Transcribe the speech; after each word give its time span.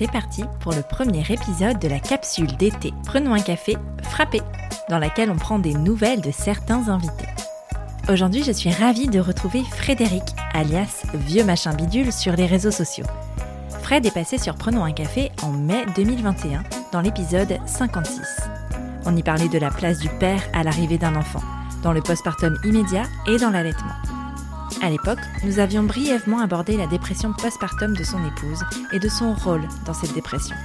C'est 0.00 0.10
parti 0.10 0.44
pour 0.60 0.72
le 0.72 0.80
premier 0.80 1.20
épisode 1.28 1.78
de 1.78 1.86
la 1.86 2.00
capsule 2.00 2.56
d'été 2.56 2.94
Prenons 3.04 3.34
un 3.34 3.40
café 3.42 3.76
frappé, 4.02 4.40
dans 4.88 4.98
laquelle 4.98 5.30
on 5.30 5.36
prend 5.36 5.58
des 5.58 5.74
nouvelles 5.74 6.22
de 6.22 6.30
certains 6.30 6.88
invités. 6.88 7.28
Aujourd'hui, 8.08 8.42
je 8.42 8.50
suis 8.50 8.70
ravie 8.70 9.08
de 9.08 9.20
retrouver 9.20 9.62
Frédéric, 9.62 10.22
alias 10.54 11.04
Vieux 11.12 11.44
Machin 11.44 11.74
Bidule, 11.74 12.14
sur 12.14 12.32
les 12.32 12.46
réseaux 12.46 12.70
sociaux. 12.70 13.04
Fred 13.82 14.06
est 14.06 14.14
passé 14.14 14.38
sur 14.38 14.54
Prenons 14.54 14.84
un 14.84 14.92
café 14.92 15.32
en 15.42 15.52
mai 15.52 15.84
2021, 15.94 16.62
dans 16.92 17.02
l'épisode 17.02 17.58
56. 17.66 18.22
On 19.04 19.14
y 19.14 19.22
parlait 19.22 19.50
de 19.50 19.58
la 19.58 19.70
place 19.70 19.98
du 19.98 20.08
père 20.18 20.42
à 20.54 20.62
l'arrivée 20.62 20.96
d'un 20.96 21.14
enfant, 21.14 21.42
dans 21.82 21.92
le 21.92 22.00
postpartum 22.00 22.56
immédiat 22.64 23.04
et 23.28 23.36
dans 23.36 23.50
l'allaitement. 23.50 23.92
À 24.82 24.88
l'époque, 24.88 25.18
nous 25.44 25.58
avions 25.58 25.82
brièvement 25.82 26.40
abordé 26.40 26.76
la 26.78 26.86
dépression 26.86 27.34
postpartum 27.34 27.94
de 27.94 28.02
son 28.02 28.24
épouse 28.26 28.64
et 28.92 28.98
de 28.98 29.08
son 29.10 29.34
rôle 29.34 29.68
dans 29.84 29.92
cette 29.92 30.14
dépression. 30.14 30.56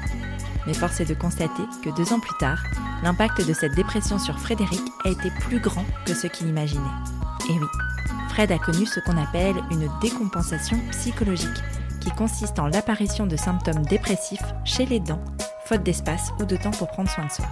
Mais 0.65 0.73
force 0.73 1.01
est 1.01 1.05
de 1.05 1.13
constater 1.13 1.63
que 1.83 1.89
deux 1.89 2.13
ans 2.13 2.21
plus 2.21 2.37
tard, 2.39 2.63
l'impact 3.03 3.45
de 3.45 3.53
cette 3.53 3.75
dépression 3.75 4.17
sur 4.17 4.39
Frédéric 4.39 4.81
a 5.03 5.09
été 5.09 5.29
plus 5.41 5.59
grand 5.59 5.85
que 6.05 6.13
ce 6.13 6.27
qu'il 6.27 6.47
imaginait. 6.47 6.81
Et 7.49 7.53
oui, 7.53 7.67
Fred 8.29 8.53
a 8.53 8.57
connu 8.57 8.85
ce 8.85 9.01
qu'on 9.01 9.21
appelle 9.21 9.57
une 9.69 9.89
décompensation 10.01 10.79
psychologique, 10.91 11.61
qui 11.99 12.09
consiste 12.11 12.57
en 12.57 12.67
l'apparition 12.67 13.27
de 13.27 13.35
symptômes 13.35 13.85
dépressifs 13.85 14.53
chez 14.63 14.85
les 14.85 15.01
dents, 15.01 15.23
faute 15.65 15.83
d'espace 15.83 16.31
ou 16.39 16.45
de 16.45 16.55
temps 16.55 16.71
pour 16.71 16.87
prendre 16.87 17.09
soin 17.09 17.25
de 17.25 17.31
soi. 17.31 17.47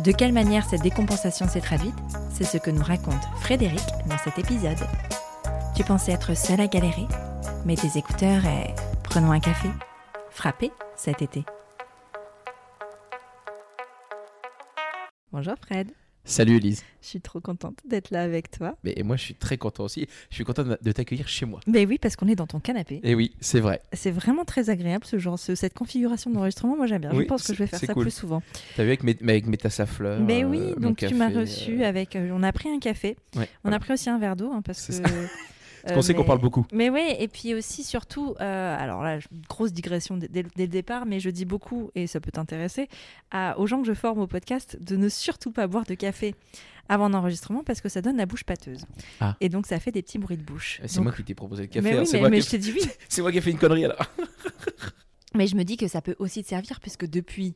De 0.00 0.10
quelle 0.10 0.32
manière 0.32 0.64
cette 0.68 0.82
décompensation 0.82 1.48
s'est 1.48 1.60
traduite? 1.60 1.94
C'est 2.34 2.44
ce 2.44 2.58
que 2.58 2.70
nous 2.70 2.82
raconte 2.82 3.22
Frédéric 3.40 3.84
dans 4.08 4.18
cet 4.18 4.38
épisode. 4.38 4.78
Tu 5.76 5.84
pensais 5.84 6.12
être 6.12 6.34
seul 6.36 6.60
à 6.60 6.66
galérer 6.66 7.06
Mets 7.64 7.76
tes 7.76 7.98
écouteurs 7.98 8.44
et 8.46 8.74
prenons 9.02 9.30
un 9.32 9.40
café. 9.40 9.68
Frappé 10.30 10.70
cet 10.96 11.22
été. 11.22 11.44
Bonjour 15.32 15.54
Fred. 15.60 15.90
Salut 16.24 16.56
Elise. 16.56 16.82
Je 17.02 17.08
suis 17.08 17.20
trop 17.20 17.40
contente 17.40 17.78
d'être 17.86 18.10
là 18.10 18.22
avec 18.22 18.50
toi. 18.50 18.74
Mais 18.84 18.94
moi 19.04 19.16
je 19.16 19.22
suis 19.22 19.34
très 19.34 19.58
content 19.58 19.84
aussi. 19.84 20.08
Je 20.30 20.34
suis 20.34 20.44
content 20.44 20.64
de 20.64 20.92
t'accueillir 20.92 21.28
chez 21.28 21.46
moi. 21.46 21.60
Mais 21.68 21.86
oui, 21.86 21.98
parce 21.98 22.16
qu'on 22.16 22.26
est 22.26 22.34
dans 22.34 22.46
ton 22.48 22.58
canapé. 22.58 23.00
Et 23.04 23.14
oui, 23.14 23.32
c'est 23.40 23.60
vrai. 23.60 23.80
C'est 23.92 24.10
vraiment 24.10 24.44
très 24.44 24.70
agréable 24.70 25.04
ce 25.04 25.18
genre, 25.18 25.38
ce- 25.38 25.54
cette 25.54 25.74
configuration 25.74 26.30
d'enregistrement. 26.30 26.76
Moi 26.76 26.86
j'aime 26.86 27.02
bien. 27.02 27.12
Oui, 27.12 27.24
je 27.24 27.28
pense 27.28 27.46
que 27.46 27.52
je 27.54 27.58
vais 27.60 27.66
faire 27.68 27.78
ça 27.80 27.92
cool. 27.94 28.04
plus 28.04 28.10
souvent. 28.10 28.42
T'as 28.76 28.82
vu 28.82 28.88
avec 28.88 29.04
mes, 29.04 29.16
avec 29.22 29.46
mes 29.46 29.56
tasses 29.56 29.78
à 29.80 29.86
fleurs 29.86 30.20
Mais 30.20 30.42
euh, 30.42 30.48
oui, 30.48 30.60
donc 30.78 30.96
tu 30.98 31.14
m'as 31.14 31.28
reçu 31.28 31.82
euh, 31.82 31.88
avec. 31.88 32.16
euh, 32.16 32.30
on 32.32 32.42
a 32.42 32.52
pris 32.52 32.70
un 32.70 32.80
café. 32.80 33.16
ouais, 33.36 33.48
On 33.58 33.68
voilà. 33.68 33.76
a 33.76 33.80
pris 33.80 33.92
aussi 33.92 34.08
un 34.10 34.18
verre 34.18 34.34
d'eau 34.36 34.50
hein, 34.52 34.62
parce 34.62 34.86
que. 34.86 34.92
C'est 35.82 35.92
euh, 35.92 35.94
Parce 35.94 35.94
qu'on 35.94 36.02
sait 36.02 36.14
qu'on 36.14 36.24
parle 36.24 36.40
beaucoup. 36.40 36.66
Mais 36.72 36.90
oui, 36.90 37.14
et 37.18 37.28
puis 37.28 37.54
aussi, 37.54 37.84
surtout, 37.84 38.34
euh, 38.40 38.76
alors 38.78 39.02
là, 39.02 39.18
grosse 39.48 39.72
digression 39.72 40.16
dès, 40.16 40.42
le 40.42 40.66
départ, 40.66 41.06
mais 41.06 41.20
je 41.20 41.30
dis 41.30 41.44
beaucoup, 41.44 41.90
et 41.94 42.06
ça 42.06 42.20
peut 42.20 42.30
t'intéresser, 42.30 42.88
aux 43.56 43.66
gens 43.66 43.80
que 43.80 43.86
je 43.86 43.94
forme 43.94 44.20
au 44.20 44.26
podcast 44.26 44.78
de 44.80 44.96
ne 44.96 45.08
surtout 45.08 45.52
pas 45.52 45.66
boire 45.66 45.84
de 45.84 45.94
café 45.94 46.34
avant 46.88 47.08
l'enregistrement 47.08 47.62
parce 47.64 47.80
que 47.80 47.88
ça 47.88 48.02
donne 48.02 48.16
la 48.16 48.26
bouche 48.26 48.44
pâteuse. 48.44 48.84
Ah. 49.20 49.36
Et 49.40 49.48
donc 49.48 49.66
ça 49.66 49.80
fait 49.80 49.92
des 49.92 50.02
petits 50.02 50.18
bruits 50.18 50.36
de 50.36 50.42
bouche. 50.42 50.80
C'est 50.86 50.96
Donc- 50.96 51.04
moi 51.04 51.12
qui 51.12 51.24
t'ai 51.24 51.34
proposé 51.34 51.62
le 51.62 51.68
café. 51.68 51.82
mais 51.82 51.96
hein, 51.96 52.00
oui, 52.00 52.06
c'est 52.06 52.14
mais, 52.14 52.20
moi, 52.20 52.30
mais 52.30 52.40
qui 52.40 52.46
je 52.46 52.50
t'ai 52.50 52.58
dit 52.58 52.72
oui. 52.72 52.82
c'est 53.08 53.22
moi 53.22 53.32
qui 53.32 53.38
ai 53.38 53.40
fait 53.40 53.50
une 53.50 53.58
connerie 53.58 53.84
alors. 53.84 53.98
mais 55.34 55.46
je 55.46 55.56
me 55.56 55.64
dis 55.64 55.76
que 55.76 55.88
ça 55.88 56.00
peut 56.00 56.16
aussi 56.18 56.42
te 56.42 56.48
servir 56.48 56.80
puisque 56.80 57.06
depuis, 57.06 57.54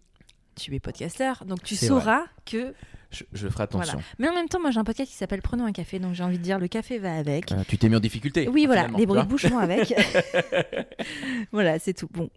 tu 0.56 0.75
es 0.75 0.81
podcasteur, 0.81 1.44
donc 1.47 1.62
tu 1.62 1.76
C'est 1.76 1.87
sauras 1.87 2.25
que. 2.44 2.75
Je, 3.10 3.25
je 3.32 3.48
ferai 3.48 3.65
attention. 3.65 3.94
Voilà. 3.94 4.06
Mais 4.19 4.28
en 4.28 4.34
même 4.34 4.48
temps, 4.48 4.60
moi 4.60 4.71
j'ai 4.71 4.78
un 4.78 4.84
podcast 4.84 5.10
qui 5.10 5.16
s'appelle 5.16 5.43
Prenons 5.43 5.65
un 5.65 5.72
café, 5.72 5.98
donc 5.98 6.15
j'ai 6.15 6.22
envie 6.22 6.38
de 6.38 6.43
dire 6.43 6.59
le 6.59 6.69
café 6.69 6.98
va 6.98 7.15
avec. 7.16 7.50
Euh, 7.50 7.62
tu 7.66 7.76
t'es 7.76 7.88
mis 7.88 7.97
en 7.97 8.00
difficulté. 8.00 8.48
Oui, 8.48 8.66
voilà, 8.66 8.87
les 8.97 9.06
bruits 9.06 9.22
de 9.22 9.26
bouche 9.26 9.47
vont 9.47 9.59
avec. 9.59 9.93
voilà, 11.53 11.78
c'est 11.78 11.93
tout. 11.94 12.09
Bon. 12.12 12.31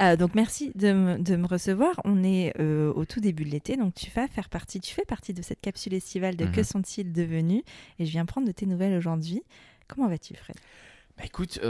Euh, 0.00 0.16
donc 0.16 0.34
merci 0.34 0.72
de 0.74 0.92
me, 0.92 1.18
de 1.18 1.36
me 1.36 1.46
recevoir. 1.46 2.00
On 2.04 2.22
est 2.22 2.52
euh, 2.60 2.92
au 2.94 3.04
tout 3.04 3.20
début 3.20 3.44
de 3.44 3.50
l'été, 3.50 3.76
donc 3.76 3.94
tu 3.94 4.10
vas 4.10 4.28
faire 4.28 4.48
partie, 4.48 4.80
tu 4.80 4.94
fais 4.94 5.04
partie 5.04 5.32
de 5.34 5.42
cette 5.42 5.60
capsule 5.60 5.94
estivale 5.94 6.36
de 6.36 6.44
Mhm. 6.44 6.52
Que 6.52 6.62
sont-ils 6.62 7.12
devenus? 7.12 7.62
Et 7.98 8.04
je 8.04 8.10
viens 8.10 8.24
prendre 8.26 8.46
de 8.46 8.52
tes 8.52 8.66
nouvelles 8.66 8.96
aujourd'hui. 8.96 9.42
Comment 9.88 10.08
vas-tu, 10.08 10.34
Fred? 10.34 10.56
Bah 11.16 11.24
écoute, 11.24 11.60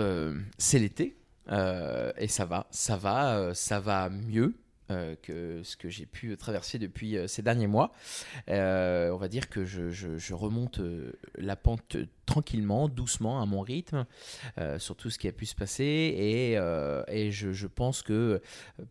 c'est 0.59 0.79
l'été 0.79 1.17
et 1.51 2.29
ça 2.29 2.45
va, 2.45 2.67
ça 2.71 2.97
va, 2.97 3.51
ça 3.55 3.81
va 3.81 4.09
mieux. 4.11 4.55
Euh, 4.91 5.15
que 5.23 5.63
ce 5.63 5.77
que 5.77 5.89
j'ai 5.89 6.07
pu 6.07 6.37
traverser 6.37 6.79
depuis 6.79 7.17
euh, 7.17 7.27
ces 7.27 7.43
derniers 7.43 7.67
mois. 7.67 7.93
Euh, 8.49 9.11
on 9.11 9.17
va 9.17 9.29
dire 9.29 9.49
que 9.49 9.65
je, 9.65 9.91
je- 9.91 10.19
je 10.19 10.35
remonte 10.35 10.81
la 11.39 11.57
pente 11.57 11.97
tranquillement, 12.27 12.89
doucement, 12.89 13.43
à 13.43 13.47
mon 13.47 13.61
rythme, 13.61 14.07
sur 14.79 14.95
tout 14.95 15.11
ce 15.11 15.19
qui 15.19 15.27
a 15.27 15.33
pu 15.33 15.47
se 15.47 15.55
passer. 15.57 15.83
Et, 15.85 16.53
et 17.09 17.31
je, 17.33 17.51
je 17.53 17.67
pense 17.67 18.03
que 18.03 18.41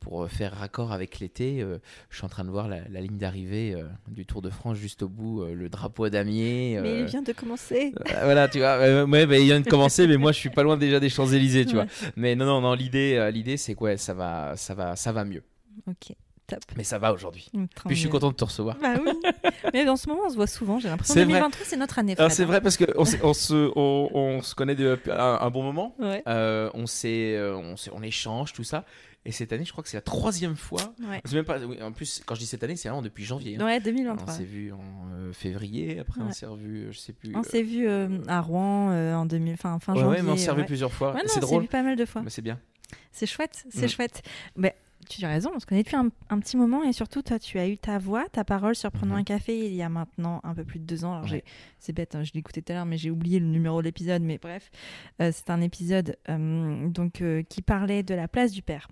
pour 0.02 0.28
faire 0.30 0.54
raccord 0.54 0.92
avec 0.92 1.20
l'été, 1.20 1.66
je 2.10 2.16
suis 2.18 2.26
en 2.26 2.30
train 2.30 2.44
de 2.44 2.50
voir 2.50 2.68
la, 2.68 2.86
la 2.90 3.00
ligne 3.00 3.18
d'arrivée 3.18 3.76
du 4.10 4.26
Tour 4.26 4.42
de 4.42 4.50
France 4.50 4.78
juste 4.78 5.04
au 5.04 5.08
bout, 5.10 5.46
le 5.46 5.70
drapeau 5.70 6.04
à 6.04 6.10
damier. 6.10 6.80
Mais 6.82 7.00
il 7.00 7.06
vient 7.06 7.22
de 7.22 7.32
commencer. 7.32 7.94
voilà, 8.24 8.50
tu 8.50 8.58
vois, 8.60 8.78
ouais, 9.06 9.26
bah, 9.26 9.38
il 9.38 9.46
vient 9.46 9.62
de 9.62 9.70
commencer, 9.70 10.06
mais 10.06 10.18
moi 10.18 10.34
je 10.34 10.38
suis 10.40 10.50
pas 10.50 10.64
loin 10.64 10.76
déjà 10.76 11.00
des 11.00 11.10
Champs 11.10 11.28
Élysées, 11.28 11.66
tu 11.66 11.78
Ouais. 11.78 11.86
vois. 11.86 12.10
Mais 12.18 12.36
non, 12.36 12.46
non, 12.46 12.60
non, 12.60 12.74
l'idée, 12.74 13.30
l'idée, 13.32 13.56
c'est 13.56 13.74
que 13.74 13.80
ouais, 13.86 13.98
ça 13.98 14.14
va, 14.14 14.58
ça 14.58 14.74
va, 14.74 14.98
ça 14.98 15.14
va 15.14 15.24
mieux. 15.24 15.44
Ok, 15.88 16.16
top. 16.48 16.60
Mais 16.78 16.84
ça 16.84 16.98
va 17.00 17.14
aujourd'hui. 17.14 17.50
Tant 17.54 17.88
Puis 17.88 17.96
je 17.96 18.02
suis 18.02 18.10
content 18.10 18.30
de 18.32 18.36
te 18.36 18.44
recevoir. 18.44 18.78
Bah 18.82 18.94
oui. 19.04 19.12
Mais 19.74 19.86
dans 19.86 19.96
ce 19.96 20.08
moment, 20.10 20.24
on 20.26 20.30
se 20.30 20.36
voit 20.36 20.48
souvent. 20.48 20.80
J'ai 20.80 20.90
l'impression. 20.90 21.16
Vrai. 21.16 21.26
2023, 21.26 21.66
c'est 21.66 21.78
notre 21.78 22.00
année. 22.00 22.16
Fred. 22.16 22.32
c'est 22.32 22.46
vrai 22.46 22.62
parce 22.62 22.78
que 22.78 22.86
on, 22.98 23.04
on 23.28 23.34
se, 23.34 23.72
on, 23.76 24.10
on 24.14 24.42
se 24.42 24.56
connaît 24.56 24.76
depuis 24.76 25.12
un, 25.12 25.18
un 25.42 25.50
bon 25.50 25.64
moment. 25.64 25.96
Ouais. 26.00 26.24
Euh, 26.28 26.70
on 26.74 26.86
euh, 27.06 27.54
on, 27.56 27.76
on 27.94 28.04
échange 28.04 28.54
tout 28.54 28.64
ça. 28.64 28.84
Et 29.26 29.32
cette 29.34 29.52
année, 29.52 29.66
je 29.66 29.72
crois 29.74 29.84
que 29.84 29.90
c'est 29.90 29.98
la 29.98 30.02
troisième 30.02 30.56
fois. 30.56 30.82
Ouais. 31.02 31.22
C'est 31.26 31.34
même 31.36 31.44
pas. 31.44 31.60
oui, 31.60 31.82
en 31.84 31.92
plus, 31.92 32.22
quand 32.26 32.36
je 32.36 32.40
dis 32.40 32.46
cette 32.46 32.64
année, 32.64 32.78
c'est 32.78 32.88
vraiment 32.88 33.02
depuis 33.02 33.26
janvier. 33.26 33.58
hein. 33.60 33.66
Ouais, 33.66 33.78
On 33.82 33.84
2023. 33.84 34.34
s'est 34.34 34.44
vu 34.46 34.72
en 34.72 34.80
euh, 35.14 35.34
février. 35.34 36.00
Après, 36.00 36.22
on 36.22 36.32
s'est 36.32 36.46
revu, 36.46 36.88
je 36.92 36.98
sais 36.98 37.12
plus. 37.14 37.36
On 37.36 37.40
euh, 37.42 37.44
s'est 37.44 37.62
vu 37.62 37.88
euh, 37.88 38.08
à 38.28 38.40
Rouen 38.40 38.92
euh, 38.92 39.14
en 39.16 39.26
2000, 39.26 39.58
fin, 39.58 39.78
fin 39.80 39.94
ouais, 39.94 40.00
janvier. 40.00 40.18
ouais, 40.20 40.24
mais 40.24 40.32
on 40.32 40.38
s'est 40.38 40.50
revu 40.52 40.62
ouais. 40.62 40.68
plusieurs 40.68 40.94
fois. 40.94 41.16
C'est 41.28 41.44
on 41.44 41.48
s'est 41.48 41.60
vu 41.60 41.68
pas 41.68 41.84
mal 41.84 41.98
de 41.98 42.06
fois. 42.06 42.22
Mais 42.22 42.30
c'est 42.30 42.42
bien. 42.42 42.60
C'est 43.12 43.26
chouette, 43.28 43.66
c'est 43.70 43.86
Mm. 43.86 43.90
chouette. 43.90 44.22
Mais 44.56 44.74
tu 45.10 45.26
as 45.26 45.30
raison, 45.30 45.52
on 45.56 45.60
se 45.60 45.66
connaît 45.66 45.84
depuis 45.84 45.96
un, 45.96 46.10
un 46.30 46.40
petit 46.40 46.56
moment 46.58 46.84
et 46.84 46.94
surtout, 46.94 47.22
toi, 47.22 47.40
tu 47.40 47.58
as 47.60 47.68
eu 47.68 47.78
ta 47.78 47.98
voix, 47.98 48.26
ta 48.30 48.44
parole 48.44 48.76
sur 48.76 48.92
Prenons 48.92 49.14
Mhm. 49.16 49.20
un 49.20 49.24
café 49.24 49.66
il 49.68 49.74
y 49.74 49.82
a 49.82 49.90
maintenant 49.90 50.40
un 50.44 50.54
peu 50.54 50.64
plus 50.64 50.80
de 50.80 50.86
deux 50.86 51.04
ans. 51.06 51.12
Alors, 51.14 51.24
Ouais. 51.24 51.30
j'ai- 51.30 51.44
c'est 51.80 51.94
bête, 51.94 52.16
hein, 52.16 52.24
je 52.24 52.32
l'ai 52.34 52.40
écouté 52.40 52.62
tout 52.62 52.72
à 52.72 52.76
l'heure, 52.76 52.86
mais 52.86 52.98
j'ai 52.98 53.10
oublié 53.12 53.40
le 53.40 53.46
numéro 53.48 53.80
de 53.82 53.86
l'épisode. 53.86 54.22
Mais 54.22 54.38
bref, 54.38 54.70
euh, 55.22 55.32
c'est 55.34 55.50
un 55.50 55.62
épisode 55.62 56.16
euh, 56.30 56.88
donc, 56.90 57.22
euh, 57.22 57.44
qui 57.44 57.62
parlait 57.62 58.04
de 58.04 58.14
la 58.14 58.28
place 58.28 58.52
du 58.52 58.62
père 58.62 58.88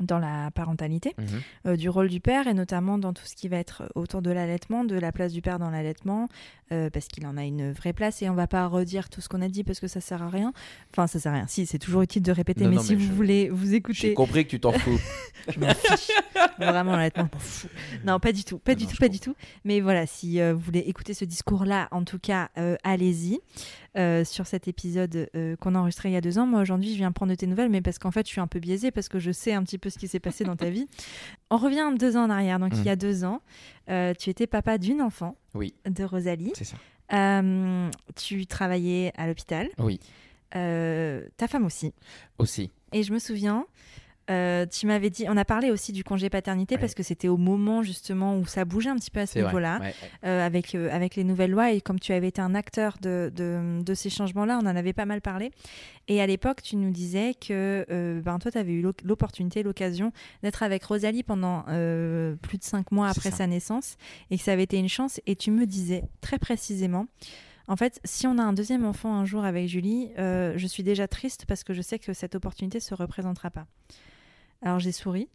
dans 0.00 0.18
la 0.18 0.50
parentalité, 0.52 1.14
Mhm. 1.18 1.26
euh, 1.66 1.76
du 1.76 1.88
rôle 1.88 2.08
du 2.08 2.20
père 2.20 2.46
et 2.46 2.54
notamment 2.54 2.98
dans 2.98 3.12
tout 3.12 3.24
ce 3.26 3.34
qui 3.34 3.48
va 3.48 3.56
être 3.58 3.90
autour 3.94 4.22
de 4.22 4.30
l'allaitement, 4.30 4.84
de 4.84 4.96
la 4.98 5.12
place 5.12 5.32
du 5.32 5.42
père 5.42 5.58
dans 5.58 5.70
l'allaitement, 5.70 6.28
euh, 6.72 6.90
parce 6.90 7.08
qu'il 7.08 7.26
en 7.26 7.36
a 7.36 7.44
une 7.44 7.72
vraie 7.72 7.92
place 7.92 8.20
et 8.22 8.28
on 8.28 8.34
va 8.34 8.46
pas 8.46 8.66
redire 8.66 9.08
tout 9.08 9.20
ce 9.20 9.28
qu'on 9.28 9.40
a 9.42 9.48
dit 9.48 9.64
parce 9.64 9.80
que 9.80 9.88
ça 9.88 10.00
sert 10.00 10.22
à 10.22 10.28
rien. 10.28 10.52
Enfin, 10.92 11.06
ça 11.06 11.18
sert 11.18 11.32
à 11.32 11.36
rien. 11.36 11.46
Si, 11.48 11.66
c'est 11.66 11.78
toujours 11.78 12.02
utile 12.02 12.22
de 12.22 12.32
répéter, 12.32 12.64
Non, 12.64 12.70
mais 12.70 12.76
non, 12.76 12.82
si 12.82 12.92
mais 12.94 13.02
vous 13.02 13.08
je- 13.08 13.12
voulez 13.12 13.48
vous 13.48 13.66
J'ai 13.66 13.74
écouter, 13.76 14.14
compris 14.14 14.44
que 14.44 14.50
tu 14.50 14.60
t'en 14.60 14.72
fous. 14.72 14.98
je 15.48 15.58
m'en 15.58 15.68
fiche. 15.74 16.10
Vraiment, 16.58 16.94
je 16.94 17.20
m'en 17.22 17.28
fous. 17.38 17.68
Non, 18.04 18.20
pas 18.20 18.32
du 18.32 18.44
tout, 18.44 18.58
pas 18.58 18.74
du 18.74 18.84
Non, 18.84 18.90
tout, 18.90 18.96
pas 18.98 19.08
du 19.08 19.20
tout. 19.20 19.34
Mais 19.64 19.80
voilà, 19.80 20.06
si 20.06 20.40
euh, 20.40 20.52
vous 20.54 20.60
voulez 20.60 20.80
écouter 20.80 21.14
ce 21.14 21.24
discours-là, 21.24 21.88
en 21.90 22.04
tout 22.04 22.18
cas, 22.18 22.50
euh, 22.58 22.76
allez-y. 22.84 23.40
Euh, 23.96 24.22
sur 24.22 24.46
cet 24.46 24.68
épisode 24.68 25.28
euh, 25.34 25.56
qu'on 25.56 25.74
a 25.74 25.78
enregistré 25.78 26.10
il 26.10 26.12
y 26.12 26.16
a 26.16 26.20
deux 26.20 26.38
ans. 26.38 26.46
Moi, 26.46 26.60
aujourd'hui, 26.60 26.92
je 26.92 26.96
viens 26.98 27.10
prendre 27.10 27.30
de 27.32 27.36
tes 27.36 27.46
nouvelles, 27.46 27.70
mais 27.70 27.80
parce 27.80 27.98
qu'en 27.98 28.10
fait, 28.10 28.26
je 28.26 28.30
suis 28.30 28.40
un 28.40 28.46
peu 28.46 28.60
biaisée, 28.60 28.90
parce 28.90 29.08
que 29.08 29.18
je 29.18 29.32
sais 29.32 29.54
un 29.54 29.62
petit 29.64 29.78
peu 29.78 29.88
ce 29.88 29.98
qui 29.98 30.06
s'est 30.08 30.20
passé 30.20 30.44
dans 30.44 30.56
ta 30.56 30.68
vie. 30.70 30.86
On 31.50 31.56
revient 31.56 31.90
deux 31.98 32.16
ans 32.16 32.24
en 32.24 32.30
arrière. 32.30 32.58
Donc, 32.60 32.72
il 32.76 32.84
y 32.84 32.90
a 32.90 32.96
deux 32.96 33.24
ans, 33.24 33.40
euh, 33.88 34.12
tu 34.16 34.28
étais 34.28 34.46
papa 34.46 34.76
d'une 34.76 35.00
enfant, 35.00 35.36
Oui. 35.54 35.74
de 35.86 36.04
Rosalie. 36.04 36.52
C'est 36.54 36.64
ça. 36.64 36.76
Tu 38.14 38.46
travaillais 38.46 39.12
à 39.16 39.26
l'hôpital. 39.26 39.68
Oui. 39.78 39.98
Ta 40.52 41.48
femme 41.48 41.64
aussi. 41.64 41.92
Aussi. 42.38 42.70
Et 42.92 43.02
je 43.02 43.12
me 43.12 43.18
souviens, 43.18 43.66
Euh, 44.30 44.66
tu 44.66 44.86
m'avais 44.86 45.08
dit, 45.10 45.24
on 45.28 45.36
a 45.36 45.44
parlé 45.44 45.70
aussi 45.70 45.92
du 45.92 46.04
congé 46.04 46.28
paternité 46.28 46.74
Ouais. 46.74 46.80
parce 46.80 46.94
que 46.94 47.02
c'était 47.02 47.28
au 47.28 47.38
moment 47.38 47.82
justement 47.82 48.36
où 48.36 48.44
ça 48.46 48.64
bougeait 48.66 48.90
un 48.90 48.96
petit 48.96 49.10
peu 49.10 49.20
à 49.20 49.26
ce 49.26 49.38
niveau-là. 49.38 49.78
Ouais, 49.80 49.94
euh, 50.24 50.44
avec, 50.44 50.74
euh, 50.74 50.90
avec 50.92 51.16
les 51.16 51.24
nouvelles 51.24 51.50
lois 51.50 51.72
et 51.72 51.80
comme 51.80 51.98
tu 51.98 52.12
avais 52.12 52.28
été 52.28 52.42
un 52.42 52.54
acteur 52.54 52.96
de, 53.00 53.32
de, 53.34 53.82
de 53.82 53.94
ces 53.94 54.10
changements-là, 54.10 54.58
on 54.62 54.66
en 54.66 54.76
avait 54.76 54.92
pas 54.92 55.06
mal 55.06 55.20
parlé. 55.22 55.50
Et 56.08 56.20
à 56.20 56.26
l'époque, 56.26 56.62
tu 56.62 56.76
nous 56.76 56.90
disais 56.90 57.34
que 57.34 57.86
ben, 58.22 58.38
toi, 58.38 58.50
tu 58.50 58.58
avais 58.58 58.72
eu 58.72 58.82
l'opportunité, 59.04 59.62
l'occasion 59.62 60.12
d'être 60.42 60.62
avec 60.62 60.84
Rosalie 60.84 61.22
pendant 61.22 61.62
plus 61.62 62.58
de 62.58 62.64
cinq 62.64 62.92
mois 62.92 63.08
après 63.08 63.30
sa 63.30 63.46
naissance 63.46 63.96
et 64.30 64.36
que 64.38 64.42
ça 64.42 64.52
avait 64.52 64.62
été 64.64 64.78
une 64.78 64.88
chance. 64.88 65.20
Et 65.26 65.36
tu 65.36 65.50
me 65.50 65.66
disais 65.66 66.04
très 66.20 66.38
précisément, 66.38 67.06
en 67.66 67.76
fait, 67.76 68.00
si 68.04 68.26
on 68.26 68.38
a 68.38 68.42
un 68.42 68.52
deuxième 68.54 68.84
enfant 68.86 69.14
un 69.14 69.24
jour 69.26 69.44
avec 69.44 69.68
Julie, 69.68 70.10
je 70.16 70.66
suis 70.66 70.82
déjà 70.82 71.08
triste 71.08 71.44
parce 71.46 71.64
que 71.64 71.72
je 71.74 71.82
sais 71.82 71.98
que 71.98 72.12
cette 72.14 72.34
opportunité 72.34 72.80
se 72.80 72.94
représentera 72.94 73.50
pas. 73.50 73.66
Alors 74.62 74.78
j'ai 74.78 74.92
souri 74.92 75.28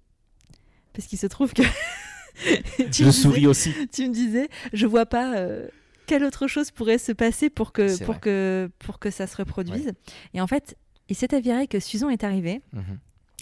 parce 0.93 1.07
qu'il 1.07 1.17
se 1.17 1.27
trouve 1.27 1.53
que 1.53 1.61
tu 2.35 2.43
Je 2.43 2.83
me 2.83 2.87
disais- 2.89 3.11
souris 3.11 3.47
aussi. 3.47 3.73
tu 3.91 4.07
me 4.07 4.13
disais, 4.13 4.49
je 4.73 4.85
vois 4.85 5.05
pas 5.05 5.37
euh, 5.37 5.67
quelle 6.05 6.23
autre 6.23 6.47
chose 6.47 6.71
pourrait 6.71 6.97
se 6.97 7.11
passer 7.11 7.49
pour 7.49 7.71
que, 7.71 7.97
pour 7.99 8.13
vrai. 8.13 8.19
que, 8.21 8.71
pour 8.79 8.99
que 8.99 9.09
ça 9.09 9.25
se 9.27 9.35
reproduise. 9.37 9.93
Et 10.33 10.41
en 10.41 10.47
fait, 10.47 10.75
il 11.09 11.15
s'est 11.15 11.33
avéré 11.33 11.67
que 11.67 11.79
Susan 11.79 12.09
est 12.09 12.23
arrivée. 12.23 12.61
Mhm. 12.73 12.99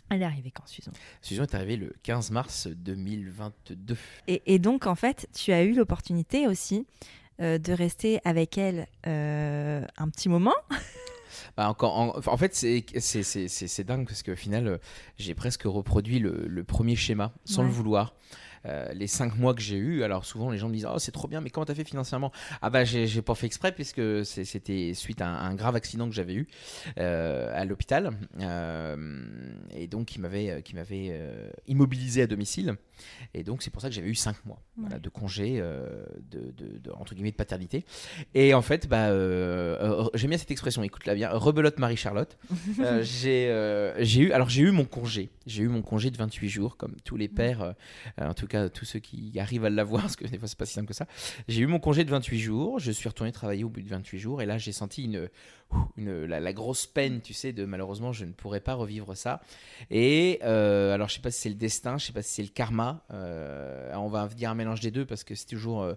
Elle 0.10 0.22
est 0.24 0.26
arrivée 0.26 0.52
quand, 0.52 0.68
Susan 0.68 0.92
Susan 1.22 1.44
est 1.44 1.56
arrivée 1.56 1.78
le 1.78 1.94
15 2.04 2.32
mars 2.32 2.68
2022. 2.68 3.96
et, 4.28 4.42
et 4.46 4.60
donc, 4.60 4.86
en 4.86 4.96
fait, 4.96 5.28
tu 5.34 5.52
as 5.54 5.64
eu 5.64 5.74
l'opportunité 5.74 6.48
aussi 6.48 6.86
euh, 7.42 7.58
de 7.58 7.72
rester 7.74 8.20
avec 8.26 8.58
elle 8.58 8.88
euh, 9.08 9.86
un 9.98 10.10
petit 10.10 10.28
moment. 10.30 10.54
Bah, 11.58 11.70
encore, 11.70 11.98
en, 11.98 12.38
fait, 12.38 12.56
c'est- 12.56 13.84
dingue 13.84 14.08
parce 14.08 14.24
qu'au 14.24 14.36
final, 14.36 14.68
euh, 14.68 14.78
j'ai 15.18 15.34
presque 15.36 15.64
reproduit 15.64 16.20
le, 16.20 16.46
le 16.48 16.64
premier 16.64 16.96
schéma 16.96 17.34
sans 17.46 17.62
Ouais. 17.62 17.68
le 17.68 17.74
vouloir. 17.74 18.16
Euh, 18.68 18.94
les 18.94 19.08
cinq 19.08 19.38
mois 19.40 19.56
que 19.56 19.62
j'ai 19.62 19.78
eu, 19.78 20.04
alors 20.04 20.24
souvent 20.24 20.52
les 20.52 20.60
gens 20.60 20.70
me 20.70 20.74
disent 20.76 20.88
Oh, 20.88 21.00
c'est 21.00 21.12
trop 21.12 21.28
bien, 21.28 21.42
mais 21.42 21.50
comment 21.50 21.66
t'as 21.66 21.74
fait 21.74 21.84
financièrement? 21.84 22.32
Ah, 22.62 22.70
bah, 22.70 22.84
j'ai 22.84 23.22
pas 23.24 23.34
fait 23.34 23.48
exprès 23.48 23.72
puisque 23.72 24.24
c'était 24.24 24.94
suite 24.94 25.20
à 25.22 25.28
un, 25.28 25.50
un 25.50 25.56
grave 25.56 25.76
accident 25.76 26.08
que 26.08 26.14
j'avais 26.14 26.36
eu 26.36 26.48
euh, 27.00 27.52
à 27.60 27.66
l'hôpital 27.66 28.12
euh, 28.40 29.16
et 29.72 29.88
donc 29.88 30.06
qui 30.08 30.20
m'avait 30.20 30.62
immobilisé 31.68 32.22
à 32.22 32.28
domicile. 32.28 32.76
Et 33.34 33.44
donc, 33.44 33.62
c'est 33.64 33.70
pour 33.72 33.82
ça 33.82 33.90
que 33.90 33.96
j'avais 33.96 34.10
eu 34.10 34.16
cinq 34.16 34.44
mois 34.46 34.62
voilà, 34.78 34.96
Ouais. 34.96 35.02
de 35.02 35.10
congé, 35.10 35.58
euh, 35.60 36.04
de, 36.30 36.52
de- 36.58 36.78
de- 36.80 36.92
entre 36.92 37.14
guillemets, 37.16 37.32
de 37.32 37.36
paternité. 37.36 37.86
Et 38.34 38.54
en 38.54 38.62
fait, 38.62 38.88
bah, 38.88 39.10
euh, 39.10 40.04
euh, 40.04 40.10
j'aime 40.16 40.30
bien 40.30 40.38
cette 40.38 40.52
expression, 40.52 40.84
écoute-la 40.84 41.16
bien, 41.16 41.30
rebelote 41.30 41.80
Marie-Charlotte. 41.80 42.38
J'ai 43.02 43.94
j'ai 44.00 44.22
eu, 44.22 44.32
alors 44.32 44.50
j'ai 44.50 44.62
eu 44.64 44.72
mon 44.72 44.86
congé, 44.86 45.30
j'ai 45.46 45.64
eu 45.64 45.68
mon 45.68 45.82
congé 45.82 46.12
de 46.12 46.18
28 46.18 46.50
jours, 46.50 46.78
comme 46.78 46.96
tous 47.04 47.18
les 47.18 47.28
pères, 47.28 47.62
euh, 47.62 47.72
euh, 48.20 48.30
en 48.30 48.34
tout 48.34 48.48
cas 48.48 48.70
tous 48.70 48.86
ceux 48.86 49.00
qui 49.00 49.38
arrivent 49.40 49.66
à 49.66 49.70
l'avoir, 49.70 50.02
parce 50.04 50.16
que 50.16 50.26
des 50.28 50.38
fois 50.38 50.48
c'est 50.48 50.58
pas 50.58 50.66
si 50.66 50.74
simple 50.74 50.88
que 50.88 50.94
ça. 50.94 51.08
J'ai 51.48 51.62
eu 51.62 51.68
mon 51.68 51.80
congé 51.80 52.04
de 52.04 52.10
28 52.10 52.40
jours, 52.40 52.80
je 52.80 52.92
suis 52.92 53.08
retourné 53.08 53.32
travailler 53.32 53.64
au 53.64 53.70
bout 53.70 53.82
de 53.82 53.88
28 53.90 54.20
jours, 54.20 54.42
et 54.42 54.46
là 54.46 54.58
j'ai 54.58 54.72
senti 54.72 55.04
une, 55.06 55.30
la 55.98 56.54
grosse 56.54 56.88
peine, 56.88 57.22
tu 57.22 57.34
sais, 57.34 57.54
de 57.54 57.66
malheureusement 57.66 58.12
je 58.14 58.26
ne 58.26 58.32
pourrais 58.32 58.60
pas 58.60 58.74
revivre 58.74 59.16
ça. 59.16 59.42
Et 59.90 60.40
euh, 60.44 60.94
alors 60.94 61.10
je 61.10 61.16
sais 61.16 61.22
pas 61.22 61.32
si 61.32 61.42
c'est 61.42 61.50
le 61.50 61.56
destin, 61.56 61.98
je 61.98 62.06
sais 62.06 62.14
pas 62.14 62.22
si 62.22 62.34
c'est 62.34 62.44
le 62.44 62.50
karma, 62.50 63.04
euh, 63.12 63.94
on 63.96 64.08
va 64.08 64.28
dire 64.28 64.50
un 64.50 64.56
mélange 64.56 64.80
des 64.82 64.92
deux 64.92 65.06
parce 65.06 65.24
que 65.24 65.36
c'est 65.36 65.48
toujours... 65.48 65.84
euh, 65.84 65.96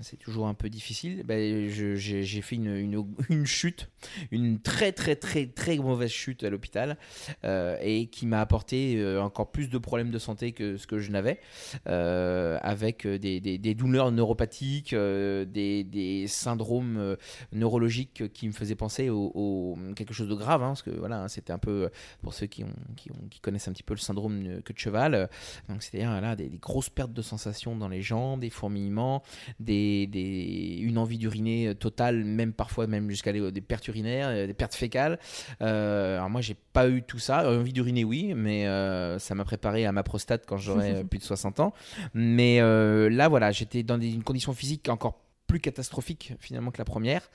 c'est 0.00 0.16
toujours 0.16 0.46
un 0.46 0.54
peu 0.54 0.68
difficile. 0.68 1.22
Ben, 1.24 1.68
j'ai 1.68 2.40
fait 2.42 2.56
une, 2.56 3.06
une, 3.28 3.46
chute, 3.46 3.88
une 4.30 4.58
très 4.60 4.92
très 4.92 5.16
très 5.16 5.46
très 5.46 5.76
mauvaise 5.76 6.10
chute 6.10 6.42
à 6.44 6.50
l'hôpital 6.50 6.96
euh, 7.44 7.76
et 7.80 8.06
qui 8.06 8.26
m'a 8.26 8.40
apporté 8.40 8.96
euh, 8.96 9.22
encore 9.22 9.50
plus 9.52 9.68
de 9.68 9.78
problèmes 9.78 10.10
de 10.10 10.18
santé 10.18 10.52
que 10.52 10.76
ce 10.76 10.86
que 10.86 10.98
je 10.98 11.10
n'avais, 11.10 11.40
euh, 11.86 12.58
avec 12.62 13.06
des, 13.06 13.40
des- 13.40 13.74
douleurs 13.74 14.12
neuropathiques, 14.12 14.94
des, 14.94 15.84
des 15.84 16.26
syndromes 16.26 17.16
neurologiques 17.52 18.32
qui 18.32 18.46
me 18.48 18.52
faisaient 18.52 18.74
penser 18.74 19.08
au, 19.10 19.76
quelque 19.96 20.14
chose 20.14 20.28
de 20.28 20.34
grave, 20.34 20.62
hein, 20.62 20.68
parce 20.68 20.82
que 20.82 20.90
voilà, 20.90 21.22
hein, 21.22 21.28
c'était 21.28 21.52
un 21.52 21.58
peu 21.58 21.90
pour 22.22 22.34
ceux 22.34 22.46
qui, 22.46 22.64
ont, 22.64 22.72
qui, 22.96 23.10
ont- 23.10 23.28
qui 23.30 23.40
connaissent 23.40 23.68
un 23.68 23.72
petit 23.72 23.82
peu 23.82 23.94
le 23.94 23.98
syndrome 24.00 24.60
queue 24.62 24.74
de 24.74 24.78
cheval, 24.78 25.28
donc 25.68 25.82
c'est-à-dire 25.82 26.10
voilà, 26.10 26.36
des, 26.36 26.48
des 26.48 26.58
grosses 26.58 26.90
pertes 26.90 27.12
de 27.12 27.22
sensations 27.22 27.76
dans 27.76 27.88
les 27.88 28.02
jambes, 28.02 28.40
des 28.40 28.50
fourmillements, 28.50 29.22
des, 29.60 29.81
des- 30.06 30.78
une 30.80 30.98
envie 30.98 31.18
d'uriner 31.18 31.68
euh, 31.68 31.74
totale, 31.74 32.24
même 32.24 32.52
parfois 32.52 32.86
même 32.86 33.08
jusqu'à 33.10 33.32
des 33.32 33.60
pertes 33.60 33.86
urinaires, 33.88 34.28
euh, 34.28 34.46
des 34.46 34.54
pertes 34.54 34.74
fécales. 34.74 35.18
Euh, 35.60 36.16
alors 36.16 36.30
moi 36.30 36.40
j'ai 36.40 36.56
pas 36.72 36.88
eu 36.88 37.02
tout 37.02 37.18
ça, 37.18 37.48
envie 37.50 37.72
d'uriner 37.72 38.04
oui, 38.04 38.32
mais 38.34 38.66
euh, 38.66 39.18
ça 39.18 39.34
m'a 39.34 39.44
préparé 39.44 39.84
à 39.86 39.92
ma 39.92 40.02
prostate 40.02 40.44
quand 40.46 40.56
j'aurai 40.56 41.04
plus 41.10 41.18
de 41.18 41.24
60 41.24 41.60
ans. 41.60 41.72
Mais 42.14 42.60
euh, 42.60 43.08
là 43.10 43.28
voilà, 43.28 43.50
j'étais 43.52 43.82
dans 43.82 43.98
des- 43.98 44.12
une 44.12 44.24
condition 44.24 44.52
physique 44.52 44.88
encore 44.88 45.18
plus 45.46 45.60
catastrophique 45.60 46.32
finalement 46.40 46.70
que 46.70 46.78
la 46.78 46.86
première 46.86 47.28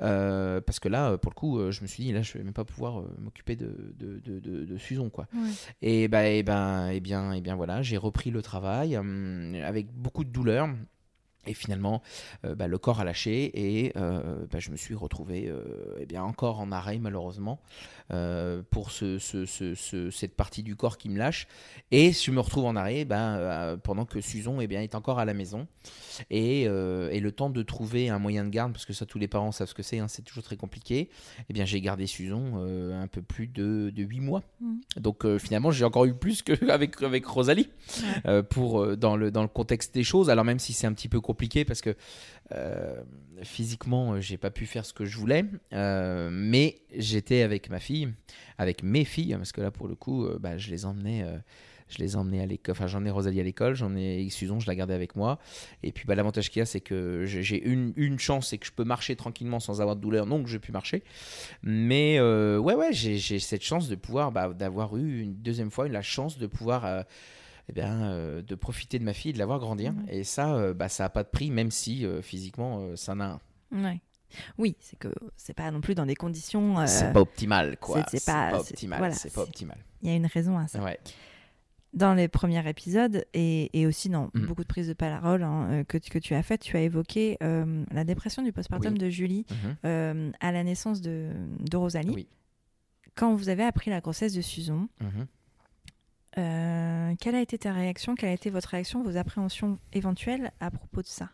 Euh, 0.00 0.62
parce 0.62 0.80
que 0.80 0.88
là 0.88 1.18
pour 1.18 1.30
le 1.30 1.34
coup 1.34 1.70
je 1.70 1.82
me 1.82 1.86
suis 1.86 2.04
dit 2.04 2.12
là 2.12 2.22
je 2.22 2.32
vais 2.38 2.42
même 2.44 2.54
pas 2.54 2.64
pouvoir 2.64 3.02
m'occuper 3.18 3.54
de, 3.54 3.92
de, 3.98 4.18
de, 4.24 4.38
de- 4.40 4.64
de 4.64 4.78
Susan 4.78 5.10
quoi 5.10 5.26
Ouais. 5.34 5.50
et 5.82 6.08
bah, 6.08 6.26
et 6.26 6.42
ben, 6.42 6.88
et 6.88 7.00
bien, 7.00 7.32
et 7.32 7.42
bien 7.42 7.56
voilà, 7.56 7.82
j'ai 7.82 7.98
repris 7.98 8.30
le 8.30 8.40
travail 8.40 8.96
hum, 8.96 9.54
avec 9.62 9.92
beaucoup 9.92 10.24
de 10.24 10.30
douleur. 10.30 10.68
Et 11.46 11.54
finalement, 11.54 12.02
euh, 12.44 12.54
bah, 12.54 12.66
le 12.68 12.76
corps 12.76 13.00
a 13.00 13.04
lâché 13.04 13.50
et 13.84 13.92
euh, 13.96 14.44
bah, 14.50 14.58
je 14.58 14.70
me 14.70 14.76
suis 14.76 14.94
retrouvé 14.94 15.48
euh, 15.48 15.62
eh 15.98 16.04
bien, 16.04 16.22
encore 16.22 16.60
en 16.60 16.70
arrêt 16.70 16.98
malheureusement 16.98 17.60
euh, 18.12 18.62
pour 18.70 18.90
ce, 18.90 19.18
ce- 19.18 19.46
ce- 19.46 19.74
ce- 19.74 20.10
cette 20.10 20.34
partie 20.36 20.62
du 20.62 20.76
corps 20.76 20.98
qui 20.98 21.08
me 21.08 21.16
lâche. 21.18 21.46
Et 21.92 22.12
je 22.12 22.30
me 22.30 22.40
retrouve 22.40 22.66
en 22.66 22.76
arrêt 22.76 23.04
ben, 23.06 23.78
pendant 23.82 24.04
que 24.04 24.20
Susan 24.20 24.60
eh 24.60 24.66
bien, 24.66 24.82
est 24.82 24.94
encore 24.94 25.18
à 25.18 25.24
la 25.24 25.32
maison. 25.32 25.66
Et, 26.28 26.62
et 26.64 27.20
le 27.20 27.32
temps 27.32 27.48
de 27.50 27.62
trouver 27.62 28.10
un 28.10 28.18
moyen 28.18 28.44
de 28.44 28.50
garde, 28.50 28.72
parce 28.72 28.84
que 28.84 28.92
ça 28.92 29.06
tous 29.06 29.18
les 29.18 29.28
parents 29.28 29.50
savent 29.52 29.68
ce 29.68 29.74
que 29.74 29.82
c'est, 29.82 29.98
hein, 29.98 30.08
c'est 30.08 30.22
toujours 30.22 30.42
très 30.44 30.56
compliqué, 30.56 31.08
eh 31.48 31.52
bien, 31.52 31.64
j'ai 31.64 31.80
gardé 31.80 32.06
Susan 32.06 32.42
euh, 32.56 33.00
un 33.00 33.06
peu 33.06 33.22
plus 33.22 33.46
de, 33.46 33.90
de 33.94 34.02
8 34.02 34.20
mois. 34.20 34.42
Mhm. 34.60 34.80
Donc 34.98 35.26
finalement, 35.38 35.70
j'ai 35.70 35.84
encore 35.84 36.04
eu 36.04 36.14
plus 36.14 36.42
qu'avec 36.42 37.00
avec 37.02 37.24
Rosalie 37.26 37.70
pour, 38.50 38.96
dans, 38.96 39.16
le, 39.16 39.30
dans 39.30 39.42
le 39.42 39.48
contexte 39.48 39.94
des 39.94 40.04
choses. 40.04 40.28
Alors 40.30 40.44
même 40.44 40.58
si 40.58 40.72
c'est 40.72 40.86
un 40.86 40.92
petit 40.92 41.08
peu 41.08 41.20
compliqué 41.30 41.64
parce 41.64 41.80
que 41.80 41.94
euh, 42.52 43.00
physiquement, 43.44 44.14
euh, 44.14 44.20
j'ai 44.20 44.36
pas 44.36 44.50
pu 44.50 44.66
faire 44.66 44.84
ce 44.84 44.92
que 44.92 45.04
je 45.04 45.16
voulais, 45.16 45.44
euh, 45.72 46.28
mais 46.32 46.82
j'étais 46.96 47.42
avec 47.42 47.70
ma 47.70 47.78
fille, 47.78 48.12
avec 48.58 48.82
mes 48.82 49.04
filles, 49.04 49.36
parce 49.36 49.52
que 49.52 49.60
là 49.60 49.70
pour 49.70 49.86
le 49.86 49.94
coup, 49.94 50.26
bah, 50.40 50.58
je 50.58 50.70
les 50.70 50.84
emmenais. 50.86 51.24
je 51.88 51.98
les 51.98 52.16
emmenais 52.16 52.40
à 52.40 52.46
l'école, 52.46 52.72
enfin 52.72 52.88
j'en 52.88 53.04
ai 53.04 53.10
Rosalie 53.10 53.40
à 53.40 53.44
l'école, 53.44 53.74
j'en 53.74 53.94
ai 53.94 54.28
Susan, 54.30 54.58
je 54.58 54.66
la 54.66 54.74
gardais 54.74 54.94
avec 54.94 55.14
moi. 55.14 55.38
Et 55.84 55.92
puis 55.92 56.04
bah, 56.04 56.16
l'avantage 56.16 56.50
qu'il 56.50 56.58
y 56.58 56.62
a, 56.62 56.66
c'est 56.66 56.80
que 56.80 57.24
j'ai 57.26 57.62
une, 57.62 57.92
une 57.94 58.18
chance, 58.18 58.48
c'est 58.48 58.58
que 58.58 58.66
je 58.66 58.72
peux 58.72 58.84
marcher 58.84 59.14
tranquillement 59.14 59.60
sans 59.60 59.80
avoir 59.80 59.94
de 59.94 60.00
douleur, 60.00 60.26
donc 60.26 60.48
j'ai 60.48 60.58
pu 60.58 60.72
marcher. 60.72 61.04
Mais 61.62 62.20
ouais, 62.20 62.74
ouais, 62.74 62.92
j'ai 62.92 63.38
cette 63.38 63.62
chance 63.62 63.88
de 63.88 63.94
pouvoir, 63.94 64.32
bah, 64.32 64.52
d'avoir 64.52 64.96
eu 64.96 65.20
une 65.20 65.34
deuxième 65.34 65.70
fois 65.70 65.86
la 65.88 66.02
chance 66.02 66.38
de 66.38 66.48
pouvoir, 66.48 67.04
eh 67.70 67.72
bien, 67.72 68.02
euh, 68.10 68.42
de 68.42 68.54
profiter 68.54 68.98
de 68.98 69.04
ma 69.04 69.12
fille 69.12 69.30
et 69.30 69.34
de 69.34 69.38
la 69.38 69.46
voir 69.46 69.58
grandir. 69.60 69.94
Et 70.08 70.24
ça, 70.24 70.54
euh, 70.54 70.74
bah, 70.74 70.88
ça 70.88 71.04
n'a 71.04 71.08
pas 71.10 71.22
de 71.22 71.28
prix, 71.28 71.50
même 71.50 71.70
si 71.70 72.04
euh, 72.04 72.20
physiquement, 72.22 72.94
ça 72.96 73.14
n'a 73.14 73.40
un. 73.72 73.82
Ouais. 73.84 74.00
Oui, 74.58 74.76
c'est 74.80 74.98
que 74.98 75.08
c'est 75.36 75.54
pas 75.54 75.70
non 75.70 75.80
plus 75.80 75.94
dans 75.94 76.06
des 76.06 76.14
conditions. 76.14 76.84
C'est 76.86 77.12
pas 77.12 77.20
optimal, 77.20 77.76
quoi. 77.78 78.04
c'est- 78.10 78.24
pas- 78.24 78.58
optimal. 78.60 78.98
voilà, 78.98 79.14
pas 79.34 79.42
optimal. 79.42 79.78
Il 80.02 80.08
y 80.08 80.12
a 80.12 80.16
une 80.16 80.26
raison 80.26 80.56
à 80.58 80.68
ça. 80.68 80.80
Ouais. 80.82 80.98
Dans 81.94 82.14
les 82.14 82.28
premiers 82.28 82.68
épisodes 82.68 83.24
et, 83.34 83.68
et 83.78 83.86
aussi 83.88 84.08
dans 84.08 84.30
Mm. 84.34 84.46
beaucoup 84.46 84.62
de 84.62 84.68
prises 84.68 84.86
de 84.86 84.92
parole 84.92 85.42
hein, 85.42 85.82
que, 85.88 85.98
tu- 85.98 86.10
que 86.10 86.20
tu 86.20 86.34
as 86.34 86.42
faites, 86.44 86.60
tu 86.60 86.76
as 86.76 86.82
évoqué 86.82 87.36
la 87.40 88.04
dépression 88.04 88.42
du 88.44 88.52
postpartum 88.52 88.92
Oui. 88.92 88.98
de 89.00 89.08
Julie 89.10 89.44
Mhm. 89.50 89.76
euh, 89.84 90.30
à 90.38 90.52
la 90.52 90.62
naissance 90.62 91.00
de, 91.00 91.30
de 91.68 91.76
Rosalie. 91.76 92.14
Oui. 92.14 92.28
Quand 93.16 93.34
vous 93.34 93.48
avez 93.48 93.64
appris 93.64 93.90
la 93.90 94.00
grossesse 94.00 94.32
de 94.34 94.40
Susan, 94.40 94.86
Mhm. 95.00 95.26
Euh, 96.38 97.14
quelle 97.20 97.34
a 97.34 97.40
été 97.40 97.58
ta 97.58 97.72
réaction 97.72 98.14
Quelle 98.14 98.30
a 98.30 98.34
été 98.34 98.50
votre 98.50 98.68
réaction, 98.68 99.02
vos 99.02 99.16
appréhensions 99.16 99.78
éventuelles 99.92 100.52
à 100.60 100.70
propos 100.70 101.02
de 101.02 101.06
ça? 101.06 101.30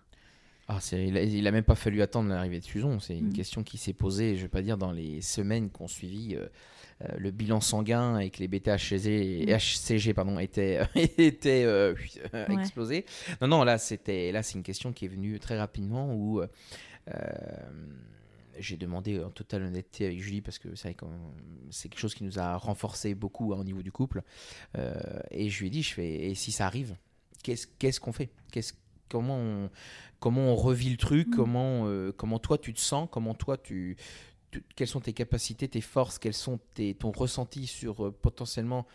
Ah, 0.69 0.79
c'est- 0.81 1.07
il, 1.07 1.17
a, 1.17 1.23
il 1.23 1.47
a 1.47 1.53
même 1.53 1.63
pas 1.63 1.77
fallu 1.77 2.03
attendre 2.03 2.29
l'arrivée 2.29 2.59
de 2.59 2.65
Susan. 2.65 2.99
C'est 2.99 3.17
une 3.17 3.27
Mhm. 3.27 3.33
question 3.33 3.63
qui 3.63 3.79
s'est 3.79 3.93
posée, 3.93 4.35
je 4.37 4.43
vais 4.43 4.49
pas 4.49 4.63
dire, 4.63 4.77
dans 4.77 4.91
les 4.91 5.21
semaines 5.21 5.71
qui 5.71 5.81
ont 5.81 5.87
suivi 5.87 6.35
euh, 6.35 6.49
euh, 7.03 7.15
le 7.19 7.31
bilan 7.31 7.61
sanguin 7.61 8.19
et 8.19 8.31
que 8.31 8.39
les 8.41 8.49
BTA-HCG 8.49 9.45
Mhm. 9.47 9.55
HCG, 9.55 10.13
pardon, 10.13 10.39
étaient, 10.41 10.81
étaient 11.19 11.63
euh, 11.65 11.95
Ouais. 12.35 12.55
explosés. 12.55 13.05
Non, 13.41 13.47
non, 13.47 13.65
là, 13.65 13.79
c'était, 13.79 14.33
là, 14.33 14.43
c'est 14.43 14.55
une 14.55 14.65
question 14.65 14.93
qui 14.93 15.05
est 15.05 15.09
venue 15.09 15.39
très 15.39 15.57
rapidement 15.57 16.13
où 16.13 16.41
euh, 16.41 16.47
j'ai 18.59 18.77
demandé 18.77 19.23
en 19.23 19.31
totale 19.31 19.63
honnêteté 19.63 20.07
avec 20.07 20.21
Julie 20.21 20.41
parce 20.41 20.59
que 20.59 20.75
c'est 20.75 20.95
quelque 20.95 21.99
chose 21.99 22.15
qui 22.15 22.25
nous 22.25 22.39
a 22.39 22.57
renforcé 22.57 23.15
beaucoup 23.15 23.53
hein, 23.53 23.59
au 23.59 23.65
niveau 23.65 23.83
du 23.83 23.93
couple. 23.93 24.23
Euh, 24.77 24.95
et 25.31 25.49
je 25.51 25.61
lui 25.61 25.69
ai 25.69 25.71
dit, 25.71 25.83
je 25.83 25.95
fais, 25.95 26.31
et 26.31 26.35
si 26.35 26.53
ça 26.53 26.67
arrive, 26.67 26.97
qu'est-ce, 27.43 28.01
qu'on 28.01 28.13
fait? 28.13 28.31
Qu'est-ce, 28.53 28.73
comment, 29.09 29.37
on, 29.37 29.71
comment 30.21 30.53
on 30.53 30.57
revit 30.57 30.91
le 30.91 30.97
truc? 30.97 31.29
Mhm. 31.29 31.35
comment, 31.35 31.87
euh, 31.87 32.13
comment 32.17 32.39
toi 32.39 32.59
tu 32.59 32.75
te 32.75 32.81
sens? 32.81 33.09
Comment 33.11 33.35
toi 33.35 33.57
tu, 33.57 33.97
tu- 34.51 34.65
quelles 34.75 34.89
sont 34.89 35.01
tes 35.01 35.13
capacités, 35.13 35.69
tes 35.69 35.81
forces? 35.81 36.19
Quels 36.19 36.35
sont 36.35 36.59
tes, 36.75 36.95
ton 36.95 37.13
ressenti 37.13 37.67
sur 37.67 38.07
euh, 38.07 38.11
potentiellement 38.11 38.87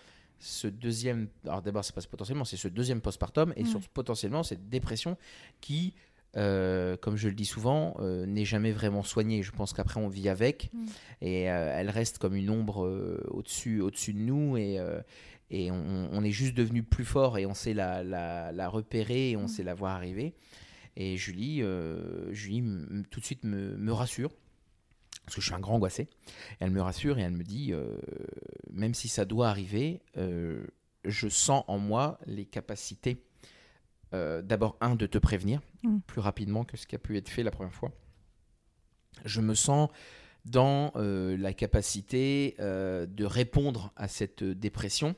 ce 0.42 0.68
deuxième. 0.68 1.30
Alors 1.46 1.62
d'abord, 1.62 1.86
c'est 1.86 1.94
pas 1.94 2.02
potentiellement, 2.02 2.46
c'est 2.46 2.58
ce 2.58 2.68
deuxième 2.68 3.00
postpartum 3.00 3.54
et 3.56 3.64
surtout 3.64 3.90
potentiellement 3.94 4.44
cette 4.44 4.70
dépression 4.70 5.18
qui, 5.62 5.94
euh, 6.38 6.96
comme 6.98 7.18
je 7.18 7.28
le 7.28 7.36
dis 7.36 7.46
souvent, 7.46 7.96
euh, 8.00 8.26
n'est 8.26 8.46
jamais 8.46 8.72
vraiment 8.72 9.04
soignée. 9.04 9.44
Je 9.44 9.52
pense 9.52 9.74
qu'après 9.74 10.00
on 10.00 10.08
vit 10.08 10.30
avec 10.30 10.70
Mm. 10.74 10.86
et 11.22 11.52
euh, 11.52 11.74
elle 11.78 11.90
reste 11.90 12.18
comme 12.20 12.36
une 12.36 12.50
ombre 12.50 13.22
au-dessus, 13.30 13.82
au-dessus 13.82 14.14
de 14.14 14.20
nous 14.20 14.58
et 14.58 14.80
et 15.54 15.70
on, 15.70 16.08
on 16.14 16.24
est 16.24 16.32
juste 16.32 16.54
devenu 16.56 16.82
plus 16.84 17.04
fort 17.04 17.38
et 17.38 17.46
on 17.46 17.54
sait 17.54 17.74
la, 17.74 18.04
la, 18.04 18.54
la 18.54 18.70
repérer 18.70 19.32
et 19.32 19.38
on 19.38 19.44
Mm. 19.44 19.48
sait 19.50 19.64
la 19.64 19.74
voir 19.74 19.94
arriver. 19.96 20.34
Et 20.96 21.18
Julie, 21.18 21.62
Julie 22.32 22.64
tout 23.10 23.20
de 23.20 23.26
suite 23.26 23.44
me, 23.44 23.76
me 23.78 23.92
rassure 23.92 24.32
parce 25.26 25.36
que 25.36 25.42
je 25.42 25.46
suis 25.48 25.56
un 25.56 25.60
grand 25.60 25.76
angoissé. 25.76 26.10
Elle 26.60 26.72
me 26.72 26.82
rassure 26.82 27.18
et 27.20 27.22
elle 27.22 27.32
me 27.34 27.44
dit, 27.44 27.74
même 28.72 28.94
si 28.94 29.08
ça 29.08 29.24
doit 29.26 29.50
arriver, 29.50 30.02
je 30.16 31.28
sens 31.30 31.64
en 31.68 31.78
moi 31.80 32.18
les 32.26 32.46
capacités, 32.46 33.24
euh, 34.14 34.42
d'abord, 34.42 34.78
un, 34.82 34.96
de 34.96 35.06
te 35.06 35.18
prévenir 35.18 35.62
Mm. 35.84 36.00
plus 36.06 36.22
rapidement 36.22 36.64
que 36.64 36.78
ce 36.78 36.86
qui 36.86 36.96
a 36.96 37.00
pu 37.00 37.18
être 37.18 37.30
fait 37.30 37.42
la 37.42 37.50
première 37.52 37.74
fois. 37.74 37.92
Je 39.26 39.42
me 39.42 39.56
sens 39.56 39.90
dans 40.46 40.92
euh, 40.96 41.36
la 41.38 41.54
capacité 41.54 42.56
euh, 42.60 43.08
de 43.08 43.26
répondre 43.26 43.92
à 43.96 44.08
cette 44.08 44.44
dépression 44.44 45.16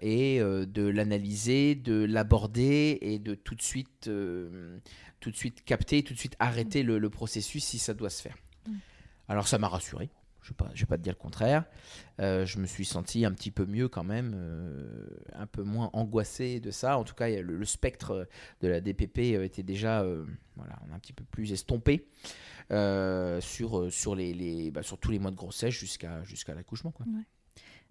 et 0.00 0.40
de 0.40 0.88
l'analyser, 0.88 1.74
de 1.74 2.02
l'aborder 2.04 2.96
et 3.02 3.18
de 3.18 3.34
tout 3.34 3.54
de 3.54 3.60
suite, 3.60 4.08
tout 5.20 5.30
de 5.30 5.36
suite 5.36 5.62
capter, 5.66 6.02
tout 6.02 6.14
de 6.14 6.18
suite 6.18 6.36
arrêter 6.38 6.82
le, 6.82 6.98
le 6.98 7.10
processus 7.10 7.62
si 7.62 7.78
ça 7.78 7.92
doit 7.92 8.08
se 8.08 8.22
faire. 8.22 8.36
Mm. 8.66 8.72
Alors 9.28 9.48
ça 9.48 9.58
m'a 9.58 9.68
rassuré. 9.68 10.08
Je 10.42 10.52
ne 10.52 10.70
vais 10.78 10.86
pas 10.86 10.96
te 10.96 11.02
dire 11.02 11.12
le 11.12 11.22
contraire. 11.22 11.64
Euh, 12.20 12.44
je 12.46 12.58
me 12.58 12.66
suis 12.66 12.84
senti 12.84 13.24
un 13.24 13.32
petit 13.32 13.50
peu 13.50 13.66
mieux 13.66 13.88
quand 13.88 14.04
même, 14.04 14.32
euh, 14.34 15.08
un 15.34 15.46
peu 15.46 15.62
moins 15.62 15.90
angoissé 15.92 16.60
de 16.60 16.70
ça. 16.70 16.98
En 16.98 17.04
tout 17.04 17.14
cas, 17.14 17.28
le, 17.28 17.64
spectre 17.64 18.28
de 18.60 18.68
la 18.68 18.80
DPP 18.80 19.18
euh, 19.18 19.44
était 19.44 19.62
déjà 19.62 20.04
voilà, 20.56 20.78
un 20.92 20.98
petit 20.98 21.12
peu 21.12 21.24
plus 21.24 21.52
estompé 21.52 22.06
sur, 22.70 23.92
sur, 23.92 24.14
les, 24.14 24.70
bah, 24.70 24.82
sur 24.82 24.98
tous 24.98 25.10
les 25.10 25.18
mois 25.18 25.30
de 25.30 25.36
grossesse 25.36 25.74
jusqu'à 25.74 26.54
l'accouchement. 26.54 26.92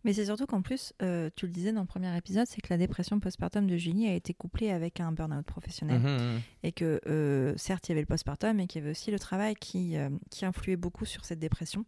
Mais 0.03 0.13
c'est 0.13 0.25
surtout 0.25 0.45
qu'en 0.45 0.61
plus, 0.61 0.93
euh, 1.01 1.29
tu 1.35 1.45
le 1.45 1.51
disais 1.51 1.73
dans 1.73 1.81
le 1.81 1.87
premier 1.87 2.15
épisode, 2.17 2.47
c'est 2.47 2.61
que 2.61 2.67
la 2.69 2.77
dépression 2.77 3.19
postpartum 3.19 3.67
de 3.67 3.77
Julie 3.77 4.07
a 4.07 4.13
été 4.13 4.33
couplée 4.33 4.71
avec 4.71 4.99
un 4.99 5.11
burn-out 5.11 5.45
professionnel. 5.45 5.99
Mhm, 5.99 6.09
mhm. 6.09 6.41
Et 6.63 6.71
que 6.71 7.01
euh, 7.07 7.53
certes, 7.57 7.89
il 7.89 7.91
y 7.91 7.93
avait 7.93 8.01
le 8.01 8.07
postpartum, 8.07 8.55
mais 8.55 8.67
qu'il 8.67 8.81
y 8.81 8.83
avait 8.83 8.91
aussi 8.91 9.11
le 9.11 9.19
travail 9.19 9.55
qui, 9.55 9.97
euh, 9.97 10.09
qui 10.29 10.45
influait 10.45 10.77
beaucoup 10.77 11.05
sur 11.05 11.25
cette 11.25 11.39
dépression, 11.39 11.85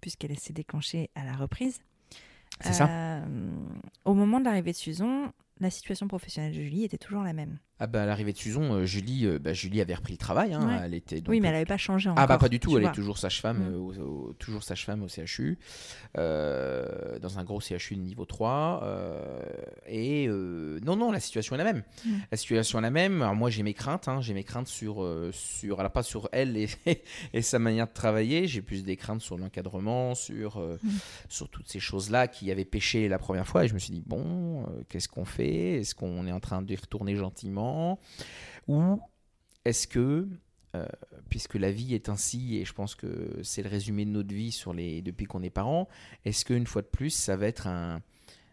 puisqu'elle 0.00 0.38
s'est 0.38 0.52
déclenchée 0.52 1.10
à 1.14 1.24
la 1.24 1.34
reprise. 1.34 1.80
C'est 2.60 2.72
ça. 2.72 2.88
Euh, 2.88 3.24
Au 4.04 4.14
moment 4.14 4.38
de 4.40 4.44
l'arrivée 4.44 4.72
de 4.72 4.76
Susan, 4.76 5.32
la 5.60 5.70
situation 5.70 6.08
professionnelle 6.08 6.52
de 6.52 6.60
Julie 6.60 6.84
était 6.84 6.98
toujours 6.98 7.22
la 7.22 7.32
même. 7.32 7.58
Ah 7.84 7.88
bah, 7.88 8.04
à 8.04 8.06
l'arrivée 8.06 8.32
de 8.32 8.38
Susan, 8.38 8.62
euh, 8.62 8.84
Julie, 8.84 9.26
euh, 9.26 9.40
bah, 9.40 9.52
Julie 9.54 9.80
avait 9.80 9.94
repris 9.94 10.12
le 10.12 10.18
travail. 10.18 10.54
hein. 10.54 10.64
Ouais. 10.68 10.82
Elle 10.84 10.94
était 10.94 11.16
donc, 11.20 11.30
oui, 11.30 11.40
mais 11.40 11.48
elle 11.48 11.54
n'avait 11.54 11.64
pas 11.66 11.76
changé 11.78 12.08
encore. 12.08 12.22
Ah 12.22 12.28
bah 12.28 12.38
pas 12.38 12.48
du 12.48 12.60
tout, 12.60 12.76
elle 12.76 12.82
vois. 12.84 12.92
est 12.92 12.94
toujours 12.94 13.18
sage-femme, 13.18 13.58
Mm. 13.58 13.74
euh, 13.74 13.76
au, 13.76 13.92
au- 14.28 14.32
toujours 14.34 14.62
sage-femme 14.62 15.02
au 15.02 15.08
CHU, 15.08 15.58
euh, 16.18 17.18
dans 17.18 17.38
un 17.38 17.44
gros 17.44 17.60
CHU 17.60 17.96
de 17.96 18.00
niveau 18.02 18.24
3. 18.24 18.80
euh, 18.84 19.40
et 19.86 20.26
euh, 20.28 20.78
non, 20.84 20.94
non, 20.96 21.10
la 21.10 21.20
situation 21.20 21.54
est 21.56 21.58
la 21.58 21.64
même. 21.64 21.82
Mm. 22.04 22.10
La 22.30 22.36
situation 22.36 22.78
est 22.78 22.82
la 22.82 22.90
même. 22.90 23.22
Alors 23.22 23.34
moi 23.34 23.50
j'ai 23.50 23.62
mes 23.62 23.74
craintes, 23.74 24.06
hein, 24.08 24.20
j'ai 24.20 24.34
mes 24.34 24.44
craintes 24.44 24.68
sur, 24.68 25.04
sur, 25.32 25.80
alors 25.80 25.92
pas 25.92 26.02
sur 26.02 26.28
elle 26.32 26.56
et, 26.56 26.68
et 27.32 27.42
sa 27.42 27.58
manière 27.58 27.86
de 27.88 27.92
travailler, 27.92 28.46
j'ai 28.46 28.62
plus 28.62 28.84
des 28.84 28.96
craintes 28.96 29.20
sur 29.22 29.36
l'encadrement, 29.38 30.14
sur, 30.14 30.58
Mm. 30.60 30.88
sur 31.28 31.48
toutes 31.48 31.68
ces 31.68 31.80
choses-là 31.80 32.28
qui 32.28 32.50
avaient 32.50 32.64
péché 32.64 33.08
la 33.08 33.18
première 33.18 33.46
fois. 33.46 33.64
Et 33.64 33.68
je 33.68 33.74
me 33.74 33.78
suis 33.78 33.92
dit, 33.92 34.02
bon, 34.06 34.64
qu'est-ce 34.88 35.08
qu'on 35.08 35.24
fait? 35.24 35.80
Est-ce 35.80 35.94
qu'on 35.94 36.26
est 36.26 36.32
en 36.32 36.40
train 36.40 36.62
de 36.62 36.74
retourner 36.74 37.16
gentiment? 37.16 37.71
Ou 38.68 39.00
est-ce 39.64 39.86
que 39.86 40.28
euh, 40.74 40.86
puisque 41.28 41.56
la 41.56 41.70
vie 41.70 41.94
est 41.94 42.08
ainsi, 42.08 42.56
et 42.56 42.64
je 42.64 42.72
pense 42.72 42.94
que 42.94 43.38
c'est 43.42 43.62
le 43.62 43.68
résumé 43.68 44.06
de 44.06 44.10
notre 44.10 44.34
vie 44.34 44.52
sur 44.52 44.72
les, 44.72 45.02
depuis 45.02 45.26
qu'on 45.26 45.42
est 45.42 45.50
parents, 45.50 45.86
est-ce 46.24 46.46
qu'une 46.46 46.66
fois 46.66 46.80
de 46.80 46.86
plus, 46.86 47.10
ça 47.10 47.36
va 47.36 47.46
être 47.46 47.66
un, 47.66 48.00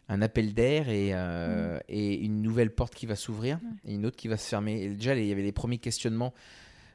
un 0.10 0.22
appel 0.22 0.54
d'air 0.54 0.90
et, 0.90 1.12
euh, 1.14 1.80
et 1.88 2.16
une 2.16 2.42
nouvelle 2.42 2.76
porte 2.76 2.94
qui 2.94 3.06
va 3.06 3.16
s'ouvrir 3.16 3.60
et 3.86 3.94
une 3.94 4.06
autre 4.06 4.18
qui 4.18 4.28
va 4.28 4.36
se 4.36 4.50
fermer? 4.50 4.82
Et 4.84 4.90
Déjà, 4.90 5.16
il 5.16 5.26
y 5.28 5.32
avait 5.32 5.44
les 5.44 5.54
premiers 5.54 5.78
questionnements 5.78 6.34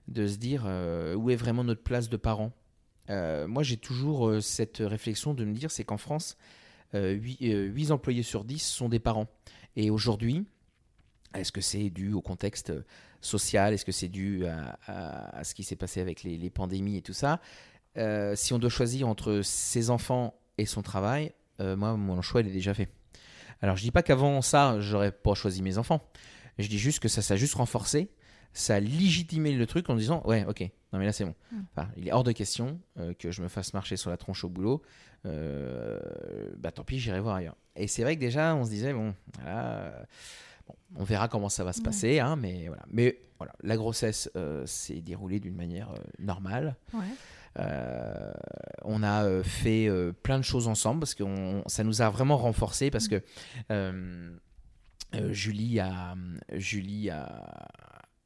de 0.09 0.26
se 0.26 0.37
dire 0.37 0.64
euh, 0.66 1.14
où 1.14 1.31
est 1.31 1.37
vraiment 1.37 1.64
notre 1.64 1.83
place 1.83 2.11
de 2.11 2.19
parents? 2.19 2.52
Moi, 3.09 3.62
j'ai 3.62 3.76
toujours 3.76 4.43
cette 4.43 4.78
réflexion 4.78 5.35
de 5.35 5.45
me 5.45 5.52
dire 5.52 5.71
c'est 5.71 5.85
qu'en 5.85 5.99
France, 5.99 6.37
8, 6.95 7.90
employés 7.90 8.23
sur 8.23 8.45
10 8.45 8.59
sont 8.62 8.88
des 8.88 8.99
parents. 8.99 9.28
Et 9.76 9.90
aujourd'hui, 9.90 10.47
est-ce 11.34 11.52
que 11.52 11.60
c'est 11.60 11.90
dû 11.90 12.12
au 12.12 12.20
contexte 12.20 12.70
euh, 12.70 12.82
social? 13.20 13.72
Est-ce 13.74 13.84
que 13.84 13.92
c'est 13.92 14.08
dû 14.08 14.46
à, 14.46 14.78
à- 14.86 15.38
à 15.38 15.44
ce 15.44 15.54
qui 15.54 15.64
s'est 15.64 15.76
passé 15.76 16.00
avec 16.00 16.22
les, 16.22 16.36
les 16.36 16.50
pandémies 16.50 16.96
et 16.98 17.02
tout 17.02 17.12
ça? 17.12 17.40
Euh, 17.96 18.34
Si 18.36 18.52
on 18.52 18.58
doit 18.58 18.70
choisir 18.70 19.08
entre 19.08 19.40
ses 19.42 19.90
enfants 19.90 20.34
et 20.58 20.66
son 20.66 20.82
travail, 20.82 21.32
euh, 21.60 21.76
moi, 21.76 21.96
mon 21.96 22.20
choix, 22.22 22.40
il 22.40 22.48
est 22.48 22.52
déjà 22.52 22.74
fait. 22.74 22.88
Alors, 23.62 23.76
je 23.76 23.82
dis 23.82 23.90
pas 23.92 24.02
qu'avant 24.02 24.42
ça, 24.42 24.80
j'aurais 24.80 25.12
pas 25.12 25.34
choisi 25.34 25.62
mes 25.62 25.78
enfants. 25.78 26.00
Je 26.58 26.68
dis 26.68 26.78
juste 26.78 27.00
que 27.00 27.08
ça 27.08 27.22
s'est 27.22 27.36
juste 27.36 27.54
renforcé. 27.54 28.10
Ça 28.52 28.76
a 28.76 28.80
légitimé 28.80 29.52
le 29.52 29.66
truc 29.66 29.90
en 29.90 29.96
disant 29.96 30.22
Ouais, 30.24 30.44
ok, 30.46 30.60
non 30.92 30.98
mais 31.00 31.06
là 31.06 31.12
c'est 31.12 31.24
bon. 31.24 31.34
Mm. 31.50 31.60
Enfin, 31.74 31.88
il 31.96 32.06
est 32.06 32.12
hors 32.12 32.22
de 32.22 32.30
question 32.30 32.78
euh, 33.00 33.12
que 33.14 33.32
je 33.32 33.42
me 33.42 33.48
fasse 33.48 33.74
marcher 33.74 33.96
sur 33.96 34.10
la 34.10 34.16
tronche 34.16 34.44
au 34.44 34.48
boulot. 34.48 34.80
Bah 36.58 36.70
tant 36.72 36.84
pis, 36.84 36.98
j'irai 37.00 37.20
voir 37.20 37.36
ailleurs. 37.36 37.56
Et 37.76 37.88
c'est 37.88 38.02
vrai 38.02 38.14
que 38.16 38.20
déjà, 38.20 38.54
on 38.54 38.64
se 38.64 38.70
disait 38.70 38.92
Bon, 38.92 39.14
voilà. 39.42 40.06
Bon, 40.66 40.75
on 40.97 41.04
verra 41.04 41.28
comment 41.28 41.49
ça 41.49 41.64
va 41.64 41.73
se 41.73 41.78
Ouais. 41.78 41.85
passer, 41.85 42.21
hein, 42.21 42.37
mais 42.37 42.66
voilà. 42.68 42.83
Mais 42.90 43.18
voilà, 43.38 43.52
la 43.62 43.76
grossesse 43.76 44.30
euh, 44.37 44.64
s'est 44.66 45.00
déroulée 45.00 45.40
d'une 45.40 45.56
manière 45.56 45.90
euh, 45.90 45.97
normale. 46.18 46.76
Ouais. 46.92 47.00
Euh, 47.59 48.33
on 48.83 49.02
a 49.04 49.42
fait 49.44 49.88
plein 50.25 50.38
de 50.38 50.44
choses 50.44 50.66
ensemble 50.66 51.00
parce 51.00 51.14
que 51.14 51.23
on- 51.23 51.62
ça 51.68 51.85
nous 51.85 52.02
a 52.02 52.11
vraiment 52.11 52.37
renforcés 52.37 52.90
parce 52.90 53.06
que 53.06 53.23
euh, 53.71 54.37
euh, 55.14 55.33
Julie 55.33 55.78
a 55.78 56.16
Julie 56.52 57.11
a, 57.11 57.44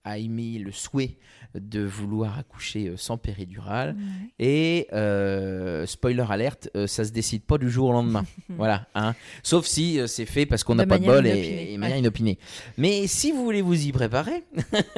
a 0.08 0.18
émis 0.18 0.58
le 0.58 0.72
souhait 0.72 1.16
de 1.54 1.82
vouloir 1.82 2.38
accoucher 2.38 2.88
euh, 2.88 2.96
sans 2.96 3.16
péridurale 3.16 3.96
Ouais. 3.96 4.44
et 4.46 4.86
euh, 4.92 5.86
spoiler 5.86 6.24
alerte, 6.28 6.68
euh, 6.76 6.86
ça 6.86 7.04
se 7.04 7.10
décide 7.10 7.42
pas 7.42 7.56
du 7.58 7.70
jour 7.70 7.88
au 7.88 7.92
lendemain. 7.92 8.24
voilà, 8.50 8.86
hein. 8.94 9.14
Sauf 9.42 9.64
si 9.66 9.98
c'est 10.06 10.26
fait 10.26 10.44
parce 10.46 10.62
qu'on 10.64 10.74
n'a 10.74 10.86
pas 10.86 10.98
de 10.98 11.04
bol 11.06 11.26
et, 11.26 11.72
et 11.72 11.78
manière 11.78 11.96
Ouais. 11.96 12.00
inopinée. 12.00 12.38
Mais 12.76 13.06
si 13.06 13.32
vous 13.32 13.42
voulez 13.44 13.62
vous 13.62 13.86
y 13.86 13.92
préparer, 13.92 14.44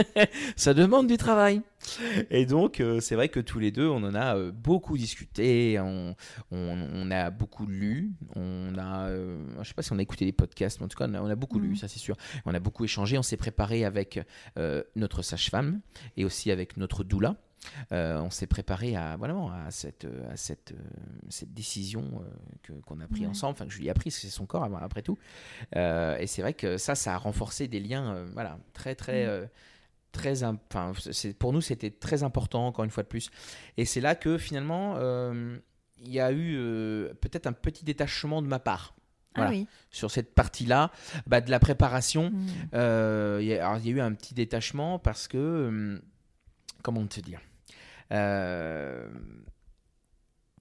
ça 0.56 0.74
demande 0.74 1.06
du 1.06 1.16
travail. 1.16 1.60
Et 2.30 2.46
donc, 2.46 2.80
euh, 2.80 3.00
c'est 3.00 3.14
vrai 3.14 3.28
que 3.28 3.40
tous 3.40 3.58
les 3.58 3.70
deux, 3.70 3.88
on 3.88 4.02
en 4.04 4.14
a 4.14 4.36
euh, 4.36 4.52
beaucoup 4.52 4.96
discuté, 4.98 5.78
on, 5.80 6.14
on, 6.50 6.88
on 6.92 7.10
a 7.10 7.30
beaucoup 7.30 7.66
lu, 7.66 8.12
on 8.36 8.76
a, 8.78 9.08
euh, 9.08 9.38
je 9.62 9.68
sais 9.68 9.74
pas 9.74 9.82
si 9.82 9.92
on 9.92 9.98
a 9.98 10.02
écouté 10.02 10.24
des 10.24 10.32
podcasts, 10.32 10.80
mais 10.80 10.86
en 10.86 10.88
tout 10.88 10.98
cas, 10.98 11.06
on 11.08 11.14
a, 11.14 11.20
on 11.22 11.30
a 11.30 11.34
beaucoup 11.36 11.58
lu, 11.58 11.68
Mhm. 11.70 11.76
ça 11.76 11.88
c'est 11.88 11.98
sûr. 11.98 12.16
On 12.46 12.54
a 12.54 12.60
beaucoup 12.60 12.84
échangé, 12.84 13.18
on 13.18 13.22
s'est 13.22 13.36
préparé 13.36 13.84
avec 13.84 14.20
euh, 14.58 14.82
notre 14.96 15.22
sage-femme 15.22 15.80
et 16.16 16.24
aussi 16.24 16.50
avec 16.50 16.76
notre 16.76 17.04
doula. 17.04 17.36
Euh, 17.92 18.18
on 18.20 18.30
s'est 18.30 18.46
préparé 18.46 18.96
à, 18.96 19.16
voilà, 19.18 19.34
à, 19.66 19.70
cette, 19.70 20.06
à 20.32 20.36
cette, 20.36 20.72
cette 21.28 21.52
décision 21.52 22.22
euh, 22.70 22.72
qu'on 22.86 23.00
a 23.00 23.06
pris 23.06 23.20
Ouais. 23.22 23.26
ensemble, 23.26 23.52
enfin 23.52 23.66
que 23.66 23.72
Julie 23.72 23.90
a 23.90 23.94
pris, 23.94 24.10
c'est 24.10 24.28
son 24.28 24.46
corps 24.46 24.64
avant- 24.64 24.78
après 24.78 25.02
tout. 25.02 25.18
Euh, 25.76 26.16
et 26.18 26.26
c'est 26.26 26.40
vrai 26.40 26.54
que 26.54 26.78
ça, 26.78 26.94
ça 26.94 27.14
a 27.14 27.18
renforcé 27.18 27.68
des 27.68 27.80
liens 27.80 28.24
voilà, 28.32 28.58
très, 28.72 28.94
très, 28.94 29.26
Mm. 29.26 29.48
Très, 30.12 30.44
enfin, 30.44 30.92
pour 31.38 31.52
nous, 31.52 31.60
c'était 31.60 31.90
très 31.90 32.22
important, 32.22 32.66
encore 32.66 32.84
une 32.84 32.90
fois 32.90 33.02
de 33.02 33.08
plus. 33.08 33.30
Et 33.76 33.84
c'est 33.84 34.00
là 34.00 34.14
que 34.14 34.38
finalement, 34.38 34.94
euh, 34.96 35.58
il 35.98 36.10
y 36.12 36.20
a 36.20 36.32
eu 36.32 36.56
euh, 36.56 37.12
peut-être 37.20 37.46
un 37.46 37.52
petit 37.52 37.84
détachement 37.84 38.42
de 38.42 38.46
ma 38.46 38.58
part. 38.58 38.94
Ah 39.36 39.48
oui. 39.48 39.66
Sur 39.90 40.10
cette 40.10 40.34
partie-là, 40.34 40.90
bah, 41.26 41.40
de 41.40 41.50
la 41.50 41.60
préparation, 41.60 42.30
Mm. 42.30 42.46
euh, 42.74 43.38
il 43.40 43.46
y, 43.46 43.54
a 43.54 43.68
alors, 43.68 43.78
il 43.78 43.86
y 43.86 43.88
a 43.92 43.96
eu 43.96 44.00
un 44.00 44.12
petit 44.12 44.34
détachement 44.34 44.98
parce 44.98 45.28
que, 45.28 46.00
comment 46.82 47.06
te 47.06 47.20
dire, 47.20 47.40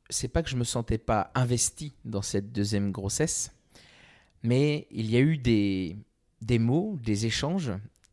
c'est 0.09 0.27
pas 0.27 0.43
que 0.43 0.49
je 0.49 0.55
me 0.55 0.63
sentais 0.63 0.97
pas 0.97 1.31
investi 1.35 1.93
dans 2.05 2.21
cette 2.21 2.51
deuxième 2.51 2.91
grossesse, 2.91 3.51
mais 4.43 4.87
il 4.91 5.09
y 5.09 5.17
a 5.17 5.19
eu 5.19 5.37
des, 5.37 5.97
des 6.41 6.59
mots, 6.59 6.97
des 7.03 7.25
échanges, 7.25 7.71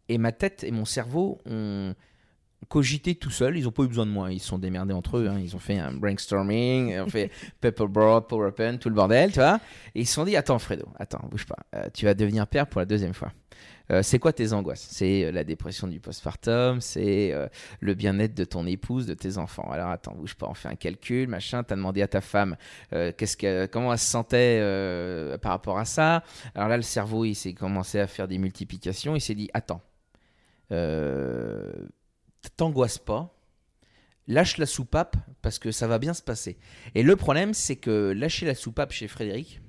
et 0.08 0.18
ma 0.18 0.32
tête 0.32 0.64
et 0.64 0.70
mon 0.70 0.84
cerveau 0.84 1.40
ont 1.46 1.94
cogité 2.68 3.14
tout 3.14 3.30
seul. 3.30 3.56
Ils 3.56 3.64
n'ont 3.64 3.70
pas 3.70 3.84
eu 3.84 3.88
besoin 3.88 4.06
de 4.06 4.10
moi. 4.10 4.32
Ils 4.32 4.40
se 4.40 4.48
sont 4.48 4.58
démerdés 4.58 4.94
entre 4.94 5.18
eux. 5.18 5.28
hein. 5.28 5.38
Ils 5.40 5.54
ont 5.54 5.60
fait 5.60 5.78
un 5.78 5.92
brainstorming, 5.92 6.90
ils 6.90 7.00
ont 7.00 7.08
fait 7.08 7.30
Pepperbroad, 7.60 8.26
PowerPoint, 8.26 8.76
tout 8.78 8.88
le 8.88 8.94
bordel, 8.94 9.30
tu 9.30 9.38
vois. 9.38 9.60
Et 9.94 10.00
ils 10.00 10.06
se 10.06 10.14
sont 10.14 10.24
dit 10.24 10.36
Attends, 10.36 10.58
Fredo, 10.58 10.86
attends, 10.98 11.24
bouge 11.30 11.46
pas. 11.46 11.58
Euh, 11.74 11.88
tu 11.92 12.04
vas 12.06 12.14
devenir 12.14 12.46
père 12.46 12.66
pour 12.66 12.80
la 12.80 12.86
deuxième 12.86 13.14
fois. 13.14 13.32
Euh, 13.92 14.02
c'est 14.02 14.18
quoi 14.18 14.32
tes 14.32 14.52
angoisses? 14.52 14.84
C'est 14.90 15.24
euh, 15.26 15.30
la 15.30 15.44
dépression 15.44 15.86
du 15.86 16.00
postpartum, 16.00 16.80
c'est 16.80 17.32
euh, 17.32 17.46
le 17.78 17.94
bien-être 17.94 18.34
de 18.34 18.42
ton 18.44 18.66
épouse, 18.66 19.06
de 19.06 19.14
tes 19.14 19.38
enfants. 19.38 19.70
Alors 19.70 19.90
attends, 19.90 20.14
bouge 20.16 20.34
pas, 20.34 20.48
on 20.50 20.54
fait 20.54 20.68
un 20.68 20.74
calcul, 20.74 21.28
machin. 21.28 21.62
T'as 21.62 21.76
demandé 21.76 22.02
à 22.02 22.08
ta 22.08 22.20
femme 22.20 22.56
qu'est-ce 22.90 23.36
que, 23.36 23.66
comment 23.66 23.92
elle 23.92 23.98
se 23.98 24.06
sentait 24.06 24.60
par 25.40 25.52
rapport 25.52 25.78
à 25.78 25.84
ça? 25.84 26.24
Alors 26.56 26.68
là, 26.68 26.76
le 26.76 26.82
cerveau, 26.82 27.24
il 27.24 27.34
s'est 27.36 27.52
commencé 27.54 28.00
à 28.00 28.08
faire 28.08 28.26
des 28.26 28.38
multiplications. 28.38 29.14
Il 29.14 29.20
s'est 29.20 29.36
dit 29.36 29.48
attends, 29.54 29.80
t'angoisses 32.56 32.98
pas. 32.98 33.32
Lâche 34.28 34.58
la 34.58 34.66
soupape 34.66 35.16
parce 35.40 35.58
que 35.58 35.70
ça 35.70 35.86
va 35.86 35.98
bien 35.98 36.12
se 36.12 36.22
passer. 36.22 36.58
Et 36.94 37.02
le 37.02 37.14
problème, 37.14 37.54
c'est 37.54 37.76
que 37.76 38.12
lâcher 38.16 38.44
la 38.44 38.56
soupape 38.56 38.92
chez 38.92 39.06
Frédéric, 39.06 39.60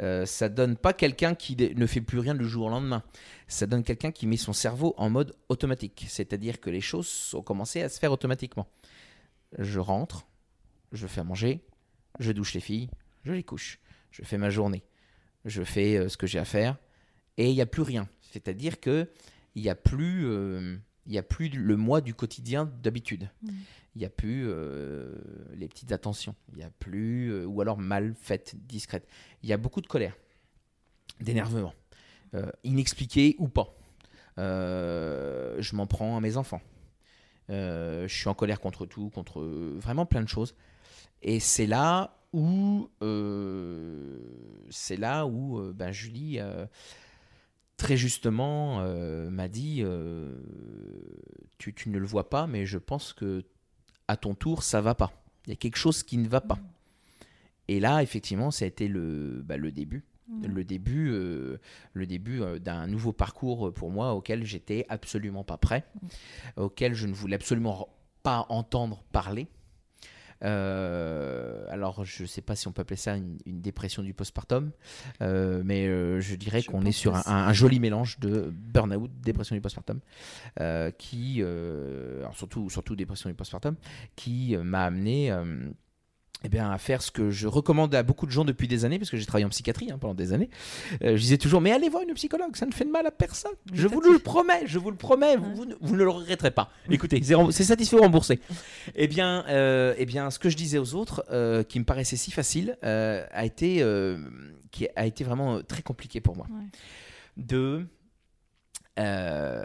euh, 0.00 0.26
ça 0.26 0.48
donne 0.48 0.76
pas 0.76 0.92
quelqu'un 0.92 1.34
qui 1.34 1.56
ne 1.56 1.86
fait 1.86 2.00
plus 2.00 2.18
rien 2.18 2.34
du 2.34 2.46
jour 2.46 2.66
au 2.66 2.70
lendemain. 2.70 3.02
Ça 3.48 3.66
donne 3.66 3.82
quelqu'un 3.82 4.12
qui 4.12 4.26
met 4.26 4.36
son 4.36 4.52
cerveau 4.52 4.94
en 4.96 5.10
mode 5.10 5.34
automatique. 5.48 6.06
C'est-à-dire 6.08 6.60
que 6.60 6.70
les 6.70 6.80
choses 6.80 7.34
ont 7.34 7.42
commencé 7.42 7.82
à 7.82 7.88
se 7.88 7.98
faire 7.98 8.12
automatiquement. 8.12 8.68
Je 9.58 9.80
rentre, 9.80 10.26
je 10.92 11.06
fais 11.06 11.22
à 11.22 11.24
manger, 11.24 11.64
je 12.20 12.32
douche 12.32 12.54
les 12.54 12.60
filles, 12.60 12.90
je 13.24 13.32
les 13.32 13.42
couche, 13.42 13.80
je 14.10 14.22
fais 14.22 14.38
ma 14.38 14.50
journée, 14.50 14.84
je 15.44 15.62
fais 15.62 15.96
euh, 15.96 16.08
ce 16.08 16.16
que 16.16 16.26
j'ai 16.26 16.38
à 16.38 16.44
faire, 16.44 16.76
et 17.38 17.48
il 17.48 17.54
n'y 17.54 17.62
a 17.62 17.66
plus 17.66 17.82
rien. 17.82 18.08
C'est-à-dire 18.20 18.78
que 18.78 19.10
il 19.58 19.62
n'y 19.62 19.70
a 19.70 19.74
plus, 19.74 20.26
euh, 20.26 20.76
il 21.06 21.12
y 21.12 21.18
a 21.18 21.22
plus 21.22 21.48
le 21.48 21.76
moi 21.76 22.00
du 22.00 22.14
quotidien 22.14 22.70
d'habitude. 22.82 23.28
Mmh 23.42 23.50
il 23.98 24.02
n'y 24.02 24.06
a 24.06 24.10
plus 24.10 24.44
euh, 24.46 25.12
les 25.54 25.66
petites 25.66 25.90
attentions, 25.90 26.36
il 26.52 26.58
n'y 26.58 26.62
a 26.62 26.70
plus, 26.78 27.32
euh, 27.32 27.44
ou 27.46 27.60
alors 27.60 27.78
mal 27.78 28.14
faites, 28.14 28.54
discrètes. 28.68 29.08
Il 29.42 29.48
y 29.48 29.52
a 29.52 29.56
beaucoup 29.56 29.80
de 29.80 29.88
colère, 29.88 30.16
d'énervement, 31.20 31.74
euh, 32.34 32.48
inexpliqué 32.62 33.34
ou 33.38 33.48
pas. 33.48 33.74
je 34.36 35.74
m'en 35.74 35.88
prends 35.88 36.16
à 36.16 36.20
mes 36.20 36.36
enfants. 36.36 36.60
je 37.48 38.06
suis 38.06 38.28
en 38.28 38.34
colère 38.34 38.60
contre 38.60 38.86
tout, 38.86 39.10
contre 39.10 39.42
vraiment 39.42 40.06
plein 40.06 40.22
de 40.22 40.28
choses. 40.28 40.54
Et 41.22 41.40
c'est 41.40 41.66
là 41.66 42.20
où, 42.32 42.88
c'est 44.70 44.96
là 44.96 45.26
où 45.26 45.72
ben, 45.72 45.90
Julie 45.90 46.38
très 47.78 47.96
justement 47.96 48.82
m'a 49.30 49.48
dit 49.48 49.82
tu, 51.56 51.72
tu, 51.72 51.88
ne 51.88 51.98
le 51.98 52.06
vois 52.06 52.28
pas, 52.28 52.46
mais 52.46 52.66
je 52.66 52.76
pense 52.76 53.14
que 53.14 53.44
à 54.08 54.16
ton 54.16 54.34
tour, 54.34 54.62
ça 54.62 54.80
va 54.80 54.94
pas. 54.94 55.12
Il 55.46 55.50
y 55.50 55.52
a 55.52 55.56
quelque 55.56 55.76
chose 55.76 56.02
qui 56.02 56.18
ne 56.18 56.28
va 56.28 56.40
pas. 56.40 56.58
Et 57.68 57.80
là, 57.80 58.02
effectivement, 58.02 58.50
ça 58.50 58.64
a 58.64 58.68
été 58.68 58.88
le, 58.88 59.42
bah, 59.44 59.56
le 59.56 59.70
début. 59.70 60.04
Le 60.42 60.62
début, 60.62 61.08
euh, 61.10 61.56
le 61.94 62.06
début 62.06 62.42
euh, 62.42 62.58
d'un 62.58 62.86
nouveau 62.86 63.14
parcours 63.14 63.72
pour 63.72 63.90
moi 63.90 64.12
auquel 64.12 64.44
j'étais 64.44 64.84
absolument 64.90 65.42
pas 65.42 65.56
prêt, 65.56 65.86
auquel 66.56 66.92
je 66.92 67.06
ne 67.06 67.14
voulais 67.14 67.36
absolument 67.36 67.88
pas 68.22 68.44
entendre 68.50 69.02
parler. 69.10 69.48
Euh, 70.44 71.66
alors, 71.70 72.04
je 72.04 72.22
ne 72.22 72.28
sais 72.28 72.42
pas 72.42 72.54
si 72.54 72.68
on 72.68 72.72
peut 72.72 72.82
appeler 72.82 72.96
ça 72.96 73.16
une, 73.16 73.38
dépression 73.46 74.02
du 74.02 74.14
postpartum, 74.14 74.70
euh, 75.22 75.62
mais 75.64 75.86
euh, 75.86 76.20
je 76.20 76.36
dirais 76.36 76.62
qu'on 76.62 76.84
est 76.84 76.92
sur 76.92 77.14
un, 77.28 77.52
joli 77.52 77.80
mélange 77.80 78.18
de 78.20 78.52
burn-out, 78.52 79.10
dépression 79.20 79.56
du 79.56 79.60
postpartum, 79.60 80.00
qui, 80.98 81.42
surtout, 82.34 82.70
surtout 82.70 82.96
dépression 82.96 83.28
du 83.28 83.34
postpartum, 83.34 83.76
qui 84.16 84.56
m'a 84.56 84.84
amené 84.84 85.32
eh 86.44 86.48
bien, 86.48 86.70
à 86.70 86.78
faire 86.78 87.02
ce 87.02 87.10
que 87.10 87.30
je 87.30 87.48
recommande 87.48 87.94
à 87.94 88.02
beaucoup 88.02 88.26
de 88.26 88.30
gens 88.30 88.44
depuis 88.44 88.68
des 88.68 88.84
années, 88.84 88.98
parce 88.98 89.10
que 89.10 89.16
j'ai 89.16 89.26
travaillé 89.26 89.44
en 89.44 89.48
psychiatrie 89.48 89.90
hein, 89.90 89.98
pendant 89.98 90.14
des 90.14 90.32
années. 90.32 90.50
Euh, 91.02 91.16
je 91.16 91.20
disais 91.20 91.38
toujours, 91.38 91.60
mais 91.60 91.72
allez 91.72 91.88
voir 91.88 92.02
une 92.04 92.14
psychologue, 92.14 92.54
ça 92.54 92.66
ne 92.66 92.72
fait 92.72 92.84
de 92.84 92.90
mal 92.90 93.06
à 93.06 93.10
personne. 93.10 93.52
Je 93.72 93.88
vous 93.88 94.00
le 94.00 94.18
promets, 94.18 94.62
je 94.66 94.78
vous 94.78 94.90
le 94.90 94.96
promets, 94.96 95.36
vous, 95.36 95.64
ne 95.64 96.04
le 96.04 96.08
regretterez 96.08 96.52
pas. 96.52 96.70
Écoutez, 96.88 97.20
c'est 97.22 97.64
satisfait 97.64 97.96
ou 97.96 98.02
remboursé. 98.02 98.38
eh, 98.94 99.08
bien, 99.08 99.44
euh, 99.48 99.94
eh 99.98 100.06
bien, 100.06 100.30
ce 100.30 100.38
que 100.38 100.48
je 100.48 100.56
disais 100.56 100.78
aux 100.78 100.94
autres, 100.94 101.24
euh, 101.30 101.64
qui 101.64 101.80
me 101.80 101.84
paraissait 101.84 102.16
si 102.16 102.30
facile, 102.30 102.76
a, 102.82 103.44
été, 103.44 103.84
qui 104.70 104.86
a 104.94 105.06
été 105.06 105.24
vraiment 105.24 105.60
très 105.62 105.82
compliqué 105.82 106.20
pour 106.20 106.36
moi. 106.36 106.46
De 107.36 107.86
euh, 108.98 109.62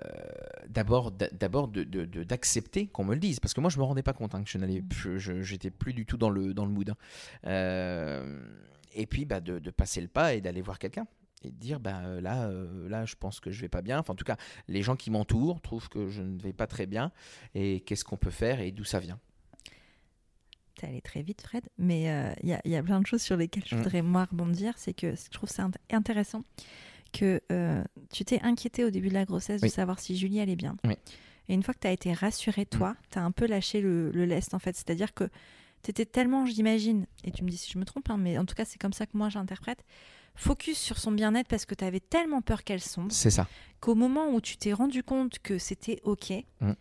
d'abord 0.70 1.12
d'accepter 1.12 2.88
qu'on 2.88 3.04
me 3.04 3.14
le 3.14 3.20
dise 3.20 3.40
parce 3.40 3.54
que 3.54 3.62
moi 3.62 3.70
je 3.70 3.78
me 3.78 3.84
rendais 3.84 4.04
pas 4.04 4.14
compte 4.14 4.36
hein, 4.36 4.44
que 4.44 4.50
je 4.50 4.58
n'allais 4.58 4.84
j'étais 5.42 5.72
plus 5.72 5.94
du 5.94 6.06
tout 6.06 6.18
dans 6.18 6.30
le 6.30 6.54
dans 6.54 6.66
le 6.66 6.72
mood 6.72 6.90
hein. 6.90 6.96
euh, 7.46 8.42
et 8.94 9.06
puis 9.06 9.26
bah, 9.26 9.40
de, 9.40 9.58
passer 9.72 10.02
le 10.02 10.08
pas 10.08 10.34
et 10.34 10.42
d'aller 10.42 10.62
voir 10.62 10.78
quelqu'un 10.80 11.06
et 11.44 11.52
de 11.52 11.56
dire 11.56 11.80
bah 11.80 12.02
euh, 12.06 12.22
là 12.22 12.50
là 12.88 13.06
je 13.06 13.16
pense 13.16 13.40
que 13.40 13.52
je 13.52 13.62
vais 13.62 13.70
pas 13.70 13.82
bien 13.82 14.00
enfin 14.00 14.14
en 14.14 14.16
tout 14.16 14.26
cas 14.26 14.38
les 14.68 14.84
gens 14.84 14.96
qui 14.96 15.10
m'entourent 15.10 15.62
trouvent 15.62 15.90
que 15.90 16.10
je 16.10 16.22
ne 16.22 16.40
vais 16.40 16.54
pas 16.54 16.68
très 16.68 16.86
bien 16.86 17.12
et 17.56 17.82
qu'est-ce 17.82 18.06
qu'on 18.06 18.18
peut 18.18 18.32
faire 18.32 18.60
et 18.62 18.72
d'où 18.72 18.84
ça 18.84 19.00
vient? 19.00 19.20
T'es 20.76 20.88
allé 20.88 21.02
très 21.02 21.22
vite, 21.22 21.42
Fred, 21.44 21.70
mais 21.78 22.36
il 22.42 22.50
y, 22.50 22.70
y, 22.70 22.76
a 22.76 22.82
plein 22.82 23.00
de 23.00 23.06
choses 23.06 23.22
sur 23.22 23.38
lesquelles 23.38 23.64
je 23.68 23.76
mmh. 23.76 23.78
voudrais 23.78 24.02
moi 24.02 24.26
rebondir. 24.26 24.74
C'est 24.76 24.94
que 24.94 25.14
je 25.16 25.30
trouve 25.30 25.50
ça 25.50 25.70
intéressant 25.92 26.44
que 27.14 27.42
euh, 27.52 27.84
tu 28.12 28.26
t'es 28.26 28.42
inquiété 28.42 28.84
au 28.84 28.90
début 28.90 29.08
de 29.08 29.14
la 29.14 29.24
grossesse 29.24 29.62
de 29.62 29.68
savoir 29.70 30.00
si 30.00 30.18
Julie 30.18 30.42
allait 30.42 30.58
bien. 30.58 30.76
Et 31.50 31.54
une 31.54 31.64
fois 31.64 31.74
que 31.74 31.80
tu 31.80 31.88
as 31.88 31.92
été 31.92 32.12
rassurée, 32.12 32.66
toi, 32.66 32.92
mm. 32.92 32.98
tu 33.12 33.20
as 33.20 33.24
un 33.24 33.32
peu 33.32 33.46
lâché 33.46 33.80
le, 33.82 34.10
lest, 34.12 34.54
en 34.54 34.60
fait. 34.60 34.76
C'est-à-dire 34.76 35.14
que 35.14 35.26
tu 35.84 35.92
étais 35.92 36.06
tellement, 36.06 36.46
j'imagine, 36.46 37.06
et 37.24 37.32
tu 37.32 37.44
me 37.44 37.50
dis 37.50 37.58
si 37.58 37.72
je 37.72 37.78
me 37.78 37.86
trompe, 37.86 38.10
hein, 38.10 38.18
mais 38.18 38.38
en 38.38 38.46
tout 38.46 38.56
cas, 38.56 38.66
c'est 38.66 38.80
comme 38.80 38.94
ça 38.94 39.06
que 39.06 39.18
moi 39.18 39.30
j'interprète, 39.30 39.84
focus 40.36 40.78
sur 40.78 40.98
son 40.98 41.12
bien-être 41.12 41.48
parce 41.48 41.66
que 41.66 41.76
tu 41.76 41.84
avais 41.84 42.00
tellement 42.00 42.42
peur 42.42 42.64
qu'elle 42.64 42.82
sombre. 42.82 43.12
C'est 43.12 43.30
ça. 43.30 43.48
Qu'au 43.80 43.96
moment 43.96 44.34
où 44.34 44.42
tu 44.42 44.58
t'es 44.58 44.74
rendu 44.74 45.04
compte 45.04 45.40
que 45.40 45.58
c'était 45.58 46.00
OK, 46.04 46.32
mm. 46.62 46.72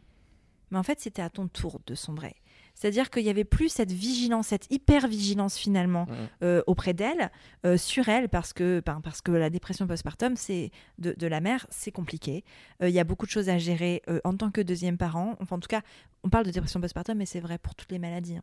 mais 0.71 0.79
en 0.79 0.83
fait, 0.83 1.01
c'était 1.01 1.23
à 1.23 1.31
ton 1.31 1.49
tour 1.49 1.81
de 1.87 1.95
sombrer. 1.95 2.37
C'est-à-dire 2.83 3.11
qu'il 3.11 3.23
n'y 3.23 3.31
avait 3.31 3.45
plus 3.45 3.69
cette 3.69 3.93
vigilance, 3.93 4.49
cette 4.49 4.67
hyper-vigilance 4.69 5.57
finalement 5.57 6.07
mmh. 6.07 6.15
euh, 6.43 6.63
auprès 6.67 6.95
d'elle, 6.95 7.31
euh, 7.65 7.77
sur 7.77 8.09
elle, 8.09 8.29
parce 8.29 8.53
que, 8.53 8.83
ben, 8.85 9.01
parce 9.01 9.21
que 9.21 9.31
la 9.31 9.51
dépression 9.51 9.87
postpartum 9.87 10.35
c'est 10.35 10.73
de, 10.99 11.27
la 11.29 11.41
mère, 11.41 11.65
c'est 11.71 11.93
compliqué. 11.93 12.43
Euh, 12.83 12.89
il 12.89 12.95
y 12.95 12.99
a 12.99 13.05
beaucoup 13.05 13.25
de 13.25 13.31
choses 13.31 13.49
à 13.49 13.57
gérer 13.57 14.03
en 14.25 14.37
tant 14.37 14.51
que 14.51 14.61
deuxième 14.61 14.99
parent. 14.99 15.37
Enfin, 15.39 15.57
en 15.57 15.61
tout 15.61 15.69
cas, 15.69 15.83
on 16.25 16.29
parle 16.29 16.45
de 16.45 16.51
dépression 16.51 16.81
postpartum, 16.81 17.17
mais 17.17 17.25
c'est 17.25 17.39
vrai 17.39 17.57
pour 17.57 17.77
toutes 17.77 17.93
les 17.93 18.01
maladies. 18.01 18.39
Hein. 18.39 18.43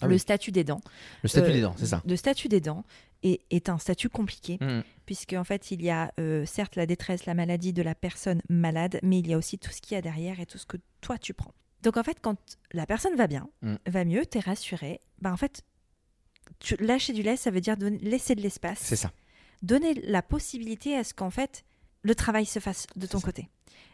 Ah 0.00 0.06
le 0.06 0.16
statut 0.16 0.52
des 0.52 0.62
dents. 0.62 0.80
Le 1.24 1.28
statut 1.28 1.52
des 1.52 1.62
dents, 1.62 1.74
c'est 1.76 1.86
ça. 1.86 2.02
Le 2.06 2.14
statut 2.14 2.46
des 2.46 2.60
dents 2.60 2.84
est, 3.24 3.40
est 3.50 3.68
un 3.68 3.78
statut 3.78 4.10
compliqué, 4.10 4.58
mmh. 4.60 4.82
puisque 5.06 5.32
en 5.32 5.42
fait, 5.42 5.72
il 5.72 5.82
y 5.82 5.90
a 5.90 6.12
certes 6.44 6.76
la 6.76 6.86
détresse, 6.86 7.26
la 7.26 7.34
maladie 7.34 7.72
de 7.72 7.82
la 7.82 7.96
personne 7.96 8.42
malade, 8.48 9.00
mais 9.02 9.18
il 9.18 9.26
y 9.26 9.34
a 9.34 9.36
aussi 9.36 9.58
tout 9.58 9.72
ce 9.72 9.80
qu'il 9.80 9.96
y 9.96 9.98
a 9.98 10.02
derrière 10.02 10.38
et 10.38 10.46
tout 10.46 10.58
ce 10.58 10.66
que 10.66 10.76
toi 11.00 11.18
tu 11.18 11.34
prends. 11.34 11.52
Donc 11.86 11.96
en 11.98 12.02
fait, 12.02 12.18
quand 12.20 12.36
la 12.72 12.84
personne 12.84 13.14
va 13.14 13.28
bien, 13.28 13.48
mm. 13.62 13.76
va 13.86 14.04
mieux, 14.04 14.26
tu 14.26 14.38
es 14.38 14.40
rassuré, 14.40 15.00
bah 15.20 15.32
en 15.32 15.36
fait, 15.36 15.62
tu, 16.58 16.74
lâcher 16.80 17.12
du 17.12 17.22
lait, 17.22 17.36
ça 17.36 17.52
veut 17.52 17.60
dire 17.60 17.76
donner, 17.76 17.98
laisser 17.98 18.34
de 18.34 18.40
l'espace. 18.40 18.80
C'est 18.80 18.96
ça. 18.96 19.12
Donner 19.62 19.94
la 19.94 20.20
possibilité 20.20 20.96
à 20.96 21.04
ce 21.04 21.14
qu'en 21.14 21.30
fait, 21.30 21.64
le 22.02 22.16
travail 22.16 22.44
se 22.44 22.58
fasse 22.58 22.88
de 22.96 23.06
ton 23.06 23.20
côté. 23.20 23.48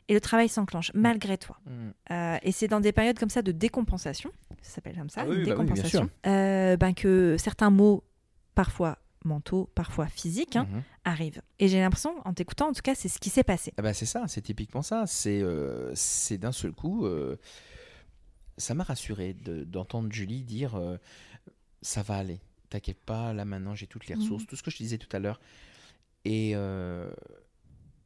Et 0.08 0.14
le 0.14 0.22
travail 0.22 0.48
s'enclenche 0.48 0.94
mm. 0.94 1.00
malgré 1.00 1.36
toi. 1.36 1.58
Mm. 1.66 1.90
Euh, 2.12 2.38
et 2.42 2.50
c'est 2.50 2.66
dans 2.66 2.80
des 2.80 2.92
périodes 2.92 3.18
comme 3.18 3.28
ça 3.28 3.42
de 3.42 3.52
décompensation, 3.52 4.30
ça 4.62 4.76
s'appelle 4.76 4.96
comme 4.96 5.10
ça, 5.10 5.20
ah 5.24 5.26
bah 5.26 5.36
décompensation, 5.36 6.08
euh, 6.26 6.78
ben 6.78 6.94
que 6.94 7.36
certains 7.38 7.68
mots, 7.68 8.04
parfois 8.54 9.00
mentaux, 9.26 9.70
parfois 9.74 10.06
physiques, 10.06 10.56
hein, 10.56 10.66
mhm. 10.68 10.82
arrivent. 11.04 11.42
Et 11.58 11.68
j'ai 11.68 11.78
l'impression, 11.78 12.14
en 12.24 12.32
t'écoutant, 12.32 12.70
en 12.70 12.72
tout 12.72 12.80
cas, 12.82 12.94
c'est 12.94 13.08
ce 13.08 13.20
qui 13.20 13.28
s'est 13.28 13.44
passé. 13.44 13.72
Ah 13.76 13.82
bah 13.82 13.92
c'est 13.92 14.06
ça, 14.06 14.24
c'est 14.28 14.40
typiquement 14.40 14.82
ça. 14.82 15.04
C'est 15.06 15.40
euh, 15.42 15.94
d'un 16.40 16.52
seul 16.52 16.72
coup, 16.72 17.06
ça 18.58 18.74
m'a 18.74 18.84
rassuré 18.84 19.34
d'entendre 19.34 20.12
Julie 20.12 20.42
dire 20.42 20.74
euh, 20.76 20.96
ça 21.80 22.02
va 22.02 22.16
aller, 22.16 22.40
t'inquiète 22.70 23.00
pas, 23.04 23.32
là 23.32 23.44
maintenant 23.44 23.74
j'ai 23.74 23.86
toutes 23.86 24.06
les 24.06 24.14
ressources, 24.14 24.42
mhm. 24.42 24.48
tout 24.48 24.56
ce 24.56 24.62
que 24.62 24.70
je 24.70 24.76
te 24.76 24.82
disais 24.82 24.98
tout 24.98 25.14
à 25.14 25.18
l'heure. 25.18 25.40
Et, 26.24 26.52
euh, 26.54 27.10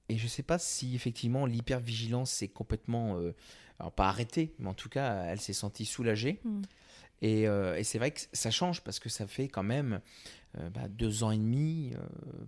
et 0.09 0.17
je 0.17 0.27
sais 0.27 0.43
pas 0.43 0.59
si 0.59 0.95
effectivement 0.95 1.47
l'hypervigilance 1.47 2.31
s'est 2.31 2.49
complètement, 2.49 3.19
euh, 3.19 3.35
alors 3.79 3.93
pas 3.93 4.09
arrêtée, 4.09 4.55
mais 4.59 4.69
en 4.69 4.75
tout 4.75 4.89
cas 4.89 5.25
elle 5.25 5.41
s'est 5.41 5.53
sentie 5.53 5.85
soulagée. 5.85 6.41
Mhm. 6.45 6.63
Et, 7.23 7.45
et 7.45 7.83
c'est 7.83 7.97
vrai 7.97 8.11
que 8.11 8.21
ça 8.35 8.51
change 8.51 8.83
parce 8.83 8.99
que 8.99 9.09
ça 9.09 9.27
fait 9.27 9.49
quand 9.49 9.63
même 9.63 10.03
bah, 10.75 10.87
deux 10.87 11.25
ans 11.25 11.31
et 11.31 11.39
demi, 11.39 11.95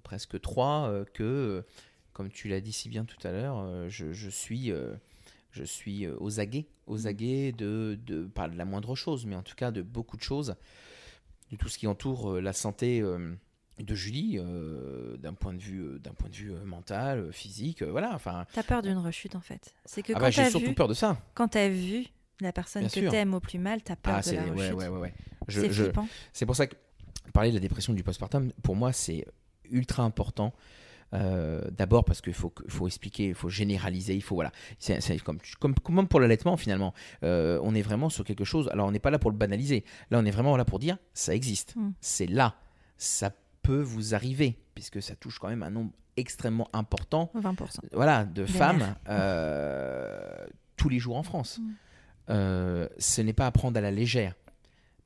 presque 0.03 0.39
trois, 0.43 0.93
que, 1.15 1.65
comme 2.13 2.31
tu 2.31 2.49
l'as 2.49 2.61
dit 2.61 2.75
si 2.75 2.91
bien 2.91 3.07
tout 3.07 3.17
à 3.27 3.33
l'heure, 3.33 3.89
je, 3.89 4.13
je, 4.13 4.29
suis 4.29 4.71
je 5.51 5.65
suis 5.65 6.07
euh, 6.07 6.15
aux 6.19 6.41
aguets, 6.41 6.67
aux 6.87 6.99
mmh. 6.99 7.07
aguets 7.07 7.53
de, 7.53 7.99
de, 8.07 8.25
pas 8.25 8.49
de 8.49 8.57
la 8.57 8.65
moindre 8.65 8.95
chose, 8.95 9.27
mais 9.27 9.37
en 9.37 9.43
tout 9.43 9.55
cas 9.55 9.71
de 9.71 9.83
beaucoup 9.83 10.17
de 10.17 10.23
choses, 10.23 10.55
de 11.51 11.57
tout 11.57 11.69
ce 11.69 11.79
qui 11.79 11.87
entoure 11.87 12.33
euh, 12.33 12.41
la 12.41 12.53
santé 12.53 13.01
euh, 13.01 13.35
de 13.79 13.95
Julie, 13.95 14.39
d'un 15.19 15.35
point 15.35 15.55
de 15.55 15.61
vue, 15.61 16.01
d'un 16.01 16.13
point 16.13 16.29
de 16.29 16.35
vue 16.35 16.53
mental, 16.65 17.33
physique, 17.33 17.85
voilà. 17.85 18.13
Enfin. 18.13 18.45
T'as 18.53 18.65
peur 18.65 18.83
d'une 18.83 18.99
rechute 18.99 19.37
en 19.37 19.41
fait. 19.41 19.73
C'est 19.85 20.03
que 20.03 20.13
ah 20.17 20.19
bah, 20.19 20.31
j'ai 20.31 20.51
surtout 20.51 20.75
peur 20.75 20.89
de 20.89 20.95
ça. 20.95 21.17
Quand 21.35 21.47
t'as 21.47 21.69
vu 21.69 22.07
la 22.41 22.53
personne 22.53 22.89
que 22.89 23.09
t'aimes 23.09 23.35
au 23.35 23.41
plus 23.41 23.61
mal, 23.61 23.81
t'as 23.83 23.95
peur 23.95 24.17
ah, 24.17 24.29
de 24.29 24.35
la 24.35 24.43
rechute. 24.43 24.75
Ouais, 24.75 24.89
ouais, 24.89 24.99
ouais, 24.99 25.15
C'est 25.47 25.71
C'est 26.33 26.47
pour 26.47 26.57
ça 26.57 26.67
que 26.67 26.75
parler 27.33 27.51
de 27.51 27.55
la 27.55 27.61
dépression 27.61 27.93
du 27.93 28.03
postpartum, 28.03 28.53
pour 28.65 28.75
moi, 28.75 28.93
c'est 28.93 29.25
ultra 29.71 30.03
important 30.03 30.53
Euh, 31.14 31.62
D'abord 31.71 32.05
parce 32.05 32.21
qu'il 32.21 32.35
faut, 32.35 32.53
faut 32.68 32.87
expliquer, 32.87 33.29
il 33.29 33.35
faut 33.35 33.49
généraliser, 33.49 34.14
il 34.14 34.23
faut 34.23 34.35
voilà. 34.35 34.53
C'est 34.79 35.18
comme, 35.23 35.38
comme, 35.59 35.75
comme 35.75 36.09
pour 36.09 36.21
l'allaitement 36.21 36.57
finalement. 36.57 36.92
Euh, 37.23 37.59
on 37.62 37.75
est 37.75 37.83
vraiment 37.83 38.09
sur 38.11 38.25
quelque 38.25 38.44
chose. 38.44 38.68
Alors 38.73 38.87
on 38.88 38.90
n'est 38.92 38.99
pas 38.99 39.11
là 39.11 39.18
pour 39.18 39.31
le 39.31 39.37
banaliser. 39.37 39.85
Là 40.11 40.18
on 40.18 40.25
est 40.25 40.31
vraiment 40.31 40.57
là 40.57 40.64
pour 40.64 40.79
dire 40.79 40.99
ça 41.14 41.35
existe. 41.35 41.77
Mm. 41.77 41.90
C'est 42.01 42.27
là. 42.27 42.57
Ça 42.99 43.31
peut 43.62 43.81
vous 43.81 44.14
arriver 44.14 44.59
puisque 44.75 45.01
ça 45.03 45.14
touche 45.16 45.38
quand 45.38 45.49
même 45.49 45.62
un 45.62 45.71
nombre 45.71 45.92
extrêmement 46.16 46.68
important 46.73 47.31
20%. 47.37 47.81
voilà, 47.92 48.25
de 48.25 48.44
Des 48.44 48.53
femmes 48.53 48.79
mères. 48.79 48.97
euh, 49.09 50.47
tous 50.77 50.88
les 50.88 50.99
jours 50.99 51.16
en 51.16 51.23
France. 51.23 51.59
Mm. 51.61 51.73
Ce 52.99 53.21
n'est 53.23 53.33
pas 53.33 53.47
à 53.47 53.51
prendre 53.51 53.79
à 53.79 53.81
la 53.81 53.90
légère. 53.90 54.35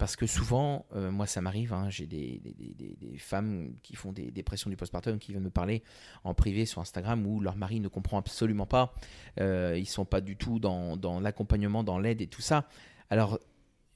Parce 0.03 0.17
que 0.17 0.27
souvent, 0.27 0.85
euh, 0.97 1.12
moi 1.12 1.27
ça 1.29 1.41
m'arrive, 1.41 1.73
hein, 1.73 1.88
j'ai 1.88 2.09
des, 2.09 2.41
des- 2.41 2.55
des- 2.55 2.75
des- 2.75 2.97
des 3.01 3.19
femmes 3.19 3.73
qui 3.85 3.95
font 3.95 4.11
des 4.11 4.33
dépressions 4.33 4.69
du 4.69 4.75
postpartum 4.77 5.17
qui 5.21 5.31
viennent 5.31 5.45
me 5.45 5.49
parler 5.51 5.85
en 6.25 6.35
privé 6.35 6.67
sur 6.67 6.81
Instagram 6.81 7.25
où 7.25 7.38
leur 7.38 7.55
mari 7.55 7.79
ne 7.79 7.87
comprend 7.87 8.19
absolument 8.19 8.67
pas, 8.67 8.97
euh, 9.38 9.77
ils 9.79 9.87
sont 9.87 10.05
pas 10.05 10.21
du 10.21 10.37
tout 10.37 10.59
dans, 10.59 10.97
dans 10.97 11.21
l'accompagnement, 11.21 11.85
dans 11.85 12.01
l'aide 12.01 12.21
et 12.21 12.27
tout 12.27 12.43
ça. 12.43 12.67
Alors, 13.11 13.38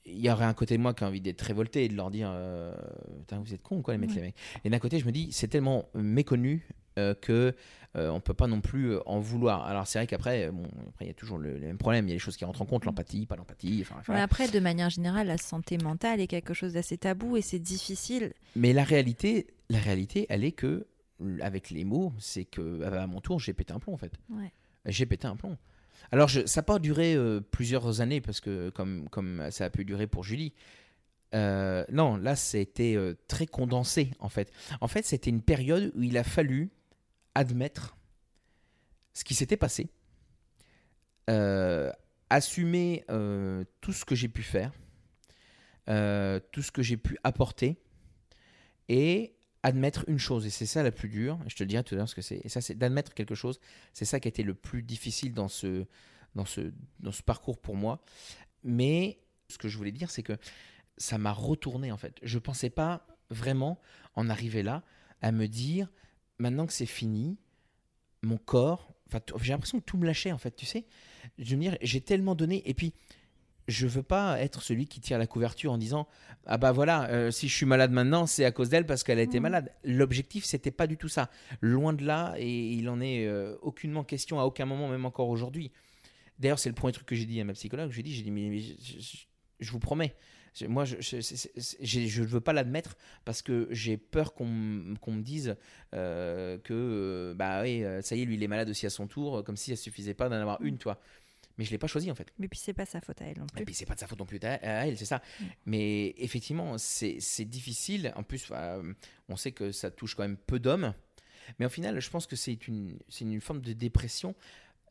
il 0.05 0.17
y 0.21 0.31
aurait 0.31 0.45
un 0.45 0.53
côté 0.53 0.77
de 0.77 0.81
moi 0.81 0.93
qui 0.93 1.03
a 1.03 1.07
envie 1.07 1.19
d'être 1.19 1.41
révolté 1.41 1.83
et 1.83 1.89
de 1.89 1.95
leur 1.97 2.09
dire 2.09 2.29
euh, 2.31 2.73
Putain, 3.19 3.39
vous 3.39 3.53
êtes 3.53 3.61
cons 3.61 3.81
quoi 3.81 3.93
les 3.93 3.97
mecs, 3.97 4.11
Ouais. 4.11 4.15
les 4.15 4.21
mecs? 4.21 4.35
Et 4.63 4.69
d'un 4.69 4.79
côté 4.79 4.99
je 4.99 5.05
me 5.05 5.11
dis 5.11 5.33
c'est 5.33 5.49
tellement 5.49 5.89
méconnu 5.93 6.69
euh, 6.97 7.13
que 7.13 7.53
euh, 7.95 8.09
on 8.09 8.19
peut 8.19 8.33
pas 8.33 8.47
non 8.47 8.61
plus 8.61 8.91
euh, 8.93 8.99
en 9.05 9.19
vouloir. 9.19 9.63
Alors 9.65 9.87
c'est 9.87 9.99
vrai 9.99 10.07
qu'après 10.07 10.51
bon 10.51 10.63
après 10.89 11.05
il 11.05 11.07
y 11.07 11.11
a 11.11 11.13
toujours 11.13 11.37
le, 11.37 11.53
le 11.53 11.65
même 11.67 11.77
problème, 11.77 12.05
il 12.07 12.09
y 12.09 12.13
a 12.13 12.15
des 12.15 12.19
choses 12.19 12.37
qui 12.37 12.45
rentrent 12.45 12.61
en 12.61 12.65
compte, 12.65 12.85
l'empathie, 12.85 13.25
pas 13.25 13.35
l'empathie, 13.35 13.79
enfin, 13.81 13.95
Ouais, 13.95 14.01
voilà. 14.07 14.23
après, 14.23 14.47
de 14.49 14.59
manière 14.59 14.89
générale, 14.89 15.27
la 15.27 15.37
santé 15.37 15.77
mentale 15.77 16.19
est 16.21 16.27
quelque 16.27 16.53
chose 16.53 16.73
d'assez 16.73 16.97
tabou 16.97 17.37
et 17.37 17.41
c'est 17.41 17.59
difficile. 17.59 18.33
Mais 18.55 18.73
la 18.73 18.83
réalité, 18.83 19.47
la 19.69 19.79
réalité, 19.79 20.25
elle 20.29 20.43
est 20.43 20.51
que 20.51 20.87
avec 21.41 21.71
les 21.71 21.83
mots, 21.85 22.13
c'est 22.19 22.45
que 22.45 22.83
à 22.83 23.07
mon 23.07 23.21
tour 23.21 23.39
j'ai 23.39 23.53
pété 23.53 23.73
un 23.73 23.79
plomb 23.79 23.93
en 23.93 23.97
fait. 23.97 24.11
Ouais. 24.29 24.51
J'ai 24.85 25.05
pété 25.05 25.27
un 25.27 25.35
plomb. 25.35 25.57
Alors, 26.11 26.29
je- 26.29 26.45
ça 26.45 26.61
n'a 26.61 26.63
pas 26.63 26.79
duré 26.79 27.15
euh, 27.15 27.41
plusieurs 27.41 27.99
années, 28.01 28.21
parce 28.21 28.39
que 28.39 28.69
comme, 28.69 29.09
comme 29.09 29.47
ça 29.51 29.65
a 29.65 29.69
pu 29.69 29.83
durer 29.83 30.07
pour 30.07 30.23
Julie. 30.23 30.53
euh, 31.33 31.83
non, 31.91 32.15
là, 32.15 32.35
c'était 32.35 32.95
euh, 32.95 33.15
très 33.27 33.45
condensé, 33.47 34.11
en 34.19 34.29
fait. 34.29 34.51
En 34.79 34.87
fait, 34.87 35.03
c'était 35.05 35.29
une 35.29 35.41
période 35.41 35.91
où 35.95 36.03
il 36.03 36.17
a 36.17 36.23
fallu 36.23 36.69
admettre 37.37 37.95
ce 39.13 39.23
qui 39.23 39.35
s'était 39.35 39.57
passé, 39.57 39.89
euh, 41.29 41.91
assumer 42.31 43.05
euh, 43.11 43.63
tout 43.79 43.93
ce 43.93 44.05
que 44.05 44.15
j'ai 44.15 44.27
pu 44.27 44.41
faire, 44.41 44.71
euh, 45.87 46.39
tout 46.51 46.63
ce 46.63 46.71
que 46.71 46.81
j'ai 46.81 46.97
pu 46.97 47.17
apporter, 47.23 47.77
et 48.89 49.35
admettre 49.61 50.03
une 50.07 50.17
chose, 50.17 50.47
et 50.47 50.49
c'est 50.49 50.65
ça 50.65 50.81
la 50.81 50.91
plus 50.91 51.09
dure, 51.09 51.37
je 51.45 51.55
te 51.55 51.61
le 51.61 51.67
dirai 51.67 51.83
tout 51.83 51.93
à 51.93 51.97
l'heure 51.97 52.09
ce 52.09 52.15
que 52.15 52.23
c'est, 52.23 52.41
et 52.43 52.49
ça 52.49 52.59
c'est 52.59 52.73
d'admettre 52.73 53.13
quelque 53.13 53.35
chose, 53.35 53.59
c'est 53.93 54.05
ça 54.05 54.19
qui 54.19 54.27
a 54.27 54.29
été 54.29 54.41
le 54.41 54.55
plus 54.55 54.81
difficile 54.81 55.33
dans 55.33 55.47
ce, 55.47 55.85
dans 56.33 56.45
ce, 56.45 56.73
dans 57.01 57.11
ce 57.11 57.21
parcours 57.21 57.59
pour 57.59 57.75
moi. 57.75 58.01
Mais 58.63 59.19
ce 59.47 59.59
que 59.59 59.67
je 59.67 59.77
voulais 59.77 59.91
dire, 59.91 60.09
c'est 60.09 60.23
que 60.23 60.37
ça 60.97 61.19
m'a 61.19 61.33
retourné 61.33 61.91
en 61.91 61.97
fait. 61.97 62.17
Je 62.23 62.39
pensais 62.39 62.71
pas 62.71 63.05
vraiment 63.29 63.79
en 64.15 64.27
arriver 64.27 64.63
là 64.63 64.83
à 65.21 65.31
me 65.31 65.47
dire, 65.47 65.91
maintenant 66.39 66.65
que 66.67 66.73
c'est 66.73 66.85
fini, 66.85 67.37
mon 68.23 68.37
corps, 68.37 68.93
enfin, 69.07 69.19
j'ai 69.41 69.53
l'impression 69.53 69.79
que 69.79 69.85
tout 69.85 69.97
me 69.97 70.05
lâchait 70.05 70.31
en 70.31 70.37
fait, 70.37 70.55
tu 70.55 70.65
sais. 70.65 70.85
Je 71.37 71.55
veux 71.55 71.61
dire, 71.61 71.77
j'ai 71.81 72.01
tellement 72.01 72.35
donné, 72.35 72.67
et 72.69 72.73
puis 72.73 72.93
je 73.67 73.85
veux 73.85 74.01
pas 74.03 74.39
être 74.39 74.61
celui 74.61 74.85
qui 74.87 75.01
tire 75.01 75.17
la 75.17 75.27
couverture 75.27 75.73
en 75.73 75.77
disant 75.77 76.07
ah 76.45 76.57
bah 76.57 76.71
voilà 76.71 77.09
euh, 77.09 77.31
si 77.31 77.49
je 77.49 77.53
suis 77.53 77.65
malade 77.65 77.91
maintenant 77.91 78.25
c'est 78.25 78.45
à 78.45 78.51
cause 78.53 78.69
d'elle 78.69 78.85
parce 78.85 79.03
qu'elle 79.03 79.19
a 79.19 79.23
été 79.23 79.39
Mhm. 79.39 79.43
malade 79.43 79.73
l'objectif 79.83 80.45
c'était 80.45 80.71
pas 80.71 80.87
du 80.87 80.95
tout 80.95 81.09
ça 81.09 81.29
loin 81.59 81.91
de 81.91 82.05
là 82.05 82.33
et 82.37 82.47
il 82.71 82.87
en 82.87 83.01
est 83.01 83.25
euh, 83.27 83.57
aucunement 83.61 84.05
question 84.05 84.39
à 84.39 84.45
aucun 84.45 84.65
moment 84.65 84.87
même 84.87 85.03
encore 85.05 85.27
aujourd'hui 85.27 85.73
d'ailleurs 86.39 86.59
c'est 86.59 86.69
le 86.69 86.75
premier 86.75 86.93
truc 86.93 87.05
que 87.07 87.15
j'ai 87.15 87.25
dit 87.25 87.41
à 87.41 87.43
ma 87.43 87.51
psychologue 87.51 87.91
j'ai 87.91 88.03
dit 88.03 88.15
j'ai 88.15 88.23
dit 88.23 88.31
mais, 88.31 88.47
mais 88.47 88.59
je, 88.59 88.73
je- 88.79 89.25
je 89.59 89.71
vous 89.71 89.79
promets 89.79 90.15
moi 90.67 90.85
je 90.85 92.21
ne 92.21 92.25
veux 92.25 92.41
pas 92.41 92.53
l'admettre 92.53 92.97
parce 93.25 93.41
que 93.41 93.67
j'ai 93.71 93.97
peur 93.97 94.33
qu'on 94.33 94.95
qu'on 95.01 95.11
me 95.11 95.21
dise 95.21 95.55
euh, 95.93 96.57
que 96.59 96.73
euh, 96.73 97.33
bah 97.33 97.61
oui 97.61 97.83
euh, 97.83 98.01
ça 98.01 98.15
y 98.15 98.21
est 98.21 98.25
lui 98.25 98.35
il 98.35 98.43
est 98.43 98.47
malade 98.47 98.69
aussi 98.69 98.85
à 98.85 98.89
son 98.89 99.07
tour 99.07 99.43
comme 99.43 99.57
si 99.57 99.75
ça 99.75 99.81
suffisait 99.81 100.13
pas 100.13 100.29
d'en 100.29 100.35
avoir 100.35 100.61
une 100.61 100.77
toi 100.77 100.99
mais 101.57 101.65
je 101.65 101.71
l'ai 101.71 101.77
pas 101.77 101.87
choisi 101.87 102.11
en 102.11 102.15
fait 102.15 102.31
Mais 102.37 102.47
puis, 102.47 102.59
c'est 102.59 102.73
pas 102.73 102.85
sa 102.85 103.01
faute 103.01 103.21
à 103.21 103.25
elle 103.25 103.39
non 103.39 103.45
et 103.45 103.55
plus. 103.55 103.65
puis 103.65 103.73
c'est 103.73 103.85
pas 103.85 103.95
de 103.95 103.99
sa 103.99 104.07
faute 104.07 104.19
non 104.19 104.27
plus 104.27 104.39
à 104.43 104.85
elle, 104.85 104.95
c'est 104.95 105.05
ça. 105.05 105.23
Mm. 105.39 105.43
Mais 105.65 106.13
effectivement, 106.19 106.77
c'est 106.77 107.45
difficile. 107.45 108.13
En 108.15 108.21
plus, 108.21 108.51
on 109.27 109.35
sait 109.35 109.53
que 109.53 109.71
ça 109.71 109.89
touche 109.89 110.13
quand 110.13 110.21
même 110.21 110.37
peu 110.37 110.59
d'hommes. 110.59 110.93
Mais 111.57 111.65
au 111.65 111.69
final, 111.69 111.99
je 111.99 112.09
pense 112.11 112.27
que 112.27 112.35
c'est 112.35 112.67
une, 112.67 112.99
une 113.21 113.41
forme 113.41 113.61
de 113.61 113.73
dépression 113.73 114.35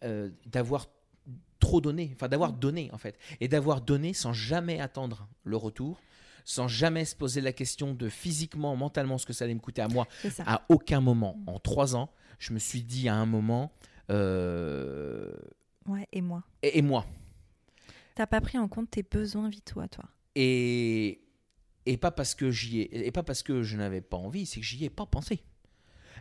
euh, 0.04 0.30
d'avoir 0.44 0.88
trop 1.60 1.80
donné, 1.80 2.10
enfin 2.14 2.28
d'avoir 2.28 2.52
Mm. 2.52 2.58
donné 2.58 2.90
en 2.92 2.98
fait. 2.98 3.18
Et 3.40 3.48
d'avoir 3.48 3.80
donné 3.80 4.12
sans 4.12 4.32
jamais 4.32 4.80
attendre 4.80 5.28
le 5.44 5.56
retour, 5.56 6.00
sans 6.44 6.68
jamais 6.68 7.04
se 7.04 7.16
poser 7.16 7.40
la 7.40 7.52
question 7.52 7.92
de 7.94 8.08
physiquement, 8.08 8.76
mentalement, 8.76 9.18
ce 9.18 9.26
que 9.26 9.32
ça 9.32 9.44
allait 9.46 9.54
me 9.54 9.60
coûter 9.60 9.82
à 9.82 9.88
moi. 9.88 10.06
À 10.46 10.62
aucun 10.68 11.00
moment, 11.00 11.36
Mm. 11.46 11.48
en 11.48 11.58
trois 11.58 11.96
ans, 11.96 12.10
je 12.38 12.52
me 12.52 12.58
suis 12.58 12.82
dit 12.82 13.08
à 13.08 13.14
un 13.16 13.26
moment, 13.26 13.72
euh, 14.10 15.32
Ouais, 15.86 16.06
et 16.12 16.20
moi. 16.20 16.42
et- 16.62 16.78
et 16.78 16.82
moi 16.82 17.04
T'as 18.14 18.26
pas 18.26 18.40
pris 18.40 18.56
en 18.58 18.66
compte 18.68 18.90
tes 18.90 19.02
besoins 19.02 19.48
vitaux 19.48 19.80
toi. 19.88 20.04
Et, 20.34 21.20
et 21.84 21.96
pas 21.98 22.10
parce 22.10 22.34
que 22.34 22.50
j'y 22.50 22.80
ai, 22.80 23.06
et 23.06 23.10
pas 23.12 23.22
parce 23.22 23.42
que 23.42 23.62
je 23.62 23.76
n'avais 23.76 24.00
pas 24.00 24.16
envie, 24.16 24.46
c'est 24.46 24.60
que 24.60 24.66
j'y 24.66 24.84
ai 24.84 24.90
pas 24.90 25.04
pensé. 25.06 25.42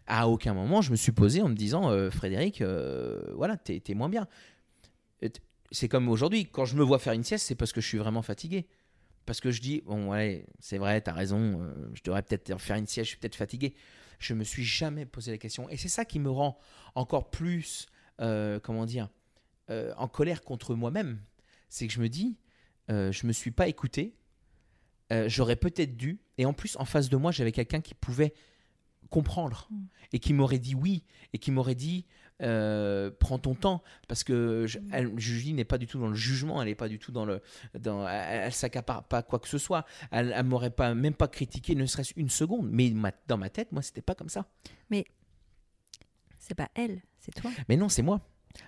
À 0.07 0.27
aucun 0.27 0.53
moment, 0.53 0.81
je 0.81 0.91
me 0.91 0.95
suis 0.97 1.13
posé 1.13 1.41
en 1.41 1.47
me 1.49 1.55
disant, 1.55 1.89
euh, 1.89 2.11
Frédéric, 2.11 2.61
euh, 2.61 3.21
voilà, 3.35 3.55
t'es 3.57 3.81
moins 3.95 4.09
bien. 4.09 4.27
C'est 5.71 5.87
comme 5.87 6.09
aujourd'hui, 6.09 6.45
quand 6.45 6.65
je 6.65 6.75
me 6.75 6.83
vois 6.83 6.99
faire 6.99 7.13
une 7.13 7.23
sieste, 7.23 7.47
c'est 7.47 7.55
parce 7.55 7.73
que 7.73 7.81
je 7.81 7.87
suis 7.87 7.97
vraiment 7.97 8.21
fatigué. 8.21 8.67
Parce 9.25 9.41
que 9.41 9.49
je 9.49 9.59
dis, 9.59 9.81
bon, 9.85 10.11
ouais, 10.11 10.45
c'est 10.59 10.77
vrai, 10.77 11.01
t'as 11.01 11.13
raison, 11.13 11.61
euh, 11.61 11.73
je 11.93 12.03
devrais 12.03 12.21
peut-être 12.21 12.59
faire 12.59 12.75
une 12.75 12.85
sieste, 12.85 13.05
je 13.05 13.09
suis 13.09 13.17
peut-être 13.17 13.35
fatigué. 13.35 13.73
Je 14.19 14.33
me 14.33 14.43
suis 14.43 14.63
jamais 14.63 15.05
posé 15.05 15.31
la 15.31 15.37
question. 15.37 15.67
Et 15.69 15.77
c'est 15.77 15.89
ça 15.89 16.05
qui 16.05 16.19
me 16.19 16.29
rend 16.29 16.57
encore 16.93 17.31
plus, 17.31 17.87
euh, 18.21 18.59
comment 18.59 18.85
dire, 18.85 19.09
euh, 19.71 19.93
en 19.97 20.07
colère 20.07 20.43
contre 20.43 20.75
moi-même. 20.75 21.19
C'est 21.69 21.87
que 21.87 21.93
je 21.93 21.99
me 21.99 22.09
dis, 22.09 22.37
je 22.87 23.25
me 23.25 23.33
suis 23.33 23.49
pas 23.51 23.67
écouté, 23.67 24.15
j'aurais 25.09 25.55
peut-être 25.55 25.97
dû, 25.97 26.19
et 26.37 26.45
en 26.45 26.53
plus 26.53 26.77
en 26.77 26.85
face 26.85 27.09
de 27.09 27.17
moi 27.17 27.31
j'avais 27.31 27.51
quelqu'un 27.51 27.81
qui 27.81 27.95
pouvait 27.95 28.33
comprendre 29.09 29.67
Mm. 29.71 29.85
et 30.13 30.19
qui 30.19 30.33
m'aurait 30.33 30.59
dit 30.59 30.75
oui 30.75 31.03
et 31.33 31.37
qui 31.37 31.51
m'aurait 31.51 31.75
dit 31.75 32.05
euh, 32.41 33.11
prends 33.19 33.39
ton 33.39 33.55
temps 33.55 33.81
parce 34.07 34.23
que 34.23 34.65
je- 34.67 34.79
Mm. 34.79 34.89
elle- 34.91 35.19
Julie 35.19 35.53
n'est 35.53 35.63
pas 35.65 35.77
du 35.77 35.87
tout 35.87 35.99
dans 35.99 36.07
le 36.09 36.15
jugement, 36.15 36.61
elle 36.61 36.67
n'est 36.67 36.75
pas 36.75 36.89
du 36.89 36.99
tout 36.99 37.11
dans 37.13 37.25
le, 37.25 37.41
dans, 37.79 38.07
elle, 38.07 38.43
elle 38.45 38.53
s'accapare 38.53 39.03
pas 39.05 39.23
quoi 39.23 39.39
que 39.39 39.47
ce 39.47 39.57
soit, 39.57 39.85
elle, 40.11 40.33
elle 40.35 40.45
m'aurait 40.45 40.69
pas 40.71 40.93
même 40.93 41.13
pas 41.13 41.27
critiqué 41.29 41.75
ne 41.75 41.85
serait-ce 41.85 42.13
une 42.17 42.29
seconde, 42.29 42.69
mais 42.69 42.89
ma- 42.89 43.13
dans 43.27 43.37
ma 43.37 43.49
tête 43.49 43.71
moi 43.71 43.81
c'était 43.81 44.01
pas 44.01 44.15
comme 44.15 44.29
ça. 44.29 44.45
C'est 46.39 46.55
pas 46.55 46.69
elle, 46.75 47.01
c'est 47.19 47.33
toi. 47.33 47.51
Mais 47.69 47.77
non 47.77 47.89
c'est 47.89 48.03
moi. 48.03 48.21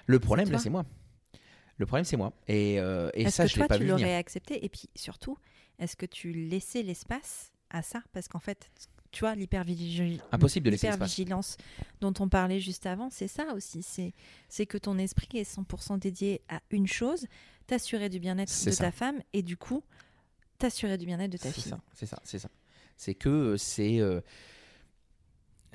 Le 0.07 0.19
problème 0.19 0.49
là 0.51 0.57
c'est 0.57 0.69
moi. 0.69 0.85
Le 1.77 1.85
problème 1.85 2.05
c'est 2.05 2.17
moi 2.17 2.33
et, 2.47 2.79
euh, 2.79 3.09
et 3.13 3.29
ça 3.29 3.43
que 3.43 3.49
je 3.49 3.55
l'ai 3.55 3.59
toi, 3.59 3.67
pas 3.67 3.77
tu 3.77 3.85
l'aurais 3.85 4.15
accepté? 4.15 4.65
Et 4.65 4.69
puis 4.69 4.89
surtout, 4.95 5.37
est-ce 5.77 5.95
que 5.95 6.07
tu 6.07 6.31
laissais 6.31 6.81
l'espace 6.81 7.51
à 7.69 7.83
ça? 7.83 8.01
Parce 8.13 8.27
qu'en 8.27 8.39
fait, 8.39 8.71
tu 9.17 9.23
vois, 9.23 9.33
l'hypervigilance. 9.33 11.57
Dont 12.01 12.13
on 12.19 12.29
parlait 12.29 12.59
juste 12.59 12.85
avant, 12.85 13.09
c'est 13.09 13.27
ça 13.27 13.51
aussi. 13.55 13.81
C'est, 13.81 14.13
c'est 14.47 14.67
que 14.67 14.77
ton 14.77 14.99
esprit 14.99 15.39
est 15.39 15.57
100% 15.57 15.97
dédié 15.97 16.41
à 16.49 16.61
une 16.69 16.85
chose, 16.85 17.25
t'assurer 17.65 18.09
du 18.09 18.19
bien-être 18.19 18.51
de 18.65 18.71
ça. 18.71 18.85
ta 18.85 18.91
femme 18.91 19.19
et 19.33 19.41
du 19.41 19.57
coup, 19.57 19.83
t'assurer 20.59 20.99
du 20.99 21.07
bien-être 21.07 21.31
de 21.31 21.37
ta 21.37 21.51
fille. 21.51 21.63
c'est 21.95 22.05
ça, 22.05 22.19
c'est 22.23 22.37
ça. 22.37 22.49
C'est 22.95 23.15
que 23.15 23.29
euh, 23.29 23.57
c'est 23.57 23.99
euh, 23.99 24.21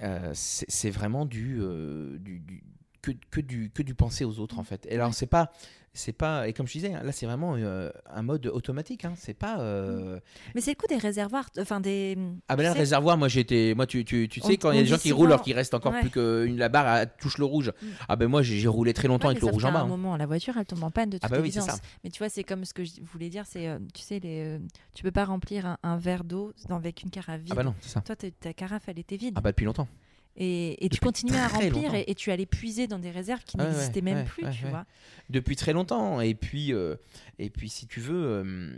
euh, 0.03 0.31
c'est 0.35 0.71
c'est 0.71 0.91
vraiment 0.91 1.27
du, 1.27 1.59
euh, 1.61 2.19
du, 2.21 2.39
du- 2.39 2.63
que, 3.03 3.11
que 3.31 3.41
du 3.41 3.71
que 3.71 3.83
du 3.83 3.95
penser 3.95 4.25
aux 4.25 4.39
autres 4.39 4.59
en 4.59 4.65
fait. 4.65 4.87
Et 4.89 4.95
alors 4.95 5.13
c'est 5.13 5.27
pas 5.27 5.51
c'est 5.95 6.13
pas 6.15 6.49
et 6.49 6.55
comme 6.55 6.67
je 6.67 6.73
disais 6.73 6.95
hein, 6.95 7.03
là 7.03 7.13
c'est 7.13 7.27
vraiment 7.27 7.55
euh, 7.55 7.91
un 8.09 8.23
mode 8.23 8.47
automatique 8.47 9.05
hein. 9.05 9.13
c'est 9.15 9.35
pas 9.35 9.61
euh, 9.61 10.19
Mais 10.55 10.63
c'est 10.63 10.71
le 10.71 10.77
coup 10.77 10.87
des 10.89 10.97
réservoirs, 10.97 11.51
enfin 11.59 11.81
des. 11.81 12.17
ah 12.49 12.57
ben 12.57 12.63
là 12.63 12.73
le 12.73 12.79
réservoir 12.79 13.19
moi 13.19 13.29
été 13.35 13.75
moi 13.75 13.87
tu, 13.87 14.03
tu, 14.07 14.27
tu 14.27 14.41
sais 14.41 14.53
On- 14.53 14.57
quand 14.57 14.71
il 14.71 14.77
y 14.77 14.79
a 14.79 14.83
des 14.85 14.89
gens 14.89 14.97
qui 14.97 15.13
roulent 15.13 15.27
alors 15.33 15.43
qu'il 15.43 15.53
reste 15.55 15.75
encore 15.75 15.93
Ouais. 15.93 16.01
plus 16.01 16.09
qu'une 16.09 16.57
la 16.57 16.71
barre 16.71 16.97
elle 16.97 17.11
touche 17.21 17.37
le 17.37 17.45
rouge 17.45 17.73
Mm. 17.83 17.87
ah 18.09 18.17
ben 18.17 18.27
moi 18.29 18.41
j'ai 18.43 18.67
roulé 18.69 18.95
très 18.95 19.07
longtemps 19.09 19.29
ouais, 19.29 19.33
avec 19.33 19.43
le 19.43 19.51
rouge 19.51 19.65
en 19.67 19.73
bas 19.73 19.81
un 19.81 19.83
hein. 19.83 19.87
moment, 19.87 20.17
la 20.17 20.25
voiture, 20.25 20.57
elle 20.57 20.65
tombe 20.65 20.83
en 20.83 20.91
panne 20.91 21.11
de 21.11 21.19
toute 21.19 21.25
ah 21.25 21.29
bah 21.29 21.37
oui 21.41 21.49
évidence. 21.49 21.67
ça 21.67 21.77
Mais 22.05 22.11
tu 22.11 22.19
vois, 22.21 22.29
c'est 22.31 22.45
comme 22.45 22.65
ce 22.65 22.73
que 22.73 22.85
je 22.85 22.93
voulais 23.13 23.29
dire, 23.29 23.45
c'est, 23.47 23.69
euh, 23.69 23.79
tu 23.93 24.01
sais, 24.03 24.19
les, 24.21 24.59
tu 24.95 25.03
peux 25.03 25.11
pas 25.11 25.25
remplir 25.27 25.67
un, 25.67 25.79
un 25.83 25.97
verre 25.99 26.25
d'eau 26.25 26.53
avec 26.71 27.03
une 27.03 27.11
carafe 27.11 27.41
vide. 27.41 27.51
ah 27.53 27.57
bah 27.57 27.65
non 27.65 27.75
c'est 27.81 27.91
ça 27.91 28.01
Toi, 28.01 28.17
ta 28.17 28.53
carafe, 28.55 28.85
elle 28.87 28.99
était 28.99 29.17
vide. 29.19 29.35
ah 29.37 29.41
bah 29.43 29.51
depuis 29.51 29.65
longtemps 29.67 29.89
et, 30.37 30.85
et 30.85 30.89
tu 30.89 30.99
continuais 31.01 31.39
à 31.39 31.49
remplir 31.49 31.95
et, 31.95 32.05
et 32.07 32.15
tu 32.15 32.31
allais 32.31 32.47
puiser 32.47 32.87
dans 32.87 32.99
des 32.99 33.11
réserves 33.11 33.45
qui 33.45 33.57
Ah 33.59 33.65
ouais, 33.65 33.71
n'existaient 33.71 34.01
même 34.01 34.19
ouais, 34.19 34.25
plus, 34.25 34.45
ouais, 34.45 34.51
tu 34.53 34.67
vois. 34.67 34.87
depuis 35.31 35.57
très 35.57 35.73
longtemps. 35.73 36.21
Et 36.21 36.35
puis, 36.35 36.73
euh, 36.73 36.97
et 37.39 37.51
puis 37.51 37.69
si 37.69 37.87
tu 37.87 38.01
veux, 38.01 38.25
euh, 38.25 38.77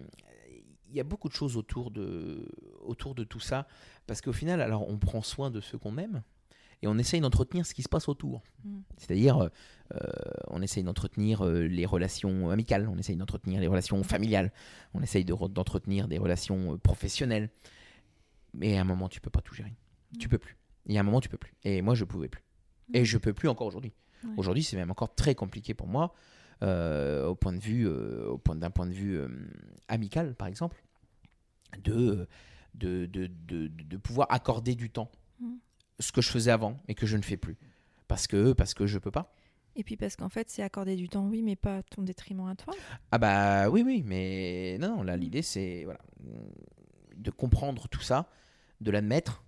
il 0.90 0.96
y 0.96 1.00
a 1.00 1.04
beaucoup 1.04 1.28
de 1.28 1.34
choses 1.34 1.56
autour 1.56 1.90
de, 1.90 2.48
autour 2.82 3.14
de 3.14 3.24
tout 3.24 3.40
ça. 3.40 3.66
Parce 4.06 4.20
qu'au 4.20 4.32
final, 4.32 4.60
alors 4.60 4.88
on 4.88 4.98
prend 4.98 5.22
soin 5.22 5.50
de 5.50 5.60
ceux 5.60 5.78
qu'on 5.78 5.96
aime. 5.98 6.22
et 6.82 6.86
on 6.88 6.98
essaye 6.98 7.20
d'entretenir 7.20 7.64
ce 7.66 7.72
qui 7.72 7.82
se 7.82 7.88
passe 7.88 8.08
autour. 8.08 8.42
Mm. 8.64 8.80
C'est-à-dire, 8.98 9.38
euh, 9.94 9.98
on 10.48 10.60
essaye 10.60 10.82
d'entretenir 10.82 11.42
euh, 11.46 11.62
les 11.66 11.86
relations 11.86 12.50
amicales, 12.50 12.88
on 12.88 12.98
essaye 12.98 13.16
d'entretenir 13.16 13.60
les 13.60 13.66
relations 13.68 14.02
familiales, 14.02 14.52
on 14.92 15.00
essaye 15.02 15.24
de 15.24 15.32
re- 15.32 15.50
d'entretenir 15.52 16.08
des 16.08 16.18
relations 16.18 16.76
professionnelles. 16.78 17.48
Mais 18.52 18.76
à 18.76 18.82
un 18.82 18.84
moment, 18.84 19.08
tu 19.08 19.20
peux 19.20 19.30
pas 19.30 19.40
tout 19.40 19.54
gérer. 19.54 19.72
Mm. 20.12 20.18
Tu 20.18 20.28
peux 20.28 20.38
plus. 20.38 20.56
Et 20.86 20.96
à 20.96 21.00
un 21.00 21.04
moment, 21.04 21.20
tu 21.20 21.28
peux 21.28 21.38
plus. 21.38 21.54
Et 21.64 21.82
moi, 21.82 21.94
je 21.94 22.04
pouvais 22.04 22.28
plus. 22.28 22.42
Et 22.92 23.04
je 23.04 23.18
peux 23.18 23.32
plus 23.32 23.48
encore 23.48 23.66
aujourd'hui. 23.66 23.92
Ouais. 24.24 24.30
Aujourd'hui, 24.36 24.62
c'est 24.62 24.76
même 24.76 24.90
encore 24.90 25.14
très 25.14 25.34
compliqué 25.34 25.74
pour 25.74 25.86
moi, 25.86 26.14
euh, 26.62 27.26
au 27.26 27.34
point 27.34 27.52
de 27.52 27.60
vue, 27.60 27.86
euh, 27.86 28.28
au 28.28 28.38
point 28.38 28.56
d'un 28.56 28.70
point 28.70 28.86
de 28.86 28.92
vue 28.92 29.16
euh, 29.18 29.28
amical, 29.88 30.34
par 30.34 30.48
exemple, 30.48 30.82
de, 31.82 32.28
de, 32.74 33.06
de, 33.06 33.26
de, 33.26 33.68
de 33.68 33.96
pouvoir 33.96 34.28
accorder 34.30 34.74
du 34.74 34.90
temps. 34.90 35.10
Mm. 35.40 35.54
Ce 36.00 36.12
que 36.12 36.20
je 36.20 36.30
faisais 36.30 36.50
avant 36.50 36.76
et 36.88 36.94
que 36.94 37.06
je 37.06 37.16
ne 37.16 37.22
fais 37.22 37.36
plus. 37.36 37.56
Parce 38.08 38.26
que, 38.26 38.52
parce 38.52 38.74
que 38.74 38.86
je 38.86 38.98
peux 38.98 39.10
pas. 39.10 39.34
Et 39.76 39.82
puis 39.82 39.96
parce 39.96 40.14
qu'en 40.16 40.28
fait, 40.28 40.50
c'est 40.50 40.62
accorder 40.62 40.94
du 40.94 41.08
temps, 41.08 41.26
oui, 41.26 41.42
mais 41.42 41.56
pas 41.56 41.78
à 41.78 41.82
ton 41.82 42.02
détriment 42.02 42.48
à 42.48 42.54
toi. 42.54 42.74
Ah 43.10 43.18
bah 43.18 43.68
oui, 43.68 43.82
oui, 43.84 44.02
mais 44.04 44.76
non, 44.78 44.96
non 44.96 45.02
là, 45.02 45.16
l'idée, 45.16 45.42
c'est 45.42 45.82
voilà, 45.84 45.98
de 47.16 47.30
comprendre 47.30 47.88
tout 47.88 48.00
ça, 48.00 48.28
de 48.80 48.90
l'admettre. 48.92 49.44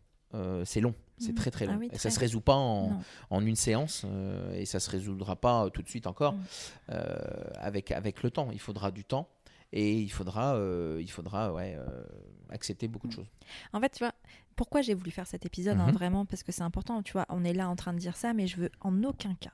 c'est 0.65 0.81
long, 0.81 0.95
c'est 1.19 1.29
Mhm. 1.31 1.35
très 1.35 1.51
très 1.51 1.67
Ah 1.69 1.73
long. 1.73 1.79
oui, 1.79 1.87
et 1.87 1.91
très. 1.91 1.99
ça 1.99 2.11
se 2.11 2.19
résout 2.21 2.41
pas 2.41 2.55
en, 2.55 3.01
en 3.31 3.45
une 3.47 3.57
séance 3.57 4.03
euh, 4.07 4.53
et 4.55 4.67
ça 4.67 4.81
se 4.81 4.91
résoudra 4.91 5.37
pas 5.37 5.69
tout 5.71 5.83
de 5.83 5.89
suite 5.89 6.07
encore 6.07 6.35
Mm. 6.35 6.45
euh, 6.91 7.17
avec, 7.59 7.91
avec 7.93 8.23
le 8.23 8.31
temps. 8.31 8.49
Il 8.53 8.61
faudra 8.61 8.91
du 8.91 9.05
temps 9.05 9.29
et 9.73 9.99
il 10.01 10.09
faudra, 10.11 10.57
euh, 10.57 10.99
il 11.01 11.11
faudra 11.11 11.53
ouais, 11.53 11.77
euh, 11.79 12.05
accepter 12.51 12.89
beaucoup 12.89 13.09
de 13.09 13.13
Mm. 13.13 13.17
choses. 13.17 13.27
En 13.73 13.81
fait, 13.81 13.91
tu 13.91 13.99
vois, 14.05 14.13
pourquoi 14.55 14.81
j'ai 14.83 14.95
voulu 14.95 15.11
faire 15.11 15.27
cet 15.27 15.45
épisode, 15.47 15.79
hein, 15.79 15.87
Mhm. 15.89 15.93
vraiment, 15.95 16.25
parce 16.27 16.43
que 16.43 16.53
c'est 16.53 16.63
important, 16.63 17.03
tu 17.03 17.13
vois, 17.13 17.27
on 17.29 17.45
est 17.45 17.53
là 17.53 17.69
en 17.69 17.77
train 17.77 17.93
de 17.93 17.99
dire 17.99 18.17
ça, 18.17 18.33
mais 18.33 18.47
je 18.47 18.57
veux 18.57 18.71
en 18.81 19.03
aucun 19.03 19.35
cas, 19.35 19.53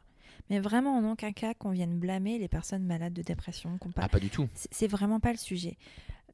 mais 0.51 0.61
vraiment 0.61 0.97
en 0.97 1.11
aucun 1.13 1.33
cas 1.33 1.55
qu'on 1.55 1.71
vienne 1.71 1.99
blâmer 1.99 2.39
les 2.39 2.49
personnes 2.49 2.85
malades 2.85 3.13
de 3.15 3.23
dépression. 3.23 3.79
pas... 3.79 4.03
Ah, 4.03 4.09
pas 4.09 4.21
du 4.21 4.31
tout. 4.31 4.49
C'est 4.55 4.87
vraiment 4.87 5.19
pas 5.21 5.33
le 5.33 5.39
sujet. 5.39 5.77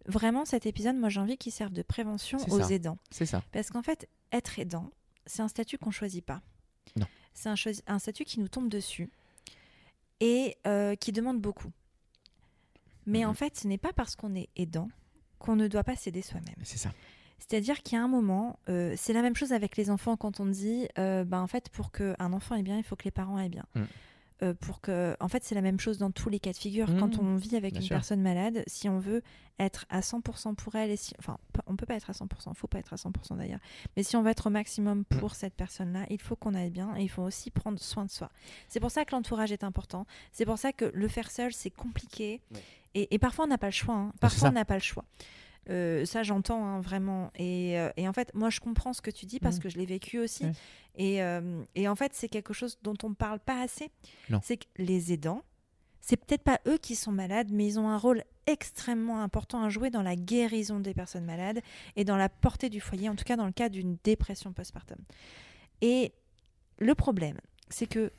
Vraiment, 0.07 0.45
cet 0.47 0.64
épisode, 0.67 0.97
moi 0.97 1.09
j'ai 1.11 1.21
envie 1.21 1.37
qu'il 1.37 1.53
serve 1.53 1.73
de 1.73 1.83
prévention 1.83 2.38
aux 2.51 2.61
ça. 2.61 2.73
aidants. 2.73 2.97
C'est 3.11 3.27
ça. 3.27 3.43
Parce 3.53 3.71
qu'en 3.71 3.83
fait, 3.83 4.09
être 4.33 4.59
aidant, 4.59 4.91
c'est 5.29 5.43
un 5.43 5.49
statut 5.49 5.79
qu'on 5.79 5.93
choisit 5.93 6.25
pas. 6.25 6.43
Non. 6.97 7.07
C'est 7.35 7.49
un, 7.87 7.99
statut 8.01 8.25
qui 8.25 8.41
nous 8.41 8.49
tombe 8.49 8.69
dessus 8.69 9.11
et 10.21 10.57
euh, 10.67 10.97
qui 10.97 11.12
demande 11.12 11.41
beaucoup. 11.41 11.71
Mais 13.07 13.21
Mhm. 13.23 13.31
en 13.31 13.35
fait, 13.35 13.57
ce 13.57 13.69
n'est 13.69 13.79
pas 13.79 13.93
parce 13.93 14.17
qu'on 14.17 14.35
est 14.35 14.49
aidant 14.57 14.88
qu'on 15.38 15.55
ne 15.55 15.69
doit 15.69 15.85
pas 15.85 15.95
s'aider 15.95 16.23
soi-même. 16.23 16.57
C'est 16.64 16.79
ça. 16.79 16.93
C'est-à-dire 17.38 17.83
qu'il 17.85 17.97
y 17.97 18.01
a 18.01 18.05
un 18.05 18.09
moment, 18.09 18.59
euh, 18.69 18.95
c'est 18.97 19.12
la 19.12 19.23
même 19.23 19.37
chose 19.37 19.53
avec 19.53 19.77
les 19.77 19.91
enfants 19.91 20.17
quand 20.17 20.41
on 20.41 20.47
dit, 20.47 20.88
euh, 20.99 21.25
bah, 21.25 21.41
en 21.41 21.47
fait, 21.47 21.69
pour 21.71 21.93
qu'un 21.93 22.33
enfant 22.33 22.57
aille 22.57 22.64
bien, 22.64 22.77
il 22.77 22.83
faut 22.83 22.97
que 22.97 23.05
les 23.05 23.12
parents 23.12 23.37
aillent 23.37 23.49
bien. 23.49 23.67
Mm. 23.77 23.83
Euh, 24.40 24.55
pour 24.55 24.81
que, 24.81 25.16
en 25.18 25.27
fait, 25.27 25.42
c'est 25.42 25.57
la 25.57 25.62
même 25.62 25.81
chose 25.81 25.98
dans 25.98 26.12
tous 26.12 26.29
les 26.29 26.38
cas 26.38 26.53
de 26.53 26.57
figure. 26.57 26.87
Quand 27.01 27.18
on 27.18 27.35
vit 27.35 27.57
avec 27.57 27.74
une 27.74 27.83
sûr. 27.83 27.96
personne 27.96 28.20
malade, 28.22 28.62
si 28.68 28.88
on 28.88 29.01
veut 29.01 29.20
être 29.59 29.85
à 29.90 29.98
100% 30.01 30.55
pour 30.55 30.77
elle, 30.77 30.90
et 30.90 30.96
si, 30.96 31.12
enfin, 31.18 31.38
on 31.66 31.74
peut 31.74 31.87
pas 31.87 31.96
être 31.96 32.09
à 32.09 32.12
100%, 32.12 32.51
il 32.53 32.55
faut 32.57 32.68
pas 32.68 32.79
être 32.79 32.92
à 32.92 32.96
100% 32.96 33.37
d'ailleurs. 33.37 33.59
Mais 33.96 34.05
si 34.05 34.14
on 34.14 34.22
veut 34.22 34.31
être 34.31 34.46
au 34.46 34.51
maximum 34.51 35.01
Mm. 35.01 35.05
pour 35.18 35.35
cette 35.35 35.55
personne-là, 35.55 36.07
il 36.09 36.20
faut 36.20 36.37
qu'on 36.37 36.55
aille 36.55 36.70
bien 36.70 36.94
et 36.96 37.03
il 37.03 37.09
faut 37.09 37.22
aussi 37.22 37.51
prendre 37.51 37.81
soin 37.81 38.05
de 38.05 38.11
soi. 38.11 38.31
C'est 38.68 38.79
pour 38.79 38.92
ça 38.92 39.05
que 39.05 39.11
l'entourage 39.11 39.51
est 39.51 39.64
important. 39.64 40.07
C'est 40.31 40.46
pour 40.46 40.57
ça 40.59 40.72
que 40.72 40.85
le 40.94 41.09
faire 41.09 41.33
seul, 41.33 41.53
c'est 41.53 41.70
compliqué. 41.70 42.40
Ouais. 42.53 42.61
Et, 42.94 43.14
et 43.14 43.18
parfois, 43.18 43.44
on 43.44 43.48
n'a 43.48 43.59
pas 43.59 43.66
le 43.66 43.72
choix. 43.72 43.94
hein. 43.96 44.11
c'est 44.14 44.20
Parfois, 44.20 44.48
on 44.51 44.53
n'a 44.53 44.64
pas 44.64 44.74
le 44.77 44.81
choix. 44.83 45.05
Euh, 45.70 46.04
ça, 46.04 46.22
j'entends 46.22 46.64
hein, 46.64 46.81
vraiment. 46.81 47.31
Et, 47.37 47.78
euh, 47.78 47.90
et 47.96 48.09
en 48.09 48.12
fait, 48.12 48.33
moi, 48.35 48.48
je 48.50 48.61
comprends 48.61 48.92
ce 48.92 49.02
que 49.02 49.11
tu 49.11 49.26
dis 49.26 49.38
parce 49.40 49.57
Mhm. 49.57 49.62
que 49.62 49.68
je 49.68 49.78
l'ai 49.78 49.87
vécu 49.87 50.18
aussi. 50.18 50.46
Et, 50.96 51.22
euh, 51.22 51.62
et 51.74 51.88
en 51.88 51.94
fait, 51.94 52.12
c'est 52.14 52.28
quelque 52.28 52.54
chose 52.54 52.78
dont 52.83 52.94
on 53.02 53.11
ne 53.11 53.14
parle 53.14 53.38
pas 53.40 53.61
assez. 53.62 53.90
C'est 54.42 54.57
que 54.57 54.64
les 54.78 55.12
aidants, 55.12 55.42
c'est 56.00 56.16
peut-être 56.16 56.42
pas 56.42 56.59
eux 56.66 56.78
qui 56.78 56.96
sont 56.96 57.12
malades, 57.12 57.48
mais 57.52 57.66
ils 57.66 57.78
ont 57.78 57.88
un 57.88 57.98
rôle 57.98 58.24
extrêmement 58.46 59.22
important 59.22 59.62
à 59.62 59.68
jouer 59.68 59.90
dans 59.90 60.00
la 60.02 60.16
guérison 60.16 60.81
des 60.81 60.94
personnes 60.94 61.26
malades 61.26 61.61
et 61.96 62.04
dans 62.04 62.16
la 62.16 62.31
portée 62.31 62.70
du 62.70 62.81
foyer, 62.81 63.11
en 63.11 63.14
tout 63.14 63.24
cas 63.24 63.37
dans 63.37 63.44
le 63.44 63.52
cas 63.52 63.68
d'une 63.68 63.98
dépression 64.04 64.52
postpartum. 64.54 64.96
Et 65.83 66.12
le 66.78 66.94
problème, 66.94 67.37
c'est 67.68 67.87
que 67.87 68.11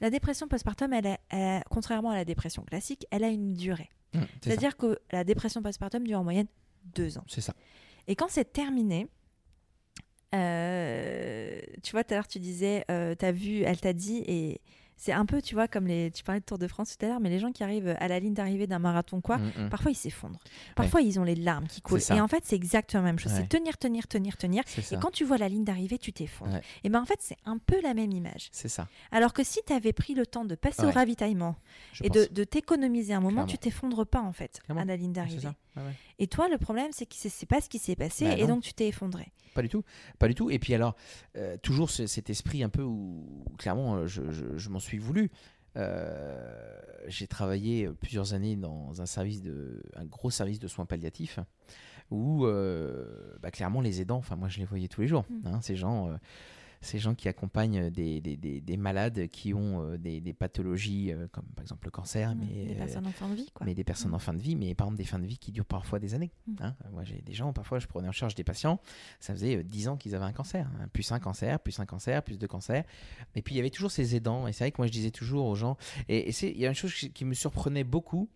la 0.00 0.10
dépression 0.10 0.48
postpartum, 0.48 0.92
elle 0.92 1.06
a- 1.06 1.18
elle 1.30 1.42
a- 1.58 1.62
contrairement 1.70 2.10
à 2.10 2.14
la 2.16 2.24
dépression 2.24 2.62
classique, 2.64 3.06
elle 3.12 3.22
a 3.22 3.28
une 3.28 3.54
durée. 3.54 3.90
Mm. 4.12 4.20
C'est-à-dire 4.42 4.76
que 4.76 4.98
la 5.12 5.22
dépression 5.22 5.62
postpartum 5.62 6.04
dure 6.04 6.18
en 6.18 6.24
moyenne 6.24 6.48
deux 6.94 7.18
ans. 7.18 7.24
C'est 7.28 7.40
ça. 7.40 7.54
Et 8.08 8.16
quand 8.16 8.28
c'est 8.28 8.52
terminé, 8.52 9.08
euh, 10.34 11.60
tu 11.82 11.92
vois, 11.92 12.04
tout 12.04 12.14
à 12.14 12.16
l'heure, 12.16 12.28
tu 12.28 12.38
disais, 12.38 12.84
euh, 12.90 13.14
t'as 13.14 13.32
vu, 13.32 13.62
elle 13.62 13.80
t'a 13.80 13.92
dit, 13.92 14.22
et 14.26 14.60
c'est 14.96 15.12
un 15.12 15.26
peu, 15.26 15.42
tu 15.42 15.54
vois, 15.54 15.68
comme 15.68 15.86
les, 15.86 16.10
tu 16.10 16.24
parlais 16.24 16.40
de 16.40 16.44
Tour 16.46 16.58
de 16.58 16.66
France 16.66 16.96
tout 16.96 17.04
à 17.04 17.08
l'heure, 17.08 17.20
mais 17.20 17.28
les 17.28 17.38
gens 17.38 17.52
qui 17.52 17.62
arrivent 17.62 17.94
à 18.00 18.08
la 18.08 18.18
ligne 18.18 18.32
d'arrivée 18.34 18.66
d'un 18.66 18.78
marathon, 18.78 19.20
quoi, 19.20 19.36
Mm, 19.38 19.52
mm. 19.66 19.68
parfois 19.68 19.90
ils 19.90 19.94
s'effondrent. 19.96 20.40
Parfois 20.74 21.02
ils 21.02 21.20
ont 21.20 21.24
les 21.24 21.34
larmes 21.34 21.66
qui 21.66 21.80
coulent. 21.82 22.00
Et 22.10 22.20
en 22.20 22.28
fait, 22.28 22.42
c'est 22.44 22.56
exactement 22.56 23.02
la 23.02 23.10
même 23.10 23.18
chose. 23.18 23.32
Ouais. 23.32 23.38
C'est 23.40 23.48
tenir, 23.48 23.76
tenir, 23.78 24.06
tenir, 24.08 24.36
tenir. 24.36 24.62
Ça. 24.66 24.96
Et 24.96 24.98
quand 24.98 25.10
tu 25.10 25.24
vois 25.24 25.36
la 25.38 25.48
ligne 25.48 25.64
d'arrivée, 25.64 25.98
tu 25.98 26.12
t'effondres. 26.12 26.54
Ouais. 26.54 26.62
Et 26.84 26.88
ben 26.88 27.00
en 27.00 27.04
fait, 27.04 27.18
c'est 27.20 27.36
un 27.44 27.58
peu 27.58 27.80
la 27.82 27.92
même 27.94 28.12
image. 28.12 28.48
C'est 28.52 28.68
ça. 28.68 28.88
Alors 29.12 29.32
que 29.32 29.44
si 29.44 29.60
tu 29.66 29.72
avais 29.72 29.92
pris 29.92 30.14
le 30.14 30.26
temps 30.26 30.44
de 30.44 30.54
passer 30.54 30.84
au 30.84 30.90
ravitaillement 30.90 31.56
Je 31.92 32.04
et 32.04 32.08
pense. 32.08 32.16
de, 32.16 32.32
de 32.32 32.44
t'économiser 32.44 33.12
un 33.12 33.20
moment, 33.20 33.44
Clairement. 33.44 33.46
tu 33.48 33.58
t'effondres 33.58 34.04
pas 34.06 34.20
en 34.22 34.32
fait 34.32 34.60
Clairement. 34.64 34.82
à 34.82 34.84
la 34.86 34.96
ligne 34.96 35.12
d'arrivée. 35.12 35.48
Et 36.18 36.26
toi, 36.26 36.48
le 36.48 36.56
problème, 36.56 36.88
c'est 36.92 37.04
que 37.06 37.14
c'est 37.16 37.46
pas 37.46 37.60
ce 37.60 37.68
qui 37.68 37.78
s'est 37.78 37.96
passé 37.96 38.24
Bah 38.24 38.38
et 38.38 38.46
donc 38.46 38.62
tu 38.62 38.72
t'es 38.72 38.88
effondré. 38.88 39.30
Pas 39.56 39.62
du 39.62 39.68
tout, 39.68 39.82
pas 40.20 40.28
du 40.28 40.34
tout. 40.34 40.50
Et 40.50 40.58
puis 40.60 40.74
alors, 40.74 40.94
euh, 41.36 41.56
toujours 41.62 41.90
ce- 41.90 42.06
cet 42.06 42.30
esprit 42.30 42.62
un 42.62 42.68
peu 42.68 42.82
où, 42.82 43.44
clairement 43.58 43.96
euh, 43.96 44.06
je, 44.06 44.30
je- 44.30 44.56
je 44.56 44.68
m'en 44.70 44.78
suis 44.78 44.98
voulu. 44.98 45.30
Euh, 45.76 46.78
j'ai 47.08 47.26
travaillé 47.26 47.88
plusieurs 48.00 48.34
années 48.34 48.56
dans 48.56 49.00
un 49.02 49.06
service 49.06 49.42
de, 49.42 49.82
un 49.94 50.04
gros 50.04 50.30
service 50.30 50.58
de 50.58 50.68
soins 50.68 50.86
palliatifs 50.86 51.38
où 52.10 52.46
euh, 52.46 53.36
bah, 53.42 53.50
clairement 53.50 53.80
les 53.80 54.00
aidants, 54.00 54.18
enfin 54.18 54.36
moi 54.36 54.48
je 54.48 54.58
les 54.58 54.64
voyais 54.64 54.88
tous 54.88 55.00
les 55.00 55.06
jours. 55.08 55.24
Mm. 55.28 55.46
hein, 55.46 55.60
ces 55.60 55.76
gens, 55.76 56.10
ces 56.86 56.98
gens 56.98 57.14
qui 57.14 57.28
accompagnent 57.28 57.90
des, 57.90 58.20
des- 58.22 58.36
des- 58.38 58.60
des 58.62 58.76
malades 58.78 59.26
qui 59.28 59.52
ont 59.52 59.82
euh, 59.82 59.98
des, 59.98 60.20
pathologies 60.32 61.12
euh, 61.12 61.26
comme 61.32 61.44
par 61.54 61.62
exemple 61.62 61.86
le 61.86 61.90
cancer, 61.90 62.34
mais 62.34 62.46
Des 62.66 62.72
euh, 62.74 62.78
personnes 62.78 63.06
en 63.06 63.12
fin 63.12 63.28
de 63.28 63.34
vie, 63.34 63.50
quoi. 63.52 63.66
mais 63.66 63.74
des 63.74 63.84
personnes 63.84 64.12
Mm. 64.12 64.14
en 64.14 64.18
fin 64.18 64.32
de 64.32 64.38
vie, 64.40 64.56
mais 64.56 64.74
par 64.74 64.86
exemple 64.86 64.98
des 64.98 65.04
fins 65.04 65.18
de 65.18 65.26
vie 65.26 65.36
qui 65.38 65.52
durent 65.52 65.64
parfois 65.66 65.98
des 65.98 66.14
années. 66.14 66.30
Mm. 66.46 66.54
hein. 66.60 66.76
Moi 66.92 67.04
j'ai 67.04 67.20
des 67.20 67.34
gens, 67.34 67.52
parfois 67.52 67.78
je 67.78 67.86
prenais 67.86 68.08
en 68.08 68.12
charge 68.12 68.34
des 68.34 68.44
patients, 68.44 68.80
ça 69.20 69.34
faisait 69.34 69.56
euh, 69.58 69.62
10 69.62 69.88
ans 69.88 69.96
qu'ils 69.96 70.14
avaient 70.14 70.24
un 70.24 70.32
cancer, 70.32 70.66
hein. 70.80 70.88
plus 70.92 71.12
un 71.12 71.18
cancer, 71.20 71.60
plus 71.60 71.78
un 71.80 71.86
cancer, 71.86 72.22
plus 72.22 72.38
deux 72.38 72.46
cancers. 72.48 72.84
Et 73.34 73.42
puis 73.42 73.54
il 73.54 73.58
y 73.58 73.60
avait 73.60 73.70
toujours 73.70 73.90
ces 73.90 74.16
aidants, 74.16 74.46
et 74.46 74.52
c'est 74.52 74.64
vrai 74.64 74.70
que 74.72 74.78
moi 74.78 74.86
je 74.86 74.92
disais 74.92 75.10
toujours 75.10 75.46
aux 75.46 75.54
gens, 75.56 75.76
et, 76.08 76.30
et 76.30 76.50
il 76.50 76.58
y 76.60 76.64
a 76.66 76.68
une 76.68 76.74
chose 76.74 76.94
qui 76.94 77.10
qui 77.12 77.24
me 77.24 77.34
surprenait 77.34 77.84
beaucoup, 77.84 78.28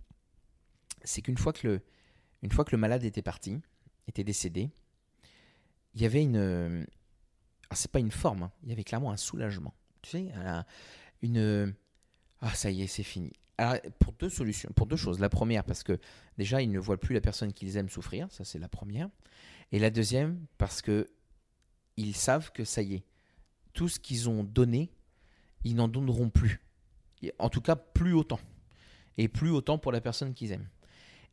c'est 1.04 1.22
qu'une 1.22 1.38
fois, 1.38 1.52
que 1.52 1.66
le- 1.66 1.80
une 2.42 2.50
fois 2.50 2.64
que 2.64 2.72
le 2.72 2.78
malade 2.78 3.04
était 3.04 3.22
parti, 3.22 3.58
était 4.08 4.24
décédé, 4.24 4.70
il 5.94 6.02
y 6.02 6.06
avait 6.06 6.22
une... 6.22 6.86
alors, 7.70 7.78
c'est 7.78 7.90
pas 7.90 8.00
une 8.00 8.11
forme, 8.11 8.42
hein, 8.44 8.52
il 8.64 8.68
y 8.68 8.72
avait 8.72 8.83
clairement 8.85 9.12
un 9.12 9.16
soulagement. 9.16 9.72
Tu 10.02 10.11
sais, 10.11 10.33
un- 10.35 10.64
une... 11.22 11.74
Ah 12.40 12.52
ça 12.54 12.70
y 12.70 12.83
est, 12.83 12.87
c'est 12.87 13.02
fini. 13.04 13.33
Alors, 13.59 13.76
pour 13.98 14.12
deux 14.14 14.30
solutions, 14.30 14.70
pour 14.74 14.87
deux 14.87 14.96
choses. 14.96 15.20
La 15.20 15.28
première, 15.28 15.64
parce 15.64 15.83
que 15.83 15.98
déjà, 16.38 16.62
ils 16.62 16.70
ne 16.70 16.78
voient 16.78 16.98
plus 16.98 17.14
la 17.14 17.20
personne 17.20 17.52
qu'ils 17.52 17.76
aiment 17.76 17.90
souffrir, 17.90 18.26
ça 18.33 18.44
c'est 18.44 18.59
la 18.59 18.68
première. 18.68 19.09
Et 19.70 19.78
la 19.78 19.90
deuxième, 19.90 20.46
parce 20.59 20.83
que 20.83 21.09
ils 21.96 22.16
savent 22.16 22.50
que 22.52 22.64
ça 22.64 22.83
y 22.83 22.94
est, 22.94 23.04
tout 23.72 23.88
ce 23.88 24.00
qu'ils 24.00 24.28
ont 24.28 24.42
donné, 24.42 24.90
ils 25.64 25.76
n'en 25.76 25.88
donneront 25.88 26.30
plus. 26.30 26.61
En 27.38 27.50
tout 27.50 27.61
cas, 27.61 27.76
plus 27.76 28.14
autant. 28.14 28.40
Et 29.18 29.28
plus 29.28 29.50
autant 29.50 29.78
pour 29.78 29.92
la 29.92 30.00
personne 30.00 30.33
qu'ils 30.33 30.52
aiment. 30.52 30.68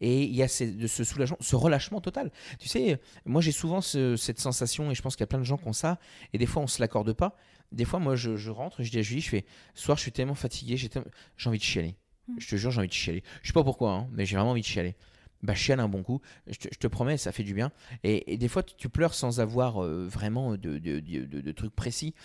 Et 0.01 0.23
il 0.23 0.35
y 0.35 0.43
a 0.43 0.45
de 0.47 0.87
ce 0.87 1.03
soulagement, 1.03 1.37
ce 1.39 1.55
relâchement 1.55 2.01
total. 2.01 2.31
Tu 2.59 2.67
sais, 2.67 2.99
moi 3.25 3.41
j'ai 3.41 3.51
souvent 3.51 3.81
ce- 3.81 4.15
cette 4.15 4.39
sensation, 4.39 4.91
et 4.91 4.95
je 4.95 5.01
pense 5.01 5.15
qu'il 5.15 5.21
y 5.23 5.25
a 5.25 5.27
plein 5.27 5.39
de 5.39 5.43
gens 5.43 5.57
qui 5.57 5.67
ont 5.67 5.73
ça, 5.73 5.97
et 6.33 6.37
des 6.37 6.45
fois 6.45 6.61
on 6.61 6.67
se 6.67 6.79
l'accorde 6.81 7.13
pas. 7.13 7.35
Des 7.71 7.83
fois, 7.83 7.99
moi 7.99 8.15
je, 8.15 8.37
je 8.37 8.49
rentre, 8.49 8.81
je 8.83 8.91
dis 8.91 8.99
à 8.99 9.01
Julie, 9.01 9.19
je 9.21 9.29
fais, 9.29 9.45
ce 9.73 9.83
soir 9.83 9.97
je 9.97 10.03
suis 10.03 10.11
tellement 10.11 10.35
fatigué, 10.35 10.77
j'ai 10.77 10.87
tellement- 10.89 11.09
envie 11.45 11.57
de 11.57 11.63
chialer. 11.63 11.95
Mm. 12.27 12.35
Je 12.37 12.47
te 12.47 12.55
jure, 12.55 12.71
j'ai 12.71 12.79
envie 12.79 12.87
de 12.87 12.93
chialer. 12.93 13.23
Je 13.41 13.47
sais 13.47 13.53
pas 13.53 13.63
pourquoi, 13.63 13.91
hein, 13.91 14.07
mais 14.13 14.25
j'ai 14.25 14.35
vraiment 14.37 14.51
envie 14.51 14.61
de 14.61 14.65
chialer. 14.67 14.95
Bah, 15.43 15.53
chiale 15.53 15.79
un 15.79 15.87
bon 15.87 16.01
coup, 16.01 16.19
je 16.47 16.57
te, 16.57 16.87
promets, 16.87 17.17
ça 17.17 17.31
fait 17.31 17.43
du 17.43 17.53
bien. 17.53 17.71
Et, 18.03 18.37
des 18.37 18.47
fois, 18.47 18.63
tu, 18.63 18.89
pleures 18.89 19.13
sans 19.13 19.39
avoir 19.39 19.83
euh, 19.83 20.07
vraiment 20.07 20.57
de, 20.57 20.79
de, 20.79 21.51
trucs 21.51 21.75
précis. 21.75 22.15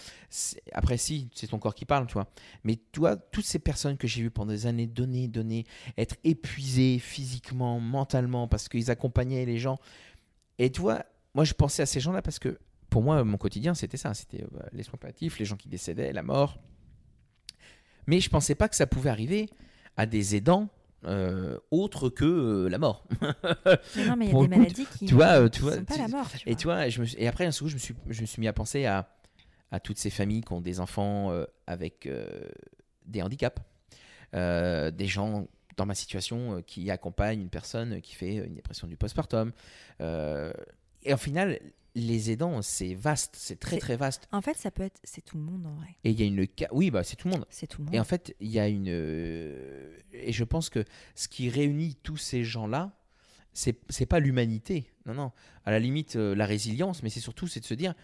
Après, 0.73 0.97
si, 0.97 1.29
c'est 1.35 1.49
ton 1.49 1.59
corps 1.59 1.75
qui 1.75 1.85
parle, 1.85 2.07
tu 2.07 2.15
vois. 2.15 2.29
Mais 2.65 2.77
toi, 2.77 3.17
toutes 3.17 3.45
ces 3.45 3.59
personnes 3.59 3.99
que 3.99 4.07
j'ai 4.07 4.23
vues 4.23 4.31
pendant 4.31 4.53
des 4.53 4.67
années 4.67 4.87
donner, 4.87 5.29
donner, 5.29 5.67
être 5.99 6.17
épuisées 6.25 6.99
physiquement, 6.99 7.81
mentalement, 7.81 8.49
parce 8.49 8.69
qu'ils 8.69 8.91
accompagnaient 8.91 9.45
les 9.45 9.59
gens. 9.59 9.79
Et 10.59 10.71
tu 10.71 10.81
vois, 10.81 11.05
moi, 11.35 11.45
je 11.45 11.53
pensais 11.53 11.83
à 11.83 11.87
ces 11.87 12.01
gens-là 12.01 12.23
parce 12.23 12.39
que 12.39 12.59
pour 12.89 13.03
moi, 13.03 13.25
mon 13.25 13.39
quotidien, 13.39 13.75
c'était 13.75 13.97
ça. 13.97 14.15
C'était 14.15 14.43
euh, 14.43 14.49
bah, 14.53 14.67
les 14.73 14.83
soins 14.83 14.99
les 15.21 15.45
gens 15.45 15.57
qui 15.57 15.69
décédaient, 15.69 16.13
la 16.13 16.23
mort. 16.23 16.59
Mais 18.07 18.21
je 18.21 18.31
pensais 18.31 18.55
pas 18.55 18.69
que 18.69 18.77
ça 18.77 18.87
pouvait 18.87 19.11
arriver 19.11 19.49
à 19.97 20.07
des 20.07 20.37
aidants 20.37 20.69
euh, 21.05 21.59
autres 21.71 22.09
que 22.09 22.25
euh, 22.25 22.69
la 22.69 22.79
mort. 22.79 23.05
Mais 23.97 24.05
non, 24.07 24.17
mais 24.17 24.27
il 24.27 24.29
y 24.29 24.29
a 24.29 24.31
Pour 24.31 24.43
des 24.43 24.49
coup, 24.55 24.59
maladies 24.61 24.87
qui 24.99 25.07
tu 25.07 25.15
vois, 25.15 25.41
euh, 25.41 25.49
tu 25.49 25.59
qui 25.59 25.61
vois, 25.63 25.75
sont 25.77 25.85
pas 25.85 25.95
tu- 25.95 26.01
la 26.01 26.09
mort. 26.09 26.29
tu 26.31 26.49
Et 26.49 26.53
vois. 26.53 26.57
tu 26.61 26.67
vois, 26.67 26.89
je 26.89 27.01
me 27.01 27.07
suis- 27.07 27.19
et 27.23 27.29
après, 27.29 27.45
un 27.47 27.51
coup, 27.51 27.69
je 27.69 27.75
me 27.75 27.79
suis, 27.79 27.95
je 28.09 28.21
me 28.21 28.27
suis 28.27 28.41
mis 28.41 28.49
à 28.49 28.53
penser 28.53 28.85
à, 28.87 29.09
à 29.71 29.81
toutes 29.81 29.99
ces 29.99 30.11
familles 30.11 30.43
qui 30.43 30.53
ont 30.53 30.61
des 30.61 30.81
enfants 30.81 31.31
euh, 31.33 31.45
avec 31.67 32.07
euh, 32.07 32.27
des 33.07 33.23
handicaps, 33.23 33.61
Euh, 34.35 34.91
des 34.91 35.07
gens 35.07 35.47
dans 35.77 35.85
ma 35.87 35.95
situation 35.95 36.57
euh, 36.57 36.61
qui 36.63 36.91
accompagnent 36.91 37.41
une 37.43 37.51
personne 37.51 38.01
qui 38.01 38.15
fait 38.15 38.37
une 38.37 38.55
dépression 38.55 38.87
du 38.87 38.97
postpartum. 38.97 39.53
Euh, 40.01 40.53
et 41.03 41.13
au 41.13 41.19
final, 41.19 41.59
les 41.95 42.31
aidants, 42.31 42.63
c'est 42.63 42.95
vaste, 42.95 43.35
c'est 43.37 43.59
très 43.61 43.79
très 43.79 43.97
vaste. 43.97 44.27
En 44.33 44.41
fait, 44.41 44.57
ça 44.57 44.71
peut 44.71 44.83
être. 44.83 44.99
C'est 45.05 45.23
tout 45.25 45.37
le 45.37 45.43
monde 45.43 45.67
en 45.67 45.75
vrai. 45.75 45.97
Et 46.05 46.11
il 46.11 46.19
y 46.21 46.23
a 46.23 46.27
une. 46.27 46.47
Oui, 46.73 46.91
bah, 46.91 47.05
c'est 47.05 47.17
tout 47.17 47.29
le 47.29 47.35
monde. 47.35 47.47
C'est 47.51 47.67
tout 47.67 47.81
le 47.81 47.87
monde. 47.87 47.95
Et 47.95 48.01
en 48.01 48.05
fait, 48.05 48.35
il 48.41 48.49
y 48.49 48.59
a 48.59 48.69
une. 48.69 48.89
euh, 48.89 49.97
Et 50.13 50.33
je 50.33 50.45
pense 50.45 50.71
que 50.71 50.85
ce 51.15 51.29
qui 51.29 51.49
réunit 51.51 51.97
tous 52.03 52.17
ces 52.17 52.45
gens-là, 52.45 52.99
c'est 53.53 53.79
c'est 53.91 54.07
pas 54.07 54.21
l'humanité. 54.21 54.91
Non, 55.07 55.15
non. 55.15 55.33
À 55.65 55.71
la 55.71 55.79
limite, 55.79 56.17
euh, 56.17 56.35
la 56.35 56.47
résilience, 56.47 57.03
mais 57.03 57.11
c'est 57.11 57.21
surtout 57.21 57.47
c'est 57.47 57.61
de 57.61 57.67
se 57.67 57.75
dire, 57.75 57.95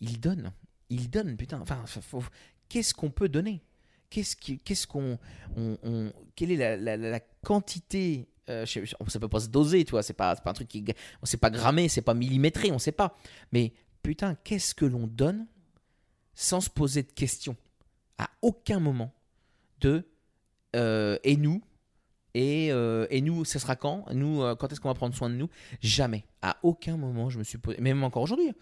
ils 0.00 0.18
donnent. 0.20 0.52
Ils 0.88 1.08
donnent, 1.08 1.36
putain. 1.36 1.60
Enfin, 1.60 1.84
faut- 1.86 2.24
qu'est-ce 2.68 2.94
qu'on 2.94 3.10
peut 3.10 3.28
donner? 3.28 3.62
Qu'est-ce 4.10 4.86
qu'on. 4.88 5.18
on- 5.56 5.78
on- 5.84 6.12
quelle 6.34 6.50
est 6.50 6.56
la- 6.56 6.76
la- 6.76 6.96
la 6.96 7.20
quantité 7.44 8.26
euh, 8.50 8.66
sais- 8.66 8.84
ça 9.08 9.18
peut 9.20 9.28
pas 9.28 9.40
se 9.40 9.48
doser, 9.48 9.84
tu 9.84 9.92
vois. 9.92 10.02
C'est 10.02 10.12
pas, 10.14 10.34
pas 10.36 10.50
un 10.50 10.54
truc 10.54 10.68
qui. 10.68 10.84
On 11.22 11.26
sait 11.26 11.36
pas 11.38 11.50
grammer, 11.50 11.88
c'est 11.88 12.02
pas 12.02 12.14
millimétré, 12.14 12.72
on 12.72 12.78
sait 12.78 12.92
pas. 12.92 13.16
Mais 13.52 13.72
putain, 14.02 14.34
qu'est-ce 14.44 14.74
que 14.74 14.84
l'on 14.84 15.06
donne 15.06 15.46
sans 16.34 16.60
se 16.60 16.70
poser 16.70 17.02
de 17.02 17.12
questions? 17.12 17.56
À 18.18 18.28
aucun 18.42 18.80
moment 18.80 19.14
de 19.80 20.04
euh, 20.76 21.18
et 21.24 21.36
nous 21.36 21.62
et, 22.34 22.70
euh, 22.70 23.06
et 23.10 23.22
nous 23.22 23.44
ce 23.44 23.58
sera 23.58 23.76
quand? 23.76 24.04
Nous 24.12 24.40
quand 24.56 24.70
est-ce 24.70 24.80
qu'on 24.80 24.88
va 24.88 24.94
prendre 24.94 25.14
soin 25.16 25.30
de 25.30 25.34
nous? 25.34 25.48
Jamais 25.80 26.24
à 26.42 26.58
aucun 26.62 26.96
moment 26.96 27.30
je 27.30 27.38
me 27.38 27.44
suis 27.44 27.58
posé 27.58 27.80
même 27.80 28.04
encore 28.04 28.22
aujourd'hui 28.22 28.52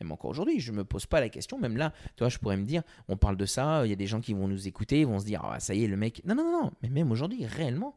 même 0.00 0.12
encore 0.12 0.30
aujourd'hui 0.30 0.60
je 0.60 0.70
me 0.72 0.84
pose 0.84 1.06
pas 1.06 1.20
la 1.20 1.28
question 1.28 1.58
même 1.58 1.76
là 1.76 1.92
tu 2.16 2.22
vois 2.22 2.28
je 2.28 2.38
pourrais 2.38 2.56
me 2.56 2.64
dire 2.64 2.82
on 3.08 3.16
parle 3.16 3.36
de 3.36 3.44
ça 3.44 3.84
il 3.84 3.90
y 3.90 3.92
a 3.92 3.96
des 3.96 4.06
gens 4.06 4.20
qui 4.20 4.32
vont 4.32 4.46
nous 4.48 4.66
écouter 4.68 5.04
vont 5.04 5.18
se 5.18 5.24
dire 5.26 5.42
ah 5.44 5.58
ça 5.60 5.74
y 5.74 5.82
est 5.84 5.88
le 5.88 5.96
mec 5.96 6.22
non 6.24 6.36
non 6.36 6.50
non 6.50 6.70
mais 6.82 6.88
même 6.88 7.10
aujourd'hui 7.10 7.44
réellement 7.44 7.96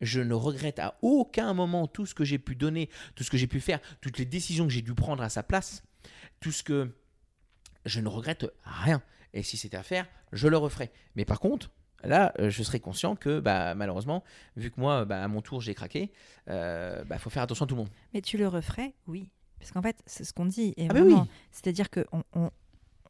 je 0.00 0.20
ne 0.20 0.34
regrette 0.34 0.78
à 0.78 0.98
aucun 1.02 1.54
moment 1.54 1.86
tout 1.86 2.06
ce 2.06 2.14
que 2.14 2.24
j'ai 2.24 2.38
pu 2.38 2.54
donner, 2.56 2.90
tout 3.14 3.24
ce 3.24 3.30
que 3.30 3.36
j'ai 3.36 3.46
pu 3.46 3.60
faire, 3.60 3.80
toutes 4.00 4.18
les 4.18 4.24
décisions 4.24 4.66
que 4.66 4.72
j'ai 4.72 4.82
dû 4.82 4.94
prendre 4.94 5.22
à 5.22 5.28
sa 5.28 5.42
place, 5.42 5.82
tout 6.40 6.52
ce 6.52 6.62
que 6.62 6.90
je 7.84 8.00
ne 8.00 8.08
regrette 8.08 8.46
rien. 8.64 9.02
Et 9.32 9.42
si 9.42 9.56
c'était 9.56 9.76
à 9.76 9.82
faire, 9.82 10.06
je 10.32 10.48
le 10.48 10.56
referai. 10.56 10.90
Mais 11.14 11.24
par 11.24 11.40
contre, 11.40 11.70
là, 12.04 12.32
euh, 12.38 12.50
je 12.50 12.62
serai 12.62 12.80
conscient 12.80 13.16
que 13.16 13.40
bah, 13.40 13.74
malheureusement, 13.74 14.24
vu 14.56 14.70
que 14.70 14.80
moi, 14.80 15.04
bah, 15.04 15.22
à 15.22 15.28
mon 15.28 15.42
tour, 15.42 15.60
j'ai 15.60 15.74
craqué, 15.74 16.12
il 16.46 17.04
bah, 17.06 17.18
faut 17.18 17.30
faire 17.30 17.42
attention 17.42 17.64
à 17.64 17.68
tout 17.68 17.74
le 17.74 17.82
monde. 17.82 17.90
Mais 18.14 18.22
tu 18.22 18.38
le 18.38 18.48
referais, 18.48 18.94
oui. 19.06 19.28
Parce 19.58 19.72
qu'en 19.72 19.82
fait, 19.82 19.96
c'est 20.06 20.24
ce 20.24 20.32
qu'on 20.32 20.46
dit. 20.46 20.74
Et 20.76 20.86
Ah 20.90 20.94
bah 20.94 21.00
oui. 21.00 21.16
C'est-à-dire 21.50 21.90
qu'on 21.90 22.22
on, 22.34 22.50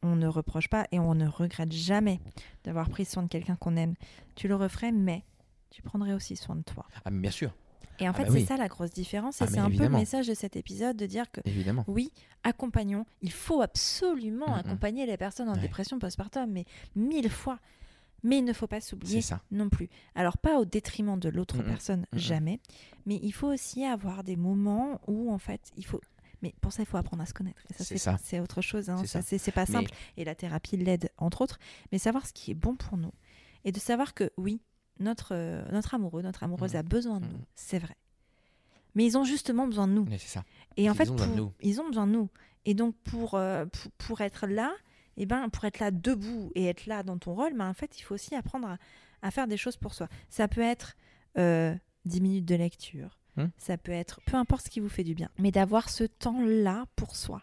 on 0.01 0.15
ne 0.15 0.27
reproche 0.27 0.69
pas 0.69 0.85
et 0.91 0.99
on 0.99 1.15
ne 1.15 1.27
regrette 1.27 1.71
jamais 1.71 2.19
d'avoir 2.63 2.89
pris 2.89 3.05
soin 3.05 3.23
de 3.23 3.27
quelqu'un 3.27 3.55
qu'on 3.55 3.75
aime. 3.75 3.95
Tu 4.35 4.47
le 4.47 4.55
referais, 4.55 4.91
mais 4.91 5.23
tu 5.69 5.81
prendrais 5.81 6.13
aussi 6.13 6.35
soin 6.35 6.55
de 6.55 6.63
toi. 6.63 6.85
Ah, 7.05 7.09
mais 7.11 7.19
bien 7.21 7.31
sûr, 7.31 7.53
Et 7.99 8.07
en 8.07 8.11
Ah 8.11 8.13
fait, 8.13 8.23
bah 8.25 8.29
c'est 8.31 8.37
oui. 8.39 8.45
ça 8.45 8.57
la 8.57 8.67
grosse 8.67 8.91
différence. 8.91 9.41
Et 9.41 9.45
Ah, 9.45 9.47
c'est 9.47 9.57
un 9.57 9.71
peu 9.71 9.83
le 9.83 9.89
message 9.89 10.27
de 10.27 10.33
cet 10.35 10.55
épisode 10.55 10.95
de 10.97 11.05
dire 11.07 11.31
que 11.31 11.41
évidemment. 11.45 11.83
oui, 11.87 12.11
accompagnons. 12.43 13.05
Il 13.21 13.31
faut 13.31 13.61
absolument 13.61 14.47
Mm, 14.49 14.51
mm. 14.51 14.59
accompagner 14.59 15.05
les 15.07 15.17
personnes 15.17 15.49
en 15.49 15.53
Ouais. 15.55 15.61
dépression 15.61 15.97
postpartum, 15.97 16.51
mais 16.51 16.65
mille 16.95 17.29
fois. 17.29 17.59
Mais 18.23 18.39
il 18.39 18.45
ne 18.45 18.53
faut 18.53 18.67
pas 18.67 18.81
s'oublier 18.81 19.21
non 19.51 19.69
plus. 19.69 19.89
Alors 20.15 20.37
pas 20.37 20.59
au 20.59 20.65
détriment 20.65 21.19
de 21.19 21.29
l'autre 21.29 21.57
Mm, 21.57 21.65
personne, 21.65 22.05
jamais. 22.13 22.59
Mais 23.05 23.19
il 23.23 23.31
faut 23.31 23.47
aussi 23.47 23.83
avoir 23.85 24.23
des 24.23 24.35
moments 24.35 24.99
où 25.07 25.31
en 25.31 25.37
fait 25.39 25.71
il 25.77 25.85
faut. 25.85 26.01
Mais 26.43 26.53
pour 26.61 26.71
ça 26.73 26.83
il 26.83 26.85
faut 26.87 26.97
apprendre 26.97 27.23
à 27.23 27.25
se 27.25 27.33
connaître. 27.33 27.61
Et 27.69 27.73
ça 27.73 27.83
C'est 27.83 27.97
ça. 27.97 28.17
c'est 28.23 28.39
autre 28.39 28.61
chose. 28.61 28.89
hein. 28.89 28.97
C'est 29.05 29.37
Ça, 29.39 29.51
pas 29.51 29.65
Mais- 29.67 29.73
simple. 29.73 29.91
Et 30.17 30.23
la 30.23 30.35
thérapie 30.35 30.77
l'aide 30.77 31.09
entre 31.17 31.41
autres. 31.41 31.57
Mais 31.91 31.97
savoir 31.99 32.25
ce 32.27 32.33
qui 32.33 32.51
est 32.51 32.55
bon 32.55 32.75
pour 32.75 32.97
nous 32.97 33.13
et 33.65 33.71
de 33.71 33.79
savoir 33.79 34.13
que 34.13 34.31
oui 34.37 34.61
notre 34.99 35.29
euh, 35.33 35.63
notre 35.71 35.93
amoureux 35.93 36.21
notre 36.21 36.43
amoureuse 36.43 36.73
Mm. 36.73 36.77
a 36.77 36.83
besoin 36.83 37.19
de 37.19 37.25
Mm. 37.25 37.31
nous. 37.31 37.43
C'est 37.55 37.79
vrai. 37.79 37.95
Mais 38.95 39.05
ils 39.05 39.17
ont 39.17 39.23
justement 39.23 39.67
besoin 39.67 39.87
de 39.87 39.93
nous. 39.93 40.05
Mais 40.05 40.17
c'est 40.17 40.27
ça. 40.39 40.43
Et 40.75 40.89
en 40.89 40.93
Ils 40.93 40.97
fait, 40.97 41.09
ont 41.09 41.15
pour- 41.15 41.27
nous. 41.27 41.53
ils 41.61 41.79
ont 41.81 41.87
besoin 41.87 42.07
de 42.07 42.11
nous. 42.13 42.29
Et 42.65 42.73
donc, 42.73 42.95
pour, 43.03 43.35
euh, 43.35 43.65
pour, 43.65 43.91
pour 43.93 44.21
être 44.21 44.47
là, 44.47 44.73
et 45.17 45.25
ben, 45.25 45.49
pour 45.49 45.65
être 45.65 45.79
là 45.79 45.91
debout 45.91 46.51
et 46.55 46.65
être 46.65 46.85
là 46.87 47.03
dans 47.03 47.17
ton 47.17 47.33
rôle, 47.33 47.53
ben, 47.55 47.69
en 47.69 47.73
fait, 47.73 47.97
il 47.99 48.01
faut 48.03 48.15
aussi 48.15 48.33
apprendre 48.35 48.67
à, 48.67 48.77
à 49.21 49.31
faire 49.31 49.47
des 49.47 49.57
choses 49.57 49.77
pour 49.77 49.93
soi. 49.93 50.07
Ça 50.29 50.47
peut 50.47 50.61
être 50.61 50.95
euh, 51.37 51.75
10 52.05 52.21
minutes 52.21 52.45
de 52.45 52.55
lecture. 52.55 53.17
Hmm. 53.35 53.47
Ça 53.57 53.77
peut 53.77 53.91
être 53.91 54.19
peu 54.25 54.35
importe 54.37 54.65
ce 54.65 54.69
qui 54.71 54.79
vous 54.79 54.89
fait 54.89 55.03
du 55.03 55.13
bien. 55.13 55.29
Mais 55.37 55.51
d'avoir 55.51 55.89
ce 55.89 56.03
temps-là 56.05 56.85
pour 56.95 57.15
soi. 57.15 57.41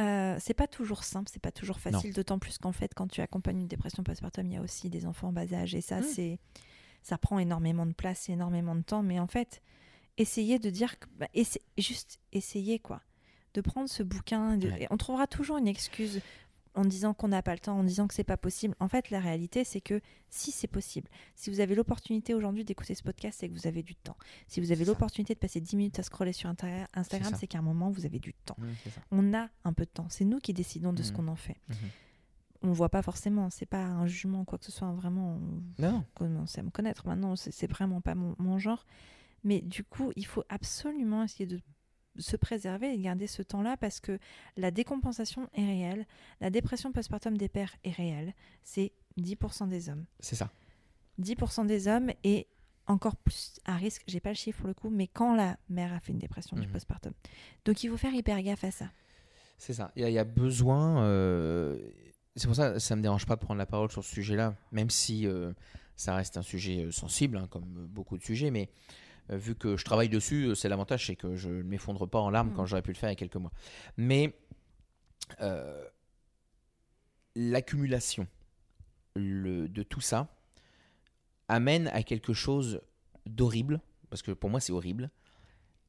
Euh, 0.00 0.36
c'est 0.38 0.54
pas 0.54 0.68
toujours 0.68 1.02
simple, 1.04 1.28
c'est 1.32 1.42
pas 1.42 1.50
toujours 1.52 1.80
facile, 1.80 2.12
d'autant 2.12 2.38
plus 2.38 2.58
qu'en 2.58 2.72
fait, 2.72 2.92
quand 2.94 3.08
tu 3.08 3.20
accompagnes 3.20 3.60
une 3.62 3.66
dépression 3.68 4.02
postpartum, 4.04 4.46
il 4.46 4.54
y 4.54 4.56
a 4.56 4.60
aussi 4.62 4.88
des 4.90 5.06
enfants 5.06 5.28
en 5.28 5.32
bas 5.32 5.52
âge 5.52 5.74
et 5.74 5.80
ça, 5.80 6.00
Hmm. 6.00 6.04
c'est 6.04 6.38
ça 7.02 7.18
prend 7.18 7.38
énormément 7.38 7.86
de 7.86 7.92
place 7.92 8.28
et 8.28 8.32
énormément 8.32 8.74
de 8.74 8.82
temps. 8.82 9.02
Mais 9.02 9.18
en 9.18 9.26
fait, 9.26 9.62
essayez 10.18 10.58
de 10.58 10.68
dire, 10.70 10.94
bah, 11.16 11.28
essa- 11.34 11.60
juste 11.78 12.20
essayez 12.32 12.78
quoi, 12.78 13.00
de 13.54 13.60
prendre 13.60 13.88
ce 13.88 14.02
bouquin. 14.02 14.56
de- 14.56 14.68
Ouais. 14.68 14.82
et 14.82 14.86
on 14.90 14.96
trouvera 14.96 15.26
toujours 15.26 15.56
une 15.58 15.68
excuse 15.68 16.20
en 16.78 16.84
disant 16.84 17.12
qu'on 17.12 17.28
n'a 17.28 17.42
pas 17.42 17.52
le 17.54 17.58
temps, 17.58 17.78
en 17.78 17.82
disant 17.82 18.06
que 18.06 18.14
c'est 18.14 18.22
pas 18.24 18.36
possible. 18.36 18.74
En 18.78 18.88
fait, 18.88 19.10
la 19.10 19.18
réalité, 19.20 19.64
c'est 19.64 19.80
que 19.80 20.00
si 20.30 20.52
c'est 20.52 20.68
possible, 20.68 21.08
si 21.34 21.50
vous 21.50 21.58
avez 21.60 21.74
l'opportunité 21.74 22.34
aujourd'hui 22.34 22.64
d'écouter 22.64 22.94
ce 22.94 23.02
podcast, 23.02 23.38
c'est 23.40 23.48
que 23.48 23.54
vous 23.54 23.66
avez 23.66 23.82
du 23.82 23.96
temps. 23.96 24.16
Si 24.46 24.60
vous 24.60 24.70
avez 24.70 24.84
l'opportunité 24.84 25.34
de 25.34 25.38
passer 25.40 25.60
10 25.60 25.76
minutes 25.76 25.98
à 25.98 26.02
scroller 26.04 26.32
sur 26.32 26.48
Instagram, 26.48 27.34
c'est 27.38 27.46
qu'à 27.48 27.58
un 27.58 27.62
moment, 27.62 27.90
vous 27.90 28.06
avez 28.06 28.18
du 28.20 28.32
temps. 28.32 28.56
On 29.10 29.34
a 29.34 29.48
un 29.64 29.72
peu 29.72 29.84
de 29.84 29.90
temps. 29.90 30.06
C'est 30.08 30.24
nous 30.24 30.38
qui 30.38 30.54
décidons 30.54 30.92
de 30.92 31.02
ce 31.02 31.10
Mhm. 31.10 31.16
qu'on 31.16 31.28
en 31.28 31.36
fait. 31.36 31.56
Mhm. 31.68 31.76
On 32.62 32.72
voit 32.72 32.88
pas 32.88 33.02
forcément. 33.02 33.50
C'est 33.50 33.66
pas 33.66 33.84
un 33.84 34.06
jugement, 34.06 34.44
quoi 34.44 34.58
que 34.58 34.64
ce 34.64 34.72
soit. 34.72 34.90
Vraiment, 34.92 35.36
on 35.78 35.82
Non, 35.82 36.04
commence 36.14 36.58
à 36.58 36.62
me 36.62 36.70
connaître 36.70 37.06
maintenant. 37.06 37.34
C'est 37.36 37.52
c'est 37.52 37.68
vraiment 37.70 38.00
pas 38.00 38.14
mon, 38.14 38.34
mon 38.38 38.58
genre. 38.58 38.84
Mais 39.44 39.60
du 39.60 39.84
coup, 39.84 40.12
il 40.16 40.26
faut 40.26 40.42
absolument 40.48 41.22
essayer 41.24 41.46
de 41.46 41.60
se 42.18 42.36
préserver 42.36 42.92
et 42.92 42.96
de 42.96 43.02
garder 43.02 43.26
ce 43.26 43.42
temps-là 43.42 43.76
parce 43.76 44.00
que 44.00 44.18
la 44.56 44.70
décompensation 44.70 45.48
est 45.54 45.64
réelle. 45.66 46.06
La 46.40 46.50
dépression 46.50 46.92
postpartum 46.92 47.36
des 47.36 47.48
pères 47.48 47.74
est 47.84 47.90
réelle. 47.92 48.34
C'est 48.62 48.92
10% 49.18 49.68
des 49.68 49.88
hommes. 49.88 50.04
c'est 50.20 50.36
ça. 50.36 50.50
10% 51.20 51.66
des 51.66 51.88
hommes 51.88 52.10
et 52.24 52.46
encore 52.86 53.16
plus 53.16 53.58
à 53.64 53.74
risque, 53.76 54.02
j'ai 54.06 54.20
pas 54.20 54.30
le 54.30 54.34
chiffre 54.36 54.58
pour 54.60 54.68
le 54.68 54.74
coup, 54.74 54.88
mais 54.90 55.06
quand 55.08 55.34
la 55.34 55.56
mère 55.68 55.92
a 55.92 56.00
fait 56.00 56.12
une 56.12 56.18
dépression 56.18 56.56
du 56.56 56.66
Mhm. 56.66 56.72
postpartum. 56.72 57.12
Donc 57.64 57.82
il 57.82 57.90
faut 57.90 57.96
faire 57.96 58.14
hyper 58.14 58.40
gaffe 58.42 58.64
à 58.64 58.70
ça. 58.70 58.86
C'est 59.58 59.74
ça. 59.74 59.90
Il 59.96 60.02
y, 60.02 60.04
a- 60.04 60.08
il 60.10 60.14
y 60.14 60.18
a 60.18 60.24
besoin. 60.24 61.02
euh, 61.02 61.78
C'est 62.36 62.46
pour 62.46 62.54
ça 62.54 62.70
que 62.74 62.78
ça 62.78 62.94
me 62.94 63.02
dérange 63.02 63.26
pas 63.26 63.34
de 63.34 63.40
prendre 63.40 63.58
la 63.58 63.66
parole 63.66 63.90
sur 63.90 64.04
ce 64.04 64.14
sujet-là, 64.14 64.54
même 64.70 64.90
si 64.90 65.26
euh, 65.26 65.52
ça 65.96 66.14
reste 66.14 66.36
un 66.36 66.42
sujet 66.42 66.84
euh, 66.84 66.92
sensible, 66.92 67.36
hein, 67.36 67.48
comme 67.50 67.64
beaucoup 67.90 68.16
de 68.16 68.22
sujets. 68.22 68.52
Mais 68.52 68.68
vu 69.30 69.54
que 69.54 69.76
je 69.76 69.84
travaille 69.84 70.08
dessus, 70.08 70.44
euh, 70.46 70.54
c'est 70.54 70.68
l'avantage, 70.68 71.06
c'est 71.06 71.16
que 71.16 71.36
je 71.36 71.48
ne 71.50 71.62
m'effondre 71.62 72.08
pas 72.08 72.20
en 72.20 72.30
larmes 72.30 72.50
Mm. 72.50 72.54
quand 72.54 72.66
j'aurais 72.66 72.82
pu 72.82 72.90
le 72.92 72.96
faire 72.96 73.08
il 73.10 73.12
y 73.12 73.16
a 73.16 73.16
quelques 73.16 73.36
mois. 73.36 73.52
Mais 73.96 74.34
euh, 75.40 75.84
l'accumulation 77.34 78.26
de 79.16 79.82
tout 79.82 80.00
ça 80.00 80.28
amène 81.48 81.88
à 81.88 82.02
quelque 82.02 82.32
chose 82.32 82.80
d'horrible, 83.26 83.80
parce 84.10 84.22
que 84.22 84.32
pour 84.32 84.50
moi 84.50 84.60
c'est 84.60 84.72
horrible, 84.72 85.10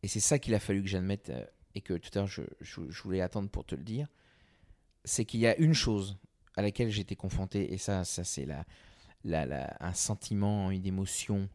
et 0.04 0.08
c'est 0.08 0.19
ça 0.19 0.39
qu'il 0.39 0.54
a 0.56 0.60
fallu 0.60 0.82
que 0.82 0.88
j'admette, 0.88 1.30
euh, 1.30 1.45
et 1.75 1.82
que 1.82 1.93
tout 1.93 2.10
à 2.15 2.19
l'heure 2.19 2.28
je, 2.28 2.41
je- 2.62 2.89
je 2.89 3.04
voulais 3.04 3.21
attendre 3.21 3.49
pour 3.49 3.65
te 3.65 3.75
le 3.75 3.84
dire, 3.84 4.08
c'est 5.06 5.25
qu'il 5.25 5.39
y 5.39 5.47
a 5.47 5.56
une 5.58 5.73
chose 5.73 6.17
à 6.56 6.62
laquelle 6.62 6.97
été 6.97 7.15
confronté, 7.15 7.73
et 7.73 7.78
ça, 7.78 8.04
ça 8.04 8.23
c'est 8.23 8.45
la, 8.45 8.65
la- 9.23 9.45
la- 9.45 9.78
un 9.80 9.93
sentiment, 9.93 10.71
une 10.71 10.86
émotion 10.86 11.47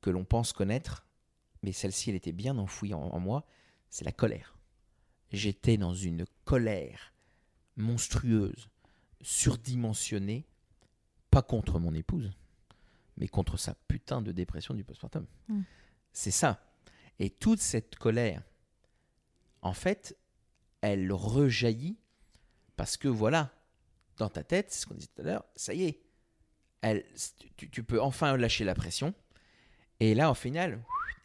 que 0.00 0.10
l'on 0.10 0.24
pense 0.24 0.52
connaître, 0.52 1.06
mais 1.62 1.72
celle-ci 1.72 2.10
elle 2.10 2.16
était 2.16 2.32
bien 2.32 2.58
enfouie 2.58 2.94
en, 2.94 3.02
en 3.02 3.20
moi, 3.20 3.46
c'est 3.88 4.04
la 4.04 4.12
colère. 4.12 4.56
J'étais 5.32 5.76
dans 5.76 5.94
une 5.94 6.24
colère 6.44 7.12
monstrueuse, 7.76 8.68
surdimensionnée, 9.20 10.46
pas 11.30 11.42
contre 11.42 11.78
mon 11.78 11.94
épouse, 11.94 12.32
mais 13.16 13.28
contre 13.28 13.56
sa 13.56 13.74
putain 13.74 14.22
de 14.22 14.32
dépression 14.32 14.74
du 14.74 14.84
postpartum. 14.84 15.26
Mm. 15.48 15.62
C'est 16.12 16.30
ça. 16.30 16.64
Et 17.18 17.30
toute 17.30 17.60
cette 17.60 17.96
colère, 17.96 18.42
en 19.62 19.74
fait, 19.74 20.16
elle 20.80 21.12
rejaillit 21.12 21.98
parce 22.76 22.96
que 22.96 23.08
voilà, 23.08 23.52
dans 24.16 24.30
ta 24.30 24.42
tête, 24.42 24.70
c'est 24.70 24.80
ce 24.80 24.86
qu'on 24.86 24.94
disait 24.94 25.10
tout 25.14 25.22
à 25.22 25.24
l'heure, 25.24 25.44
ça 25.54 25.74
y 25.74 25.84
est, 25.84 26.02
elle, 26.80 27.04
tu, 27.56 27.68
tu 27.68 27.84
peux 27.84 28.00
enfin 28.00 28.36
lâcher 28.36 28.64
la 28.64 28.74
pression. 28.74 29.14
Et 30.00 30.14
là, 30.14 30.30
au 30.30 30.34
final, 30.34 30.82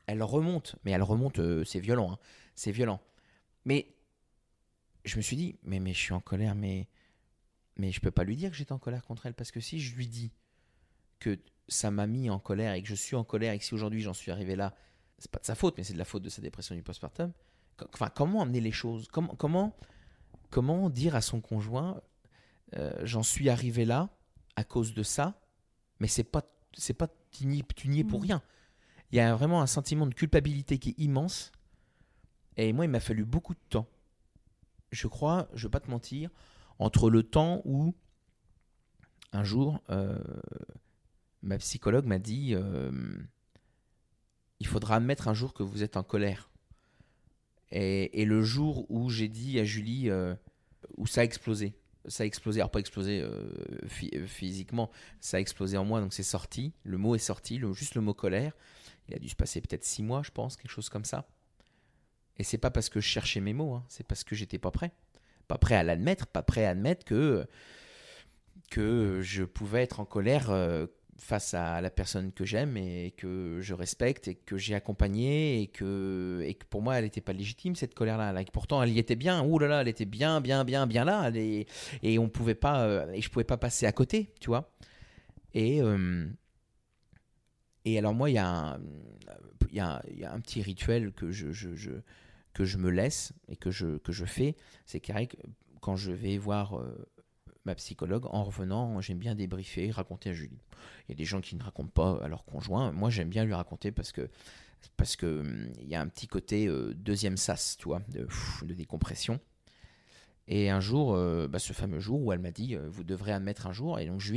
elle 0.08 0.22
remonte. 0.24 0.76
Mais 0.84 0.92
elle 0.92 1.04
remonte, 1.04 1.40
euh, 1.40 1.64
c'est 1.64 1.80
violent. 1.80 2.12
hein. 2.14 2.20
C'est 2.56 2.72
violent. 2.72 3.02
Mais 3.66 3.88
je 5.06 5.18
me 5.18 5.22
suis 5.22 5.36
dit, 5.36 5.56
mais, 5.64 5.80
mais 5.80 5.94
je 5.94 6.00
suis 6.00 6.14
en 6.14 6.20
colère, 6.20 6.56
mais, 6.56 6.88
mais 7.78 7.92
je 7.92 8.00
peux 8.02 8.12
pas 8.12 8.24
lui 8.24 8.36
dire 8.36 8.50
que 8.52 8.56
j'étais 8.56 8.72
en 8.74 8.80
colère 8.80 9.04
contre 9.06 9.26
elle. 9.26 9.34
Parce 9.34 9.52
que 9.52 9.60
si 9.60 9.80
je 9.80 9.96
lui 9.96 10.08
dis 10.08 10.32
que 11.20 11.40
ça 11.68 11.90
m'a 11.92 12.06
mis 12.08 12.30
en 12.30 12.40
colère 12.40 12.74
et 12.74 12.82
que 12.82 12.88
je 12.88 12.96
suis 12.96 13.16
en 13.16 13.24
colère 13.24 13.54
et 13.54 13.60
que 13.60 13.66
si 13.66 13.74
aujourd'hui 13.74 14.02
j'en 14.02 14.14
suis 14.14 14.32
arrivé 14.32 14.56
là, 14.56 14.74
c'est 15.18 15.32
pas 15.32 15.40
de 15.40 15.46
sa 15.46 15.56
faute, 15.56 15.76
mais 15.78 15.84
c'est 15.84 15.94
de 15.94 15.98
la 15.98 16.06
faute 16.06 16.24
de 16.24 16.30
sa 16.30 16.42
dépression 16.42 16.76
du 16.76 16.84
postpartum. 16.84 17.32
Enfin, 17.94 18.10
comment 18.14 18.42
amener 18.42 18.62
les 18.62 18.72
choses? 18.72 19.08
Comment, 19.12 19.34
comment, 19.36 19.76
comment 20.50 20.90
dire 20.90 21.16
à 21.16 21.22
son 21.22 21.42
conjoint 21.42 22.02
euh, 22.76 22.92
j'en 23.04 23.24
suis 23.24 23.50
arrivé 23.50 23.86
là 23.86 24.10
à 24.56 24.64
cause 24.64 24.94
de 24.94 25.04
ça, 25.04 25.40
mais 26.00 26.08
c'est 26.08 26.24
pas 26.24 26.44
c'est 26.74 26.94
pas 26.94 27.08
tu 27.32 27.48
n'y 27.48 27.60
es 28.00 28.04
pour 28.04 28.20
Mhm. 28.20 28.26
rien. 28.26 28.42
Il 29.16 29.20
y 29.20 29.22
a 29.22 29.34
vraiment 29.34 29.62
un 29.62 29.66
sentiment 29.66 30.08
de 30.08 30.14
culpabilité 30.14 30.78
qui 30.78 30.90
est 30.90 31.00
immense. 31.00 31.54
Et 32.58 32.74
moi, 32.74 32.84
il 32.84 32.92
m'a 32.92 33.00
fallu 33.00 33.24
beaucoup 33.24 33.54
de 33.54 33.60
temps. 33.70 33.88
Je 34.92 35.08
crois, 35.08 35.48
je 35.54 35.68
vais 35.68 35.72
pas 35.72 35.80
te 35.80 35.90
mentir, 35.90 36.30
entre 36.80 37.10
le 37.10 37.24
temps 37.24 37.62
où 37.64 37.96
un 39.32 39.46
jour 39.46 39.82
euh, 39.90 40.22
ma 41.44 41.58
psychologue 41.60 42.04
m'a 42.04 42.20
dit 42.20 42.56
euh, 42.56 42.92
il 44.60 44.68
faudra 44.68 44.98
admettre 44.98 45.30
un 45.30 45.34
jour 45.34 45.54
que 45.54 45.64
vous 45.64 45.82
êtes 45.82 45.96
en 45.96 46.04
colère. 46.04 46.50
Et, 47.72 48.26
le 48.26 48.42
jour 48.42 48.86
où 48.92 49.10
j'ai 49.10 49.30
dit 49.30 49.62
à 49.62 49.64
Julie, 49.64 50.10
euh, 50.10 50.36
où 50.98 51.08
ça 51.08 51.22
a 51.22 51.24
explosé, 51.24 51.74
ça 52.06 52.24
a 52.24 52.26
explosé, 52.26 52.60
alors 52.60 52.70
pas 52.70 52.80
explosé 52.80 53.26
phy- 53.88 54.28
physiquement, 54.28 54.92
ça 55.22 55.38
a 55.38 55.40
explosé 55.40 55.78
en 55.78 55.86
moi, 55.86 56.02
donc 56.02 56.12
c'est 56.12 56.22
sorti, 56.22 56.74
le 56.84 56.98
mot 56.98 57.16
est 57.16 57.20
sorti, 57.20 57.62
juste 57.74 57.96
le 57.96 58.02
mot 58.02 58.14
colère. 58.14 58.52
Il 59.08 59.16
a 59.16 59.20
dû 59.20 59.30
se 59.30 59.36
passer 59.36 59.62
peut-être 59.62 59.84
six 59.84 60.04
mois, 60.04 60.24
je 60.24 60.32
pense, 60.32 60.56
quelque 60.58 60.72
chose 60.72 60.90
comme 60.90 61.06
ça. 61.06 61.28
Et 62.38 62.44
c'est 62.44 62.58
pas 62.58 62.72
parce 62.72 62.90
que 62.90 63.00
je 63.00 63.08
cherchais 63.08 63.40
mes 63.40 63.54
mots, 63.54 63.76
hein, 63.76 63.84
c'est 63.88 64.06
parce 64.06 64.24
que 64.24 64.36
j'étais 64.36 64.60
pas 64.60 64.72
prêt. 64.72 64.92
Pas 65.48 65.58
prêt 65.58 65.76
à 65.76 65.84
l'admettre, 65.84 66.28
pas 66.28 66.42
prêt 66.44 66.66
à 66.66 66.72
admettre 66.72 67.06
que, 67.06 67.46
que 68.72 69.22
je 69.22 69.44
pouvais 69.44 69.84
être 69.84 70.00
en 70.00 70.06
colère 70.06 70.50
euh, 70.50 70.88
face 71.18 71.54
à 71.54 71.80
la 71.82 71.90
personne 71.90 72.32
que 72.34 72.44
j'aime 72.44 72.76
et 72.78 73.14
que 73.16 73.60
je 73.62 73.74
respecte 73.74 74.28
et 74.28 74.36
que 74.36 74.58
j'ai 74.58 74.76
accompagnée 74.76 75.62
et 75.62 75.68
que, 75.68 76.42
et 76.44 76.56
que 76.56 76.66
pour 76.66 76.82
moi 76.82 76.96
elle 76.96 77.06
n'était 77.06 77.22
pas 77.22 77.32
légitime 77.32 77.76
cette 77.76 77.94
colère-là. 77.94 78.34
Là, 78.34 78.42
et 78.42 78.46
pourtant 78.52 78.82
elle 78.84 78.90
y 78.90 79.00
était 79.00 79.16
bien, 79.16 79.44
ouh 79.44 79.60
là 79.60 79.68
là, 79.68 79.82
elle 79.82 79.88
était 79.88 80.06
bien, 80.06 80.42
bien, 80.42 80.66
bien, 80.66 80.88
bien 80.88 81.06
là. 81.06 81.30
Est- 81.34 81.68
et 82.04 82.20
on 82.20 82.28
pouvait 82.28 82.56
pas, 82.56 82.84
euh, 82.86 83.12
et 83.14 83.22
je 83.22 83.30
pouvais 83.30 83.46
pas 83.46 83.58
passer 83.58 83.86
à 83.86 83.92
côté, 83.92 84.34
tu 84.42 84.48
vois. 84.48 84.74
Et, 85.54 85.82
euh, 85.82 86.28
et 87.86 87.98
alors 87.98 88.14
moi 88.14 88.30
il 88.30 88.34
y, 88.34 88.40
a 88.40 88.48
un- 88.48 88.80
il 89.72 89.76
y, 89.76 89.80
a, 89.80 90.02
un 90.32 90.40
petit 90.40 90.62
rituel 90.62 91.12
que 91.14 91.32
je, 91.32 92.78
me 92.78 92.90
laisse 92.90 93.34
et 93.48 93.56
que 93.56 93.72
je, 93.72 94.26
fais, 94.26 94.56
c'est 94.86 95.00
carré 95.00 95.30
quand 95.82 95.96
je 95.96 96.12
vais 96.12 96.38
voir 96.38 96.80
euh, 96.80 97.08
ma 97.66 97.76
psychologue, 97.76 98.26
en 98.28 98.44
revenant, 98.44 99.02
j'aime 99.02 99.18
bien 99.18 99.36
débriefer, 99.36 99.92
raconter 99.92 100.30
à 100.30 100.34
Julie. 100.34 100.62
Il 101.08 101.12
y 101.12 101.14
a 101.14 101.16
des 101.16 101.26
gens 101.26 101.42
qui 101.42 101.56
ne 101.56 101.64
racontent 101.64 101.90
pas 101.90 102.24
à 102.24 102.28
leur 102.28 102.46
conjoint. 102.46 102.92
Moi, 102.92 103.10
j'aime 103.10 103.30
bien 103.30 103.44
lui 103.44 103.54
raconter 103.54 103.92
parce 103.92 104.12
que 104.12 104.30
hum, 105.24 105.72
y 105.82 105.96
a 105.96 106.02
un 106.02 106.08
petit 106.08 106.28
côté 106.28 106.68
euh, 106.68 106.94
deuxième 106.94 107.38
sas, 107.38 107.76
tu 107.78 107.86
vois, 107.86 108.02
de, 108.10 108.28
décompression. 108.74 109.40
Et 110.48 110.70
un 110.70 110.80
jour, 110.80 111.16
euh, 111.16 111.48
bah, 111.48 111.58
ce 111.58 111.74
fameux 111.74 112.00
jour 112.00 112.22
où 112.22 112.32
elle 112.32 112.40
m'a 112.40 112.52
dit, 112.52 112.76
euh, 112.76 112.88
vous 112.88 113.04
devrez 113.04 113.32
admettre 113.32 113.66
un 113.66 113.74
jour, 113.74 114.00
et 114.00 114.06
donc 114.06 114.22
je. 114.22 114.34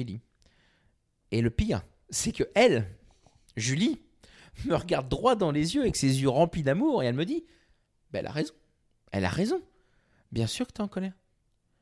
Et 1.31 1.43
le 1.43 1.51
pire, 1.51 1.83
c'est 2.09 2.33
que 2.33 2.45
elle, 2.55 2.89
Julie, 3.59 4.01
me 4.67 4.75
regarde 4.75 5.09
droit 5.09 5.35
dans 5.37 5.51
les 5.51 5.75
yeux 5.75 5.83
avec 5.83 5.97
ses 5.97 6.23
yeux 6.23 6.29
remplis 6.29 6.63
d'amour, 6.63 7.03
et 7.03 7.07
elle 7.07 7.15
me 7.15 7.25
dit, 7.25 7.45
ben, 8.13 8.21
elle 8.21 8.27
a 8.27 8.33
raison. 8.33 8.55
Elle 9.13 9.25
a 9.25 9.31
raison. 9.31 9.63
Bien 10.33 10.47
sûr 10.47 10.67
que 10.67 10.73
tu 10.73 10.79
es 10.79 10.85
en 10.85 10.89
colère. 10.89 11.15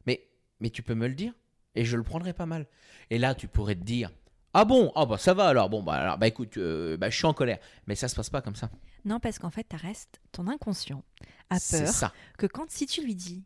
Mais, 0.06 0.28
mais 0.60 0.70
tu 0.70 0.82
peux 0.82 0.94
me 0.94 1.08
le 1.08 1.14
dire 1.14 1.32
et 1.74 1.84
je 1.84 1.96
le 1.96 2.02
prendrai 2.02 2.32
pas 2.32 2.46
mal. 2.46 2.66
Et 3.10 3.18
là, 3.18 3.34
tu 3.34 3.48
pourrais 3.48 3.74
te 3.74 3.84
dire 3.84 4.10
Ah 4.54 4.64
bon? 4.64 4.90
Ah 4.94 5.06
bah 5.06 5.18
ça 5.18 5.34
va 5.34 5.46
alors. 5.48 5.68
Bon, 5.68 5.82
bah, 5.82 5.94
alors, 5.94 6.18
bah 6.18 6.26
écoute, 6.26 6.56
euh, 6.56 6.96
bah, 6.96 7.10
je 7.10 7.16
suis 7.16 7.26
en 7.26 7.34
colère. 7.34 7.58
Mais 7.86 7.94
ça 7.94 8.08
se 8.08 8.16
passe 8.16 8.30
pas 8.30 8.40
comme 8.40 8.56
ça. 8.56 8.70
Non, 9.04 9.20
parce 9.20 9.38
qu'en 9.38 9.50
fait, 9.50 9.66
tu 9.68 9.76
restes 9.76 10.20
ton 10.32 10.48
inconscient 10.48 11.04
a 11.50 11.58
peur 11.60 11.86
ça. 11.88 12.12
que 12.38 12.46
quand 12.46 12.70
si 12.70 12.86
tu 12.86 13.02
lui 13.02 13.14
dis 13.14 13.44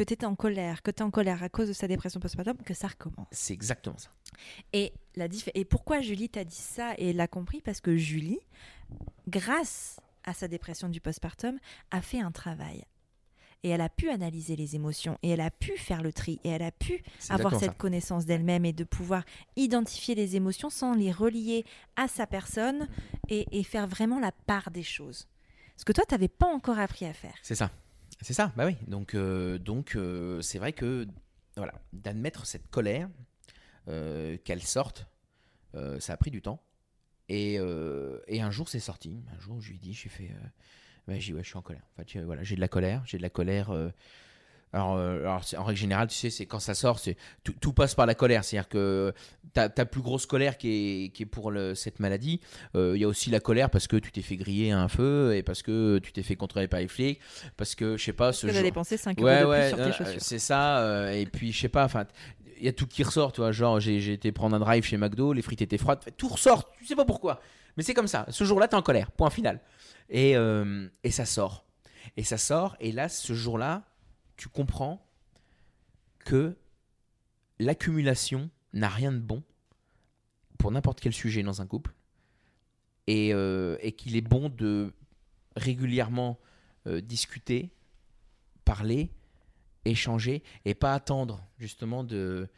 que 0.00 0.04
tu 0.06 0.14
étais 0.14 0.24
en 0.24 0.34
colère, 0.34 0.80
que 0.80 0.90
tu 0.90 1.00
es 1.00 1.02
en 1.02 1.10
colère 1.10 1.42
à 1.42 1.50
cause 1.50 1.68
de 1.68 1.74
sa 1.74 1.86
dépression 1.86 2.20
postpartum, 2.20 2.56
que 2.64 2.72
ça 2.72 2.88
recommence. 2.88 3.28
C'est 3.32 3.52
exactement 3.52 3.98
ça. 3.98 4.08
Et, 4.72 4.94
la 5.14 5.26
et 5.52 5.66
pourquoi 5.66 6.00
Julie 6.00 6.30
t'a 6.30 6.42
dit 6.42 6.54
ça 6.54 6.94
et 6.96 7.12
l'a 7.12 7.28
compris? 7.28 7.60
Parce 7.60 7.82
que 7.82 7.94
Julie, 7.94 8.40
grâce 9.28 10.00
à 10.24 10.32
sa 10.32 10.48
dépression 10.48 10.88
du 10.88 11.02
postpartum, 11.02 11.58
a 11.90 12.00
fait 12.00 12.18
un 12.18 12.30
travail. 12.30 12.86
Et 13.62 13.68
elle 13.68 13.82
a 13.82 13.90
pu 13.90 14.08
analyser 14.08 14.56
les 14.56 14.74
émotions, 14.74 15.18
et 15.22 15.28
elle 15.32 15.42
a 15.42 15.50
pu 15.50 15.76
faire 15.76 16.02
le 16.02 16.14
tri, 16.14 16.40
et 16.44 16.48
elle 16.48 16.62
a 16.62 16.72
pu 16.72 17.02
avoir 17.28 17.60
cette 17.60 17.76
connaissance 17.76 18.24
d'elle-même 18.24 18.64
et 18.64 18.72
de 18.72 18.84
pouvoir 18.84 19.22
identifier 19.56 20.14
les 20.14 20.34
émotions 20.34 20.70
sans 20.70 20.94
les 20.94 21.12
relier 21.12 21.66
à 21.96 22.08
sa 22.08 22.26
personne 22.26 22.88
et, 23.28 23.46
et 23.52 23.62
faire 23.64 23.86
vraiment 23.86 24.18
la 24.18 24.32
part 24.32 24.70
des 24.70 24.82
choses. 24.82 25.28
Ce 25.76 25.84
que 25.84 25.92
toi, 25.92 26.04
tu 26.08 26.14
n'avais 26.14 26.28
pas 26.28 26.46
encore 26.46 26.78
appris 26.78 27.04
à 27.04 27.12
faire. 27.12 27.36
C'est 27.42 27.54
ça. 27.54 27.70
C'est 28.22 28.34
ça. 28.34 28.52
Bah 28.56 28.66
oui. 28.66 28.76
Donc, 28.86 29.14
euh, 29.14 29.58
donc 29.58 29.96
euh, 29.96 30.40
c'est 30.42 30.58
vrai 30.58 30.72
que 30.72 31.06
voilà, 31.56 31.74
d'admettre 31.92 32.46
cette 32.46 32.68
colère, 32.68 33.08
euh, 33.88 34.36
qu'elle 34.44 34.62
sorte, 34.62 35.06
ça 35.98 36.12
a 36.12 36.16
pris 36.16 36.30
du 36.30 36.42
temps. 36.42 36.62
Et, 37.28 37.58
et 38.26 38.40
un 38.40 38.50
jour, 38.50 38.68
c'est 38.68 38.80
sorti. 38.80 39.22
Un 39.36 39.38
jour, 39.38 39.60
je 39.60 39.68
lui 39.68 39.76
ai 39.76 39.78
dit, 39.78 39.94
j'ai 39.94 40.08
fait. 40.08 40.30
bah, 41.06 41.14
dit, 41.14 41.32
ouais, 41.32 41.44
je 41.44 41.48
suis 41.48 41.56
en 41.56 41.62
colère. 41.62 41.86
En 41.92 42.02
fait, 42.02 42.18
voilà, 42.20 42.42
j'ai 42.42 42.56
de 42.56 42.60
la 42.60 42.68
colère. 42.68 43.02
J'ai 43.06 43.18
de 43.18 43.22
la 43.22 43.30
colère. 43.30 43.72
Euh, 44.74 44.76
alors, 44.78 44.96
euh, 44.96 45.20
alors, 45.22 45.42
en 45.58 45.64
règle 45.64 45.78
générale, 45.80 46.08
tu 46.08 46.14
sais, 46.16 46.30
c'est 46.30 46.46
quand 46.46 46.60
ça 46.60 46.74
sort, 46.74 46.98
c'est 46.98 47.16
tout, 47.44 47.54
tout 47.60 47.72
passe 47.72 47.94
par 47.94 48.06
la 48.06 48.14
colère. 48.14 48.44
C'est-à-dire 48.44 48.68
que 48.68 49.12
ta, 49.52 49.68
ta 49.68 49.84
plus 49.84 50.00
grosse 50.00 50.26
colère 50.26 50.56
qui 50.58 50.68
est, 51.06 51.08
qui 51.10 51.24
est 51.24 51.26
pour 51.26 51.50
le- 51.50 51.74
cette 51.74 51.98
maladie, 52.00 52.40
euh, 52.76 52.92
il 52.94 53.00
y 53.00 53.04
a 53.04 53.08
aussi 53.08 53.30
la 53.30 53.40
colère 53.40 53.68
parce 53.70 53.88
que 53.88 53.96
tu 53.96 54.12
t'es 54.12 54.22
fait 54.22 54.36
griller 54.36 54.70
un 54.70 54.88
feu 54.88 55.34
et 55.34 55.42
parce 55.42 55.62
que 55.62 55.98
tu 55.98 56.12
t'es 56.12 56.22
fait 56.22 56.36
contrôler 56.36 56.68
par 56.68 56.80
les 56.80 56.88
flics, 56.88 57.20
parce 57.56 57.74
que 57.74 57.96
je 57.96 58.04
sais 58.04 58.12
pas 58.12 58.32
ce 58.32 58.46
Tu 58.46 58.50
as 58.50 58.54
jour- 58.54 58.62
dépensé 58.62 58.96
5 58.96 59.18
euros 59.18 59.26
Ouais, 59.26 59.40
de 59.40 59.44
plus 59.44 59.50
ouais, 59.50 59.68
sur 59.70 59.78
euh, 59.80 59.86
tes 59.86 59.92
chaussures. 59.92 60.20
c'est 60.22 60.38
ça. 60.38 60.78
euh, 60.80 61.10
et 61.12 61.26
puis, 61.26 61.52
je 61.52 61.60
sais 61.60 61.68
pas, 61.68 61.84
enfin, 61.84 62.04
il 62.58 62.64
y 62.64 62.68
a 62.68 62.72
tout 62.72 62.86
qui 62.86 63.02
ressort, 63.02 63.32
tu 63.32 63.40
vois. 63.40 63.52
Genre, 63.52 63.80
j'ai 63.80 64.00
j'ai 64.00 64.12
été 64.12 64.30
prendre 64.32 64.54
un 64.54 64.60
drive 64.60 64.84
chez 64.84 64.96
McDo, 64.98 65.32
les 65.32 65.42
frites 65.42 65.62
étaient 65.62 65.78
froides, 65.78 66.00
tout 66.16 66.28
ressort, 66.28 66.70
tu 66.78 66.86
sais 66.86 66.94
pas 66.96 67.04
pourquoi. 67.06 67.40
Mais 67.76 67.82
c'est 67.82 67.94
comme 67.94 68.08
ça. 68.08 68.26
Ce 68.28 68.44
jour-là, 68.44 68.68
t'es 68.68 68.74
en 68.76 68.82
colère, 68.82 69.10
point 69.10 69.30
final. 69.30 69.60
Et, 70.10 70.36
euh, 70.36 70.86
et 71.04 71.10
ça 71.10 71.24
sort. 71.24 71.64
Et 72.16 72.24
ça 72.24 72.36
sort, 72.36 72.76
et 72.80 72.92
là, 72.92 73.08
ce 73.08 73.32
jour-là, 73.32 73.82
tu 74.40 74.48
comprends 74.48 75.06
que 76.20 76.56
l'accumulation 77.58 78.48
n'a 78.72 78.88
rien 78.88 79.12
de 79.12 79.18
bon 79.18 79.42
pour 80.56 80.70
n'importe 80.70 81.00
quel 81.00 81.12
sujet 81.12 81.42
dans 81.42 81.60
un 81.60 81.66
couple. 81.66 81.94
Et, 83.06 83.34
euh, 83.34 83.76
qu'il 83.98 84.16
est 84.16 84.22
bon 84.22 84.48
de 84.48 84.94
régulièrement 85.56 86.38
euh, 86.86 87.02
discuter, 87.02 87.70
parler, 88.64 89.10
échanger 89.84 90.42
et 90.64 90.74
pas 90.74 90.94
attendre 90.94 91.46
justement 91.58 92.02
de 92.02 92.48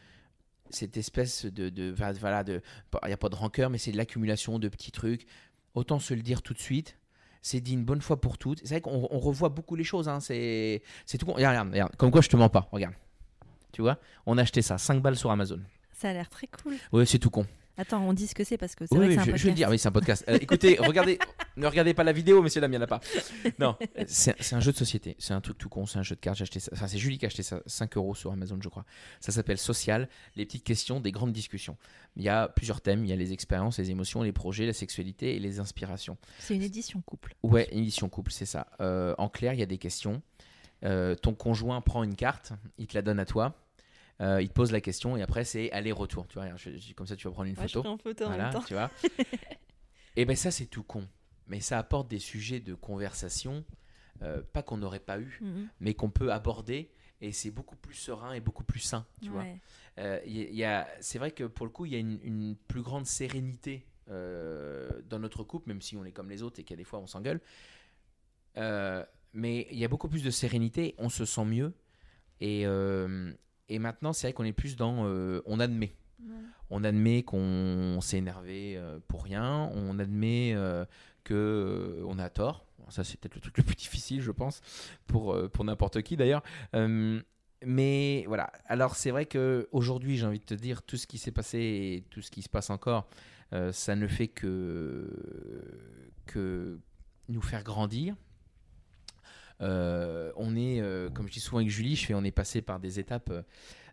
cette 0.71 0.97
espèce 0.97 1.47
de 1.47 1.95
voilà 2.19 2.45
de 2.45 2.63
il 3.03 3.07
n'y 3.09 3.13
a 3.13 3.17
pas 3.17 3.29
de 3.29 3.35
rancœur 3.35 3.71
mais 3.71 3.79
c'est 3.79 3.93
de 3.93 3.97
l'accumulation 3.97 4.59
de 4.59 4.69
petits 4.69 4.91
trucs 4.91 5.27
autant 5.75 5.99
se 5.99 6.15
le 6.15 6.23
dire 6.23 6.43
tout 6.43 6.55
de 6.55 6.59
suite 6.59 6.97
c'est 7.43 7.61
dit 7.61 7.75
une 7.75 7.85
bonne 7.85 8.01
fois 8.01 8.21
pour 8.21 8.39
toutes 8.39 8.61
c'est 8.61 8.69
vrai 8.75 8.81
qu'on 8.81 9.09
on 9.11 9.19
revoit 9.19 9.49
beaucoup 9.51 9.75
les 9.77 9.85
choses 9.85 10.09
hein. 10.09 10.21
c'est 10.21 10.83
tout 11.19 11.27
con. 11.27 11.33
regarde, 11.35 11.53
regarde, 11.55 11.71
regarde. 11.73 11.97
comme 11.97 12.11
quoi 12.11 12.21
je 12.23 12.29
te 12.29 12.37
mens 12.37 12.49
pas 12.49 12.69
regarde 12.73 12.95
tu 13.73 13.83
vois 13.83 13.99
on 14.27 14.39
a 14.39 14.43
acheté 14.43 14.63
ça 14.63 14.79
5 14.79 15.03
balles 15.03 15.17
sur 15.17 15.31
Amazon 15.31 15.61
Ça 15.93 16.11
a 16.11 16.13
l'air 16.13 16.29
très 16.31 16.47
cool. 16.47 16.75
ouais 16.93 17.05
c'est 17.05 17.19
tout 17.19 17.31
con 17.31 17.47
Attends, 17.79 18.03
on 18.07 18.13
dit 18.13 18.27
ce 18.27 18.35
que 18.35 18.45
c'est 18.45 18.59
parce 18.59 18.75
que 18.75 18.85
c'est 18.87 18.95
oui, 18.95 18.99
vrai 18.99 19.09
oui, 19.09 19.17
que 19.17 19.23
c'est 19.23 19.31
je, 19.31 19.35
un 19.35 19.37
je 19.37 19.43
vais 19.45 19.51
le 19.51 19.55
podcast. 19.55 19.57
dire, 19.57 19.69
oui, 19.71 19.79
c'est 19.79 19.89
un 19.89 19.93
podcast. 19.93 20.25
Euh, 20.29 20.39
écoutez, 20.41 20.77
regardez, 20.81 21.19
ne 21.57 21.67
regardez 21.67 21.95
pas 21.95 22.05
la 22.05 22.13
vidéo, 22.13 22.43
messieurs, 22.43 22.61
dames, 22.61 22.73
il 22.73 22.77
n'y 22.77 22.83
en 22.83 22.85
a 22.85 22.87
pas. 22.87 23.01
Non, 23.59 23.77
c'est 24.07 24.53
un 24.53 24.61
jeu 24.61 24.73
de 24.73 24.77
société. 24.77 25.17
C'est 25.19 25.33
un 25.33 25.41
truc 25.41 25.57
tout 25.57 25.69
con, 25.69 25.87
c'est 25.87 25.99
un 25.99 26.03
jeu 26.03 26.15
de 26.15 26.21
cartes. 26.21 26.37
J'ai 26.37 26.43
acheté 26.43 26.61
ça. 26.61 26.71
Enfin, 26.75 26.87
c'est 26.87 26.99
Julie 26.99 27.19
qui 27.19 27.25
a 27.25 27.29
acheté 27.29 27.43
ça 27.43 27.61
5 27.67 27.97
euros 27.97 28.15
sur 28.15 28.31
Amazon, 28.33 28.59
je 28.61 28.69
crois. 28.69 28.85
Ça 29.21 29.33
s'appelle 29.33 29.59
Social, 29.59 30.09
les 30.37 30.45
petites 30.45 30.65
questions, 30.65 31.01
des 31.01 31.13
grandes 31.13 31.33
discussions. 31.33 31.77
Il 32.17 32.23
y 32.23 32.29
a 32.29 32.49
plusieurs 32.49 32.83
thèmes. 32.83 33.05
Il 33.05 33.09
y 33.09 33.13
a 33.13 33.17
les 33.17 33.33
expériences, 33.33 33.79
les 33.79 33.91
émotions, 33.91 34.23
les 34.23 34.33
projets, 34.33 34.67
la 34.67 34.75
sexualité 34.75 35.37
et 35.37 35.39
les 35.39 35.59
inspirations. 35.59 36.19
C'est 36.39 36.55
une 36.55 36.63
édition 36.63 37.01
couple. 37.01 37.35
Ouais, 37.43 37.69
émission 37.73 38.09
couple, 38.11 38.33
c'est 38.33 38.47
ça. 38.47 38.67
Euh, 38.81 39.15
en 39.17 39.29
clair, 39.31 39.55
il 39.55 39.61
y 39.61 39.63
a 39.63 39.67
des 39.67 39.79
questions. 39.79 40.21
Euh, 40.85 41.15
ton 41.15 41.33
conjoint 41.33 41.81
prend 41.81 42.03
une 42.03 42.17
carte, 42.17 42.53
il 42.77 42.87
te 42.89 42.95
la 42.95 43.03
donne 43.03 43.21
à 43.21 43.25
toi. 43.25 43.55
Euh, 44.23 44.41
il 44.41 44.49
te 44.49 44.53
pose 44.55 44.71
la 44.73 44.81
question 44.81 45.17
et 45.17 45.23
après 45.23 45.45
c'est 45.45 45.71
aller-retour. 45.73 46.27
Tu 46.29 46.35
vois, 46.39 46.55
je- 46.57 46.77
je- 46.79 46.95
comme 46.95 47.07
ça 47.07 47.17
tu 47.17 47.27
vas 47.27 47.33
prendre 47.33 47.49
une 47.49 47.57
Ouais, 47.59 47.67
je 47.67 47.73
photo. 47.73 47.83
prends 47.83 47.93
en 47.95 47.99
photo 47.99 48.25
en 48.25 48.29
Voilà, 48.29 48.45
même 48.45 48.53
temps. 48.53 48.63
tu 48.67 48.75
vois. 48.75 48.91
et 50.17 50.25
ben 50.25 50.37
ça 50.37 50.51
c'est 50.51 50.67
tout 50.67 50.83
con. 50.85 51.07
Mais 51.49 51.61
ça 51.61 51.79
apporte 51.79 52.09
des 52.09 52.21
sujets 52.21 52.61
de 52.61 52.75
conversation, 52.75 53.65
euh, 54.23 54.41
pas 54.53 54.63
qu'on 54.63 54.77
n'aurait 54.77 55.01
pas 55.01 55.19
eu, 55.19 55.39
Mhm. 55.43 55.69
mais 55.81 55.95
qu'on 55.95 56.11
peut 56.11 56.33
aborder. 56.33 56.91
Et 57.21 57.33
c'est 57.33 57.51
beaucoup 57.51 57.77
plus 57.77 57.95
serein 57.95 58.33
et 58.33 58.41
beaucoup 58.41 58.65
plus 58.65 58.81
sain, 58.81 59.07
tu 59.23 59.29
vois. 59.31 59.45
Euh, 59.99 60.19
y- 60.25 60.41
il 60.51 60.55
y 60.57 60.65
a, 60.65 60.89
c'est 61.01 61.19
vrai 61.19 61.31
que 61.31 61.45
pour 61.45 61.67
le 61.67 61.71
coup, 61.73 61.87
il 61.87 61.93
y 61.93 61.95
a 61.95 61.99
une, 61.99 62.19
une 62.23 62.57
plus 62.57 62.83
grande 62.83 63.07
sérénité 63.07 63.87
euh, 64.09 64.91
dans 65.09 65.21
notre 65.21 65.45
couple, 65.45 65.69
même 65.69 65.81
si 65.83 65.97
on 65.97 66.05
est 66.05 66.11
comme 66.13 66.29
les 66.31 66.43
autres 66.43 66.59
et 66.61 66.65
qu'il 66.65 66.75
y 66.75 66.79
a 66.79 66.83
des 66.83 66.85
fois 66.85 66.99
on 66.99 67.07
s'engueule. 67.07 67.41
Mais 69.35 69.67
il 69.71 69.79
y 69.79 69.85
a 69.85 69.89
beaucoup 69.89 70.09
plus 70.09 70.23
de 70.23 70.31
sérénité, 70.31 70.95
on 70.99 71.09
se 71.09 71.25
sent 71.25 71.45
mieux. 71.45 71.73
Et, 72.41 72.67
euh, 72.67 73.33
et 73.73 73.79
maintenant, 73.79 74.13
c'est 74.13 74.27
vrai 74.27 74.33
qu'on 74.35 74.45
est 74.45 74.53
plus 74.53 74.77
dans. 74.77 75.07
euh, 75.07 75.41
on 75.47 75.59
admet. 75.59 75.95
Ouais. 76.21 76.35
On 76.71 76.85
admet 76.85 77.23
qu'on 77.23 77.99
s'est 78.01 78.19
énervé 78.19 78.77
euh, 78.77 78.99
pour 79.09 79.25
rien. 79.25 79.71
On 79.75 79.99
admet 79.99 80.53
euh, 80.55 80.85
que 81.25 82.03
on 82.07 82.19
a 82.19 82.29
tort. 82.29 82.67
Ça, 82.91 83.03
c'est 83.03 83.19
peut-être 83.19 83.35
le 83.35 83.41
truc 83.41 83.57
le 83.57 83.65
plus 83.65 83.75
difficile, 83.77 84.21
je 84.21 84.31
pense, 84.31 84.61
pour, 85.07 85.37
pour 85.51 85.65
n'importe 85.65 86.03
qui 86.03 86.17
d'ailleurs. 86.17 86.43
Mais 87.65 88.25
voilà. 88.27 88.53
Alors 88.67 88.97
c'est 88.97 89.11
vrai 89.11 89.25
que 89.25 89.69
aujourd'hui, 89.73 90.17
j'ai 90.17 90.27
envie 90.27 90.41
de 90.41 90.45
te 90.45 90.55
dire, 90.55 90.83
tout 90.83 90.97
ce 90.97 91.07
qui 91.07 91.17
s'est 91.17 91.31
passé 91.31 91.59
et 91.59 92.05
tout 92.11 92.21
ce 92.21 92.31
qui 92.31 92.43
se 92.43 92.49
passe 92.49 92.71
encore, 92.71 93.09
ça 93.71 93.97
ne 93.97 94.07
fait 94.07 94.29
que 94.29 95.09
que 96.27 96.79
nous 97.29 97.41
faire 97.41 97.63
grandir. 97.63 98.17
Euh, 99.63 100.33
on 100.37 100.57
est, 100.57 100.81
euh, 100.81 101.09
comme 101.11 101.29
je 101.29 101.33
dis 101.33 101.41
souvent 101.41 101.59
avec 101.59 101.71
Julie, 101.71 102.07
on 102.11 102.25
est 102.25 102.33
passé 102.33 102.63
par 102.63 102.81
des 102.81 102.99
étapes 102.99 103.33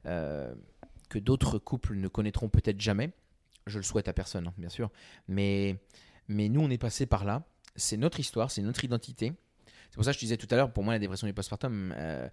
euh, 0.05 0.53
que 1.09 1.19
d'autres 1.19 1.59
couples 1.59 1.95
ne 1.95 2.07
connaîtront 2.07 2.49
peut-être 2.49 2.81
jamais. 2.81 3.11
Je 3.67 3.77
le 3.77 3.83
souhaite 3.83 4.07
à 4.07 4.13
personne, 4.13 4.47
hein, 4.47 4.53
bien 4.57 4.69
sûr. 4.69 4.89
Mais, 5.27 5.77
nous, 6.27 6.61
on 6.61 6.69
est 6.69 6.77
passé 6.77 7.05
par 7.05 7.23
là. 7.23 7.43
C'est 7.75 7.97
notre 7.97 8.19
histoire, 8.19 8.51
c'est 8.51 8.61
notre 8.61 8.83
identité. 8.83 9.33
C'est 9.89 9.95
pour 9.95 10.03
ça 10.03 10.11
que 10.11 10.15
je 10.15 10.19
disais 10.19 10.37
tout 10.37 10.47
à 10.51 10.55
l'heure, 10.55 10.71
pour 10.71 10.83
moi, 10.83 10.93
la 10.93 10.99
dépression 10.99 11.27
du 11.27 11.33
postpartum, 11.33 11.93
euh, 11.97 12.27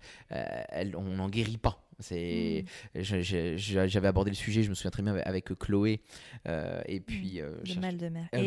on 0.95 1.16
n'en 1.16 1.28
guérit 1.28 1.59
pas. 1.59 1.86
C'est, 1.99 2.64
je- 2.94 3.57
j'avais 3.57 4.09
abordé 4.09 4.30
le 4.30 4.36
sujet, 4.36 4.62
je 4.62 4.68
me 4.68 4.74
souviens 4.74 4.90
très 4.90 5.03
bien 5.03 5.12
avec- 5.14 5.26
avec 5.26 5.59
Chloé 5.59 6.03
euh, 6.47 6.82
et 6.86 7.01
puis 7.01 7.40
euh, 7.40 7.57
cherche- 7.64 7.78
mal 7.78 7.97
de 7.97 8.09
mer. 8.09 8.28
euh, 8.34 8.38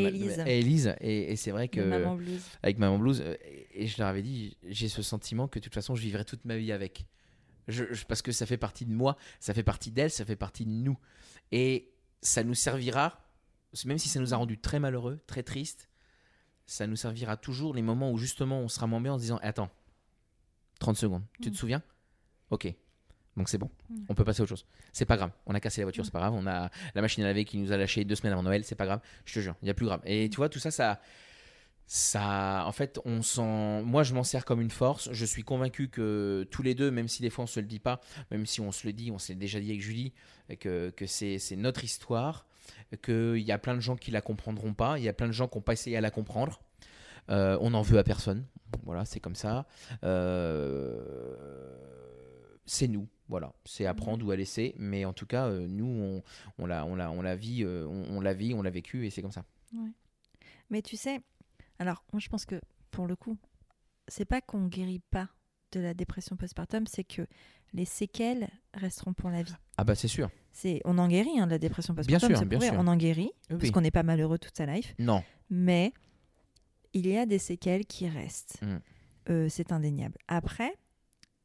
Et 0.45 0.59
Élise. 0.59 0.95
et 1.01 1.31
et 1.31 1.35
c'est 1.35 1.49
vrai 1.51 1.67
que 1.67 1.79
de 1.79 1.85
Maman 1.85 2.15
Blues. 2.15 2.41
avec 2.61 2.77
Maman 2.77 2.99
Blues, 2.99 3.21
euh, 3.25 3.35
et 3.73 3.87
je 3.87 3.97
leur 3.97 4.07
avais 4.07 4.21
dit, 4.21 4.55
j'ai 4.67 4.87
ce 4.87 5.01
sentiment 5.01 5.47
que 5.47 5.57
de 5.57 5.63
toute 5.63 5.73
façon, 5.73 5.95
je 5.95 6.01
vivrai 6.01 6.25
toute 6.25 6.45
ma 6.45 6.57
vie 6.57 6.71
avec. 6.71 7.05
Je- 7.67 7.91
je- 7.91 8.05
parce 8.05 8.21
que 8.21 8.31
ça 8.31 8.45
fait 8.45 8.57
partie 8.57 8.85
de 8.85 8.91
moi, 8.93 9.17
ça 9.39 9.53
fait 9.55 9.63
partie 9.63 9.89
d'elle, 9.91 10.11
ça 10.11 10.25
fait 10.25 10.35
partie 10.35 10.65
de 10.65 10.71
nous. 10.71 10.97
Et 11.51 11.91
ça 12.21 12.43
nous 12.43 12.53
servira, 12.55 13.19
même 13.85 13.97
si 13.97 14.09
ça 14.09 14.19
nous 14.19 14.33
a 14.33 14.37
rendu 14.37 14.59
très 14.59 14.79
malheureux, 14.79 15.19
très 15.27 15.41
tristes, 15.43 15.89
ça 16.67 16.85
nous 16.85 16.95
servira 16.95 17.35
toujours 17.35 17.73
les 17.73 17.81
moments 17.81 18.11
où 18.11 18.17
justement 18.19 18.59
on 18.59 18.67
sera 18.67 18.85
moins 18.85 19.01
bien 19.01 19.13
en 19.13 19.17
se 19.17 19.23
disant, 19.23 19.39
attends, 19.41 19.71
30 20.79 20.97
secondes, 20.97 21.23
tu 21.41 21.49
te 21.49 21.55
Mm. 21.55 21.57
souviens? 21.57 21.83
Ok. 22.51 22.73
Donc 23.39 23.49
c'est 23.49 23.57
bon, 23.57 23.71
Mm. 23.89 23.95
on 24.09 24.13
peut 24.13 24.23
passer 24.25 24.41
à 24.41 24.43
autre 24.43 24.49
chose. 24.49 24.65
C'est 24.93 25.05
pas 25.05 25.15
grave, 25.17 25.31
on 25.47 25.55
a 25.55 25.59
cassé 25.59 25.81
la 25.81 25.85
voiture, 25.85 26.05
c'est 26.05 26.11
pas 26.11 26.19
grave, 26.19 26.33
on 26.35 26.45
a 26.45 26.69
la 26.93 27.01
machine 27.01 27.23
à 27.23 27.27
laver 27.27 27.45
qui 27.45 27.57
nous 27.57 27.71
a 27.71 27.77
lâché 27.77 28.03
deux 28.05 28.13
semaines 28.15 28.33
avant 28.33 28.43
Noël, 28.43 28.63
c'est 28.65 28.75
pas 28.75 28.85
grave, 28.85 28.99
je 29.25 29.33
te 29.33 29.39
jure, 29.39 29.55
il 29.63 29.67
y 29.67 29.71
a 29.71 29.73
plus 29.73 29.85
grave. 29.87 30.01
Et 30.05 30.29
tu 30.29 30.35
vois, 30.35 30.49
tout 30.49 30.59
ça, 30.59 30.69
ça, 30.69 30.99
ça, 31.87 32.65
en 32.67 32.71
fait, 32.71 32.99
on 33.05 33.21
s'en, 33.23 33.81
moi, 33.81 34.03
je 34.03 34.13
m'en 34.13 34.23
sers 34.23 34.45
comme 34.45 34.61
une 34.61 34.69
force. 34.69 35.09
Je 35.11 35.25
suis 35.25 35.41
convaincu 35.43 35.87
que 35.87 36.45
tous 36.51 36.61
les 36.61 36.75
deux, 36.75 36.91
même 36.91 37.07
si 37.07 37.21
des 37.23 37.31
fois 37.31 37.45
on 37.45 37.47
se 37.47 37.59
le 37.59 37.65
dit 37.65 37.79
pas, 37.79 37.99
même 38.29 38.45
si 38.45 38.61
on 38.61 38.71
se 38.71 38.85
le 38.85 38.93
dit, 38.93 39.09
on 39.09 39.17
s'est 39.17 39.33
déjà 39.35 39.59
dit 39.59 39.69
avec 39.69 39.81
Julie, 39.81 40.13
que, 40.59 40.89
que 40.91 41.07
c'est, 41.07 41.39
c'est 41.39 41.55
notre 41.55 41.83
histoire, 41.83 42.45
qu'il 43.03 43.37
y 43.39 43.51
a 43.51 43.57
plein 43.57 43.73
de 43.73 43.79
gens 43.79 43.95
qui 43.95 44.11
la 44.11 44.21
comprendront 44.21 44.73
pas, 44.73 44.99
il 44.99 45.03
y 45.05 45.09
a 45.09 45.13
plein 45.13 45.27
de 45.27 45.31
gens 45.31 45.47
qui 45.47 45.57
n'ont 45.57 45.63
pas 45.63 45.73
essayé 45.73 45.95
à 45.97 46.01
la 46.01 46.11
comprendre. 46.11 46.61
Euh, 47.29 47.57
on 47.61 47.69
n'en 47.69 47.83
veut 47.83 47.97
à 47.97 48.03
personne. 48.03 48.45
Voilà, 48.83 49.05
c'est 49.05 49.19
comme 49.19 49.35
ça. 49.35 49.65
Euh, 50.03 51.75
c'est 52.65 52.87
nous. 52.87 53.07
Voilà, 53.29 53.53
c'est 53.63 53.85
à 53.85 53.93
prendre 53.93 54.25
ou 54.25 54.31
à 54.31 54.35
laisser. 54.35 54.73
Mais 54.77 55.05
en 55.05 55.13
tout 55.13 55.25
cas, 55.27 55.47
euh, 55.47 55.67
nous, 55.67 55.85
on, 55.85 56.23
on 56.57 56.65
l'a, 56.65 56.83
on 56.85 56.95
l'a, 56.95 57.11
on 57.11 57.21
l'a 57.21 57.35
vit, 57.35 57.63
euh, 57.63 57.85
on, 57.87 58.17
on 58.17 58.21
l'a 58.21 58.33
vit, 58.33 58.53
on 58.53 58.61
l'a 58.61 58.71
vécu, 58.71 59.05
et 59.05 59.09
c'est 59.11 59.21
comme 59.21 59.31
ça. 59.31 59.45
Mais 60.69 60.81
tu 60.81 60.97
sais, 60.97 61.21
alors 61.77 62.03
moi 62.11 62.19
je 62.19 62.27
pense 62.29 62.45
que 62.45 62.59
pour 62.91 63.07
le 63.07 63.15
coup, 63.15 63.37
c'est 64.07 64.25
pas 64.25 64.41
qu'on 64.41 64.65
guérit 64.67 65.01
pas 65.11 65.29
de 65.71 65.79
la 65.79 65.93
dépression 65.93 66.35
postpartum, 66.35 66.87
c'est 66.87 67.03
que 67.03 67.27
les 67.73 67.85
séquelles 67.85 68.49
resteront 68.73 69.13
pour 69.13 69.29
la 69.29 69.43
vie. 69.43 69.53
Ah 69.77 69.83
bah 69.83 69.93
c'est 69.95 70.07
sûr. 70.07 70.29
C'est, 70.51 70.81
on 70.85 70.97
en 70.97 71.07
guérit 71.07 71.39
hein, 71.39 71.45
de 71.45 71.51
la 71.51 71.59
dépression 71.59 71.93
Bien 71.93 72.01
postpartum, 72.03 72.29
sûr, 72.29 72.37
c'est 72.39 72.45
bien 72.45 72.59
sûr. 72.59 72.73
on 72.79 72.87
en 72.87 72.95
guérit 72.97 73.29
Oui. 73.51 73.57
parce 73.59 73.69
qu'on 73.71 73.81
n'est 73.81 73.91
pas 73.91 74.01
malheureux 74.03 74.39
toute 74.39 74.57
sa 74.57 74.65
life, 74.65 74.95
Non. 74.97 75.23
mais 75.51 75.93
il 76.93 77.05
y 77.07 77.15
a 77.17 77.27
des 77.27 77.37
séquelles 77.37 77.85
qui 77.85 78.07
restent. 78.09 78.59
Mm. 78.63 78.77
Euh, 79.29 79.47
c'est 79.49 79.71
indéniable. 79.71 80.17
Après, 80.27 80.73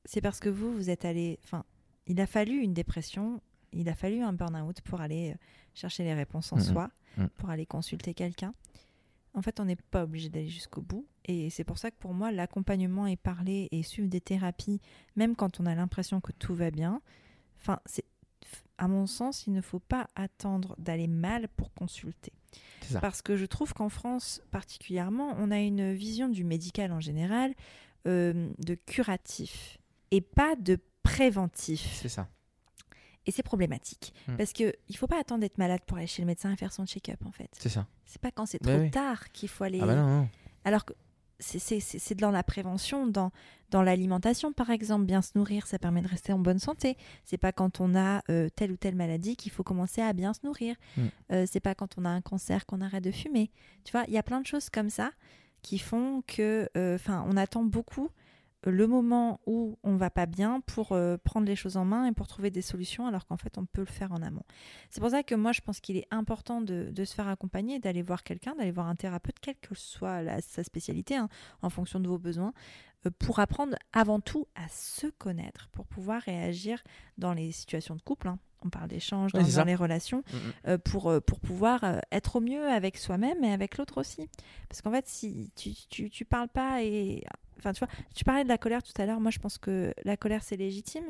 c'est 0.06 0.22
parce 0.22 0.40
que 0.40 0.48
vous, 0.48 0.72
vous 0.72 0.88
êtes 0.88 1.04
allé, 1.04 1.38
enfin, 1.44 1.64
il 2.06 2.20
a 2.20 2.26
fallu 2.26 2.60
une 2.60 2.74
dépression, 2.74 3.40
il 3.72 3.88
a 3.88 3.94
fallu 3.94 4.22
un 4.22 4.32
burn-out 4.32 4.80
pour 4.82 5.00
aller 5.00 5.32
euh, 5.32 5.36
chercher 5.74 6.04
les 6.04 6.14
réponses 6.14 6.52
en 6.52 6.56
soi, 6.60 6.90
Mm. 7.16 7.26
pour 7.36 7.48
aller 7.48 7.64
consulter 7.64 8.12
quelqu'un. 8.12 8.54
En 9.34 9.42
fait, 9.42 9.60
on 9.60 9.64
n'est 9.64 9.76
pas 9.76 10.02
obligé 10.04 10.28
d'aller 10.28 10.48
jusqu'au 10.48 10.80
bout. 10.82 11.06
Et 11.26 11.48
c'est 11.50 11.62
pour 11.64 11.78
ça 11.78 11.90
que 11.92 11.96
pour 11.96 12.12
moi, 12.12 12.32
l'accompagnement 12.32 13.06
et 13.06 13.16
parler 13.16 13.68
et 13.70 13.82
suivre 13.84 14.08
des 14.08 14.20
thérapies, 14.20 14.80
même 15.16 15.36
quand 15.36 15.60
on 15.60 15.66
a 15.66 15.74
l'impression 15.76 16.20
que 16.20 16.32
tout 16.32 16.54
va 16.54 16.70
bien, 16.72 17.00
enfin, 17.60 17.78
c'est, 17.86 18.04
à 18.78 18.88
mon 18.88 19.06
sens, 19.06 19.46
il 19.46 19.52
ne 19.52 19.60
faut 19.60 19.78
pas 19.78 20.08
attendre 20.16 20.74
d'aller 20.78 21.06
mal 21.06 21.48
pour 21.56 21.72
consulter. 21.72 22.32
Parce 23.00 23.22
que 23.22 23.36
je 23.36 23.46
trouve 23.46 23.74
qu'en 23.74 23.88
France, 23.88 24.40
particulièrement, 24.50 25.34
on 25.38 25.50
a 25.50 25.58
une 25.60 25.92
vision 25.92 26.28
du 26.28 26.42
médical 26.44 26.92
en 26.92 27.00
général 27.00 27.54
euh, 28.06 28.50
de 28.58 28.74
curatif 28.74 29.78
et 30.10 30.20
pas 30.20 30.54
de 30.56 30.78
préventif. 31.04 31.98
C'est 32.02 32.08
ça. 32.08 32.26
Et 33.26 33.30
c'est 33.30 33.42
problématique. 33.44 34.12
Hmm. 34.28 34.36
Parce 34.36 34.52
qu'il 34.52 34.66
ne 34.90 34.96
faut 34.96 35.06
pas 35.06 35.20
attendre 35.20 35.40
d'être 35.42 35.56
malade 35.58 35.80
pour 35.86 35.96
aller 35.98 36.06
chez 36.06 36.20
le 36.22 36.26
médecin 36.26 36.52
et 36.52 36.56
faire 36.56 36.72
son 36.72 36.84
check-up, 36.84 37.24
en 37.24 37.30
fait. 37.30 37.48
C'est 37.58 37.68
ça. 37.70 37.86
C'est 38.04 38.20
pas 38.20 38.30
quand 38.32 38.44
c'est 38.46 38.62
Bah 38.62 38.72
trop 38.74 38.82
oui. 38.82 38.90
tard 38.90 39.30
qu'il 39.32 39.48
faut 39.48 39.64
aller. 39.64 39.78
Ah 39.80 39.86
bah 39.86 39.94
non, 39.94 40.06
non. 40.22 40.28
Alors 40.64 40.84
que 40.84 40.92
c'est- 41.38 41.58
c'est 41.58 41.80
c'est- 41.80 41.98
c'est 41.98 42.14
dans 42.14 42.30
la 42.30 42.42
prévention, 42.42 43.06
dans, 43.06 43.30
dans 43.70 43.82
l'alimentation 43.82 44.52
par 44.52 44.70
exemple. 44.70 45.04
Bien 45.06 45.22
se 45.22 45.30
nourrir, 45.36 45.66
ça 45.66 45.78
permet 45.78 46.02
de 46.02 46.08
rester 46.08 46.32
en 46.32 46.38
bonne 46.38 46.58
santé. 46.58 46.96
C'est 47.24 47.38
pas 47.38 47.50
quand 47.52 47.80
on 47.80 47.94
a 47.96 48.22
euh, 48.30 48.48
telle 48.54 48.70
ou 48.72 48.76
telle 48.76 48.94
maladie 48.94 49.36
qu'il 49.36 49.50
faut 49.52 49.62
commencer 49.64 50.02
à 50.02 50.12
bien 50.12 50.32
se 50.34 50.40
nourrir. 50.44 50.76
Mm. 50.96 51.02
Euh, 51.32 51.46
c'est 51.50 51.60
pas 51.60 51.74
quand 51.74 51.96
on 51.98 52.04
a 52.04 52.10
un 52.10 52.20
cancer 52.20 52.66
qu'on 52.66 52.80
arrête 52.82 53.04
de 53.04 53.10
fumer. 53.10 53.50
Tu 53.84 53.92
vois, 53.92 54.04
il 54.06 54.12
y 54.12 54.18
a 54.18 54.22
plein 54.22 54.40
de 54.40 54.46
choses 54.46 54.68
comme 54.70 54.90
ça 54.90 55.10
qui 55.62 55.78
font 55.78 56.22
que, 56.26 56.68
euh, 56.76 56.94
enfin, 56.96 57.24
on 57.26 57.36
attend 57.38 57.64
beaucoup 57.64 58.10
le 58.70 58.86
moment 58.86 59.40
où 59.46 59.78
on 59.82 59.96
va 59.96 60.10
pas 60.10 60.26
bien 60.26 60.60
pour 60.60 60.92
euh, 60.92 61.16
prendre 61.22 61.46
les 61.46 61.56
choses 61.56 61.76
en 61.76 61.84
main 61.84 62.06
et 62.06 62.12
pour 62.12 62.26
trouver 62.26 62.50
des 62.50 62.62
solutions, 62.62 63.06
alors 63.06 63.26
qu'en 63.26 63.36
fait 63.36 63.58
on 63.58 63.66
peut 63.66 63.82
le 63.82 63.86
faire 63.86 64.12
en 64.12 64.22
amont. 64.22 64.42
C'est 64.90 65.00
pour 65.00 65.10
ça 65.10 65.22
que 65.22 65.34
moi 65.34 65.52
je 65.52 65.60
pense 65.60 65.80
qu'il 65.80 65.96
est 65.96 66.06
important 66.10 66.60
de, 66.60 66.88
de 66.90 67.04
se 67.04 67.14
faire 67.14 67.28
accompagner, 67.28 67.78
d'aller 67.78 68.02
voir 68.02 68.22
quelqu'un, 68.22 68.54
d'aller 68.54 68.70
voir 68.72 68.86
un 68.88 68.94
thérapeute, 68.96 69.36
quelle 69.40 69.56
que 69.60 69.74
soit 69.74 70.22
la- 70.22 70.40
sa 70.40 70.64
spécialité, 70.64 71.16
hein, 71.16 71.28
en 71.62 71.70
fonction 71.70 72.00
de 72.00 72.08
vos 72.08 72.18
besoins, 72.18 72.52
euh, 73.06 73.10
pour 73.18 73.38
apprendre 73.38 73.76
avant 73.92 74.20
tout 74.20 74.46
à 74.54 74.66
se 74.68 75.08
connaître, 75.08 75.68
pour 75.72 75.86
pouvoir 75.86 76.22
réagir 76.22 76.82
dans 77.18 77.34
les 77.34 77.52
situations 77.52 77.96
de 77.96 78.02
couple. 78.02 78.28
hein. 78.28 78.38
On 78.66 78.70
parle 78.70 78.88
d'échange, 78.88 79.34
Ouais, 79.34 79.42
dans, 79.42 79.64
les 79.64 79.74
relations, 79.74 80.22
Mm, 80.32 80.36
mm. 80.36 80.52
euh, 80.68 80.78
pour, 80.78 81.12
pour 81.26 81.38
pouvoir 81.38 81.84
être 82.10 82.36
au 82.36 82.40
mieux 82.40 82.66
avec 82.66 82.96
soi-même 82.96 83.44
et 83.44 83.52
avec 83.52 83.76
l'autre 83.76 84.00
aussi. 84.00 84.26
Parce 84.70 84.80
qu'en 84.80 84.90
fait, 84.90 85.06
si 85.06 85.50
tu, 85.54 85.72
tu, 85.90 86.08
tu 86.08 86.24
parles 86.24 86.48
pas 86.48 86.82
et. 86.82 87.24
Enfin, 87.64 87.72
tu 87.72 87.78
vois, 87.78 87.88
tu 88.14 88.24
parlais 88.24 88.44
de 88.44 88.48
la 88.48 88.58
colère 88.58 88.82
tout 88.82 88.92
à 89.00 89.06
l'heure. 89.06 89.20
Moi, 89.20 89.30
je 89.30 89.38
pense 89.38 89.58
que 89.58 89.94
la 90.04 90.16
colère, 90.16 90.42
c'est 90.42 90.56
légitime. 90.56 91.04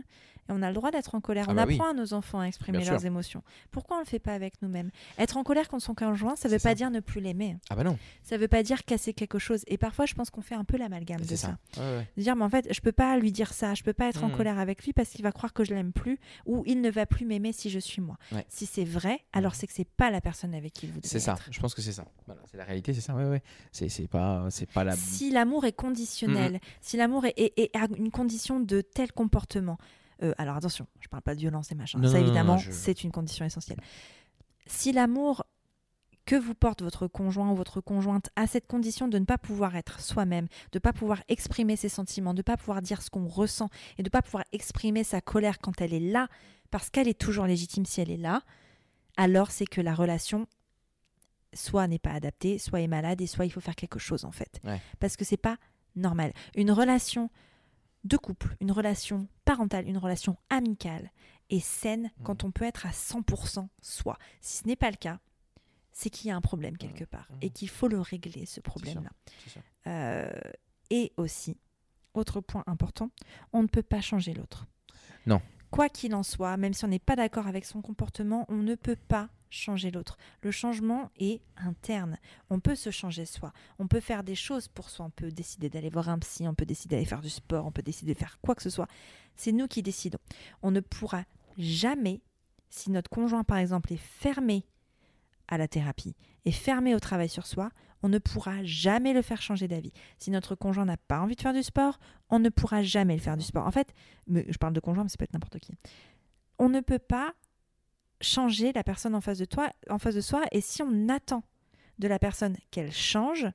Et 0.48 0.52
on 0.52 0.60
a 0.62 0.68
le 0.68 0.74
droit 0.74 0.90
d'être 0.90 1.14
en 1.14 1.20
colère. 1.20 1.46
Ah 1.48 1.52
on 1.52 1.54
bah 1.54 1.62
apprend 1.62 1.84
oui. 1.84 1.90
à 1.90 1.92
nos 1.94 2.12
enfants 2.14 2.40
à 2.40 2.44
exprimer 2.46 2.78
Bien 2.78 2.90
leurs 2.90 3.00
sûr. 3.00 3.06
émotions. 3.06 3.42
Pourquoi 3.70 3.96
on 3.96 4.00
le 4.00 4.04
fait 4.06 4.18
pas 4.18 4.34
avec 4.34 4.60
nous-mêmes? 4.62 4.90
Être 5.18 5.36
en 5.36 5.42
colère 5.42 5.68
contre 5.68 5.84
son 5.84 5.94
conjoint, 5.94 6.36
ça 6.36 6.48
veut 6.48 6.58
C'est 6.58 6.62
pas 6.64 6.70
ça. 6.70 6.74
dire 6.74 6.90
ne 6.90 7.00
plus 7.00 7.20
l'aimer. 7.20 7.56
Ah 7.70 7.76
bah 7.76 7.84
non. 7.84 7.96
Ça 8.22 8.36
veut 8.36 8.48
pas 8.48 8.62
dire 8.62 8.84
casser 8.84 9.14
quelque 9.14 9.38
chose. 9.38 9.62
Et 9.68 9.78
parfois, 9.78 10.04
je 10.06 10.14
pense 10.14 10.30
qu'on 10.30 10.42
fait 10.42 10.54
un 10.54 10.64
peu 10.64 10.76
l'amalgame 10.76 11.20
de 11.20 11.24
C'est 11.26 11.36
ça. 11.36 11.56
ça. 11.72 11.80
Ouais, 11.82 11.96
ouais. 11.98 12.08
De 12.16 12.22
dire, 12.22 12.36
mais 12.36 12.44
en 12.44 12.50
fait, 12.50 12.68
je 12.72 12.80
peux 12.80 12.92
pas 12.92 13.16
lui 13.18 13.32
dire 13.32 13.52
ça. 13.54 13.74
Je 13.74 13.82
peux 13.82 13.92
pas 13.94 14.08
être 14.08 14.22
en 14.24 14.28
Mhm. 14.28 14.36
colère 14.36 14.58
avec 14.58 14.84
lui 14.84 14.92
parce 14.92 15.08
qu'il 15.10 15.22
va 15.22 15.32
croire 15.32 15.52
que 15.52 15.64
je 15.64 15.72
l'aime 15.74 15.92
plus 15.92 16.18
ou 16.46 16.62
il 16.66 16.80
ne 16.82 16.90
va 16.90 17.06
plus 17.06 17.24
m'aimer 17.24 17.52
si 17.52 17.70
je 17.70 17.78
suis 17.78 18.02
moi. 18.02 18.16
Ouais. 18.32 18.44
Si 18.48 18.66
c'est 18.66 18.84
vrai, 18.84 19.20
alors 19.32 19.54
c'est 19.54 19.66
que 19.66 19.72
c'est 19.72 19.88
pas 19.88 20.10
la 20.10 20.20
personne 20.20 20.54
avec 20.54 20.72
qui 20.74 20.86
vous 20.86 20.98
devez 20.98 21.08
C'est 21.08 21.20
ça. 21.20 21.32
être. 21.32 21.48
Je 21.50 21.60
pense 21.60 21.74
que 21.74 21.80
c'est 21.80 21.92
ça. 21.92 22.04
Voilà, 22.26 22.42
c'est 22.50 22.56
la 22.58 22.64
réalité, 22.64 22.92
c'est 22.92 23.00
ça. 23.00 23.14
Ouais, 23.14 23.24
ouais. 23.28 23.42
C'est, 23.72 24.08
pas, 24.08 24.46
c'est 24.50 24.66
pas 24.70 24.84
la. 24.84 24.94
Si 24.96 25.30
l'amour 25.30 25.64
est 25.64 25.72
conditionnel, 25.72 26.60
si 26.80 26.96
l'amour 26.96 27.24
est, 27.24 27.34
est- 27.38 27.58
est 27.58 27.76
à 27.76 27.86
une 27.96 28.10
condition 28.10 28.60
de 28.60 28.80
tel 28.82 29.12
comportement, 29.12 29.78
euh, 30.22 30.32
alors 30.38 30.56
attention, 30.56 30.86
je 31.00 31.08
parle 31.08 31.22
pas 31.22 31.34
de 31.34 31.40
violence 31.40 31.70
et 31.72 31.74
machin, 31.74 31.98
Non, 31.98 32.08
ça 32.10 32.20
évidemment 32.20 32.56
je- 32.58 32.70
c'est 32.72 33.02
une 33.04 33.10
condition 33.10 33.44
essentielle. 33.44 33.78
Si 34.66 34.92
l'amour 34.92 35.44
que 36.26 36.36
vous 36.36 36.54
porte 36.54 36.80
votre 36.80 37.06
conjoint 37.06 37.50
ou 37.50 37.54
votre 37.54 37.82
conjointe 37.82 38.30
a 38.34 38.46
cette 38.46 38.66
condition 38.66 39.08
de 39.08 39.18
ne 39.18 39.26
pas 39.26 39.36
pouvoir 39.36 39.76
être 39.76 40.00
soi-même, 40.00 40.46
de 40.72 40.76
ne 40.76 40.80
pas 40.80 40.94
pouvoir 40.94 41.22
exprimer 41.28 41.76
ses 41.76 41.90
sentiments, 41.90 42.32
de 42.32 42.38
ne 42.38 42.42
pas 42.42 42.56
pouvoir 42.56 42.80
dire 42.80 43.02
ce 43.02 43.10
qu'on 43.10 43.26
ressent 43.28 43.68
et 43.98 44.02
de 44.02 44.06
ne 44.08 44.10
pas 44.10 44.22
pouvoir 44.22 44.44
exprimer 44.52 45.04
sa 45.04 45.20
colère 45.20 45.58
quand 45.58 45.80
elle 45.82 45.92
est 45.92 46.00
là, 46.00 46.28
parce 46.70 46.88
qu'elle 46.88 47.08
est 47.08 47.20
toujours 47.20 47.44
légitime 47.44 47.84
si 47.84 48.00
elle 48.00 48.10
est 48.10 48.16
là, 48.16 48.40
alors 49.18 49.50
c'est 49.50 49.66
que 49.66 49.82
la 49.82 49.94
relation 49.94 50.46
soit 51.52 51.86
n'est 51.86 51.98
pas 51.98 52.12
adaptée, 52.12 52.58
soit 52.58 52.80
est 52.80 52.88
malade 52.88 53.20
et 53.20 53.26
soit 53.26 53.44
il 53.44 53.50
faut 53.50 53.60
faire 53.60 53.76
quelque 53.76 53.98
chose 53.98 54.24
en 54.24 54.32
fait. 54.32 54.60
Ouais. 54.64 54.80
Parce 54.98 55.16
que 55.16 55.24
c'est 55.24 55.36
pas 55.36 55.56
normal. 55.94 56.32
Une 56.56 56.70
relation 56.72 57.30
de 58.04 58.16
couple, 58.16 58.56
une 58.60 58.70
relation 58.72 59.26
parentale, 59.44 59.88
une 59.88 59.98
relation 59.98 60.36
amicale 60.50 61.10
est 61.50 61.60
saine 61.60 62.10
Mm. 62.18 62.22
quand 62.24 62.44
on 62.44 62.50
peut 62.50 62.64
être 62.64 62.86
à 62.86 62.90
100% 62.90 63.68
soi. 63.82 64.18
Si 64.40 64.58
ce 64.62 64.66
n'est 64.66 64.76
pas 64.76 64.90
le 64.90 64.96
cas, 64.96 65.18
c'est 65.92 66.10
qu'il 66.10 66.28
y 66.28 66.30
a 66.30 66.36
un 66.36 66.40
problème 66.40 66.76
quelque 66.76 67.04
part 67.04 67.28
Mm. 67.30 67.38
et 67.42 67.50
qu'il 67.50 67.68
faut 67.68 67.88
le 67.88 68.00
régler 68.00 68.46
ce 68.46 68.60
problème-là. 68.60 69.10
Euh, 69.86 70.30
et 70.90 71.12
aussi, 71.16 71.58
autre 72.14 72.40
point 72.40 72.64
important, 72.66 73.10
on 73.52 73.62
ne 73.62 73.68
peut 73.68 73.82
pas 73.82 74.00
changer 74.00 74.34
l'autre. 74.34 74.66
Non. 75.26 75.40
Quoi 75.70 75.88
qu'il 75.88 76.14
en 76.14 76.22
soit, 76.22 76.56
même 76.56 76.72
si 76.74 76.84
on 76.84 76.88
n'est 76.88 76.98
pas 76.98 77.16
d'accord 77.16 77.46
avec 77.46 77.64
son 77.64 77.82
comportement, 77.82 78.44
on 78.48 78.56
ne 78.56 78.74
peut 78.74 78.96
pas 78.96 79.28
changer 79.54 79.90
l'autre. 79.90 80.18
Le 80.42 80.50
changement 80.50 81.10
est 81.18 81.40
interne. 81.56 82.18
On 82.50 82.60
peut 82.60 82.74
se 82.74 82.90
changer 82.90 83.24
soi. 83.24 83.52
On 83.78 83.86
peut 83.86 84.00
faire 84.00 84.24
des 84.24 84.34
choses 84.34 84.68
pour 84.68 84.90
soi. 84.90 85.06
On 85.06 85.10
peut 85.10 85.30
décider 85.30 85.70
d'aller 85.70 85.90
voir 85.90 86.08
un 86.08 86.18
psy, 86.18 86.46
on 86.48 86.54
peut 86.54 86.66
décider 86.66 86.96
d'aller 86.96 87.06
faire 87.06 87.22
du 87.22 87.30
sport, 87.30 87.66
on 87.66 87.72
peut 87.72 87.82
décider 87.82 88.14
de 88.14 88.18
faire 88.18 88.38
quoi 88.40 88.54
que 88.54 88.62
ce 88.62 88.70
soit. 88.70 88.88
C'est 89.36 89.52
nous 89.52 89.66
qui 89.66 89.82
décidons. 89.82 90.18
On 90.62 90.70
ne 90.70 90.80
pourra 90.80 91.24
jamais, 91.58 92.20
si 92.68 92.90
notre 92.90 93.10
conjoint 93.10 93.44
par 93.44 93.58
exemple 93.58 93.92
est 93.92 93.98
fermé 93.98 94.66
à 95.48 95.58
la 95.58 95.68
thérapie 95.68 96.16
et 96.44 96.52
fermé 96.52 96.94
au 96.94 97.00
travail 97.00 97.28
sur 97.28 97.46
soi, 97.46 97.70
on 98.02 98.08
ne 98.08 98.18
pourra 98.18 98.62
jamais 98.64 99.14
le 99.14 99.22
faire 99.22 99.40
changer 99.40 99.66
d'avis. 99.66 99.92
Si 100.18 100.30
notre 100.30 100.54
conjoint 100.54 100.84
n'a 100.84 100.98
pas 100.98 101.20
envie 101.20 101.36
de 101.36 101.40
faire 101.40 101.54
du 101.54 101.62
sport, 101.62 101.98
on 102.28 102.38
ne 102.38 102.50
pourra 102.50 102.82
jamais 102.82 103.14
le 103.14 103.20
faire 103.20 103.36
du 103.36 103.44
sport. 103.44 103.66
En 103.66 103.70
fait, 103.70 103.94
je 104.28 104.58
parle 104.58 104.74
de 104.74 104.80
conjoint, 104.80 105.04
mais 105.04 105.08
ça 105.08 105.16
peut 105.16 105.24
être 105.24 105.32
n'importe 105.32 105.58
qui. 105.58 105.72
On 106.58 106.68
ne 106.68 106.80
peut 106.80 106.98
pas 106.98 107.34
changer 108.20 108.72
la 108.72 108.82
personne 108.84 109.14
en 109.14 109.20
face 109.20 109.38
de 109.38 109.44
toi, 109.44 109.72
en 109.90 109.98
face 109.98 110.14
de 110.14 110.20
soi, 110.20 110.42
et 110.52 110.60
si 110.60 110.82
on 110.82 111.08
attend 111.08 111.42
de 111.98 112.08
la 112.08 112.18
personne 112.18 112.56
qu'elle 112.70 112.92
change, 112.92 113.46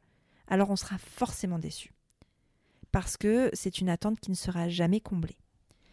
alors 0.47 0.69
on 0.69 0.75
sera 0.75 0.97
forcément 0.97 1.59
déçu. 1.59 1.93
Parce 2.91 3.17
que 3.17 3.49
c'est 3.53 3.79
une 3.81 3.89
attente 3.89 4.19
qui 4.19 4.31
ne 4.31 4.35
sera 4.35 4.67
jamais 4.69 4.99
comblée. 5.01 5.37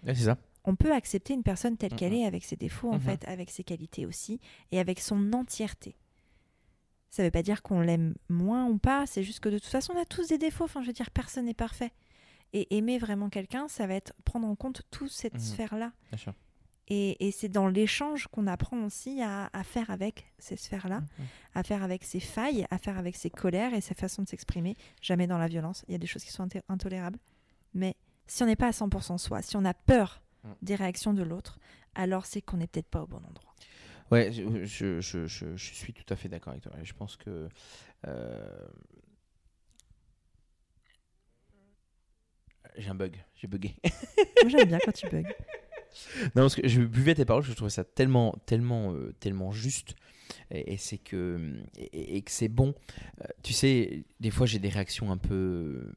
c'est 0.05 0.15
ça. 0.15 0.39
On 0.65 0.75
peut 0.75 0.93
accepter 0.93 1.33
une 1.35 1.43
personne 1.45 1.77
telle 1.77 1.95
qu'elle 1.95 2.13
est, 2.15 2.25
avec 2.25 2.45
ses 2.45 2.57
défauts, 2.57 2.93
en 2.93 2.99
fait, 2.99 3.25
avec 3.29 3.51
ses 3.51 3.63
qualités 3.63 4.05
aussi, 4.07 4.41
et 4.73 4.81
avec 4.81 4.99
son 5.01 5.33
entièreté. 5.33 5.97
Ça 7.11 7.23
ne 7.23 7.29
veut 7.29 7.33
pas 7.33 7.43
dire 7.43 7.63
qu'on 7.63 7.81
l'aime 7.81 8.15
moins 8.29 8.67
ou 8.67 8.77
pas, 8.79 9.07
c'est 9.07 9.23
juste 9.23 9.41
que 9.41 9.49
de 9.49 9.59
toute 9.59 9.71
façon, 9.71 9.93
on 9.97 10.01
a 10.01 10.05
tous 10.05 10.27
des 10.29 10.39
défauts. 10.39 10.65
Enfin, 10.65 10.83
je 10.83 10.89
veux 10.89 10.93
dire, 10.93 11.11
personne 11.13 11.45
n'est 11.45 11.55
parfait. 11.55 11.93
Et 12.53 12.77
aimer 12.77 12.99
vraiment 12.99 13.29
quelqu'un, 13.31 13.69
ça 13.69 13.87
va 13.87 13.95
être 13.95 14.13
prendre 14.25 14.49
en 14.49 14.57
compte 14.57 14.83
toute 14.91 15.11
cette 15.13 15.35
Mhm. 15.35 15.41
sphère-là. 15.41 15.93
Et, 16.89 17.27
et 17.27 17.33
c'est 17.33 17.49
dans 17.49 17.67
l'échange 17.67 18.29
qu'on 18.29 18.47
apprend 18.47 18.85
aussi 18.85 19.21
à, 19.21 19.51
à 19.53 19.65
faire 19.65 19.91
avec 19.91 20.33
ces 20.39 20.57
sphères-là, 20.57 21.01
Mhm. 21.01 21.27
à 21.55 21.63
faire 21.65 21.83
avec 21.83 22.05
ses 22.05 22.21
failles, 22.21 22.67
à 22.71 22.79
faire 22.79 22.97
avec 22.99 23.17
ses 23.17 23.31
colères 23.31 23.75
et 23.75 23.81
sa 23.81 23.95
façon 23.95 24.23
de 24.23 24.29
s'exprimer. 24.29 24.77
Jamais 25.03 25.27
dans 25.27 25.39
la 25.39 25.49
violence. 25.49 25.85
Il 25.89 25.93
y 25.93 25.95
a 25.95 25.99
des 25.99 26.07
choses 26.07 26.23
qui 26.25 26.31
sont 26.33 26.47
intolérables. 26.69 27.19
Mais 27.75 27.97
si 28.27 28.43
on 28.43 28.47
n'est 28.47 28.57
pas 28.57 28.69
à 28.69 28.73
100% 28.73 29.19
soi, 29.19 29.43
si 29.43 29.57
on 29.57 29.65
a 29.65 29.75
peur 29.75 30.23
Mhm. 30.45 30.55
des 30.63 30.75
réactions 30.77 31.13
de 31.13 31.23
l'autre, 31.25 31.59
alors 31.97 32.25
c'est 32.27 32.41
qu'on 32.41 32.59
n'est 32.59 32.67
peut-être 32.69 32.89
pas 32.89 33.03
au 33.03 33.07
bon 33.07 33.17
endroit. 33.25 33.53
Ouais, 34.13 34.31
je, 34.31 34.65
je, 34.65 35.01
je, 35.01 35.27
je- 35.27 35.57
je 35.57 35.75
suis 35.75 35.93
tout 35.93 36.05
à 36.13 36.15
fait 36.15 36.29
d'accord 36.29 36.53
avec 36.53 36.63
toi. 36.63 36.73
Je 36.85 36.93
pense 36.93 37.17
que. 37.17 37.49
euh, 38.07 38.69
J'ai 42.77 42.91
un 42.91 42.95
bug, 42.95 43.17
j'ai 43.35 43.47
bugué. 43.49 43.75
Moi, 44.43 44.51
j'aime 44.51 44.69
bien 44.69 44.79
quand 44.85 44.93
tu 44.93 45.09
bugs. 45.09 45.23
non, 46.35 46.43
parce 46.43 46.55
que 46.57 46.67
je 46.69 46.83
buvais 46.83 47.15
tes 47.15 47.25
paroles, 47.25 47.43
je 47.43 47.53
trouvais 47.53 47.71
ça 47.71 47.85
tellement, 47.85 48.35
tellement, 48.47 48.93
euh, 48.95 49.15
tellement 49.21 49.53
juste. 49.53 49.95
Et, 50.51 50.77
c'est 50.77 50.99
que, 50.99 51.55
et, 51.77 52.23
que 52.23 52.31
c'est 52.31 52.49
bon. 52.49 52.75
Euh, 53.23 53.27
tu 53.43 53.53
sais, 53.53 54.05
des 54.21 54.31
fois 54.31 54.47
j'ai 54.47 54.59
des 54.59 54.69
réactions 54.69 55.13
un 55.13 55.17
peu, 55.19 55.93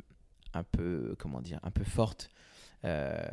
un 0.53 0.63
peu, 0.63 1.15
comment 1.19 1.41
dire, 1.41 1.59
un 1.63 1.71
peu 1.71 1.83
fortes. 1.83 2.29
euh, 2.85 3.27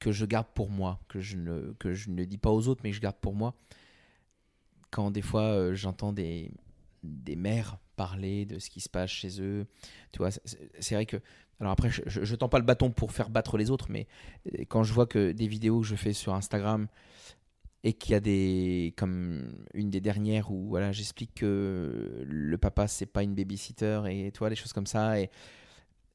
que 0.00 0.12
je 0.12 0.24
garde 0.24 0.46
pour 0.54 0.70
moi, 0.70 1.00
que 1.08 1.20
je, 1.20 1.36
ne, 1.36 1.74
que 1.78 1.92
je 1.92 2.10
ne 2.10 2.24
dis 2.24 2.38
pas 2.38 2.50
aux 2.50 2.68
autres, 2.68 2.80
mais 2.84 2.90
que 2.90 2.96
je 2.96 3.02
garde 3.02 3.18
pour 3.20 3.34
moi. 3.34 3.54
Quand 4.90 5.10
des 5.10 5.22
fois 5.22 5.74
j'entends 5.74 6.12
des, 6.12 6.50
des 7.02 7.36
mères 7.36 7.78
parler 7.96 8.46
de 8.46 8.58
ce 8.58 8.70
qui 8.70 8.80
se 8.80 8.88
passe 8.88 9.10
chez 9.10 9.40
eux, 9.42 9.66
tu 10.12 10.18
vois, 10.18 10.30
c'est 10.30 10.94
vrai 10.94 11.06
que. 11.06 11.18
Alors 11.60 11.72
après, 11.72 11.90
je, 11.90 12.02
je, 12.06 12.24
je 12.24 12.34
tends 12.36 12.48
pas 12.48 12.58
le 12.58 12.64
bâton 12.64 12.90
pour 12.90 13.12
faire 13.12 13.30
battre 13.30 13.58
les 13.58 13.70
autres, 13.70 13.86
mais 13.90 14.06
euh, 14.58 14.64
quand 14.68 14.82
je 14.82 14.92
vois 14.92 15.06
que 15.06 15.32
des 15.32 15.46
vidéos 15.46 15.80
que 15.80 15.86
je 15.86 15.96
fais 15.96 16.12
sur 16.12 16.34
Instagram 16.34 16.86
et 17.82 17.92
qu'il 17.94 18.12
y 18.12 18.14
a 18.14 18.20
des. 18.20 18.94
comme 18.96 19.52
une 19.74 19.90
des 19.90 20.00
dernières 20.00 20.50
où 20.50 20.68
voilà, 20.68 20.92
j'explique 20.92 21.34
que 21.34 22.22
le 22.26 22.58
papa 22.58 22.88
c'est 22.88 23.06
pas 23.06 23.22
une 23.22 23.34
babysitter 23.34 24.02
et 24.10 24.32
toi, 24.32 24.50
des 24.50 24.56
choses 24.56 24.72
comme 24.74 24.86
ça, 24.86 25.18
et, 25.20 25.30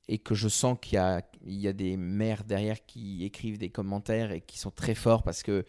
et 0.07 0.19
que 0.19 0.35
je 0.35 0.47
sens 0.47 0.77
qu'il 0.79 0.93
y 0.95 0.97
a, 0.97 1.23
il 1.45 1.55
y 1.55 1.67
a 1.67 1.73
des 1.73 1.97
mères 1.97 2.43
derrière 2.43 2.85
qui 2.85 3.23
écrivent 3.25 3.57
des 3.57 3.69
commentaires 3.71 4.31
et 4.31 4.41
qui 4.41 4.59
sont 4.59 4.69
très 4.69 4.93
forts 4.93 5.23
parce 5.23 5.41
que 5.41 5.65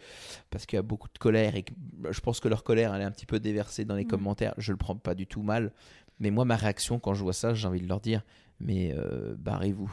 parce 0.51 0.67
qu'il 0.67 0.77
y 0.77 0.79
a 0.79 0.83
beaucoup 0.83 1.07
de 1.11 1.17
colère 1.17 1.55
et 1.55 1.63
que 1.63 1.73
je 2.11 2.19
pense 2.19 2.39
que 2.39 2.47
leur 2.47 2.63
colère 2.63 2.93
elle 2.93 3.01
est 3.01 3.05
un 3.05 3.11
petit 3.11 3.25
peu 3.25 3.39
déversée 3.39 3.83
dans 3.85 3.95
les 3.95 4.05
Mm. 4.05 4.07
commentaires. 4.07 4.53
Je 4.57 4.71
le 4.71 4.77
prends 4.77 4.95
pas 4.95 5.15
du 5.15 5.25
tout 5.25 5.41
mal, 5.41 5.71
mais 6.19 6.29
moi 6.29 6.45
ma 6.45 6.55
réaction 6.55 6.99
quand 6.99 7.15
je 7.15 7.23
vois 7.23 7.33
ça, 7.33 7.55
j'ai 7.55 7.67
envie 7.67 7.81
de 7.81 7.87
leur 7.87 7.99
dire 8.01 8.21
mais 8.59 8.93
euh, 8.97 9.35
barrez-vous. 9.37 9.91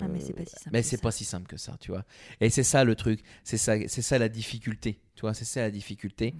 Ah, 0.00 0.08
mais 0.08 0.20
Euh, 0.20 0.24
c'est 0.26 0.32
pas 0.32 0.44
si 0.44 0.54
simple 0.56 0.70
mais 0.72 0.82
c'est 0.82 1.00
pas 1.00 1.10
si 1.12 1.24
simple 1.24 1.46
que 1.46 1.56
ça, 1.56 1.76
tu 1.80 1.90
vois. 1.90 2.04
Et 2.40 2.48
c'est 2.50 2.62
ça 2.62 2.84
le 2.84 2.94
truc, 2.94 3.20
c'est 3.44 3.58
ça, 3.58 3.74
c'est 3.88 4.02
ça 4.02 4.18
la 4.18 4.28
difficulté, 4.28 5.00
tu 5.14 5.22
vois, 5.22 5.34
c'est 5.34 5.44
ça 5.44 5.60
la 5.60 5.70
difficulté. 5.70 6.34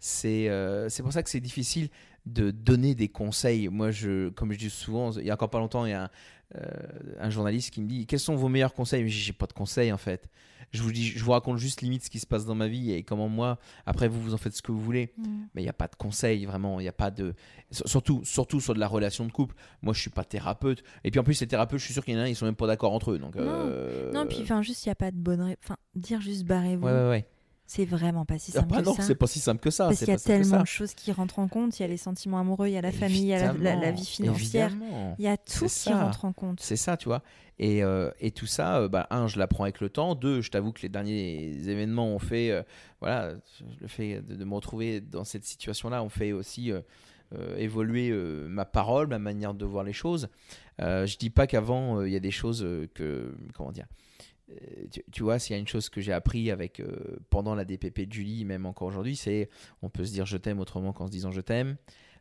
C'est 0.00 0.48
euh, 0.48 0.88
c'est 0.88 1.02
pour 1.02 1.12
ça 1.12 1.22
que 1.22 1.30
c'est 1.30 1.40
difficile 1.40 1.88
de 2.26 2.50
donner 2.50 2.94
des 2.94 3.08
conseils. 3.08 3.68
Moi, 3.68 3.90
je, 3.90 4.28
comme 4.30 4.52
je 4.52 4.58
dis 4.58 4.70
souvent, 4.70 5.12
il 5.12 5.24
y 5.26 5.30
a 5.30 5.34
encore 5.34 5.50
pas 5.50 5.58
longtemps, 5.58 5.84
il 5.86 5.90
y 5.90 5.92
a 5.92 6.04
un, 6.04 6.10
euh, 6.56 6.60
un 7.20 7.30
journaliste 7.30 7.70
qui 7.70 7.80
me 7.82 7.86
dit 7.88 8.06
quels 8.06 8.20
sont 8.20 8.34
vos 8.36 8.48
meilleurs 8.48 8.74
conseils? 8.74 9.08
J'ai 9.08 9.32
pas 9.32 9.46
de 9.46 9.52
conseils 9.52 9.92
en 9.92 9.98
fait. 9.98 10.28
Je 10.72 10.82
vous 10.82 10.90
dis, 10.90 11.04
je 11.06 11.22
vous 11.22 11.30
raconte 11.30 11.58
juste 11.58 11.82
limite 11.82 12.02
ce 12.04 12.10
qui 12.10 12.18
se 12.18 12.26
passe 12.26 12.46
dans 12.46 12.54
ma 12.56 12.66
vie 12.66 12.90
et 12.92 13.04
comment 13.04 13.28
moi, 13.28 13.58
après 13.86 14.08
vous 14.08 14.20
vous 14.20 14.34
en 14.34 14.38
faites 14.38 14.56
ce 14.56 14.62
que 14.62 14.72
vous 14.72 14.80
voulez. 14.80 15.12
Mais 15.54 15.60
il 15.60 15.62
n'y 15.62 15.68
a 15.68 15.72
pas 15.74 15.86
de 15.86 15.94
conseils, 15.94 16.46
vraiment. 16.46 16.80
Il 16.80 16.84
n'y 16.84 16.88
a 16.88 16.92
pas 16.92 17.12
de. 17.12 17.34
Surtout, 17.70 18.22
surtout 18.24 18.60
sur 18.60 18.74
de 18.74 18.80
la 18.80 18.88
relation 18.88 19.24
de 19.26 19.30
couple. 19.30 19.54
Moi, 19.82 19.94
je 19.94 20.00
suis 20.00 20.10
pas 20.10 20.24
thérapeute. 20.24 20.82
Et 21.04 21.10
puis 21.12 21.20
en 21.20 21.24
plus, 21.24 21.40
les 21.40 21.46
thérapeutes, 21.46 21.78
je 21.78 21.84
suis 21.84 21.92
sûr 21.94 22.04
qu'il 22.04 22.14
y 22.14 22.16
en 22.16 22.20
a, 22.22 22.28
ils 22.28 22.34
sont 22.34 22.46
même 22.46 22.56
pas 22.56 22.66
d'accord 22.66 22.92
entre 22.92 23.12
eux. 23.12 23.18
Donc, 23.18 23.36
Non. 23.36 23.42
euh, 23.46 24.10
Non, 24.12 24.26
puis 24.26 24.38
enfin, 24.42 24.62
juste, 24.62 24.84
il 24.86 24.88
n'y 24.88 24.92
a 24.92 24.96
pas 24.96 25.10
de 25.12 25.16
bonne. 25.16 25.54
Enfin, 25.62 25.76
dire 25.94 26.20
juste 26.20 26.44
barrez-vous, 26.44 26.84
Ouais, 26.86 26.92
ouais, 26.92 27.08
ouais. 27.08 27.26
C'est 27.66 27.84
vraiment 27.86 28.24
pas 28.24 28.38
si 28.38 28.52
Ah 28.54 28.60
simple 28.60 28.68
bah 28.74 28.80
que 28.80 28.86
non, 28.86 28.94
ça. 28.94 29.02
c'est 29.02 29.14
pas 29.14 29.26
si 29.26 29.40
simple 29.40 29.60
que 29.60 29.70
ça. 29.70 29.86
Parce 29.86 29.98
qu'il 29.98 30.08
y 30.08 30.12
a 30.12 30.18
tellement 30.18 30.60
de 30.60 30.66
choses 30.66 30.92
qui 30.94 31.10
rentrent 31.12 31.38
en 31.38 31.48
compte. 31.48 31.78
Il 31.78 31.82
y 31.82 31.84
a 31.84 31.88
les 31.88 31.96
sentiments 31.96 32.38
amoureux, 32.38 32.68
il 32.68 32.72
y 32.72 32.76
a 32.76 32.82
la 32.82 32.92
famille, 32.92 33.22
il 33.22 33.26
y 33.28 33.34
a 33.34 33.52
la, 33.52 33.58
la- 33.58 33.76
la 33.76 33.90
vie 33.90 34.04
financière. 34.04 34.70
évidemment. 34.70 35.16
Il 35.18 35.24
y 35.24 35.28
a 35.28 35.36
tout 35.36 35.66
qui 35.66 35.92
rentre 35.92 36.24
en 36.26 36.32
compte. 36.32 36.60
C'est 36.60 36.76
ça, 36.76 36.96
tu 36.96 37.06
vois. 37.08 37.22
Et, 37.58 37.82
euh, 37.84 38.10
et 38.20 38.32
tout 38.32 38.46
ça, 38.46 38.78
euh, 38.80 38.88
bah, 38.88 39.06
un, 39.10 39.28
je 39.28 39.38
l'apprends 39.38 39.62
avec 39.64 39.80
le 39.80 39.88
temps. 39.88 40.14
Deux, 40.14 40.40
je 40.40 40.50
t'avoue 40.50 40.72
que 40.72 40.82
les 40.82 40.88
derniers 40.88 41.52
événements 41.68 42.08
ont 42.08 42.18
fait, 42.18 42.50
euh, 42.50 42.62
voilà, 43.00 43.32
le 43.80 43.86
fait 43.88 44.20
de, 44.22 44.34
de 44.34 44.44
me 44.44 44.54
retrouver 44.54 45.00
dans 45.00 45.24
cette 45.24 45.44
situation-là, 45.44 46.02
ont 46.02 46.08
fait 46.08 46.32
aussi 46.32 46.72
évoluer 47.56 48.12
ma 48.48 48.64
parole, 48.64 49.08
ma 49.08 49.18
manière 49.18 49.54
de 49.54 49.64
voir 49.64 49.82
les 49.84 49.92
choses. 49.92 50.28
Je 50.78 51.16
dis 51.16 51.30
pas 51.30 51.46
qu'avant, 51.46 52.02
il 52.02 52.12
y 52.12 52.16
a 52.16 52.20
des 52.20 52.30
choses 52.30 52.66
que, 52.94 53.34
comment 53.54 53.72
dire, 53.72 53.86
tu, 54.90 55.02
tu 55.10 55.22
vois, 55.22 55.38
s'il 55.38 55.54
y 55.54 55.56
a 55.56 55.60
une 55.60 55.68
chose 55.68 55.88
que 55.88 56.00
j'ai 56.00 56.12
appris 56.12 56.50
avec 56.50 56.80
euh, 56.80 57.16
pendant 57.30 57.54
la 57.54 57.64
DPP 57.64 58.02
de 58.02 58.12
Julie, 58.12 58.44
même 58.44 58.66
encore 58.66 58.88
aujourd'hui, 58.88 59.16
c'est 59.16 59.48
on 59.82 59.88
peut 59.88 60.04
se 60.04 60.12
dire 60.12 60.26
je 60.26 60.36
t'aime 60.36 60.60
autrement 60.60 60.92
qu'en 60.92 61.06
se 61.06 61.10
disant 61.10 61.30
je 61.30 61.40
t'aime. 61.40 61.76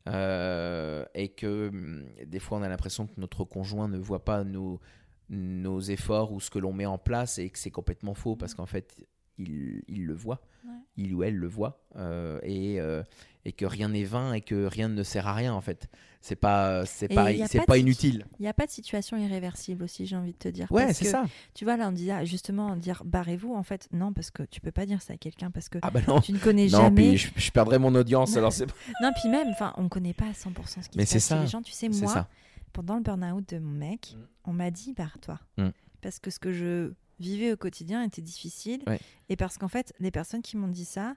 Euh, 0.10 1.06
et 1.16 1.30
que 1.30 1.70
hum, 1.70 2.06
des 2.26 2.40
fois 2.40 2.58
on 2.58 2.62
a 2.62 2.68
l'impression 2.68 3.08
que 3.08 3.14
notre 3.18 3.46
conjoint 3.46 3.88
ne 3.88 3.98
voit 3.98 4.26
pas 4.26 4.44
nos, 4.44 4.82
nos 5.30 5.80
efforts 5.80 6.34
ou 6.34 6.42
ce 6.42 6.50
que 6.50 6.60
l'on 6.60 6.74
met 6.74 6.86
en 6.86 6.98
place 6.98 7.38
et 7.38 7.50
que 7.50 7.58
c'est 7.58 7.72
complètement 7.72 8.14
faux 8.14 8.36
parce 8.36 8.54
qu'en 8.54 8.66
fait 8.66 9.06
il, 9.38 9.82
il 9.88 10.06
le 10.06 10.14
voit, 10.14 10.42
Ouais. 10.66 10.72
il 10.96 11.14
ou 11.14 11.24
elle 11.24 11.36
le 11.36 11.48
voit 11.48 11.82
euh, 11.98 12.40
et, 12.44 12.80
euh, 12.80 13.04
et 13.44 13.52
que 13.52 13.66
rien 13.66 13.90
n'est 13.90 14.06
vain 14.06 14.32
et 14.34 14.40
que 14.40 14.66
rien 14.66 14.88
ne 14.88 15.04
sert 15.04 15.28
à 15.28 15.34
rien 15.34 15.54
en 15.54 15.60
fait. 15.60 15.88
C'est 16.22 16.38
pas 16.38 16.86
c'est 16.86 17.10
pas 17.10 17.28
c'est 17.48 17.66
pas 17.66 17.78
inutile. 17.78 18.26
Il 18.40 18.44
n'y 18.44 18.48
a 18.48 18.54
pas 18.54 18.66
de 18.66 18.72
situation 18.72 19.18
irréversible 19.18 19.84
aussi, 19.84 20.06
j'ai 20.06 20.16
envie 20.16 20.32
de 20.32 20.38
te 20.38 20.48
dire. 20.48 20.72
Ouais, 20.72 20.94
c'est 20.94 21.04
ça. 21.04 21.26
Tu 21.54 21.66
vois, 21.66 21.76
là, 21.76 21.90
on 21.90 21.92
dit 21.92 22.10
ah, 22.12 22.24
justement 22.24 22.78
dire 22.78 23.02
barrez-vous. 23.04 23.54
En 23.54 23.64
fait, 23.64 23.90
non, 23.92 24.14
parce 24.14 24.32
que 24.32 24.44
tu 24.44 24.62
peux 24.62 24.72
pas 24.72 24.86
dire 24.86 25.02
ça 25.02 25.16
à 25.16 25.18
quelqu'un 25.18 25.52
parce 25.52 25.68
que 25.68 25.80
Ah 25.82 25.92
bah 25.92 26.00
tu 26.24 26.32
ne 26.32 26.38
connais 26.38 26.68
Non, 26.68 26.84
jamais. 26.84 27.10
puis 27.10 27.18
je, 27.18 27.30
je 27.36 27.52
perdrais 27.52 27.78
mon 27.80 27.94
audience 27.96 28.38
alors 28.38 28.54
c'est 28.54 28.68
Non, 29.02 29.12
puis 29.20 29.28
même, 29.30 29.50
enfin, 29.50 29.74
on 29.76 29.90
connaît 29.90 30.14
pas 30.14 30.28
à 30.28 30.32
100% 30.32 30.84
ce 30.84 30.88
qui 30.90 30.98
Mais 30.98 31.06
se 31.06 31.12
c'est 31.12 31.16
passe 31.18 31.24
ça. 31.26 31.42
les 31.42 31.48
gens. 31.48 31.62
Tu 31.62 31.74
sais, 31.74 31.90
moi, 31.90 32.08
ça. 32.14 32.30
pendant 32.72 32.96
le 32.96 33.02
burn-out 33.02 33.50
de 33.50 33.60
mon 33.60 33.72
mec, 33.72 34.16
Mm. 34.16 34.22
on 34.46 34.54
m'a 34.54 34.72
dit 34.72 34.94
barre-toi. 34.94 35.40
Mm. 35.58 35.70
Parce 36.02 36.20
que 36.20 36.30
ce 36.32 36.40
que 36.40 36.54
je 36.54 36.94
vivais 37.20 37.52
au 37.54 37.58
quotidien 37.58 38.04
était 38.04 38.22
difficile. 38.22 38.82
Ouais. 38.88 39.00
Et 39.30 39.36
parce 39.36 39.58
qu'en 39.58 39.68
fait, 39.68 39.94
les 40.00 40.12
personnes 40.12 40.42
qui 40.42 40.58
m'ont 40.58 40.68
dit 40.68 40.86
ça 40.86 41.16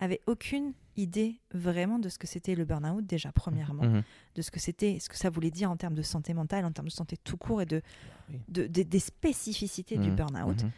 avaient 0.00 0.20
aucune 0.26 0.74
idée 0.96 1.40
vraiment 1.52 1.98
de 1.98 2.08
ce 2.08 2.18
que 2.18 2.26
c'était 2.28 2.54
le 2.54 2.64
burn-out, 2.64 3.04
déjà, 3.04 3.32
premièrement. 3.32 3.82
Mhm. 3.84 4.02
De 4.36 4.42
ce 4.42 4.50
que 4.52 4.60
c'était, 4.60 4.98
ce 5.00 5.08
que 5.08 5.16
ça 5.16 5.28
voulait 5.30 5.50
dire 5.50 5.70
en 5.70 5.76
termes 5.76 5.94
de 5.94 6.02
santé 6.02 6.34
mentale, 6.34 6.64
en 6.64 6.70
termes 6.72 6.86
de 6.88 6.92
santé 6.92 7.16
tout 7.16 7.36
court 7.36 7.62
et 7.62 7.66
de, 7.66 7.82
Oui. 8.30 8.36
de- 8.48 8.66
de- 8.68 8.82
des 8.84 8.98
spécificités 9.00 9.96
du 9.98 10.10
Mhm. 10.10 10.16
burn-out. 10.16 10.62
Mhm. 10.62 10.70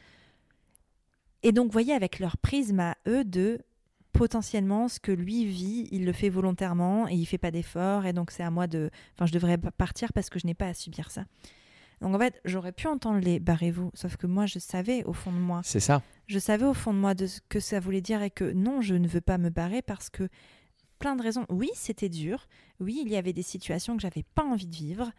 Et 1.43 1.53
donc, 1.53 1.71
voyez, 1.73 1.93
avec 1.95 2.19
leur 2.19 2.37
prisme 2.39 2.81
à 2.81 2.97
eux 3.07 3.25
de 3.25 3.61
potentiellement 4.13 4.89
ce 4.89 4.99
que 5.01 5.13
lui 5.13 5.45
vit, 5.47 5.89
il 5.93 6.05
le 6.05 6.13
fait 6.13 6.29
volontairement 6.29 7.07
et 7.09 7.15
il 7.15 7.25
fait 7.27 7.39
pas 7.39 7.51
d'effort 7.51 8.07
et 8.07 8.13
donc 8.13 8.33
c'est 8.33 8.43
à 8.43 8.51
moi 8.51 8.67
de 8.67 8.91
enfin 9.15 9.25
je 9.27 9.33
devrais 9.33 9.57
pa- 9.57 9.71
partir 9.71 10.13
parce 10.13 10.29
que 10.31 10.41
je 10.41 10.47
n'ai 10.47 10.55
pas 10.55 10.67
à 10.67 10.75
subir 10.75 11.11
ça. 11.13 11.25
Donc 12.01 12.15
en 12.15 12.19
fait, 12.19 12.41
j'aurais 12.45 12.73
pu 12.73 12.87
entendre 12.87 13.21
les 13.21 13.39
barrez-vous, 13.41 13.91
sauf 13.95 14.17
que 14.17 14.27
moi 14.27 14.47
je 14.47 14.59
savais 14.59 15.05
au 15.05 15.13
fond 15.13 15.33
de 15.33 15.39
moi, 15.39 15.61
C'est 15.65 15.81
ça. 15.81 16.03
je 16.27 16.39
savais 16.39 16.65
au 16.65 16.73
fond 16.75 16.95
de 16.95 16.99
moi 16.99 17.15
de 17.15 17.27
ce 17.27 17.41
que 17.49 17.61
ça 17.61 17.79
voulait 17.81 18.01
dire 18.01 18.23
et 18.23 18.31
que 18.31 18.45
non, 18.53 18.81
je 18.81 18.95
ne 18.95 19.07
veux 19.07 19.21
pas 19.21 19.37
me 19.39 19.51
barrer 19.51 19.83
parce 19.83 20.09
que 20.09 20.29
plein 20.99 21.15
de 21.17 21.23
raisons. 21.23 21.45
Oui, 21.51 21.69
c'était 21.75 22.09
dur. 22.09 22.47
Oui, 22.79 23.01
il 23.05 23.11
y 23.11 23.17
avait 23.17 23.33
des 23.35 23.43
situations 23.43 23.97
que 23.97 24.03
j'avais 24.03 24.25
pas 24.35 24.45
envie 24.45 24.67
de 24.67 24.75
vivre. 24.75 25.11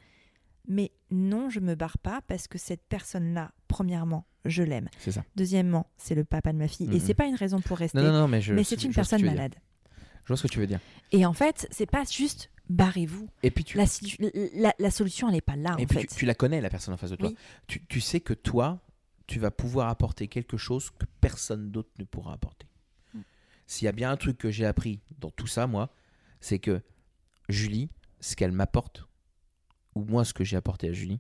Mais 0.68 0.92
non, 1.10 1.50
je 1.50 1.60
me 1.60 1.74
barre 1.76 1.98
pas 1.98 2.22
parce 2.28 2.48
que 2.48 2.58
cette 2.60 2.84
personne-là, 2.88 3.52
premièrement, 3.68 4.26
je 4.46 4.62
l'aime. 4.62 4.90
C'est 5.00 5.12
ça. 5.12 5.24
Deuxièmement, 5.36 5.88
c'est 5.98 6.14
le 6.14 6.24
papa 6.24 6.54
de 6.54 6.58
ma 6.60 6.68
fille. 6.68 6.88
Et 6.88 6.96
Mhm. 6.96 7.00
c'est 7.00 7.14
pas 7.16 7.26
une 7.26 7.36
raison 7.36 7.60
pour 7.62 7.78
rester. 7.80 7.98
Non, 7.98 8.12
non, 8.12 8.20
non, 8.22 8.28
mais 8.28 8.42
je. 8.42 8.54
mais 8.54 8.64
c'est 8.64 8.84
une 8.84 8.94
personne 8.94 9.24
malade. 9.26 9.56
Je 10.24 10.28
vois 10.28 10.38
ce 10.38 10.44
que 10.44 10.48
tu 10.48 10.60
veux 10.60 10.68
dire. 10.68 10.80
Et 11.12 11.26
en 11.26 11.34
fait, 11.34 11.68
c'est 11.72 11.90
pas 11.90 12.04
juste 12.04 12.52
barrez-vous. 12.72 13.30
Et 13.44 13.52
puis 13.52 13.64
tu, 13.64 13.78
La, 13.78 13.86
si- 13.86 14.18
la- 14.56 14.74
la 14.80 14.92
solution, 14.92 15.28
elle 15.28 15.36
n'est 15.36 15.42
pas 15.42 15.56
là, 15.56 15.76
et 15.78 15.84
en 15.84 15.88
puis 15.88 16.00
fait. 16.00 16.08
tu, 16.08 16.16
tu 16.16 16.26
la 16.26 16.34
connais, 16.36 16.62
la 16.62 16.70
personne 16.70 16.94
en 16.94 16.98
face 16.98 17.12
de 17.12 17.16
toi. 17.16 17.30
Oui. 17.30 17.36
Tu, 17.68 17.86
tu 17.86 18.02
sais 18.02 18.20
que 18.22 18.34
toi, 18.34 18.80
tu 19.28 19.40
vas 19.40 19.52
pouvoir 19.52 19.90
apporter 19.90 20.28
quelque 20.28 20.58
chose 20.58 20.90
que 20.92 21.06
personne 21.22 21.72
d'autre 21.72 21.90
ne 22.00 22.04
pourra 22.04 22.34
apporter. 22.34 22.68
Mm. 23.14 23.20
S'il 23.68 23.86
y 23.86 23.90
a 23.90 23.92
bien 23.92 24.12
un 24.12 24.18
truc 24.18 24.38
que 24.38 24.50
j'ai 24.52 24.66
appris 24.66 25.02
dans 25.20 25.32
tout 25.32 25.48
ça, 25.48 25.68
moi, 25.68 25.94
c'est 26.40 26.60
que 26.60 26.82
Julie, 27.50 27.90
ce 28.20 28.36
qu'elle 28.36 28.52
m'apporte, 28.52 29.06
ou 29.96 30.04
moi 30.04 30.24
ce 30.26 30.34
que 30.34 30.44
j'ai 30.44 30.58
apporté 30.58 30.90
à 30.90 30.94
Julie, 30.94 31.20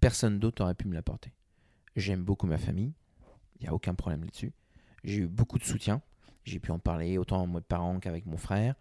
personne 0.00 0.38
d'autre 0.38 0.62
n'aurait 0.62 0.74
pu 0.74 0.86
me 0.88 0.94
l'apporter. 0.94 1.32
J'aime 1.96 2.22
beaucoup 2.22 2.46
ma 2.46 2.58
famille, 2.58 2.92
il 3.58 3.62
n'y 3.62 3.68
a 3.68 3.74
aucun 3.74 3.94
problème 3.94 4.22
là-dessus. 4.24 4.52
J'ai 5.04 5.18
eu 5.22 5.26
beaucoup 5.26 5.58
de 5.58 5.64
soutien, 5.64 6.02
j'ai 6.44 6.58
pu 6.60 6.70
en 6.70 6.78
parler 6.78 7.18
autant 7.18 7.40
en 7.42 7.46
mode 7.46 7.64
parent 7.64 7.98
qu'avec 8.00 8.26
mon 8.26 8.36
frère, 8.36 8.74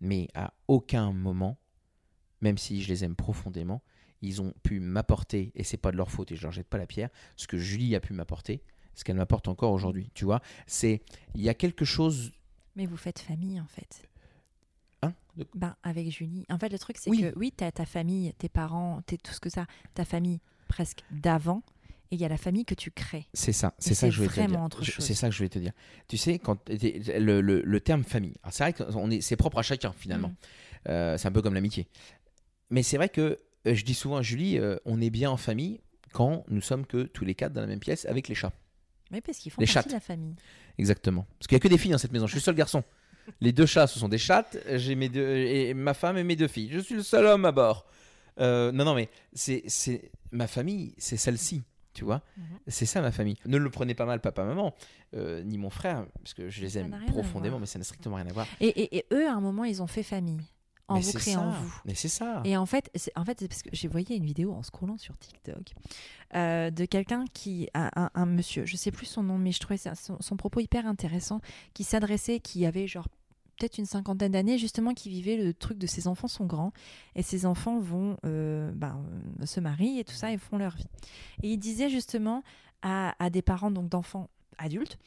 mais 0.00 0.28
à 0.34 0.52
aucun 0.68 1.12
moment, 1.12 1.58
même 2.40 2.58
si 2.58 2.82
je 2.82 2.88
les 2.88 3.04
aime 3.04 3.16
profondément, 3.16 3.82
ils 4.20 4.42
ont 4.42 4.52
pu 4.62 4.80
m'apporter, 4.80 5.52
et 5.54 5.62
c'est 5.64 5.76
pas 5.76 5.92
de 5.92 5.96
leur 5.96 6.10
faute 6.10 6.32
et 6.32 6.36
je 6.36 6.42
leur 6.42 6.52
jette 6.52 6.68
pas 6.68 6.78
la 6.78 6.86
pierre, 6.86 7.08
ce 7.36 7.46
que 7.46 7.56
Julie 7.58 7.94
a 7.94 8.00
pu 8.00 8.12
m'apporter, 8.12 8.62
ce 8.94 9.04
qu'elle 9.04 9.16
m'apporte 9.16 9.46
encore 9.48 9.72
aujourd'hui. 9.72 10.10
Tu 10.14 10.24
vois, 10.24 10.40
c'est 10.66 11.02
il 11.34 11.42
y 11.42 11.48
a 11.48 11.54
quelque 11.54 11.84
chose. 11.84 12.32
Mais 12.74 12.86
vous 12.86 12.96
faites 12.96 13.20
famille, 13.20 13.60
en 13.60 13.66
fait. 13.66 14.08
Hein? 15.02 15.14
De- 15.36 15.46
Ben, 15.54 15.76
avec 15.84 16.10
Julie. 16.10 16.44
En 16.48 16.58
fait, 16.58 16.68
le 16.68 16.78
truc, 16.78 16.96
c'est 16.98 17.10
Oui. 17.10 17.20
que 17.20 17.32
oui, 17.38 17.52
tu 17.56 17.62
as 17.62 17.70
ta 17.70 17.86
famille, 17.86 18.32
tes 18.38 18.48
parents, 18.48 19.02
t'es 19.02 19.16
tout 19.16 19.32
ce 19.32 19.40
que 19.40 19.50
ça, 19.50 19.66
ta 19.94 20.04
famille 20.04 20.40
presque 20.66 21.02
d'avant, 21.12 21.62
et 22.10 22.14
il 22.14 22.20
y 22.20 22.24
a 22.24 22.28
la 22.28 22.36
famille 22.36 22.64
que 22.64 22.74
tu 22.74 22.90
crées. 22.90 23.26
C'est 23.34 23.52
ça, 23.52 23.74
c'est 23.78 23.94
ça 23.94 24.08
que 24.08 24.12
je 24.14 24.22
voulais 24.22 24.46
te 24.46 24.50
dire. 24.50 24.94
C'est 24.98 25.14
ça 25.14 25.28
que 25.28 25.32
je 25.32 25.38
voulais 25.38 25.48
te 25.48 25.58
dire. 25.58 25.72
Tu 26.08 26.16
sais, 26.16 26.38
quand 26.38 26.58
le, 26.68 27.40
le- 27.40 27.62
le 27.62 27.80
terme 27.80 28.04
famille, 28.04 28.34
c'est 28.50 28.64
vrai 28.64 28.72
que 28.72 29.10
est, 29.12 29.20
c'est 29.20 29.36
propre 29.36 29.58
à 29.58 29.62
chacun 29.62 29.92
finalement. 29.96 30.28
Mm. 30.28 30.34
Euh, 30.88 31.18
c'est 31.18 31.28
un 31.28 31.32
peu 31.32 31.42
comme 31.42 31.54
l'amitié. 31.54 31.86
Mais 32.70 32.82
c'est 32.82 32.96
vrai 32.96 33.08
que 33.08 33.38
euh, 33.66 33.74
je 33.74 33.84
dis 33.84 33.94
souvent 33.94 34.16
à 34.18 34.22
Julie, 34.22 34.58
euh, 34.58 34.76
on 34.84 35.00
est 35.00 35.10
bien 35.10 35.30
en 35.30 35.36
famille 35.36 35.80
quand 36.12 36.44
nous 36.48 36.60
sommes 36.62 36.86
que 36.86 37.02
tous 37.04 37.24
les 37.24 37.34
quatre 37.34 37.52
dans 37.52 37.60
la 37.60 37.66
même 37.66 37.80
pièce 37.80 38.06
avec 38.06 38.28
les 38.28 38.34
chats. 38.34 38.52
Oui, 39.10 39.20
parce 39.20 39.38
qu'ils 39.38 39.50
font 39.52 39.60
Les 39.60 39.66
partie 39.66 39.74
chattes. 39.74 39.88
de 39.88 39.92
la 39.92 40.00
famille. 40.00 40.34
Exactement. 40.78 41.26
Parce 41.38 41.46
qu'il 41.48 41.56
n'y 41.56 41.60
a 41.60 41.62
que 41.62 41.68
des 41.68 41.78
filles 41.78 41.90
dans 41.92 41.98
cette 41.98 42.12
maison. 42.12 42.26
Je 42.26 42.32
suis 42.32 42.40
le 42.40 42.44
seul 42.44 42.54
garçon. 42.54 42.84
Les 43.40 43.52
deux 43.52 43.66
chats, 43.66 43.86
ce 43.86 43.98
sont 43.98 44.08
des 44.08 44.18
chattes. 44.18 44.56
J'ai 44.76 44.94
mes 44.94 45.08
deux 45.08 45.36
et 45.36 45.74
ma 45.74 45.92
femme 45.94 46.16
et 46.16 46.24
mes 46.24 46.36
deux 46.36 46.48
filles. 46.48 46.70
Je 46.72 46.78
suis 46.78 46.94
le 46.94 47.02
seul 47.02 47.26
homme 47.26 47.44
à 47.44 47.52
bord. 47.52 47.86
Euh, 48.40 48.70
non, 48.72 48.84
non, 48.84 48.94
mais 48.94 49.08
c'est 49.32 49.64
c'est 49.66 50.10
ma 50.30 50.46
famille, 50.46 50.94
c'est 50.98 51.16
celle-ci. 51.16 51.62
Tu 51.98 52.04
vois, 52.04 52.22
Mhm. 52.36 52.44
c'est 52.68 52.86
ça 52.86 53.00
ma 53.02 53.10
famille. 53.10 53.36
Ne 53.44 53.56
le 53.56 53.70
prenez 53.70 53.92
pas 53.92 54.04
mal, 54.06 54.20
papa, 54.20 54.44
maman, 54.44 54.72
euh, 55.16 55.42
ni 55.42 55.58
mon 55.58 55.68
frère, 55.68 56.06
parce 56.22 56.32
que 56.32 56.48
je 56.48 56.60
les 56.60 56.78
aime 56.78 56.96
profondément, 57.08 57.58
mais 57.58 57.66
ça 57.66 57.80
n'a 57.80 57.84
strictement 57.84 58.14
rien 58.14 58.26
à 58.28 58.32
voir. 58.32 58.46
Et, 58.60 58.68
et- 58.68 58.98
et 58.98 59.06
eux, 59.12 59.26
à 59.26 59.32
un 59.32 59.40
moment, 59.40 59.64
ils 59.64 59.82
ont 59.82 59.88
fait 59.88 60.04
famille 60.04 60.38
en 60.86 60.94
mais 60.94 61.00
vous 61.00 61.12
créant 61.14 61.50
ça. 61.52 61.58
vous. 61.58 61.80
Mais 61.86 61.96
c'est 61.96 62.06
ça. 62.08 62.40
Et 62.44 62.56
en 62.56 62.66
fait, 62.66 62.88
c'est 62.94 63.10
en 63.18 63.24
fait, 63.24 63.48
parce 63.48 63.62
que 63.64 63.70
j'ai 63.72 63.88
voyé 63.88 64.14
une 64.16 64.24
vidéo 64.24 64.52
en 64.52 64.62
scrollant 64.62 64.96
sur 64.96 65.18
TikTok 65.18 65.72
euh, 66.36 66.70
de 66.70 66.84
quelqu'un 66.84 67.24
qui, 67.32 67.68
un, 67.74 67.90
un- 67.96 68.10
un 68.14 68.26
monsieur, 68.26 68.64
je 68.64 68.76
sais 68.76 68.92
plus 68.92 69.06
son 69.06 69.24
nom, 69.24 69.36
mais 69.38 69.50
je 69.50 69.58
trouvais 69.58 69.76
ça- 69.76 69.96
son, 69.96 70.18
son 70.20 70.36
propos 70.36 70.60
hyper 70.60 70.86
intéressant, 70.86 71.40
qui 71.74 71.82
s'adressait, 71.82 72.38
qui 72.38 72.64
avait 72.64 72.86
genre 72.86 73.08
peut-être 73.58 73.78
une 73.78 73.86
cinquantaine 73.86 74.32
d'années, 74.32 74.58
justement, 74.58 74.94
qui 74.94 75.08
vivait 75.08 75.36
le 75.36 75.52
truc 75.52 75.78
de 75.78 75.86
ses 75.86 76.06
enfants 76.06 76.28
sont 76.28 76.46
grands 76.46 76.72
et 77.14 77.22
ses 77.22 77.46
enfants 77.46 77.78
vont 77.78 78.16
euh, 78.24 78.70
ben, 78.72 79.04
euh, 79.40 79.46
se 79.46 79.60
marient 79.60 79.98
et 79.98 80.04
tout 80.04 80.14
ça 80.14 80.32
et 80.32 80.38
font 80.38 80.58
leur 80.58 80.76
vie. 80.76 80.88
Et 81.42 81.50
il 81.52 81.58
disait 81.58 81.90
justement 81.90 82.42
à, 82.82 83.14
à 83.22 83.30
des 83.30 83.42
parents 83.42 83.70
donc 83.70 83.88
d'enfants 83.88 84.28
adultes 84.58 84.98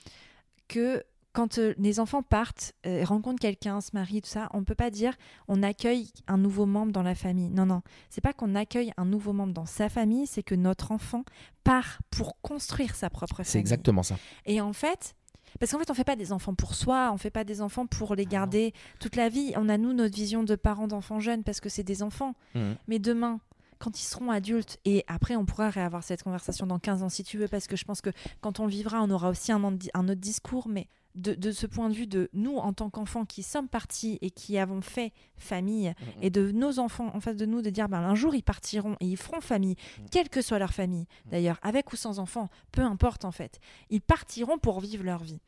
que 0.67 1.03
quand 1.33 1.57
euh, 1.57 1.73
les 1.77 1.99
enfants 1.99 2.23
partent, 2.23 2.73
euh, 2.85 3.03
rencontrent 3.05 3.39
quelqu'un, 3.39 3.81
se 3.81 3.91
marient, 3.93 4.21
tout 4.21 4.29
ça, 4.29 4.49
on 4.53 4.63
peut 4.63 4.75
pas 4.75 4.89
dire 4.89 5.15
on 5.47 5.63
accueille 5.63 6.11
un 6.27 6.37
nouveau 6.37 6.65
membre 6.65 6.91
dans 6.91 7.03
la 7.03 7.15
famille. 7.15 7.49
Non, 7.49 7.65
non, 7.65 7.81
c'est 8.09 8.21
pas 8.21 8.33
qu'on 8.33 8.55
accueille 8.55 8.91
un 8.97 9.05
nouveau 9.05 9.33
membre 9.33 9.53
dans 9.53 9.65
sa 9.65 9.89
famille, 9.89 10.27
c'est 10.27 10.43
que 10.43 10.55
notre 10.55 10.91
enfant 10.91 11.23
part 11.63 11.99
pour 12.09 12.39
construire 12.41 12.95
sa 12.95 13.09
propre 13.09 13.37
famille. 13.37 13.51
C'est 13.51 13.59
exactement 13.59 14.03
ça. 14.03 14.17
Et 14.45 14.59
en 14.61 14.73
fait, 14.73 15.15
parce 15.59 15.71
qu'en 15.71 15.79
fait, 15.79 15.89
on 15.89 15.93
fait 15.93 16.03
pas 16.03 16.15
des 16.15 16.31
enfants 16.31 16.53
pour 16.53 16.75
soi, 16.75 17.11
on 17.13 17.17
fait 17.17 17.29
pas 17.29 17.43
des 17.43 17.61
enfants 17.61 17.85
pour 17.85 18.15
les 18.15 18.25
garder 18.25 18.73
toute 18.99 19.15
la 19.15 19.29
vie. 19.29 19.53
On 19.55 19.69
a 19.69 19.77
nous 19.77 19.93
notre 19.93 20.15
vision 20.15 20.43
de 20.43 20.55
parents 20.55 20.87
d'enfants 20.87 21.19
jeunes 21.19 21.43
parce 21.43 21.59
que 21.59 21.69
c'est 21.69 21.83
des 21.83 22.03
enfants. 22.03 22.35
Mhm. 22.55 22.75
Mais 22.87 22.99
demain, 22.99 23.39
quand 23.79 23.99
ils 23.99 24.05
seront 24.05 24.31
adultes, 24.31 24.79
et 24.85 25.03
après 25.07 25.35
on 25.35 25.45
pourra 25.45 25.69
réavoir 25.69 26.03
cette 26.03 26.23
conversation 26.23 26.67
dans 26.67 26.79
15 26.79 27.03
ans 27.03 27.09
si 27.09 27.23
tu 27.23 27.37
veux, 27.37 27.47
parce 27.47 27.67
que 27.67 27.75
je 27.75 27.83
pense 27.83 28.01
que 28.01 28.11
quand 28.39 28.59
on 28.59 28.65
le 28.65 28.71
vivra, 28.71 29.01
on 29.01 29.09
aura 29.09 29.29
aussi 29.29 29.51
un, 29.51 29.61
un 29.61 30.09
autre 30.09 30.21
discours, 30.21 30.67
mais 30.67 30.87
de, 31.15 31.33
de 31.33 31.51
ce 31.51 31.65
point 31.65 31.89
de 31.89 31.93
vue 31.93 32.07
de 32.07 32.29
nous 32.33 32.57
en 32.57 32.73
tant 32.73 32.89
qu'enfants 32.89 33.25
qui 33.25 33.43
sommes 33.43 33.67
partis 33.67 34.17
et 34.21 34.29
qui 34.29 34.57
avons 34.57 34.81
fait 34.81 35.13
famille, 35.37 35.93
et 36.21 36.29
de 36.29 36.51
nos 36.51 36.79
enfants 36.79 37.11
en 37.13 37.19
face 37.19 37.35
de 37.35 37.45
nous, 37.45 37.61
de 37.61 37.69
dire 37.69 37.89
ben, 37.89 37.99
un 37.99 38.15
jour 38.15 38.35
ils 38.35 38.43
partiront 38.43 38.95
et 38.99 39.05
ils 39.05 39.17
feront 39.17 39.41
famille, 39.41 39.75
quelle 40.11 40.29
que 40.29 40.41
soit 40.41 40.59
leur 40.59 40.73
famille, 40.73 41.07
d'ailleurs, 41.25 41.59
avec 41.61 41.91
ou 41.93 41.95
sans 41.95 42.19
enfants, 42.19 42.49
peu 42.71 42.81
importe 42.81 43.25
en 43.25 43.31
fait, 43.31 43.59
ils 43.89 44.01
partiront 44.01 44.57
pour 44.57 44.79
vivre 44.79 45.03
leur 45.03 45.23
vie. 45.23 45.39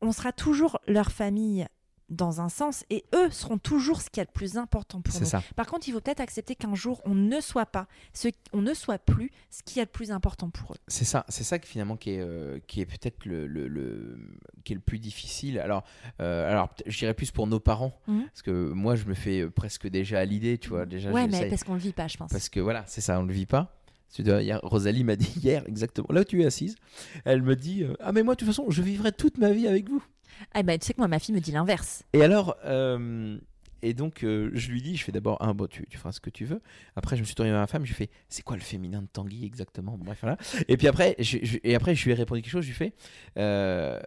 On 0.00 0.12
sera 0.12 0.32
toujours 0.32 0.78
leur 0.86 1.10
famille 1.12 1.66
dans 2.10 2.40
un 2.40 2.48
sens, 2.48 2.84
et 2.90 3.04
eux 3.14 3.30
seront 3.30 3.56
toujours 3.58 4.02
ce 4.02 4.10
qui 4.10 4.20
est 4.20 4.24
le 4.24 4.30
plus 4.32 4.56
important 4.58 5.00
pour 5.00 5.18
nous. 5.20 5.26
ça. 5.26 5.42
Par 5.56 5.66
contre, 5.66 5.88
il 5.88 5.92
faut 5.92 6.00
peut-être 6.00 6.20
accepter 6.20 6.54
qu'un 6.54 6.74
jour, 6.74 7.00
on 7.06 7.14
ne 7.14 7.40
soit 7.40 7.64
pas, 7.66 7.86
ce, 8.12 8.28
on 8.52 8.60
ne 8.60 8.74
soit 8.74 8.98
plus 8.98 9.30
ce 9.50 9.62
qui 9.62 9.78
est 9.78 9.84
le 9.84 9.88
plus 9.90 10.12
important 10.12 10.50
pour 10.50 10.72
eux. 10.74 10.78
C'est 10.86 11.04
ça, 11.06 11.24
c'est 11.28 11.44
ça 11.44 11.58
que 11.58 11.66
finalement 11.66 11.96
qui 11.96 12.10
est, 12.10 12.20
euh, 12.20 12.58
qui 12.66 12.80
est 12.82 12.86
peut-être 12.86 13.24
le, 13.24 13.46
le, 13.46 13.68
le- 13.68 14.18
qui 14.64 14.72
est 14.72 14.76
le 14.76 14.82
plus 14.82 14.98
difficile. 14.98 15.58
Alors, 15.58 15.82
euh, 16.20 16.50
alors 16.50 16.68
peut- 16.68 16.84
je 16.86 16.98
dirais 16.98 17.14
plus 17.14 17.30
pour 17.30 17.46
nos 17.46 17.58
parents, 17.60 17.98
Mhm. 18.06 18.24
parce 18.26 18.42
que 18.42 18.50
moi 18.70 18.96
je 18.96 19.04
me 19.06 19.14
fais 19.14 19.40
euh, 19.40 19.50
presque 19.50 19.86
déjà 19.88 20.18
à 20.20 20.24
l'idée, 20.26 20.58
tu 20.58 20.68
vois. 20.68 20.84
Déjà, 20.86 21.10
ouais, 21.10 21.26
mais 21.26 21.48
parce 21.48 21.64
qu'on 21.64 21.74
le 21.74 21.80
vit 21.80 21.92
pas, 21.92 22.06
je 22.08 22.16
pense. 22.18 22.30
Parce 22.30 22.48
que 22.50 22.60
voilà, 22.60 22.84
c'est 22.86 23.00
ça, 23.00 23.18
on 23.18 23.24
le 23.24 23.32
vit 23.32 23.46
pas. 23.46 23.74
Hier, 24.18 24.60
Rosalie 24.62 25.02
m'a 25.02 25.16
dit 25.16 25.32
hier, 25.42 25.64
exactement, 25.66 26.06
là 26.10 26.20
où 26.20 26.24
tu 26.24 26.40
es 26.42 26.44
assise, 26.46 26.76
elle 27.24 27.42
me 27.42 27.56
dit 27.56 27.82
euh, 27.82 27.94
Ah, 27.98 28.12
mais 28.12 28.22
moi, 28.22 28.34
de 28.34 28.38
toute 28.38 28.46
façon, 28.48 28.70
je 28.70 28.80
vivrai 28.82 29.10
toute 29.10 29.38
ma 29.38 29.50
vie 29.50 29.66
avec 29.66 29.88
vous. 29.88 30.04
Ah 30.52 30.62
bah, 30.62 30.78
tu 30.78 30.86
sais 30.86 30.94
que 30.94 30.98
moi, 30.98 31.08
ma 31.08 31.18
fille 31.18 31.34
me 31.34 31.40
dit 31.40 31.52
l'inverse. 31.52 32.04
Et 32.12 32.22
alors, 32.22 32.56
euh, 32.64 33.38
et 33.84 33.92
donc, 33.92 34.24
euh, 34.24 34.50
je 34.54 34.70
lui 34.70 34.80
dis 34.80 34.96
Je 34.96 35.04
fais 35.04 35.12
d'abord, 35.12 35.40
un, 35.42 35.54
bon, 35.54 35.66
tu, 35.66 35.84
feras 35.92 36.12
ce 36.12 36.20
que 36.20 36.30
tu 36.30 36.46
veux. 36.46 36.62
Après, 36.96 37.16
je 37.16 37.20
me 37.20 37.26
suis 37.26 37.34
tourné 37.34 37.50
vers 37.50 37.60
ma 37.60 37.66
femme, 37.66 37.84
je 37.84 37.88
lui 37.88 37.94
fais 37.94 38.10
C'est 38.28 38.42
quoi 38.42 38.56
le 38.56 38.62
féminin 38.62 39.02
de 39.02 39.06
Tanguy 39.06 39.44
exactement? 39.44 39.98
Bref, 39.98 40.18
voilà. 40.22 40.38
Et 40.68 40.76
puis 40.76 40.88
après, 40.88 41.14
je, 41.18 41.38
et 41.62 41.74
après, 41.74 41.94
je 41.94 42.04
lui 42.04 42.12
ai 42.12 42.14
répondu 42.14 42.40
quelque 42.40 42.50
chose, 42.50 42.64
je 42.64 42.68
lui 42.68 42.74
ai 42.74 42.76
fait 42.76 42.94
euh, 43.38 44.00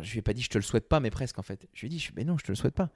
Je 0.00 0.12
lui 0.12 0.18
ai 0.20 0.22
pas 0.22 0.32
dit 0.32 0.42
Je 0.42 0.48
te 0.48 0.56
le 0.56 0.62
souhaite 0.62 0.88
pas, 0.88 1.00
mais 1.00 1.10
presque 1.10 1.38
en 1.38 1.42
fait. 1.42 1.68
Je 1.74 1.80
lui 1.80 1.88
ai 1.88 1.90
dit 1.90 2.08
Mais 2.16 2.24
non, 2.24 2.38
je 2.38 2.44
te 2.44 2.52
le 2.52 2.56
souhaite 2.56 2.74
pas. 2.74 2.90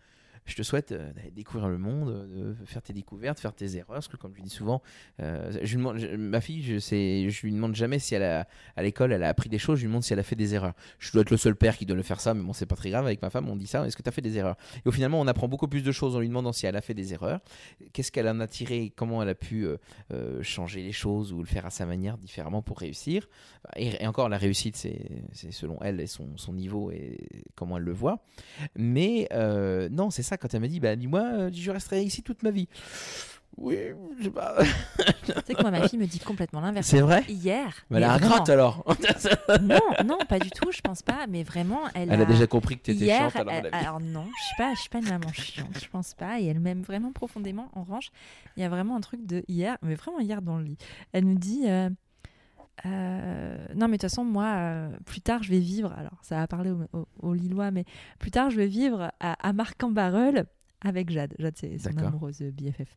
Je 0.46 0.56
te 0.56 0.62
souhaite 0.62 0.92
euh, 0.92 1.12
d'aller 1.12 1.30
découvrir 1.30 1.68
le 1.68 1.78
monde, 1.78 2.08
euh, 2.08 2.54
de 2.54 2.64
faire 2.64 2.82
tes 2.82 2.92
découvertes, 2.92 3.38
faire 3.38 3.54
tes 3.54 3.76
erreurs. 3.76 3.94
Parce 3.94 4.08
que, 4.08 4.16
comme 4.16 4.34
je 4.36 4.42
dis 4.42 4.50
souvent, 4.50 4.82
euh, 5.20 5.52
je 5.62 5.76
demande, 5.76 5.98
ma 6.18 6.40
fille, 6.40 6.62
je, 6.62 6.78
sais, 6.78 7.28
je 7.30 7.42
lui 7.42 7.52
demande 7.52 7.74
jamais 7.74 7.98
si 7.98 8.14
elle 8.14 8.24
a, 8.24 8.48
à 8.76 8.82
l'école, 8.82 9.12
elle 9.12 9.22
a 9.22 9.28
appris 9.28 9.48
des 9.48 9.58
choses. 9.58 9.78
Je 9.78 9.82
lui 9.82 9.88
demande 9.88 10.02
si 10.02 10.12
elle 10.12 10.18
a 10.18 10.24
fait 10.24 10.36
des 10.36 10.54
erreurs. 10.54 10.74
Je 10.98 11.12
dois 11.12 11.22
être 11.22 11.30
le 11.30 11.36
seul 11.36 11.54
père 11.54 11.76
qui 11.76 11.86
doit 11.86 11.96
le 11.96 12.02
faire 12.02 12.20
ça, 12.20 12.34
mais 12.34 12.42
bon, 12.42 12.52
c'est 12.52 12.66
pas 12.66 12.76
très 12.76 12.90
grave. 12.90 13.06
Avec 13.06 13.22
ma 13.22 13.30
femme, 13.30 13.48
on 13.48 13.56
dit 13.56 13.66
ça. 13.66 13.86
Est-ce 13.86 13.96
que 13.96 14.02
tu 14.02 14.08
as 14.08 14.12
fait 14.12 14.22
des 14.22 14.36
erreurs? 14.36 14.56
Et 14.84 14.88
au 14.88 14.92
finalement, 14.92 15.20
on 15.20 15.26
apprend 15.26 15.46
beaucoup 15.46 15.68
plus 15.68 15.82
de 15.82 15.92
choses 15.92 16.16
en 16.16 16.20
lui 16.20 16.28
demandant 16.28 16.52
si 16.52 16.66
elle 16.66 16.76
a 16.76 16.80
fait 16.80 16.94
des 16.94 17.12
erreurs. 17.12 17.40
Qu'est-ce 17.92 18.10
qu'elle 18.10 18.28
en 18.28 18.40
a 18.40 18.46
tiré 18.46 18.92
Comment 18.96 19.22
elle 19.22 19.28
a 19.28 19.34
pu 19.34 19.66
changer 20.42 20.82
les 20.82 20.92
choses 20.92 21.32
ou 21.32 21.40
le 21.40 21.46
faire 21.46 21.66
à 21.66 21.70
sa 21.70 21.86
manière 21.86 22.18
différemment 22.18 22.62
pour 22.62 22.78
réussir? 22.78 23.28
Et, 23.76 24.06
encore, 24.06 24.28
la 24.28 24.38
réussite, 24.38 24.76
c'est 24.76 25.52
selon 25.52 25.78
elle 25.82 26.00
et 26.00 26.06
son, 26.06 26.52
niveau 26.52 26.90
et 26.90 27.18
comment 27.54 27.76
elle 27.76 27.84
le 27.84 27.92
voit. 27.92 28.24
Mais 28.74 29.28
non, 29.90 30.10
c'est 30.10 30.22
ça, 30.22 30.29
quand 30.36 30.52
elle 30.54 30.60
m'a 30.60 30.68
dit, 30.68 30.80
bah, 30.80 30.96
dis-moi, 30.96 31.20
euh, 31.22 31.50
je 31.52 31.70
resterai 31.70 32.02
ici 32.02 32.22
toute 32.22 32.42
ma 32.42 32.50
vie. 32.50 32.68
Oui, 33.56 33.76
je 34.18 34.24
sais 34.24 34.30
pas. 34.30 34.56
tu 35.26 35.32
sais 35.46 35.54
que 35.54 35.60
moi, 35.60 35.70
ma 35.70 35.86
fille 35.88 35.98
me 35.98 36.06
dit 36.06 36.20
complètement 36.20 36.60
l'inverse. 36.60 36.86
C'est 36.86 37.00
vrai? 37.00 37.24
Hier. 37.28 37.74
Mais 37.90 37.98
Elle 37.98 38.04
a 38.04 38.14
un 38.14 38.18
vraiment. 38.18 38.44
alors. 38.44 38.96
Non, 39.60 39.80
non, 40.04 40.18
pas 40.28 40.38
du 40.38 40.50
tout, 40.50 40.70
je 40.72 40.80
pense 40.80 41.02
pas. 41.02 41.26
Mais 41.28 41.42
vraiment, 41.42 41.80
elle, 41.94 42.10
Elle 42.12 42.22
a 42.22 42.24
déjà 42.24 42.46
compris 42.46 42.78
que 42.78 42.84
tu 42.84 42.90
étais 42.92 43.04
Hier, 43.06 43.18
chiante 43.30 43.36
alors. 43.36 43.52
elle- 43.52 43.68
alors 43.74 44.00
non, 44.00 44.24
je 44.38 44.44
suis 44.44 44.56
pas, 44.56 44.72
je 44.74 44.80
suis 44.80 44.88
pas 44.88 44.98
une 44.98 45.08
maman 45.08 45.32
chiante, 45.32 45.78
je 45.82 45.88
pense 45.88 46.14
pas. 46.14 46.40
Et 46.40 46.46
elle 46.46 46.60
m'aime 46.60 46.82
vraiment 46.82 47.12
profondément. 47.12 47.68
En 47.74 47.82
revanche, 47.82 48.10
il 48.56 48.62
y 48.62 48.64
a 48.64 48.68
vraiment 48.68 48.96
un 48.96 49.00
truc 49.00 49.26
de 49.26 49.42
hier, 49.48 49.76
mais 49.82 49.94
vraiment 49.96 50.20
hier 50.20 50.40
dans 50.42 50.56
le 50.56 50.64
lit. 50.64 50.78
Elle 51.12 51.24
nous 51.24 51.38
dit, 51.38 51.64
euh, 51.66 51.90
euh, 52.86 53.56
non 53.74 53.86
mais 53.88 53.96
de 53.96 54.02
toute 54.02 54.10
façon 54.10 54.24
moi, 54.24 54.44
euh, 54.56 54.90
plus 55.04 55.20
tard 55.20 55.42
je 55.42 55.50
vais 55.50 55.58
vivre. 55.60 55.92
Alors 55.92 56.18
ça 56.22 56.36
va 56.36 56.46
parler 56.46 56.70
au, 56.70 56.82
au- 56.92 57.08
au 57.20 57.34
Lillois, 57.34 57.70
mais 57.70 57.84
plus 58.18 58.30
tard 58.30 58.50
je 58.50 58.56
vais 58.56 58.66
vivre 58.66 59.10
à, 59.20 59.32
à 59.48 59.52
Marc-en-Barœul 59.52 60.46
avec 60.82 61.10
Jade. 61.10 61.34
Jade 61.38 61.54
c'est 61.56 61.78
son 61.78 61.90
amoureuse 62.06 62.40
BFF. 62.42 62.96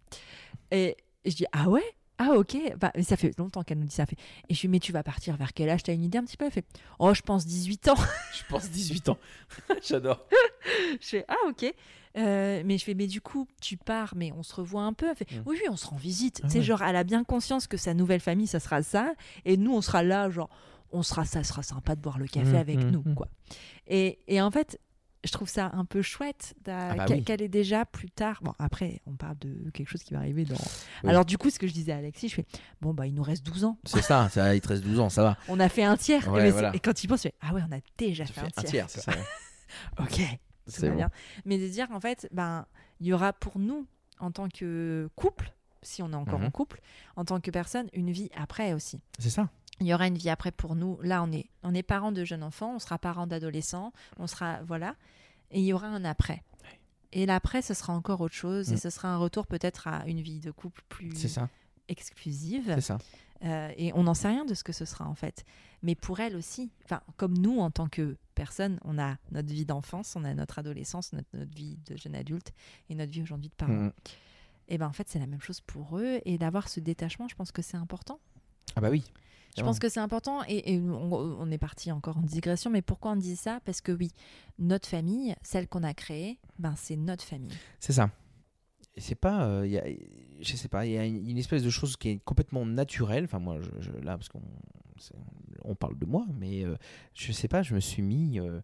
Et 0.72 0.96
je 1.26 1.36
dis 1.36 1.46
ah 1.52 1.70
ouais? 1.70 1.84
Ah 2.20 2.34
ok, 2.36 2.56
bah, 2.80 2.92
mais 2.96 3.02
ça 3.04 3.18
fait 3.18 3.38
longtemps 3.40 3.64
qu'elle 3.64 3.80
nous 3.80 3.86
dit 3.88 3.96
ça. 3.96 4.06
Fait. 4.06 4.16
Et 4.48 4.54
je 4.54 4.62
lui 4.62 4.68
dis 4.68 4.72
mais 4.72 4.80
tu 4.80 4.92
vas 4.92 5.04
partir 5.04 5.36
vers 5.36 5.52
quel 5.52 5.68
âge? 5.70 5.84
T'as 5.84 5.94
une 5.94 6.04
idée 6.04 6.20
un 6.20 6.24
petit 6.24 6.38
peu? 6.38 6.46
Elle 6.46 6.52
fait 6.52 6.66
oh 7.00 7.14
je 7.14 7.22
pense 7.22 7.46
18 7.46 7.88
ans. 7.90 7.96
Je 8.34 8.44
pense 8.48 8.70
18 8.70 9.10
ans. 9.10 9.18
J'adore. 9.84 10.26
Je 11.02 11.08
fais 11.08 11.26
ah 11.28 11.36
ok. 11.48 11.74
Euh, 12.16 12.61
mais 12.66 12.78
je 12.78 12.84
fais 12.84 12.93
mais 12.93 13.07
du 13.07 13.22
coup 13.22 13.47
tu 13.59 13.76
pars 13.76 14.14
mais 14.16 14.32
on 14.34 14.43
se 14.43 14.53
revoit 14.53 14.84
un 14.84 14.93
peu. 14.93 15.09
Elle 15.09 15.16
fait 15.16 15.32
Mm. 15.32 15.43
oui 15.47 15.57
oui 15.61 15.68
on 15.72 15.76
se 15.76 15.88
rend 15.88 15.95
visite. 15.97 16.41
Ah 16.43 16.47
c'est 16.49 16.59
ouais. 16.59 16.64
genre 16.64 16.84
elle 16.84 16.95
a 16.95 17.03
bien 17.03 17.24
conscience 17.24 17.66
que 17.68 17.78
sa 17.78 17.93
nouvelle 17.95 18.20
famille 18.20 18.45
ça 18.47 18.59
sera 18.59 18.84
ça 18.84 19.14
et 19.45 19.57
nous 19.57 19.74
on 19.74 19.82
sera 19.82 20.03
là 20.03 20.30
genre 20.30 20.49
on 20.91 21.01
sera 21.01 21.26
ça 21.26 21.43
sera 21.43 21.64
sympa 21.64 21.95
de 21.95 22.01
boire 22.01 22.20
le 22.20 22.28
café 22.28 22.51
Mm, 22.51 22.55
avec 22.55 22.78
mm, 22.78 22.89
nous 22.91 23.03
quoi. 23.16 23.28
Et, 23.88 24.20
et 24.28 24.39
en 24.41 24.51
fait 24.51 24.80
je 25.26 25.32
trouve 25.32 25.47
ça 25.47 25.72
un 25.74 25.86
peu 25.86 26.01
chouette 26.01 26.53
Ah 26.68 26.95
bah 26.95 27.05
qu'elle 27.05 27.39
oui. 27.39 27.45
est 27.45 27.47
déjà 27.47 27.86
plus 27.86 28.09
tard. 28.11 28.39
Bon, 28.43 28.51
après, 28.59 28.99
on 29.07 29.14
parle 29.14 29.38
de 29.39 29.70
quelque 29.72 29.88
chose 29.88 30.03
qui 30.03 30.14
va 30.14 30.20
arriver 30.20 30.43
dans. 30.43 30.55
Oui. 30.55 31.09
Alors, 31.09 31.24
du 31.24 31.38
coup, 31.38 31.49
ce 31.49 31.57
que 31.59 31.66
je 31.66 31.72
disais 31.72 31.93
à 31.93 31.95
Alexis, 31.99 32.28
je 32.28 32.36
fais 32.36 32.45
Bon, 32.82 32.93
bah, 32.93 33.07
il 33.07 33.14
nous 33.14 33.24
reste 33.24 33.45
12 33.45 33.64
ans. 33.64 33.78
C'est 33.86 34.01
ça, 34.01 34.28
ça, 34.34 34.53
il 34.53 34.59
te 34.59 34.68
reste 34.68 34.84
12 34.84 34.99
ans, 34.99 35.07
ça 35.07 35.24
va. 35.24 35.38
On 35.47 35.61
a 35.61 35.70
fait 35.70 35.86
un 35.86 35.95
tiers. 35.95 36.28
Ouais, 36.28 36.41
Mais 36.41 36.45
c'est- 36.47 36.51
voilà. 36.51 36.76
Et 36.76 36.80
quand 36.80 37.01
il 37.01 37.07
pense, 37.07 37.22
tu 37.22 37.30
fais 37.30 37.36
Ah 37.39 37.53
ouais, 37.53 37.61
on 37.66 37.74
a 37.74 37.80
déjà 37.97 38.26
fait, 38.26 38.34
fait 38.34 38.41
un 38.41 38.45
un 38.47 38.49
tiers. 38.64 38.70
tiers, 38.70 38.89
c'est 38.89 38.99
ça. 38.99 39.14
Ok, 40.01 40.20
tout 40.66 40.72
C'est 40.72 40.82
va 40.88 40.89
bon. 40.91 40.95
bien. 40.97 41.09
Mais 41.45 41.57
de 41.57 41.68
dire, 41.68 41.88
en 41.91 41.99
fait, 41.99 42.28
ben, 42.32 42.66
il 42.99 43.07
y 43.07 43.14
aura 43.14 43.34
pour 43.34 43.59
nous, 43.59 43.86
en 44.20 44.32
tant 44.32 44.47
que 44.49 45.09
couple, 45.16 45.51
si 45.82 46.01
on 46.01 46.11
est 46.11 46.16
encore 46.16 46.39
Mhm. 46.39 46.45
en 46.45 46.51
couple, 46.51 46.82
en 47.16 47.26
tant 47.26 47.39
que 47.41 47.51
personne, 47.51 47.88
une 47.93 48.11
vie 48.11 48.30
après 48.36 48.74
aussi. 48.74 49.01
C'est 49.20 49.30
ça. 49.30 49.49
Il 49.80 49.88
y 49.88 49.93
aura 49.93 50.07
une 50.07 50.18
vie 50.18 50.30
après 50.30 50.51
pour 50.51 50.76
nous. 50.76 50.97
Là, 51.01 51.24
on 51.24 51.32
est, 51.32 51.47
on 51.64 51.74
est 51.74 51.84
parents 51.84 52.11
de 52.11 52.24
jeunes 52.24 52.43
enfants, 52.43 52.76
on 52.76 52.80
sera 52.80 52.97
parents 52.99 53.28
d'adolescents, 53.28 53.91
on 54.18 54.28
sera. 54.28 54.61
Voilà. 54.64 54.95
Et 55.51 55.59
il 55.59 55.66
y 55.66 55.74
aura 55.74 55.88
un 55.88 56.05
après. 56.05 56.43
Et 57.11 57.26
l'après, 57.26 57.61
ce 57.61 57.74
sera 57.74 57.93
encore 57.93 58.22
autre 58.22 58.34
chose. 58.36 58.72
Et 58.72 58.76
Mm. 58.76 58.78
ce 58.78 58.89
sera 58.89 59.09
un 59.09 59.18
retour 59.18 59.45
peut-être 59.47 59.88
à 59.88 60.05
une 60.07 60.22
vie 60.22 60.39
de 60.39 60.51
couple 60.51 60.82
plus 60.89 61.16
ça. 61.28 61.49
exclusive. 61.89 62.72
C'est 62.76 62.82
ça. 62.82 62.97
Euh, 63.44 63.72
et 63.78 63.91
on 63.94 64.04
n'en 64.04 64.14
sait 64.14 64.30
rien 64.30 64.46
de 64.46 64.54
ce 64.54 64.64
que 64.64 64.72
ce 64.72 64.86
sera 64.86 65.08
en 65.08 65.16
fait. 65.16 65.44
Mais 65.82 65.96
pour 65.96 66.20
elle 66.20 66.36
aussi, 66.36 66.72
enfin, 66.86 67.02
comme 67.18 67.38
nous 67.38 67.60
en 67.60 67.72
tant 67.72 67.89
que 67.89 68.16
personne, 68.36 68.80
on 68.86 68.98
a 68.98 69.18
notre 69.32 69.50
vie 69.50 69.66
d'enfance, 69.66 70.16
on 70.16 70.24
a 70.24 70.34
notre 70.34 70.60
adolescence, 70.60 71.12
notre, 71.14 71.28
notre 71.34 71.54
vie 71.54 71.78
de 71.86 71.98
jeune 71.98 72.16
adulte 72.16 72.54
et 72.89 72.96
notre 72.96 73.12
vie 73.12 73.22
aujourd'hui 73.22 73.50
de 73.50 73.56
parents. 73.56 73.74
Mhm. 73.74 73.91
Et 74.70 74.78
ben 74.78 74.88
en 74.88 74.94
fait, 74.94 75.10
c'est 75.10 75.20
la 75.20 75.28
même 75.28 75.41
chose 75.41 75.60
pour 75.60 75.98
eux. 75.98 76.22
Et 76.26 76.38
d'avoir 76.38 76.70
ce 76.70 76.80
détachement, 76.80 77.28
je 77.28 77.36
pense 77.36 77.52
que 77.52 77.62
c'est 77.62 77.78
important. 77.78 78.20
Ah 78.76 78.82
bah 78.82 78.89
oui. 78.89 79.04
Je 79.56 79.62
pense 79.62 79.78
que 79.78 79.88
c'est 79.88 80.00
important 80.00 80.41
et, 80.48 80.74
et 80.74 80.80
on, 80.80 81.14
on 81.14 81.52
est 81.52 81.60
parti 81.60 81.91
encore 81.91 82.18
en 82.18 82.22
digression, 82.22 82.72
mais 82.72 82.82
pourquoi 82.82 83.12
on 83.12 83.16
dit 83.16 83.36
ça? 83.36 83.60
Parce 83.66 83.82
que 83.82 83.91
oui, 83.91 84.12
notre 84.58 84.89
famille, 84.89 85.36
celle 85.44 85.68
qu'on 85.68 85.84
a 85.84 85.94
créée, 85.94 86.39
ben 86.58 86.74
c'est 86.76 86.96
notre 86.96 87.24
famille. 87.24 87.54
C'est 87.80 87.94
ça. 87.94 88.10
C'est 88.98 89.16
pas, 89.16 89.46
euh, 89.46 89.68
y 89.68 89.78
a, 89.78 89.84
je 90.39 90.56
sais 90.56 90.68
pas, 90.68 90.86
il 90.86 90.91
y 90.91 90.98
a 90.98 91.06
une, 91.06 91.38
espèce 91.38 91.64
de 91.64 91.70
chose 91.70 91.98
qui 91.98 92.10
est 92.10 92.20
complètement 92.24 92.66
naturelle. 92.66 93.24
Enfin 93.24 93.39
moi, 93.39 93.58
je, 93.80 93.91
là 94.04 94.18
parce 94.18 94.30
qu'on 94.30 94.41
on 95.64 95.76
parle 95.76 95.98
de 95.98 96.06
moi, 96.06 96.26
mais 96.39 96.64
euh, 96.64 96.76
je 97.14 97.32
sais 97.32 97.48
pas, 97.48 97.64
je 97.64 97.74
me 97.74 97.80
suis 97.80 98.02
mis, 98.02 98.39
euh, 98.39 98.60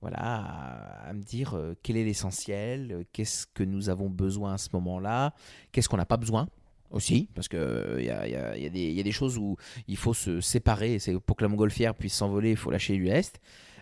voilà, 0.00 0.18
à, 0.18 1.12
me 1.12 1.22
dire 1.22 1.54
euh, 1.54 1.74
quel 1.82 1.96
est 1.96 2.04
l'essentiel, 2.04 2.92
euh, 2.92 3.04
qu'est-ce 3.12 3.46
que 3.46 3.62
nous 3.62 3.88
avons 3.88 4.10
besoin 4.10 4.54
à 4.54 4.58
ce 4.58 4.68
moment-là, 4.74 5.34
qu'est-ce 5.72 5.88
qu'on 5.88 5.96
n'a 5.96 6.06
pas 6.06 6.16
besoin 6.16 6.48
aussi, 6.90 7.28
parce 7.34 7.48
euh, 7.54 7.96
il 7.98 8.04
y, 8.04 8.60
y 8.60 8.94
y 8.96 9.00
a 9.00 9.02
des- 9.02 9.12
choses 9.12 9.38
où 9.38 9.56
il 9.88 9.96
faut 9.96 10.12
se 10.14 10.40
séparer. 10.40 10.98
C'est 10.98 11.18
pour 11.18 11.36
que 11.36 11.42
la 11.42 11.48
montgolfière 11.48 11.94
puisse 11.94 12.14
s'envoler, 12.14 12.50
il 12.50 12.56
faut 12.56 12.70
lâcher 12.70 12.98
lest. 12.98 13.40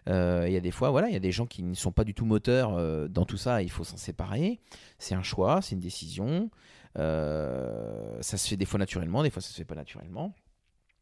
Euh, 0.08 0.44
Il 0.46 0.52
y 0.52 0.56
a 0.56 0.60
des 0.60 0.70
fois, 0.70 0.90
voilà, 0.90 1.08
il 1.08 1.12
y 1.12 1.16
a 1.16 1.20
des 1.20 1.32
gens 1.32 1.46
qui 1.46 1.62
ne 1.62 1.74
sont 1.74 1.92
pas 1.92 2.04
du 2.04 2.14
tout 2.14 2.24
moteurs 2.24 2.74
euh, 2.74 3.08
dans 3.08 3.24
tout 3.24 3.36
ça. 3.36 3.62
Il 3.62 3.70
faut 3.70 3.84
s'en 3.84 3.96
séparer. 3.96 4.60
C'est 4.98 5.14
un 5.14 5.22
choix, 5.22 5.60
c'est 5.62 5.74
une 5.74 5.80
décision. 5.80 6.50
Euh, 6.98 8.16
ça 8.20 8.36
se 8.36 8.48
fait 8.48 8.56
des 8.56 8.64
fois 8.64 8.78
naturellement, 8.78 9.22
des 9.22 9.30
fois 9.30 9.40
ça 9.42 9.48
se 9.50 9.54
fait 9.56 9.64
pas 9.64 9.74
naturellement. 9.74 10.34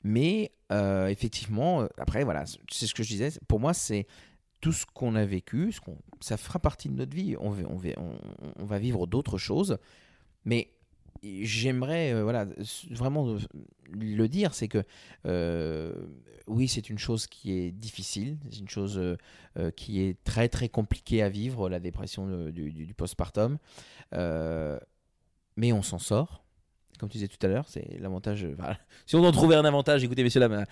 Mais 0.04 0.52
effectivement, 0.70 1.86
après, 1.98 2.22
voilà, 2.24 2.44
c'est 2.70 2.86
ce 2.86 2.94
que 2.94 3.02
je 3.02 3.08
disais. 3.08 3.30
Pour 3.48 3.58
moi, 3.58 3.74
c'est 3.74 4.06
tout 4.60 4.72
ce 4.72 4.84
qu'on 4.86 5.14
a 5.14 5.24
vécu, 5.24 5.72
ce 5.72 5.80
qu'on, 5.80 5.96
ça 6.20 6.36
fera 6.36 6.58
partie 6.58 6.88
de 6.88 6.94
notre 6.94 7.14
vie. 7.14 7.36
On, 7.40 7.50
on, 7.52 7.80
on- 7.96 8.18
on 8.58 8.64
va 8.64 8.78
vivre 8.78 9.06
d'autres 9.06 9.38
choses. 9.38 9.78
Mais 10.44 10.70
j'aimerais 11.22 12.12
euh, 12.12 12.22
voilà, 12.22 12.46
vraiment 12.90 13.28
euh, 13.28 13.38
le 13.90 14.28
dire, 14.28 14.54
c'est 14.54 14.68
que 14.68 14.82
euh, 15.26 15.92
oui, 16.46 16.68
c'est 16.68 16.88
une 16.88 16.98
chose 16.98 17.26
qui 17.26 17.52
est 17.52 17.70
difficile, 17.70 18.38
c'est 18.50 18.58
une 18.58 18.68
chose 18.68 19.16
qui 19.76 20.00
est 20.00 20.16
très 20.24 20.48
très 20.48 20.68
compliquée 20.68 21.22
à 21.22 21.28
vivre, 21.28 21.68
la 21.68 21.78
dépression 21.78 22.48
du, 22.50 22.94
postpartum. 22.96 23.58
Mais 24.12 25.72
on 25.72 25.82
s'en 25.82 25.98
sort. 25.98 26.44
Comme 26.98 27.10
tu 27.10 27.18
disais 27.18 27.28
tout 27.28 27.44
à 27.46 27.48
l'heure, 27.48 27.66
c'est 27.68 27.98
l'avantage. 28.00 28.46
Si 29.06 29.14
on 29.14 29.24
en 29.24 29.30
trouvait 29.30 29.54
un 29.56 29.64
avantage, 29.64 30.02
écoutez, 30.02 30.24
messieurs, 30.24 30.40
dames, 30.40 30.64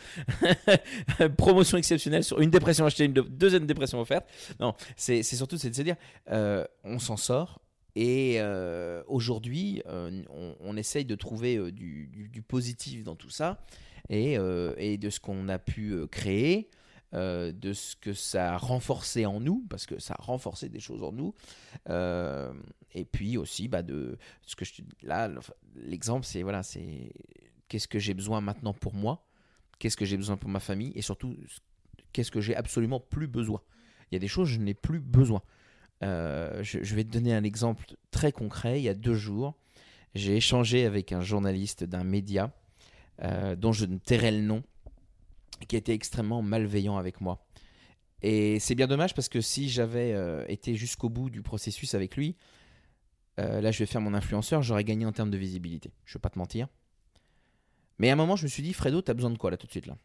promotion 1.36 1.78
exceptionnelle 1.78 2.24
sur 2.24 2.40
une 2.40 2.51
dépression 2.51 2.84
achetée, 2.86 3.05
une 3.05 3.12
de- 3.12 3.20
deuxième 3.20 3.66
dépression 3.66 4.01
offerte. 4.01 4.26
Non, 4.59 4.74
c'est 4.97 5.22
surtout 5.22 5.59
c'est 5.59 5.70
de 5.70 5.74
se 5.74 5.82
dire, 5.82 5.97
on 6.84 6.99
s'en 6.99 7.18
sort. 7.18 7.61
Et 7.97 8.34
euh, 8.40 9.03
aujourd'hui, 9.09 9.82
euh, 9.86 10.22
on, 10.61 10.76
essaye 10.76 11.07
de 11.07 11.14
trouver 11.14 11.57
euh, 11.57 11.72
du, 11.72 12.44
positif 12.47 13.03
dans 13.03 13.16
tout 13.16 13.30
ça 13.30 13.64
et, 14.11 14.34
et 14.76 14.99
de 14.99 15.11
ce 15.11 15.18
qu'on 15.18 15.49
a 15.49 15.59
pu 15.59 16.07
créer, 16.09 16.68
de 17.12 17.72
ce 17.72 17.97
que 17.97 18.12
ça 18.12 18.55
a 18.55 18.59
renforcé 18.59 19.26
en 19.26 19.40
nous, 19.40 19.66
parce 19.68 19.86
que 19.86 19.99
ça 19.99 20.14
a 20.16 20.22
renforcé 20.22 20.68
des 20.68 20.78
choses 20.78 21.03
en 21.03 21.11
nous. 21.11 21.34
Et 22.94 23.05
puis 23.05 23.36
aussi, 23.38 23.66
bah, 23.66 23.82
de 23.82 24.18
ce 24.42 24.55
que 24.55 24.64
je, 24.64 24.82
là, 25.03 25.28
l'exemple, 25.74 26.24
c'est 26.24 26.42
voilà, 26.42 26.62
c'est 26.62 27.12
qu'est-ce 27.68 27.88
que 27.88 27.99
j'ai 27.99 28.14
besoin 28.14 28.40
maintenant 28.40 28.74
pour 28.74 28.94
moi, 28.94 29.26
qu'est-ce 29.78 29.97
que 29.97 30.05
j'ai 30.05 30.18
besoin 30.18 30.36
pour 30.36 30.51
ma 30.51 30.61
famille, 30.61 30.92
et 30.94 31.03
surtout, 31.03 31.34
qu'est-ce 32.12 32.30
que 32.30 32.40
j'ai 32.40 32.55
absolument 32.55 33.01
plus 33.01 33.26
besoin. 33.26 33.61
Il 34.11 34.14
y 34.14 34.16
a 34.16 34.20
des 34.20 34.28
choses, 34.28 34.49
je 34.49 34.61
n'ai 34.61 34.74
plus 34.74 35.01
besoin. 35.01 35.42
Euh, 36.03 36.62
je, 36.62 36.94
vais 36.94 37.05
te 37.05 37.11
donner 37.11 37.34
un 37.34 37.44
exemple 37.44 37.94
très 38.11 38.32
concret. 38.32 38.80
Il 38.80 38.84
y 38.84 38.88
a 38.88 38.94
deux 38.94 39.14
jours, 39.14 39.55
j'ai 40.14 40.36
échangé 40.36 40.84
avec 40.84 41.12
un 41.12 41.22
journaliste 41.22 41.84
d'un 41.84 42.05
média 42.05 42.53
euh, 43.22 43.57
dont 43.57 43.72
je 43.72 43.86
ne 43.86 43.99
tairai 43.99 44.30
le 44.30 44.42
nom, 44.42 44.62
qui 45.68 45.76
était 45.76 45.94
extrêmement 45.94 46.42
malveillant 46.42 46.97
avec 46.97 47.20
moi. 47.20 47.47
Et 48.22 48.59
c'est 48.61 48.74
bien 48.74 48.86
dommage 48.86 49.14
parce 49.14 49.28
que 49.28 49.40
si 49.40 49.68
j'avais 49.68 50.12
euh, 50.12 50.44
été 50.49 50.74
jusqu'au 50.74 51.09
bout 51.09 51.30
du 51.30 51.42
processus 51.42 51.94
avec 51.94 52.16
lui, 52.16 52.36
là 53.38 53.70
je 53.70 53.78
vais 53.80 53.86
faire 53.86 54.01
mon 54.01 54.14
influenceur, 54.14 54.62
j'aurais 54.62 54.84
gagné 54.84 55.05
en 55.05 55.12
termes 55.12 55.30
de 55.30 55.36
visibilité. 55.36 55.92
Je 56.07 56.12
ne 56.12 56.14
vais 56.14 56.22
pas 56.22 56.30
te 56.30 56.38
mentir. 56.38 56.68
Mais 57.99 58.09
à 58.09 58.14
un 58.14 58.16
moment, 58.16 58.34
je 58.34 58.44
me 58.44 58.49
suis 58.49 58.62
dit, 58.62 58.72
Fredo, 58.72 59.03
tu 59.03 59.11
as 59.11 59.14
besoin 59.14 59.30
de 59.30 59.36
quoi 59.36 59.51
là 59.51 59.59
tout 59.59 59.66
de 59.66 59.72
suite 59.72 59.86
là? 59.86 59.99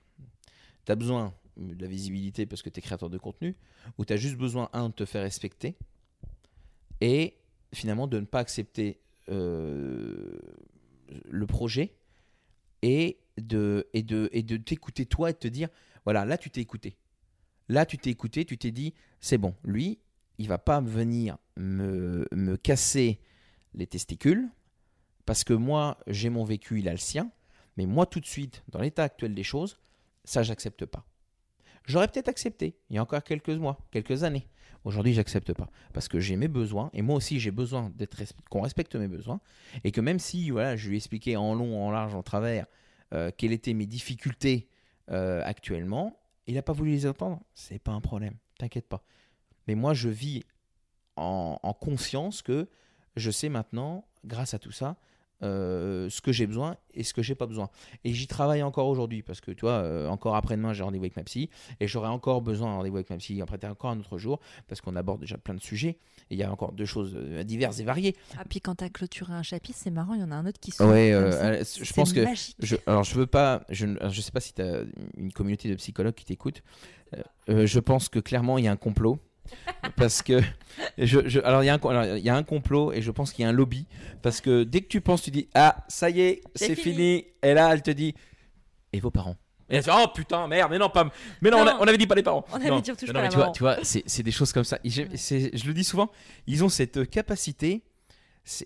Tu 0.86 0.92
as 0.92 0.96
besoin 0.96 1.34
de 1.68 1.82
la 1.82 1.88
visibilité 1.88 2.46
parce 2.46 2.62
que 2.62 2.70
tu 2.70 2.80
es 2.80 2.82
créateur 2.82 3.10
de 3.10 3.18
contenu, 3.18 3.56
ou 3.98 4.06
tu 4.06 4.14
as 4.14 4.18
juste 4.18 4.38
besoin, 4.38 4.70
un, 4.74 4.90
de 4.90 4.94
te 4.94 5.06
faire 5.06 5.24
respecter, 5.24 5.76
et 7.00 7.36
finalement 7.74 8.08
de 8.08 8.20
ne 8.20 8.26
pas 8.26 8.40
accepter 8.40 9.00
euh, 9.30 10.38
le 11.30 11.46
projet, 11.46 11.96
et 12.82 13.20
de, 13.38 13.88
et 13.94 14.04
de, 14.04 14.58
t'écouter 14.58 15.06
toi 15.06 15.30
et 15.30 15.34
de 15.34 15.38
te 15.38 15.48
dire, 15.48 15.70
voilà, 16.04 16.26
là 16.26 16.38
tu 16.38 16.50
t'es 16.50 16.62
écouté. 16.62 16.98
Là 17.70 17.86
tu 17.86 17.98
t'es 17.98 18.10
écouté, 18.10 18.46
tu 18.46 18.58
t'es 18.58 18.72
dit, 18.72 18.94
c'est 19.20 19.38
bon, 19.38 19.56
lui, 19.64 20.00
il 20.38 20.48
va 20.48 20.58
pas 20.58 20.82
venir 20.82 21.38
me, 21.56 22.28
me 22.32 22.58
casser 22.58 23.20
les 23.74 23.88
testicules, 23.88 24.50
parce 25.26 25.44
que 25.44 25.54
moi, 25.54 25.98
j'ai 26.08 26.30
mon 26.30 26.44
vécu, 26.44 26.80
il 26.80 26.90
a 26.90 26.92
le 26.92 26.98
sien, 26.98 27.32
mais 27.78 27.86
moi 27.86 28.06
tout 28.06 28.20
de 28.20 28.26
suite, 28.26 28.64
dans 28.68 28.82
l'état 28.82 29.04
actuel 29.04 29.34
des 29.34 29.44
choses, 29.44 29.80
ça, 30.24 30.44
j'accepte 30.44 30.86
pas. 30.86 31.06
J'aurais 31.86 32.08
peut-être 32.08 32.30
accepté 32.30 32.76
il 32.90 32.96
y 32.96 33.00
a 33.00 33.02
encore 33.02 33.24
quelques 33.24 33.50
mois, 33.50 33.78
quelques 33.92 34.24
années. 34.24 34.48
Aujourd'hui, 34.84 35.14
j'accepte 35.14 35.54
pas 35.54 35.70
parce 35.94 36.08
que 36.08 36.20
j'ai 36.20 36.36
mes 36.36 36.48
besoins 36.48 36.90
et 36.94 37.02
moi 37.02 37.16
aussi 37.16 37.40
j'ai 37.40 37.52
besoin 37.52 37.92
qu'on 38.50 38.62
respecte 38.62 38.96
mes 38.96 39.08
besoins 39.08 39.40
et 39.84 39.92
que 39.92 40.02
même 40.02 40.18
si 40.18 40.50
voilà, 40.50 40.76
je 40.76 40.90
lui 40.90 40.96
ai 40.96 40.98
expliqué 40.98 41.38
en 41.38 41.54
long, 41.54 41.86
en 41.86 41.92
large, 41.92 42.16
en 42.16 42.24
travers 42.24 42.66
euh, 43.14 43.30
quelles 43.36 43.52
étaient 43.52 43.74
mes 43.74 43.86
difficultés 43.86 44.70
euh, 45.12 45.44
actuellement, 45.46 46.20
il 46.48 46.56
n'a 46.56 46.64
pas 46.64 46.74
voulu 46.74 46.92
les 46.92 47.06
entendre. 47.06 47.42
C'est 47.54 47.80
pas 47.80 47.92
un 47.92 48.02
problème, 48.02 48.36
t'inquiète 48.58 48.88
pas. 48.88 49.04
Mais 49.68 49.76
moi, 49.76 49.94
je 49.94 50.10
vis 50.10 50.44
en 51.18 51.78
conscience 51.80 52.42
que 52.42 52.68
je 53.16 53.30
sais 53.30 53.50
maintenant, 53.50 54.08
grâce 54.26 54.54
à 54.54 54.60
tout 54.60 54.72
ça, 54.72 54.98
euh, 55.44 56.10
ce 56.10 56.22
que 56.22 56.32
j'ai 56.32 56.48
besoin 56.48 56.78
et 56.94 57.04
ce 57.04 57.14
que 57.14 57.22
j'ai 57.22 57.36
pas 57.36 57.48
besoin. 57.48 57.70
Et 58.04 58.14
j'y 58.14 58.28
travaille 58.28 58.64
encore 58.64 58.88
aujourd'hui 58.88 59.22
parce 59.22 59.42
que 59.42 59.52
tu 59.52 59.62
vois, 59.62 59.74
euh, 59.74 60.08
encore 60.08 60.36
après-demain, 60.36 60.74
j'ai 60.74 60.84
rendez-vous 60.84 61.06
avec 61.06 61.16
ma 61.16 61.24
psy 61.24 61.50
et 61.80 61.88
j'aurai 61.88 62.10
encore 62.10 62.42
besoin 62.42 62.68
d'un 62.68 62.76
rendez-vous 62.78 62.98
avec 62.98 63.10
ma 63.10 63.18
psy 63.18 63.42
après 63.42 63.58
encore 63.66 63.92
un 63.92 64.00
autre 64.00 64.18
jour 64.18 64.40
parce 64.68 64.82
qu'on 64.82 64.96
aborde 64.96 65.22
déjà 65.22 65.38
plein 65.38 65.54
de 65.54 65.62
sujets 65.62 65.98
et 66.30 66.36
il 66.36 66.38
y 66.38 66.44
a 66.44 66.52
encore 66.52 66.72
deux 66.72 66.86
choses 66.86 67.14
euh, 67.16 67.44
diverses 67.44 67.80
et 67.80 67.84
variées. 67.84 68.16
Ah, 68.38 68.44
puis 68.48 68.62
quand 68.62 68.76
tu 68.76 68.84
as 68.84 68.90
clôturé 68.90 69.34
un 69.34 69.44
chapitre, 69.44 69.78
c'est 69.82 69.92
marrant, 69.92 70.14
il 70.14 70.22
y 70.22 70.24
en 70.24 70.32
a 70.32 70.36
un 70.36 70.46
autre 70.46 70.60
qui 70.60 70.72
s'ouvre. 70.72 70.92
Ouais, 70.92 71.12
euh, 71.14 71.64
je 71.64 71.94
pense 71.94 72.14
que 72.14 72.26
je, 72.60 72.76
alors 72.86 73.04
je 73.04 73.16
veux 73.16 73.28
pas, 73.28 73.64
je, 73.70 73.88
je 74.10 74.22
sais 74.22 74.32
pas 74.32 74.42
si 74.42 74.54
tu 74.54 74.62
as 74.62 74.84
une 75.18 75.32
communauté 75.32 75.70
de 75.70 75.76
psychologues 75.76 76.16
qui 76.16 76.26
t'écoutent. 76.26 76.64
Je 77.48 77.80
pense 77.80 78.08
que 78.10 78.20
clairement 78.20 78.58
il 78.58 78.66
y 78.66 78.68
a 78.68 78.72
un 78.72 78.78
complot. 78.78 79.20
Parce 79.96 80.22
que 80.22 80.40
je, 80.98 81.28
je- 81.28 81.40
alors 81.42 81.64
il 81.64 81.68
y 81.68 81.70
a 81.70 81.74
un 81.74 81.80
alors, 81.90 82.18
il 82.18 82.24
y 82.24 82.30
a 82.30 82.36
un 82.36 82.44
complot 82.44 82.94
et 82.94 83.02
je 83.02 83.12
pense 83.12 83.34
qu'il 83.34 83.44
y 83.44 83.46
a 83.46 83.50
un 83.50 83.54
lobby 83.54 83.88
parce 84.22 84.40
que 84.42 84.64
dès 84.64 84.82
que 84.82 84.88
tu 84.88 85.02
penses 85.02 85.22
tu 85.24 85.32
dis 85.32 85.50
ah 85.54 85.84
ça 85.90 86.10
y 86.10 86.22
est 86.22 86.42
C'est 86.56 86.76
fini. 86.76 86.96
fini. 86.96 87.26
et 87.44 87.54
là 87.54 87.74
elle 87.74 87.82
te 87.82 87.92
dit 87.92 88.14
et 88.94 89.00
vos 89.00 89.12
parents? 89.12 89.36
Et 89.70 89.76
elle 89.78 89.84
fait, 89.84 89.92
oh 89.94 90.08
putain 90.14 90.48
merde 90.48 90.70
mais 90.72 90.78
non 90.78 90.90
pas 90.90 91.12
mais 91.42 91.50
non, 91.50 91.58
on, 91.58 91.62
a- 91.68 91.74
Non. 91.74 91.78
on 91.82 91.88
avait 91.88 91.98
dit 91.98 92.08
pas 92.08 92.16
les 92.16 92.24
parents 92.24 92.46
On 92.52 92.56
avait 92.56 92.70
Non. 92.70 92.80
dit 92.80 92.92
on 92.92 92.96
touche 92.96 93.08
Non, 93.10 93.14
pas 93.16 93.22
mais 93.24 93.30
tu 93.30 93.36
vois, 93.36 93.44
maman. 93.46 93.54
tu 93.54 93.64
vois 93.64 93.78
c'est 93.84 94.24
des 94.24 94.32
choses 94.32 94.54
comme 94.54 94.64
ça. 94.64 94.78
Je 94.86 95.68
le 95.68 95.74
dis 95.74 95.84
souvent, 95.84 96.12
ils 96.48 96.64
ont 96.64 96.70
cette 96.70 97.10
capacité. 97.10 97.84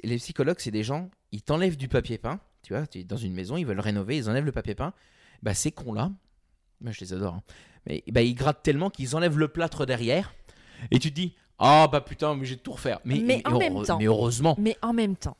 Les 0.03 0.15
psychologues, 0.17 0.55
c'est 0.59 0.71
des 0.71 0.83
gens, 0.83 1.09
ils 1.31 1.41
t'enlèvent 1.41 1.75
du 1.77 1.87
papier 1.89 2.17
peint. 2.17 2.39
Tu 2.63 2.73
vois, 2.73 2.87
tu 2.87 2.99
es 2.99 3.03
dans 3.03 3.17
une 3.17 3.33
maison, 3.33 3.57
ils 3.57 3.65
veulent 3.65 3.79
rénover, 3.81 4.15
ils 4.17 4.29
enlèvent 4.29 4.45
le 4.45 4.51
papier 4.53 4.73
peint. 4.73 4.93
Bah, 5.43 5.53
ces 5.53 5.71
cons-là, 5.71 6.11
moi 6.81 6.91
je 6.93 6.99
les 7.01 7.13
adore, 7.13 7.35
hein. 7.35 7.43
mais 7.85 8.01
bah, 8.11 8.21
ils 8.21 8.33
grattent 8.35 8.63
tellement 8.63 8.89
qu'ils 8.89 9.15
enlèvent 9.15 9.37
le 9.37 9.47
plâtre 9.49 9.85
derrière. 9.85 10.33
Et 10.91 10.99
tu 10.99 11.09
te 11.09 11.15
dis, 11.15 11.33
Ah 11.59 11.87
bah 11.91 12.01
putain, 12.01 12.35
mais 12.35 12.45
j'ai 12.45 12.57
tout 12.57 12.73
refaire. 12.73 12.99
Mais, 13.05 13.19
Mais 13.19 13.41
en 13.47 13.57
même 13.59 13.83
temps- 13.83 13.97
mais 13.97 14.05
heureusement. 14.05 14.55
Mais 14.59 14.77
en 14.81 14.93
même 14.93 15.15
temps, 15.15 15.37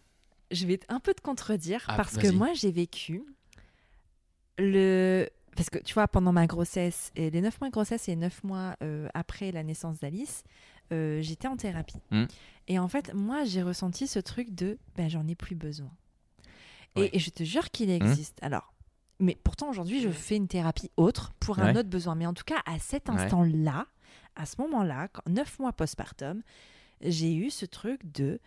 je 0.51 0.65
vais 0.65 0.79
un 0.89 0.99
peu 0.99 1.13
te 1.13 1.21
contredire 1.21 1.83
Ah, 1.87 1.95
parce 1.97 2.17
que 2.17 2.29
moi, 2.31 2.53
j'ai 2.53 2.71
vécu 2.71 3.23
le. 4.57 5.27
Parce 5.55 5.69
que 5.69 5.77
tu 5.79 5.93
vois, 5.93 6.07
pendant 6.09 6.33
ma 6.33 6.47
grossesse, 6.47 7.11
et 7.15 7.29
les 7.29 7.39
9 7.41 7.61
mois 7.61 7.69
de 7.69 7.73
grossesse 7.73 8.09
et 8.09 8.15
9 8.17 8.43
mois 8.43 8.75
euh, 8.83 9.07
après 9.13 9.51
la 9.53 9.63
naissance 9.63 9.99
d'Alice, 9.99 10.43
euh, 10.91 11.21
j'étais 11.21 11.47
en 11.47 11.55
thérapie. 11.55 12.01
Hmm. 12.11 12.25
Et 12.67 12.77
en 12.77 12.89
fait, 12.89 13.13
moi, 13.13 13.45
j'ai 13.45 13.61
ressenti 13.63 14.05
ce 14.07 14.19
truc 14.19 14.53
de 14.53 14.77
ben, 14.97 15.09
j'en 15.09 15.25
ai 15.27 15.35
plus 15.35 15.55
besoin. 15.55 15.91
Et, 16.97 16.99
Ouais. 17.01 17.09
et 17.13 17.19
je 17.19 17.29
te 17.29 17.43
jure 17.43 17.71
qu'il 17.71 17.89
existe. 17.89 18.37
Alors, 18.41 18.73
mais 19.19 19.37
pourtant, 19.43 19.69
aujourd'hui, 19.69 20.01
je 20.01 20.09
fais 20.09 20.35
une 20.35 20.47
thérapie 20.49 20.91
autre 20.97 21.33
pour 21.39 21.59
un 21.59 21.71
Ouais. 21.73 21.79
autre 21.79 21.89
besoin. 21.89 22.15
Mais 22.15 22.25
en 22.25 22.33
tout 22.33 22.43
cas, 22.45 22.61
à 22.65 22.77
cet 22.79 23.07
Ouais. 23.07 23.15
instant-là, 23.15 23.85
à 24.35 24.45
ce 24.45 24.59
moment-là, 24.61 25.09
9 25.27 25.59
mois 25.59 25.73
postpartum, 25.73 26.41
j'ai 27.01 27.33
eu 27.35 27.49
ce 27.49 27.65
truc 27.65 28.01
de 28.11 28.39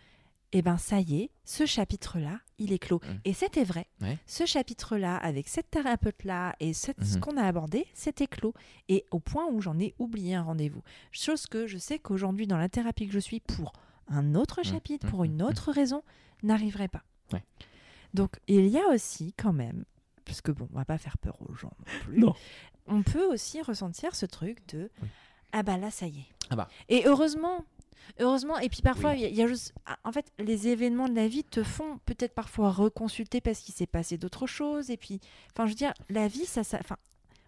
eh 0.51 0.63
ben 0.63 0.77
ça 0.79 0.99
y 0.99 1.21
est, 1.21 1.29
ce 1.45 1.67
chapitre-là, 1.67 2.39
il 2.57 2.73
est 2.73 2.79
clos. 2.79 2.99
Mm. 3.03 3.19
Et 3.25 3.33
c'était 3.33 3.63
vrai. 3.63 3.85
Ouais. 4.01 4.17
Ce 4.25 4.47
chapitre-là, 4.47 5.15
avec 5.17 5.47
cette 5.47 5.69
thérapeute-là 5.69 6.55
et 6.59 6.73
cette- 6.73 7.03
ce 7.03 7.15
Mhm. 7.17 7.21
qu'on 7.21 7.37
a 7.37 7.43
abordé, 7.43 7.85
c'était 7.93 8.25
clos. 8.25 8.55
Et 8.87 9.05
au 9.11 9.19
point 9.19 9.45
où 9.45 9.61
j'en 9.61 9.77
ai 9.77 9.93
oublié 9.99 10.33
un 10.33 10.41
rendez-vous. 10.41 10.81
Chose 11.11 11.45
que 11.45 11.67
je 11.67 11.77
sais 11.77 11.99
qu'aujourd'hui, 11.99 12.47
dans 12.47 12.57
la 12.57 12.67
thérapie 12.67 13.05
que 13.05 13.13
je 13.13 13.19
suis, 13.19 13.41
pour 13.41 13.73
un 14.07 14.33
autre 14.33 14.61
Mm. 14.61 14.63
chapitre, 14.63 15.07
pour 15.07 15.23
une 15.23 15.43
autre 15.43 15.71
raison, 15.71 16.01
n'arriverait 16.41 16.87
pas. 16.87 17.03
Ouais. 17.31 17.43
Donc, 18.15 18.39
il 18.47 18.65
y 18.69 18.79
a 18.79 18.87
aussi 18.87 19.33
quand 19.37 19.53
même, 19.53 19.85
parce 20.25 20.41
que 20.41 20.51
bon, 20.51 20.67
on 20.73 20.77
va 20.79 20.85
pas 20.85 20.97
faire 20.97 21.19
peur 21.19 21.37
aux 21.47 21.53
gens 21.53 21.73
non 21.77 21.85
plus, 22.05 22.19
Non. 22.19 22.33
on 22.87 23.03
peut 23.03 23.31
aussi 23.31 23.61
ressentir 23.61 24.15
ce 24.15 24.25
truc 24.25 24.65
de 24.73 24.89
Oui. 25.03 25.09
Ah 25.51 25.63
bah 25.63 25.77
là, 25.77 25.91
ça 25.91 26.07
y 26.07 26.19
est. 26.19 26.25
Ah 26.49 26.55
bah. 26.55 26.67
Et 26.89 27.03
heureusement, 27.05 27.65
heureusement, 28.19 28.57
et 28.59 28.69
puis 28.69 28.81
parfois, 28.81 29.11
Oui. 29.11 29.17
il 29.17 29.21
y 29.21 29.25
a- 29.25 29.29
il 29.29 29.35
y, 29.35 29.41
a 29.43 29.47
juste. 29.47 29.73
ah, 29.85 29.97
En 30.03 30.11
fait, 30.11 30.31
les 30.39 30.67
événements 30.67 31.07
de 31.07 31.15
la 31.15 31.27
vie 31.27 31.43
te 31.43 31.63
font 31.63 31.99
peut-être 32.05 32.33
parfois 32.33 32.71
reconsulter 32.71 33.41
parce 33.41 33.59
qu'il 33.59 33.73
s'est 33.73 33.87
passé 33.87 34.17
d'autres 34.17 34.47
choses. 34.47 34.89
Et 34.89 34.97
puis, 34.97 35.19
enfin, 35.53 35.65
je 35.65 35.71
veux 35.71 35.75
dire, 35.75 35.93
la 36.09 36.27
vie, 36.27 36.45
ça. 36.45 36.63
ça 36.63 36.77
enfin, 36.79 36.97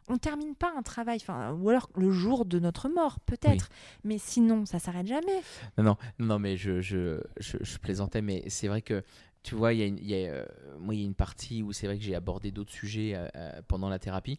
on 0.08 0.18
termine 0.18 0.56
pas 0.56 0.74
un 0.78 0.82
travail, 0.82 1.20
enfin, 1.22 1.54
ou 1.54 1.70
alors 1.70 1.90
le 1.96 2.12
jour 2.12 2.44
de 2.46 2.60
notre 2.60 2.90
mort, 2.90 3.20
peut-être. 3.22 3.70
Mais 4.04 4.18
sinon, 4.18 4.66
ça 4.66 4.78
s'arrête 4.80 5.08
jamais. 5.08 5.42
Non, 5.78 5.84
non, 5.84 5.98
non, 6.20 6.40
mais 6.40 6.58
je, 6.58 6.82
je, 6.82 7.22
je, 7.40 7.58
je 7.62 7.78
plaisantais, 7.78 8.22
mais 8.22 8.44
c'est 8.50 8.68
vrai 8.68 8.82
que, 8.82 9.04
tu 9.44 9.56
vois, 9.56 9.74
il 9.74 9.80
y 9.80 9.84
a, 9.84 9.86
une- 9.86 10.00
y 10.00 10.14
a, 10.16 10.18
euh, 10.32 10.46
moi, 10.80 10.96
il 10.96 11.00
y 11.00 11.04
a 11.04 11.06
une 11.06 11.14
partie 11.14 11.64
où 11.64 11.72
c'est 11.72 11.88
vrai 11.88 11.98
que 11.98 12.04
j'ai 12.04 12.16
abordé 12.16 12.52
d'autres 12.52 12.74
sujets 12.74 13.14
euh, 13.16 13.28
euh, 13.36 13.62
pendant 13.70 13.88
la 13.88 14.00
thérapie, 14.00 14.38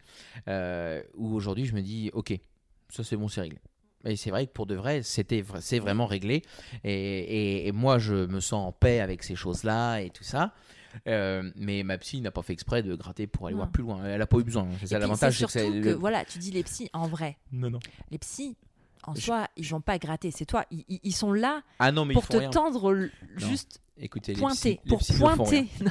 euh, 0.48 1.02
où 1.14 1.32
aujourd'hui 1.34 1.64
je 1.64 1.74
me 1.74 1.80
dis, 1.80 2.10
ok, 2.12 2.38
ça 2.92 3.02
c'est 3.04 3.16
bon, 3.16 3.26
c'est 3.28 3.40
réglé. 3.40 3.58
Et 4.04 4.16
c'est 4.16 4.30
vrai 4.30 4.46
que 4.46 4.52
pour 4.52 4.66
de 4.66 4.74
vrai, 4.74 5.02
c'était 5.02 5.44
c'est 5.60 5.78
vraiment 5.78 6.06
réglé. 6.06 6.42
Et, 6.82 6.92
et- 6.92 7.66
et 7.68 7.72
moi, 7.72 7.98
je 7.98 8.14
me 8.26 8.40
sens 8.40 8.66
en 8.68 8.72
paix 8.72 9.00
avec 9.00 9.22
ces 9.22 9.36
choses-là 9.36 9.98
et 10.00 10.10
tout 10.10 10.24
ça. 10.24 10.52
Euh, 11.06 11.50
mais 11.56 11.82
ma 11.84 11.96
psy 11.98 12.20
n'a 12.20 12.30
pas 12.30 12.42
fait 12.42 12.52
exprès 12.52 12.82
de 12.82 12.94
gratter 12.96 13.26
pour 13.26 13.46
aller 13.46 13.54
Non. 13.54 13.60
voir 13.62 13.70
plus 13.70 13.82
loin. 13.82 14.04
Elle 14.04 14.18
n'a 14.18 14.26
pas 14.26 14.38
eu 14.38 14.44
besoin. 14.44 14.66
C'est 14.80 14.88
ça 14.88 14.98
l'avantage. 14.98 15.38
c'est 15.38 15.44
que 15.46 15.50
surtout 15.50 15.52
c'est 15.74 15.80
que, 15.80 15.88
le- 15.90 15.94
voilà, 15.94 16.24
tu 16.24 16.38
dis 16.38 16.50
les 16.50 16.62
psys, 16.64 16.90
en 16.92 17.06
vrai, 17.06 17.38
Non, 17.52 17.70
non. 17.70 17.78
les 18.10 18.18
psys, 18.18 18.56
en 19.04 19.14
Je- 19.14 19.20
soi, 19.22 19.46
ils 19.56 19.66
vont 19.66 19.80
pas 19.80 19.98
gratter. 19.98 20.30
C'est 20.32 20.44
toi, 20.46 20.66
ils, 20.70 21.12
sont 21.12 21.32
là 21.32 21.62
Ah 21.78 21.92
non, 21.92 22.04
mais 22.04 22.12
pour 22.14 22.24
ils 22.24 22.28
te 22.28 22.36
rien. 22.36 22.50
tendre 22.50 22.92
l- 22.94 23.10
juste 23.36 23.80
Écoutez, 24.04 24.32
pointer, 24.34 24.80
pour 24.88 25.00
pointer. 25.18 25.68
Non. 25.80 25.90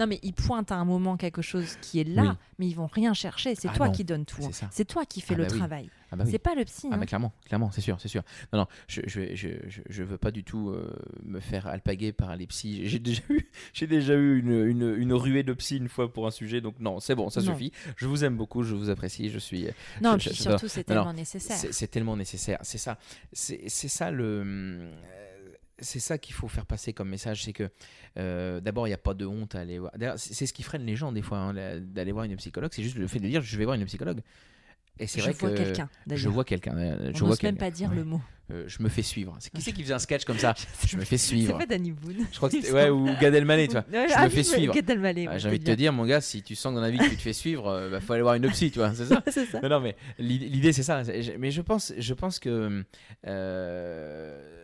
non, 0.00 0.06
mais 0.08 0.18
ils 0.24 0.32
pointent 0.32 0.72
à 0.72 0.76
un 0.76 0.84
moment 0.84 1.16
quelque 1.16 1.42
chose 1.42 1.76
qui 1.80 2.00
est 2.00 2.04
là, 2.04 2.22
Oui. 2.22 2.28
mais 2.58 2.66
ils 2.66 2.74
vont 2.74 2.86
rien 2.88 3.14
chercher. 3.14 3.54
C'est 3.54 3.68
Ah 3.68 3.76
toi 3.76 3.86
non, 3.86 3.92
qui 3.92 4.02
donnes 4.02 4.24
tout. 4.24 4.42
c'est 4.50 4.64
hein. 4.82 4.84
toi 4.88 5.04
qui 5.04 5.20
fais 5.20 5.34
Ah 5.34 5.36
le 5.38 5.44
bah 5.44 5.50
oui. 5.52 5.58
travail. 5.58 5.90
Ah 6.10 6.16
bah 6.16 6.24
oui. 6.24 6.32
C'est 6.32 6.40
pas 6.40 6.54
le 6.56 6.64
psy. 6.64 6.88
Ah 6.90 6.96
hein. 6.96 7.06
clairement, 7.06 7.32
clairement, 7.44 7.70
c'est 7.70 7.80
sûr, 7.82 8.00
c'est 8.00 8.08
sûr. 8.08 8.22
Non, 8.52 8.60
non, 8.60 8.66
je, 8.88 9.02
je, 9.06 9.36
je, 9.36 9.48
je, 9.88 10.02
veux 10.02 10.18
pas 10.18 10.32
du 10.32 10.42
tout 10.42 10.70
euh, 10.70 10.90
me 11.22 11.38
faire 11.38 11.68
alpaguer 11.68 12.10
par 12.12 12.34
les 12.34 12.48
psys. 12.48 12.88
J'ai 12.88 12.98
déjà 12.98 13.22
eu, 13.28 13.48
j'ai 13.72 13.86
déjà 13.86 14.14
eu 14.14 14.40
une, 14.40 14.66
une, 14.66 14.94
une 14.96 15.12
ruée 15.12 15.44
de 15.44 15.52
psy 15.52 15.76
une 15.76 15.88
fois 15.88 16.12
pour 16.12 16.26
un 16.26 16.32
sujet, 16.32 16.60
donc 16.60 16.80
non, 16.80 16.98
c'est 16.98 17.14
bon, 17.14 17.30
ça 17.30 17.40
Non. 17.42 17.52
suffit. 17.52 17.70
Je 17.96 18.06
vous 18.08 18.24
aime 18.24 18.36
beaucoup, 18.36 18.62
je 18.64 18.74
vous 18.74 18.90
apprécie, 18.90 19.28
je 19.30 19.38
suis. 19.38 19.66
non, 20.02 20.18
je- 20.18 20.30
puis 20.30 20.34
surtout, 20.36 20.66
c'est 20.66 20.88
non, 20.88 20.94
non, 20.96 21.00
tellement 21.02 21.14
nécessaire. 21.14 21.58
C'est 21.70 21.88
tellement 21.88 22.16
nécessaire, 22.16 22.58
c'est 22.62 22.78
ça, 22.78 22.98
c'est 23.32 23.60
c'est 23.68 23.88
ça 23.88 24.10
le. 24.10 24.42
euh, 24.44 24.90
C'est 25.80 26.00
ça 26.00 26.18
qu'il 26.18 26.34
faut 26.34 26.48
faire 26.48 26.66
passer 26.66 26.92
comme 26.92 27.08
message, 27.08 27.44
c'est 27.44 27.52
que 27.52 27.68
euh, 28.18 28.60
d'abord 28.60 28.86
il 28.86 28.90
n'y 28.90 28.94
a 28.94 28.98
pas 28.98 29.14
de 29.14 29.26
honte 29.26 29.54
à 29.54 29.60
aller 29.60 29.78
voir. 29.78 29.92
D'ailleurs, 29.96 30.18
c'est 30.18 30.46
ce 30.46 30.52
qui 30.52 30.62
freine 30.62 30.84
les 30.84 30.96
gens 30.96 31.12
des 31.12 31.22
fois 31.22 31.38
hein, 31.38 31.80
d'aller 31.80 32.12
voir 32.12 32.24
une 32.24 32.36
psychologue, 32.36 32.70
c'est 32.74 32.82
juste 32.82 32.96
le 32.96 33.06
fait 33.06 33.18
de 33.20 33.28
dire 33.28 33.40
je 33.42 33.56
vais 33.56 33.64
voir 33.64 33.76
une 33.76 33.84
psychologue. 33.86 34.20
Et 34.98 35.06
c'est 35.06 35.20
Je 35.20 35.24
vrai 35.24 35.32
vois 35.32 35.50
que 35.52 35.56
quelqu'un. 35.56 35.88
je 36.10 36.28
vois 36.28 36.44
quelqu'un. 36.44 36.76
euh, 36.76 37.10
Je 37.14 37.24
On 37.24 37.28
n'ose 37.28 37.42
même 37.42 37.56
pas 37.56 37.70
dire 37.70 37.88
Ouais. 37.88 37.96
le 37.96 38.04
mot. 38.04 38.20
Euh, 38.52 38.64
je 38.66 38.82
me 38.82 38.90
fais 38.90 39.00
suivre. 39.00 39.34
C'est 39.40 39.50
qui 39.50 39.62
c'est 39.62 39.72
qui 39.72 39.82
faisait 39.82 39.94
un 39.94 39.98
sketch 39.98 40.24
comme 40.26 40.36
ça 40.36 40.52
Je 40.86 40.98
me 40.98 41.04
fais 41.04 41.16
suivre. 41.16 41.52
C'est 41.58 41.66
pas 41.66 41.74
Danny 41.74 41.92
Boone. 41.92 42.26
Je 42.30 42.36
crois 42.36 42.50
que 42.50 42.56
Il 42.56 42.62
c'était 42.62 42.74
ouais 42.74 42.90
ou 42.90 43.06
Gad 43.18 43.32
Elmaleh, 43.34 43.68
tu 43.68 43.72
vois. 43.74 43.86
Ouais, 43.90 44.08
Je 44.08 44.14
ah 44.14 44.24
me 44.24 44.28
oui, 44.28 44.34
fais 44.34 44.42
suivre. 44.42 44.74
Gad 44.74 44.90
Elmaleh, 44.90 45.26
Ah, 45.30 45.38
J'ai 45.38 45.48
envie 45.48 45.58
de 45.58 45.64
te 45.64 45.70
dire, 45.70 45.90
mon 45.94 46.04
gars, 46.04 46.20
si 46.20 46.42
tu 46.42 46.54
sens 46.54 46.74
dans 46.74 46.82
la 46.82 46.90
vie 46.90 46.98
que 46.98 47.04
tu 47.08 47.16
te 47.16 47.22
fais 47.22 47.32
suivre, 47.32 47.68
euh, 47.68 47.88
bah, 47.88 48.00
faut 48.00 48.12
aller 48.12 48.20
voir 48.22 48.34
une 48.34 48.46
psy, 48.50 48.70
tu 48.70 48.78
vois. 48.80 48.92
C'est 48.92 49.06
ça. 49.06 49.22
Non, 49.62 49.68
non, 49.70 49.80
mais 49.80 49.96
l'idée 50.18 50.74
c'est 50.74 50.82
ça. 50.82 51.02
Mais 51.38 51.50
je 51.50 51.62
pense, 51.62 51.94
je 51.96 52.12
pense 52.12 52.38
que 52.38 52.84
euh, 53.26 54.59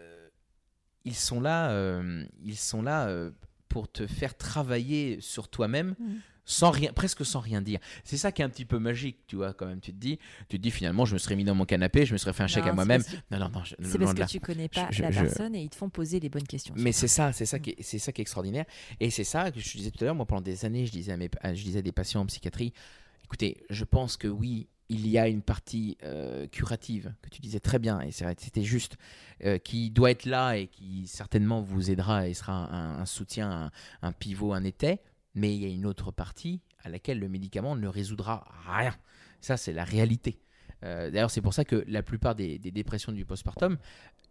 ils 1.07 1.15
sont 1.15 1.41
là, 1.41 1.71
euh, 1.71 2.25
ils 2.45 2.57
sont 2.59 2.83
là 2.83 3.09
euh, 3.09 3.31
pour 3.69 3.91
te 3.91 4.07
faire 4.07 4.37
travailler 4.37 5.19
sur 5.21 5.49
toi-même. 5.49 5.95
Mm. 5.99 6.15
Sans 6.49 6.71
rien, 6.71 6.93
presque 6.93 7.27
sans 7.27 7.41
rien 7.41 7.61
dire. 7.61 7.81
C'est 8.05 8.17
ça 8.17 8.31
qui 8.31 8.41
est 8.41 8.45
un 8.45 8.49
petit 8.49 8.65
peu 8.65 8.79
magique, 8.79 9.17
tu 9.27 9.35
vois, 9.35 9.53
quand 9.53 9.67
même. 9.67 9.81
Tu 9.81 9.91
te 9.93 9.97
dis, 9.99 10.21
tu 10.49 10.59
te 10.59 10.63
dis 10.63 10.71
finalement, 10.71 11.05
je 11.05 11.15
me 11.15 11.19
serais 11.19 11.35
mis 11.35 11.43
dans 11.43 11.57
mon 11.57 11.65
canapé, 11.65 12.07
je 12.07 12.13
me 12.13 12.19
serais 12.19 12.33
fait 12.33 12.45
un 12.45 12.47
chèque 12.47 12.69
à 12.69 12.73
moi-même. 12.73 13.03
Non, 13.33 13.41
non, 13.41 13.49
non, 13.49 13.65
je- 13.65 13.75
C'est 13.83 13.99
parce 13.99 14.15
que 14.15 14.21
là. 14.21 14.27
tu 14.27 14.39
connais 14.39 14.69
pas 14.69 14.87
Je- 14.93 15.03
la 15.03 15.11
je- 15.11 15.23
personne 15.23 15.57
et 15.57 15.63
ils 15.63 15.69
te 15.69 15.75
font 15.75 15.91
poser 15.91 16.21
les 16.21 16.29
bonnes 16.29 16.47
questions. 16.47 16.73
Mais 16.79 16.93
c'est 16.93 17.09
ça, 17.09 17.33
c'est 17.33 17.47
ça 17.47 17.59
qui 17.59 17.71
est, 17.71 17.83
c'est 17.83 17.99
ça 17.99 18.13
qui 18.13 18.21
est 18.21 18.23
extraordinaire. 18.23 18.65
Et 19.01 19.11
c'est 19.11 19.25
ça 19.25 19.51
que 19.51 19.59
je 19.59 19.77
disais 19.77 19.91
tout 19.91 20.05
à 20.05 20.05
l'heure. 20.05 20.15
Moi, 20.15 20.25
pendant 20.25 20.41
des 20.41 20.65
années, 20.65 20.87
je 20.87 20.93
disais 20.93 21.11
à, 21.11 21.17
mes, 21.17 21.29
je 21.43 21.65
disais 21.65 21.81
à 21.81 21.83
des 21.83 21.91
patients 21.91 22.21
en 22.21 22.27
psychiatrie, 22.27 22.73
écoutez, 23.25 23.65
je 23.69 23.83
pense 23.83 24.17
que 24.17 24.29
oui, 24.29 24.69
il 24.89 25.09
y 25.09 25.19
a 25.19 25.29
une 25.29 25.43
partie 25.43 25.97
euh, 26.05 26.47
curative 26.47 27.13
que 27.23 27.29
tu 27.29 27.41
disais 27.41 27.61
très 27.61 27.79
bien, 27.79 28.01
et 28.01 28.13
c'était 28.13 28.63
juste, 28.63 28.97
euh, 29.45 29.59
qui 29.59 29.91
doit 29.91 30.11
être 30.11 30.27
là 30.27 30.57
et 30.57 30.69
qui 30.69 31.07
certainement 31.07 31.61
vous 31.61 31.91
aidera 31.91 32.29
et 32.29 32.35
sera 32.35 32.73
un, 32.73 33.07
soutien, 33.07 33.71
un, 34.03 34.13
pivot, 34.13 34.53
un 34.53 34.65
été. 34.65 35.01
Mais 35.35 35.55
il 35.55 35.63
y 35.63 35.67
a 35.67 35.69
une 35.69 35.87
autre 35.87 36.13
partie 36.13 36.61
à 36.83 36.89
laquelle 36.89 37.19
le 37.19 37.29
médicament 37.29 37.77
ne 37.77 37.89
résoudra 37.89 38.47
rien. 38.67 38.95
Ça, 39.41 39.57
c'est 39.57 39.73
la 39.73 39.85
réalité. 39.85 40.39
Euh, 40.83 41.11
D'ailleurs, 41.11 41.31
c'est 41.31 41.43
pour 41.43 41.53
ça 41.53 41.65
que 41.65 41.85
la 41.89 42.03
plupart 42.03 42.35
des, 42.35 42.59
dépressions 42.59 43.13
du 43.13 43.25
postpartum, 43.25 43.77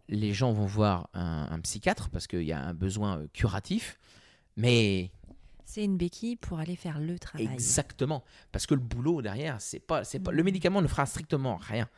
les 0.08 0.32
gens 0.32 0.52
vont 0.52 0.66
voir 0.66 1.08
un, 1.14 1.48
un 1.50 1.60
psychiatre 1.60 2.08
parce 2.10 2.26
qu'il 2.26 2.42
y 2.42 2.52
a 2.52 2.60
un 2.60 2.74
besoin 2.74 3.26
curatif, 3.32 3.98
mais 4.56 5.10
C'est 5.66 5.84
une 5.84 5.96
béquille 5.98 6.36
pour 6.36 6.58
aller 6.58 6.76
faire 6.76 6.98
le 7.00 7.18
travail. 7.18 7.46
exactement 7.52 8.24
parce 8.52 8.66
que 8.66 8.74
le 8.74 8.80
boulot 8.80 9.20
derrière, 9.20 9.60
c'est 9.60 9.80
pas, 9.80 10.04
c'est 10.04 10.20
pas, 10.20 10.30
le 10.32 10.42
Mm. 10.42 10.46
médicament 10.46 10.80
ne 10.80 10.86
fera 10.86 11.04
strictement 11.06 11.56
rien. 11.56 11.88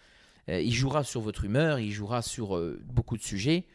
Euh, 0.49 0.61
il 0.61 0.73
jouera 0.73 1.05
sur 1.05 1.21
votre 1.21 1.45
humeur, 1.45 1.79
il 1.79 1.93
jouera 1.93 2.23
sur 2.23 2.57
euh, 2.57 2.81
beaucoup 2.87 3.17
de 3.19 3.23
sujets, 3.23 3.67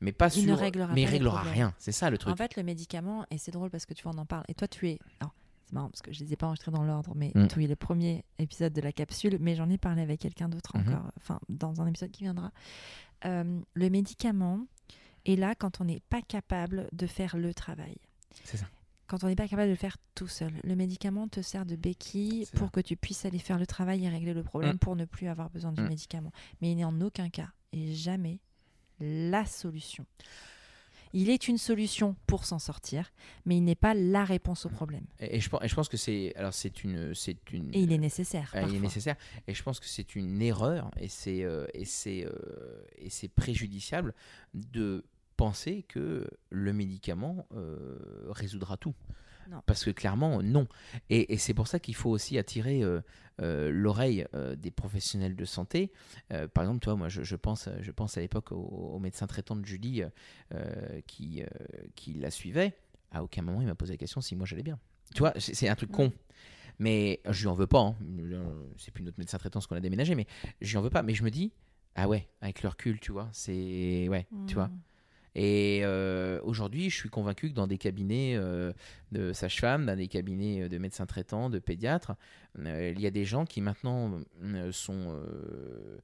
mais 0.00 0.12
pas 0.12 0.28
Il 0.34 0.42
sur, 0.44 0.52
ne 0.52 0.56
réglera 0.58 0.94
mais 0.94 1.02
il 1.02 1.06
réglera 1.06 1.42
rien. 1.42 1.74
C'est 1.78 1.92
ça 1.92 2.08
le 2.10 2.16
truc. 2.18 2.32
En 2.32 2.36
fait, 2.36 2.54
le 2.56 2.62
médicament, 2.62 3.26
et 3.30 3.38
c'est 3.38 3.50
drôle 3.50 3.68
parce 3.70 3.84
que 3.84 3.94
tu 3.94 4.04
vois, 4.04 4.12
on 4.14 4.18
en 4.18 4.26
parle. 4.26 4.44
Et 4.48 4.54
toi, 4.54 4.68
tu 4.68 4.88
es. 4.88 4.98
Alors, 5.20 5.34
c'est 5.66 5.72
marrant 5.72 5.88
parce 5.90 6.02
que 6.02 6.12
je 6.12 6.20
les 6.22 6.32
ai 6.32 6.36
pas 6.36 6.46
enregistrés 6.46 6.70
dans 6.70 6.84
l'ordre, 6.84 7.12
mais 7.16 7.32
Mm. 7.34 7.48
tu 7.48 7.64
es 7.64 7.66
le 7.66 7.74
premier 7.76 8.24
épisode 8.38 8.72
de 8.72 8.80
la 8.80 8.92
capsule, 8.92 9.38
mais 9.40 9.56
j'en 9.56 9.68
ai 9.68 9.78
parlé 9.78 10.02
avec 10.02 10.20
quelqu'un 10.20 10.48
d'autre 10.48 10.76
Mhm. 10.78 10.88
encore, 10.88 11.10
enfin, 11.16 11.40
dans 11.48 11.80
un 11.82 11.86
épisode 11.88 12.12
qui 12.12 12.22
viendra. 12.22 12.52
Euh, 13.24 13.60
le 13.74 13.90
médicament 13.90 14.60
est 15.26 15.36
là 15.36 15.54
quand 15.56 15.80
on 15.80 15.84
n'est 15.84 16.00
pas 16.08 16.22
capable 16.22 16.88
de 16.92 17.06
faire 17.08 17.36
le 17.36 17.52
travail. 17.54 17.96
C'est 18.44 18.56
ça. 18.58 18.66
Quand 19.12 19.24
on 19.24 19.26
n'est 19.26 19.36
pas 19.36 19.46
capable 19.46 19.66
de 19.68 19.72
le 19.72 19.76
faire 19.76 19.98
tout 20.14 20.26
seul. 20.26 20.50
Le 20.64 20.74
médicament 20.74 21.28
te 21.28 21.42
sert 21.42 21.66
de 21.66 21.76
béquille 21.76 22.46
pour 22.54 22.70
que 22.72 22.80
tu 22.80 22.96
puisses 22.96 23.26
aller 23.26 23.38
faire 23.38 23.58
le 23.58 23.66
travail 23.66 24.06
et 24.06 24.08
régler 24.08 24.32
le 24.32 24.42
problème 24.42 24.76
Mm. 24.76 24.78
pour 24.78 24.96
ne 24.96 25.04
plus 25.04 25.28
avoir 25.28 25.50
besoin 25.50 25.70
du 25.70 25.82
Mm. 25.82 25.88
médicament. 25.88 26.32
Mais 26.62 26.72
il 26.72 26.76
n'est 26.76 26.84
en 26.84 26.98
aucun 27.02 27.28
cas 27.28 27.50
et 27.74 27.92
jamais 27.94 28.38
la 29.00 29.44
solution. 29.44 30.06
Il 31.12 31.28
est 31.28 31.46
une 31.46 31.58
solution 31.58 32.16
pour 32.26 32.46
s'en 32.46 32.58
sortir, 32.58 33.12
mais 33.44 33.58
il 33.58 33.60
n'est 33.64 33.74
pas 33.74 33.92
la 33.92 34.24
réponse 34.24 34.64
au 34.64 34.70
problème. 34.70 35.04
Et, 35.20 35.36
et 35.36 35.40
je, 35.40 35.50
pense, 35.50 35.62
et 35.62 35.68
je 35.68 35.74
pense 35.74 35.90
que 35.90 35.98
c'est, 35.98 36.32
alors 36.36 36.54
c'est 36.54 36.82
une, 36.82 37.14
c'est 37.14 37.52
une, 37.52 37.68
Et 37.74 37.80
il 37.80 37.92
est 37.92 37.98
nécessaire. 37.98 38.50
Ah, 38.54 38.62
il 38.62 38.76
est 38.76 38.80
nécessaire. 38.80 39.16
Et 39.46 39.52
je 39.52 39.62
pense 39.62 39.78
que 39.78 39.84
c'est 39.88 40.16
une 40.16 40.40
erreur 40.40 40.90
et 40.98 41.08
c'est 41.08 41.42
euh, 41.42 41.66
et 41.74 41.84
c'est 41.84 42.24
euh, 42.24 42.82
et 42.96 43.10
c'est 43.10 43.28
préjudiciable 43.28 44.14
de 44.54 45.04
penser 45.44 45.82
que 45.88 46.26
le 46.50 46.72
médicament 46.72 47.46
euh, 47.54 47.98
résoudra 48.30 48.76
tout. 48.76 48.94
Non. 49.50 49.60
Parce 49.66 49.84
que 49.84 49.90
clairement, 49.90 50.40
non. 50.42 50.68
Et, 51.10 51.34
et 51.34 51.36
c'est 51.36 51.52
pour 51.52 51.66
ça 51.66 51.80
qu'il 51.80 51.96
faut 51.96 52.10
aussi 52.10 52.38
attirer 52.38 52.82
euh, 52.84 53.00
euh, 53.40 53.70
l'oreille 53.72 54.24
euh, 54.34 54.54
des 54.54 54.70
professionnels 54.70 55.34
de 55.34 55.44
santé. 55.44 55.90
Par 56.54 56.62
exemple, 56.62 56.78
toi, 56.78 56.94
moi, 56.94 57.08
je, 57.08 57.22
je 57.24 57.36
pense, 57.36 57.68
je 57.80 57.90
pense 57.90 58.16
à 58.16 58.20
l'époque 58.20 58.52
au, 58.52 58.56
au 58.94 58.98
médecin 59.00 59.26
traitant 59.26 59.56
de 59.56 59.64
Julie 59.66 60.02
qui, 61.08 61.42
qui 61.96 62.12
la 62.14 62.30
suivait. 62.30 62.76
À 63.10 63.22
aucun 63.24 63.42
moment, 63.42 63.60
il 63.60 63.66
m'a 63.66 63.74
posé 63.74 63.94
la 63.94 63.98
question 63.98 64.20
si 64.20 64.36
moi 64.36 64.46
j'allais 64.46 64.62
bien. 64.62 64.78
Tu 65.14 65.18
vois, 65.18 65.32
c'est 65.38 65.68
un 65.68 65.74
truc 65.74 65.90
con. 65.90 66.12
Mais 66.78 67.20
je 67.28 67.42
lui 67.42 67.48
en 67.48 67.54
veux 67.54 67.66
pas. 67.66 67.80
hein. 67.80 67.96
C'est 68.78 68.92
plus 68.92 69.02
notre 69.04 69.18
médecin 69.18 69.38
traitant 69.38 69.60
ce 69.60 69.66
qu'on 69.68 69.76
a 69.76 69.80
déménagé, 69.80 70.14
mais 70.14 70.26
je 70.60 70.70
lui 70.70 70.76
en 70.78 70.82
veux 70.82 70.90
pas. 70.90 71.02
Mais 71.02 71.14
je 71.14 71.24
me 71.24 71.30
dis, 71.30 71.52
Ah 71.96 72.08
ouais, 72.08 72.28
avec 72.40 72.62
le 72.62 72.68
recul, 72.70 72.98
tu 73.00 73.12
vois. 73.12 73.28
C'est. 73.32 74.08
Ouais, 74.08 74.26
tu 74.46 74.54
vois. 74.54 74.70
Et 75.34 75.80
euh, 75.82 76.40
aujourd'hui, 76.44 76.90
je 76.90 76.96
suis 76.96 77.08
convaincu 77.08 77.48
que 77.50 77.54
dans 77.54 77.66
des 77.66 77.78
cabinets 77.78 78.34
euh, 78.36 78.72
de 79.12 79.32
sages-femmes, 79.32 79.86
dans 79.86 79.96
des 79.96 80.08
cabinets 80.08 80.68
de 80.68 80.78
médecins 80.78 81.06
traitants, 81.06 81.48
de 81.48 81.58
pédiatres, 81.58 82.12
euh, 82.58 82.92
il 82.94 83.00
y 83.00 83.06
a 83.06 83.10
des 83.10 83.24
gens 83.24 83.46
qui 83.46 83.60
maintenant 83.62 84.20
euh, 84.42 84.70
sont 84.72 84.94
euh, 85.08 85.98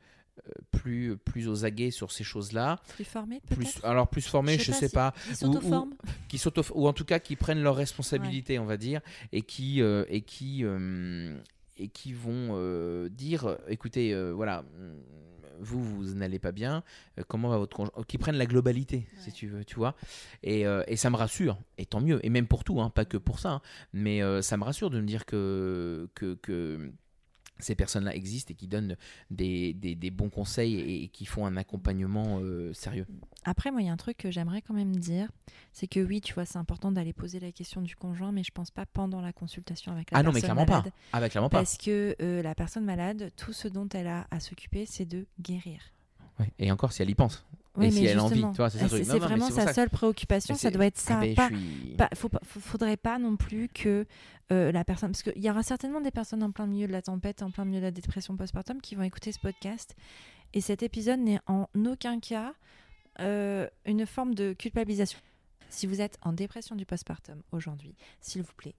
euh, 0.47 0.51
plus, 0.70 1.16
plus 1.18 1.47
aux 1.49 1.64
aguets 1.66 1.91
sur 1.91 2.11
ces 2.11 2.24
choses-là. 2.24 2.81
Plus 2.95 3.05
formé, 3.05 3.41
Plus, 3.47 3.57
peut-être? 3.74 3.85
alors 3.85 4.09
plus 4.09 4.26
formés, 4.26 4.57
je 4.59 4.72
sais 4.72 4.89
si- 4.89 4.95
pas, 4.95 5.12
ou- 5.31 5.35
s'auto-forment 5.35 5.95
qui 6.29 6.39
s'auto 6.39 6.62
ou 6.74 6.89
en 6.89 6.93
tout 6.95 7.05
cas 7.05 7.18
qui 7.18 7.37
prennent 7.37 7.62
leurs 7.62 7.76
responsabilités, 7.76 8.59
on 8.59 8.64
va 8.66 8.76
dire, 8.79 9.01
et 9.33 9.43
qui 9.43 9.83
euh, 9.83 10.05
et 10.09 10.22
qui 10.22 10.61
euh, 10.64 11.37
et 11.76 11.89
qui 11.89 12.12
vont 12.12 12.51
euh, 12.53 13.09
dire, 13.09 13.57
écoutez, 13.68 14.12
euh, 14.14 14.33
voilà, 14.33 14.64
vous 15.61 15.83
vous 15.83 16.15
n'allez 16.15 16.39
pas 16.39 16.53
bien, 16.53 16.83
euh, 17.19 17.23
comment 17.27 17.49
va 17.49 17.59
votre 17.59 17.77
conjoint, 17.77 17.93
qui 18.07 18.19
prennent 18.19 18.37
la 18.37 18.47
globalité, 18.47 19.07
si 19.19 19.33
tu 19.33 19.49
veux, 19.49 19.65
tu 19.65 19.77
vois, 19.77 19.95
et, 20.43 20.67
euh, 20.67 20.83
et 20.87 20.97
ça 20.97 21.11
me 21.11 21.17
rassure, 21.17 21.59
et 21.79 21.87
tant 21.87 22.01
mieux, 22.01 22.25
et 22.25 22.31
même 22.31 22.47
pour 22.47 22.65
tout, 22.65 22.81
hein, 22.81 22.91
pas 22.91 23.05
que 23.05 23.17
pour 23.17 23.39
ça, 23.39 23.51
hein, 23.51 23.63
mais 23.93 24.23
euh, 24.23 24.43
ça 24.43 24.57
me 24.57 24.65
rassure 24.65 24.91
de 24.91 25.01
me 25.01 25.07
dire 25.07 25.27
que 25.27 26.09
que, 26.15 26.35
que 26.35 26.93
ces 27.59 27.75
personnes-là 27.75 28.15
existent 28.15 28.53
et 28.53 28.55
qui 28.55 28.67
donnent 28.69 28.97
des, 29.31 29.75
des, 29.75 29.95
des 29.95 30.11
bons 30.11 30.31
conseils 30.31 30.77
et, 30.79 31.05
et 31.05 31.09
qui 31.09 31.27
font 31.27 31.47
un 31.47 31.57
accompagnement 31.57 32.41
euh, 32.41 32.73
sérieux. 32.73 33.07
Après, 33.45 33.71
moi, 33.71 33.81
il 33.83 33.87
y 33.87 33.91
a 33.91 33.93
un 33.93 33.97
truc 33.97 34.17
que 34.17 34.31
j'aimerais 34.31 34.63
quand 34.63 34.75
même 34.75 34.95
dire, 34.97 35.31
c'est 35.73 35.87
que 35.87 36.01
oui, 36.01 36.21
tu 36.21 36.35
vois, 36.35 36.45
c'est 36.45 36.59
important 36.59 36.93
d'aller 36.93 37.13
poser 37.13 37.41
la 37.41 37.53
question 37.53 37.81
du 37.83 37.97
conjoint, 37.97 38.33
mais 38.33 38.43
je 38.45 38.51
pense 38.53 38.71
pas 38.71 38.87
pendant 38.87 39.21
la 39.21 39.33
consultation 39.33 39.93
avec 39.93 40.11
la 40.11 40.19
Ah 40.19 40.23
non, 40.23 40.31
mais 40.31 40.41
personne 40.41 40.57
clairement 40.57 40.71
malade, 40.71 40.93
pas. 40.93 40.99
Ah 41.13 41.21
bah 41.21 41.29
clairement 41.29 41.49
pas. 41.49 41.59
Parce 41.59 41.77
que 41.77 42.15
euh, 42.21 42.43
la 42.43 42.55
personne 42.55 42.85
malade, 42.85 43.31
tout 43.37 43.53
ce 43.53 43.69
dont 43.69 43.89
elle 43.89 44.07
a 44.09 44.27
à 44.31 44.41
s'occuper, 44.41 44.87
c'est 44.87 45.07
de 45.07 45.27
guérir. 45.41 45.81
Ouais, 46.39 46.53
Et 46.59 46.71
encore 46.71 46.93
si 46.93 47.03
elle 47.03 47.11
y 47.11 47.15
pense. 47.15 47.45
Oui, 47.79 47.87
et 47.87 47.91
si 47.91 48.01
mais 48.03 48.07
elle 48.09 48.18
a 48.18 48.24
envie, 48.24 48.41
vois, 48.57 48.70
c'est 48.70 49.05
c'est 49.05 49.18
vraiment 49.18 49.51
sa 49.51 49.72
seule 49.72 49.91
préoccupation, 49.91 50.55
ça 50.55 50.70
doit 50.70 50.87
être 50.87 50.99
Ah 51.09 51.20
ça. 51.20 51.20
ben, 51.97 52.09
faut- 52.14 52.31
faudrait 52.43 52.97
pas 52.97 53.18
non 53.18 53.37
plus 53.37 53.68
que 53.68 54.07
euh, 54.51 54.72
la 54.72 54.85
personne, 54.85 55.11
parce 55.12 55.22
qu'il 55.22 55.43
y 55.43 55.51
aura 55.51 55.62
certainement 55.62 56.01
des 56.01 56.11
personnes 56.11 56.43
en 56.43 56.51
plein 56.51 56.66
milieu 56.66 56.87
de 56.87 56.93
la 56.93 57.03
tempête, 57.03 57.43
en 57.43 57.51
plein 57.51 57.64
milieu 57.64 57.81
de 57.81 57.85
la 57.85 57.91
dépression 57.91 58.37
postpartum, 58.37 58.81
qui 58.81 58.95
vont 58.95 59.03
écouter 59.03 59.31
ce 59.33 59.39
podcast. 59.39 59.95
Et 60.55 60.61
cet 60.61 60.83
épisode 60.83 61.20
n'est 61.20 61.41
en 61.47 61.68
aucun 61.87 62.18
cas 62.20 62.55
euh, 63.20 63.68
une 63.85 64.07
forme 64.07 64.35
de 64.35 64.53
culpabilisation. 64.55 65.18
Si 65.70 65.87
vous 65.87 66.01
êtes 66.01 66.18
en 66.22 66.33
dépression 66.33 66.76
du 66.76 66.87
postpartum 66.87 67.43
aujourd'hui, 67.53 67.95
s'il 68.20 68.43
vous 68.43 68.53
plaît, 68.57 68.74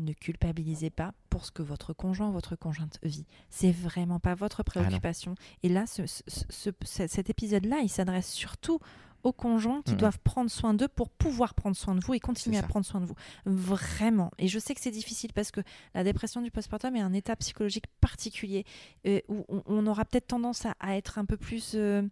ne 0.00 0.12
culpabilisez 0.12 0.90
pas 0.90 1.12
pour 1.28 1.44
ce 1.44 1.50
que 1.52 1.62
votre 1.62 1.92
conjoint, 1.92 2.30
votre 2.30 2.56
conjointe 2.56 2.98
vit. 3.02 3.26
C'est 3.48 3.72
vraiment 3.72 4.18
pas 4.18 4.34
votre 4.34 4.60
Ah 4.60 4.64
préoccupation. 4.64 5.34
Et 5.62 5.68
là, 5.68 5.86
ce- 5.86 6.06
ce- 6.06 6.22
ce- 6.28 6.70
ce- 6.82 7.06
cet 7.06 7.30
épisode-là, 7.30 7.78
il 7.82 7.88
s'adresse 7.88 8.30
surtout 8.30 8.80
aux 9.22 9.32
conjoints 9.34 9.82
qui 9.82 9.92
doivent 9.96 10.18
prendre 10.20 10.50
soin 10.50 10.72
d'eux 10.72 10.88
pour 10.88 11.10
pouvoir 11.10 11.52
prendre 11.54 11.76
soin 11.76 11.94
de 11.94 12.00
vous 12.02 12.14
et 12.14 12.20
continuer 12.20 12.56
à 12.56 12.62
prendre 12.62 12.86
soin 12.86 13.02
de 13.02 13.06
vous. 13.06 13.14
Vraiment. 13.44 14.30
Et 14.38 14.48
je 14.48 14.58
sais 14.58 14.74
que 14.74 14.80
c'est 14.80 14.90
difficile 14.90 15.32
parce 15.34 15.50
que 15.50 15.60
la 15.94 16.04
dépression 16.04 16.40
du 16.40 16.50
postpartum 16.50 16.96
est 16.96 17.00
un 17.02 17.12
état 17.12 17.36
psychologique 17.36 17.84
particulier 18.00 18.64
euh, 19.06 19.20
où 19.28 19.44
on, 19.50 19.62
on 19.66 19.86
aura 19.86 20.06
peut-être 20.06 20.28
tendance 20.28 20.64
à, 20.64 20.74
à 20.80 20.96
être 20.96 21.18
un 21.18 21.26
peu 21.26 21.36
plus. 21.36 21.72
euh, 21.74 22.02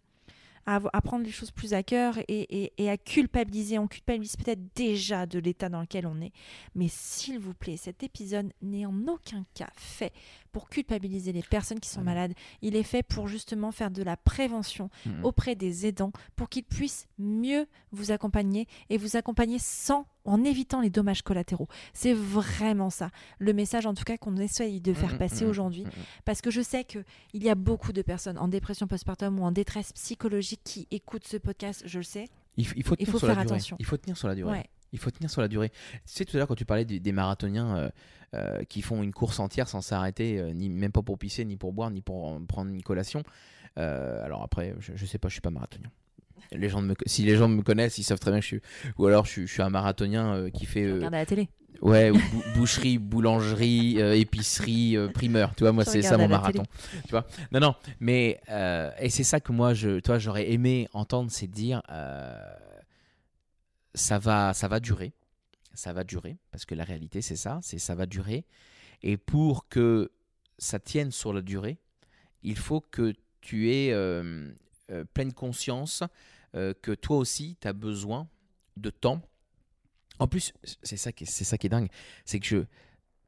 à, 0.77 1.01
prendre 1.01 1.25
les 1.25 1.31
choses 1.31 1.51
plus 1.51 1.73
à 1.73 1.83
cœur 1.83 2.19
et, 2.19 2.25
et- 2.29 2.73
et 2.77 2.91
à 2.91 2.97
culpabiliser. 2.99 3.79
On 3.79 3.89
culpabilise 3.89 4.37
peut-être 4.37 4.61
déjà 4.75 5.25
de 5.27 5.39
l'état 5.39 5.69
dans 5.69 5.81
lequel 5.81 6.07
on 6.07 6.21
est. 6.21 6.33
Mais 6.75 6.89
s'il 6.89 7.39
vous 7.39 7.55
plaît, 7.55 7.77
cet 7.79 8.03
épisode 8.03 8.53
n'est 8.61 8.85
en 8.85 9.07
aucun 9.09 9.45
cas 9.55 9.71
fait 9.77 10.13
pour 10.53 10.69
culpabiliser 10.69 11.33
les 11.33 11.43
personnes 11.43 11.81
qui 11.81 11.89
sont 11.89 12.03
malades. 12.03 12.35
Il 12.63 12.77
est 12.77 12.83
fait 12.83 13.03
pour 13.03 13.29
justement 13.29 13.73
faire 13.73 13.91
de 13.91 14.03
la 14.03 14.17
prévention 14.17 14.91
Mhm. 15.07 15.25
auprès 15.25 15.55
des 15.55 15.87
aidants 15.87 16.13
pour 16.37 16.49
qu'ils 16.49 16.65
puissent 16.65 17.07
mieux 17.19 17.67
vous 17.93 18.11
accompagner 18.13 18.67
et 18.91 18.99
vous 18.99 19.17
accompagner 19.17 19.59
sans 19.59 20.07
en 20.29 20.45
évitant 20.45 20.81
les 20.81 20.91
dommages 20.91 21.23
collatéraux. 21.23 21.69
C'est 21.93 22.15
vraiment 22.15 22.91
ça 22.91 23.11
le 23.39 23.53
message 23.53 23.87
en 23.87 23.95
tout 23.95 24.05
cas 24.05 24.17
qu'on 24.17 24.37
essaye 24.37 24.81
de 24.81 24.93
faire 24.93 25.13
Mhm, 25.13 25.19
passer 25.19 25.45
mhm, 25.45 25.51
aujourd'hui 25.51 25.85
mhm. 25.85 25.91
parce 26.25 26.41
que 26.41 26.51
je 26.51 26.61
sais 26.61 26.85
que 26.85 27.01
il 27.33 27.43
y 27.43 27.51
a 27.51 27.55
beaucoup 27.55 27.93
de 27.93 28.03
personnes 28.03 28.39
en 28.39 28.49
dépression 28.49 28.87
postpartum 28.87 29.39
ou 29.41 29.45
en 29.45 29.53
détresse 29.53 29.93
psychologique 29.93 30.61
qui 30.65 30.87
écoutent 30.91 31.27
ce 31.27 31.37
podcast, 31.37 31.83
je 31.87 31.99
le 31.99 32.05
sais. 32.05 32.29
Il, 32.57 32.67
faut 32.67 32.75
Il 32.77 32.85
tenir 32.85 33.13
faut 33.13 33.19
sur 33.19 33.29
la 33.29 33.35
faire 33.35 33.45
durée. 33.45 33.55
attention. 33.57 33.77
Il 33.79 33.85
faut 33.87 33.97
tenir 33.97 34.17
sur 34.17 34.27
la 34.29 34.35
durée. 34.35 34.51
Ouais. 34.51 34.67
Il 34.93 34.99
faut 34.99 35.11
tenir 35.11 35.31
sur 35.31 35.41
la 35.41 35.49
durée. 35.49 35.69
Tu 35.71 35.77
sais, 36.07 36.25
tout 36.25 36.37
à 36.37 36.39
l'heure, 36.39 36.49
quand 36.49 36.55
tu 36.55 36.65
parlais 36.65 36.85
des, 36.85 36.99
des 36.99 37.13
marathoniens 37.13 37.77
euh, 37.77 37.91
euh, 38.35 38.65
qui 38.65 38.83
font 38.83 39.03
une 39.03 39.13
course 39.13 39.39
entière 39.39 39.69
sans 39.69 39.81
s'arrêter, 39.81 40.39
euh, 40.39 40.53
ni 40.53 40.69
même 40.69 40.91
pas 40.91 41.03
pour 41.03 41.19
pisser, 41.19 41.45
ni 41.45 41.57
pour 41.57 41.73
boire, 41.73 41.91
ni 41.91 42.01
pour 42.01 42.41
prendre 42.47 42.71
une 42.71 42.83
collation. 42.83 43.23
alors 43.77 44.43
après, 44.43 44.75
je, 44.81 44.93
je 44.97 45.07
sais 45.07 45.19
pas, 45.19 45.29
je 45.29 45.35
suis 45.35 45.41
pas 45.41 45.51
marathonien. 45.51 45.91
Les 46.53 46.69
gens 46.69 46.81
me, 46.81 46.95
si 47.07 47.23
les 47.25 47.37
gens 47.37 47.49
me 47.49 47.63
connaissent, 47.63 47.99
ils 47.99 48.03
savent 48.05 48.19
très 48.19 48.31
bien 48.31 48.41
que 48.41 48.45
je 48.45 48.49
suis. 48.49 48.61
Ou 48.99 49.07
alors, 49.07 49.25
je 49.27 49.31
suis, 49.33 49.47
je 49.47 49.53
suis 49.53 49.63
un 49.63 49.71
marathonien 49.71 50.35
euh, 50.35 50.51
qui 50.51 50.67
fait. 50.67 50.85
Euh, 50.85 50.95
regarde 50.97 51.15
à 51.15 51.19
la 51.19 51.27
télé. 51.27 51.49
ouais, 51.83 52.11
ou 52.11 52.15
bou- 52.33 52.43
boucherie, 52.57 52.99
boulangerie, 52.99 54.01
euh, 54.01 54.15
épicerie, 54.17 54.97
euh, 54.97 55.09
primeur. 55.09 55.55
Tu 55.55 55.65
vois, 55.65 55.73
moi, 55.73 55.85
c'est 55.85 56.03
ça 56.03 56.13
mon 56.17 56.25
télé. 56.25 56.29
marathon. 56.29 56.63
Tu 57.05 57.11
vois? 57.11 57.27
Non, 57.53 57.61
non. 57.61 57.75
Mais. 58.01 58.41
et 59.01 59.11
c'est 59.11 59.25
ça 59.25 59.41
que 59.41 59.53
moi, 59.53 59.75
je, 59.75 60.01
toi, 60.01 60.19
j'aurais 60.19 60.51
aimé 60.53 60.89
entendre, 60.93 61.31
c'est 61.31 61.47
dire. 61.47 61.83
ça 63.95 64.19
va, 64.19 64.55
ça 64.55 64.69
va 64.69 64.81
durer. 64.81 65.13
Ça 65.75 65.93
va 65.93 66.05
durer. 66.05 66.37
Parce 66.51 66.65
que 66.65 66.75
la 66.75 66.85
réalité, 66.85 67.23
c'est 67.23 67.37
ça. 67.37 67.59
C'est 67.63 67.79
ça 67.79 67.95
va 67.95 68.07
durer. 68.07 68.45
Et 69.03 69.17
pour 69.17 69.69
que 69.69 70.11
ça 70.59 70.79
tienne 70.79 71.13
sur 71.13 71.33
la 71.33 71.41
durée, 71.41 71.79
il 72.43 72.57
faut 72.57 72.81
que 72.81 73.15
tu 73.41 73.71
aies 73.71 73.93
euh, 74.91 75.05
pleine 75.15 75.33
conscience 75.33 76.03
euh, 76.55 76.73
que 76.83 76.93
toi 76.93 77.17
aussi, 77.19 77.57
tu 77.61 77.69
as 77.69 77.73
besoin 77.73 78.29
de 78.77 78.91
temps. 78.91 79.21
En 80.19 80.27
plus, 80.27 80.53
c'est 80.83 80.97
ça 80.97 81.13
qui 81.13 81.25
est, 81.25 81.27
c'est 81.31 81.45
ça 81.45 81.59
qui 81.59 81.67
est 81.67 81.71
dingue. 81.71 81.89
C'est 82.25 82.41
que 82.41 82.47
je, 82.49 82.59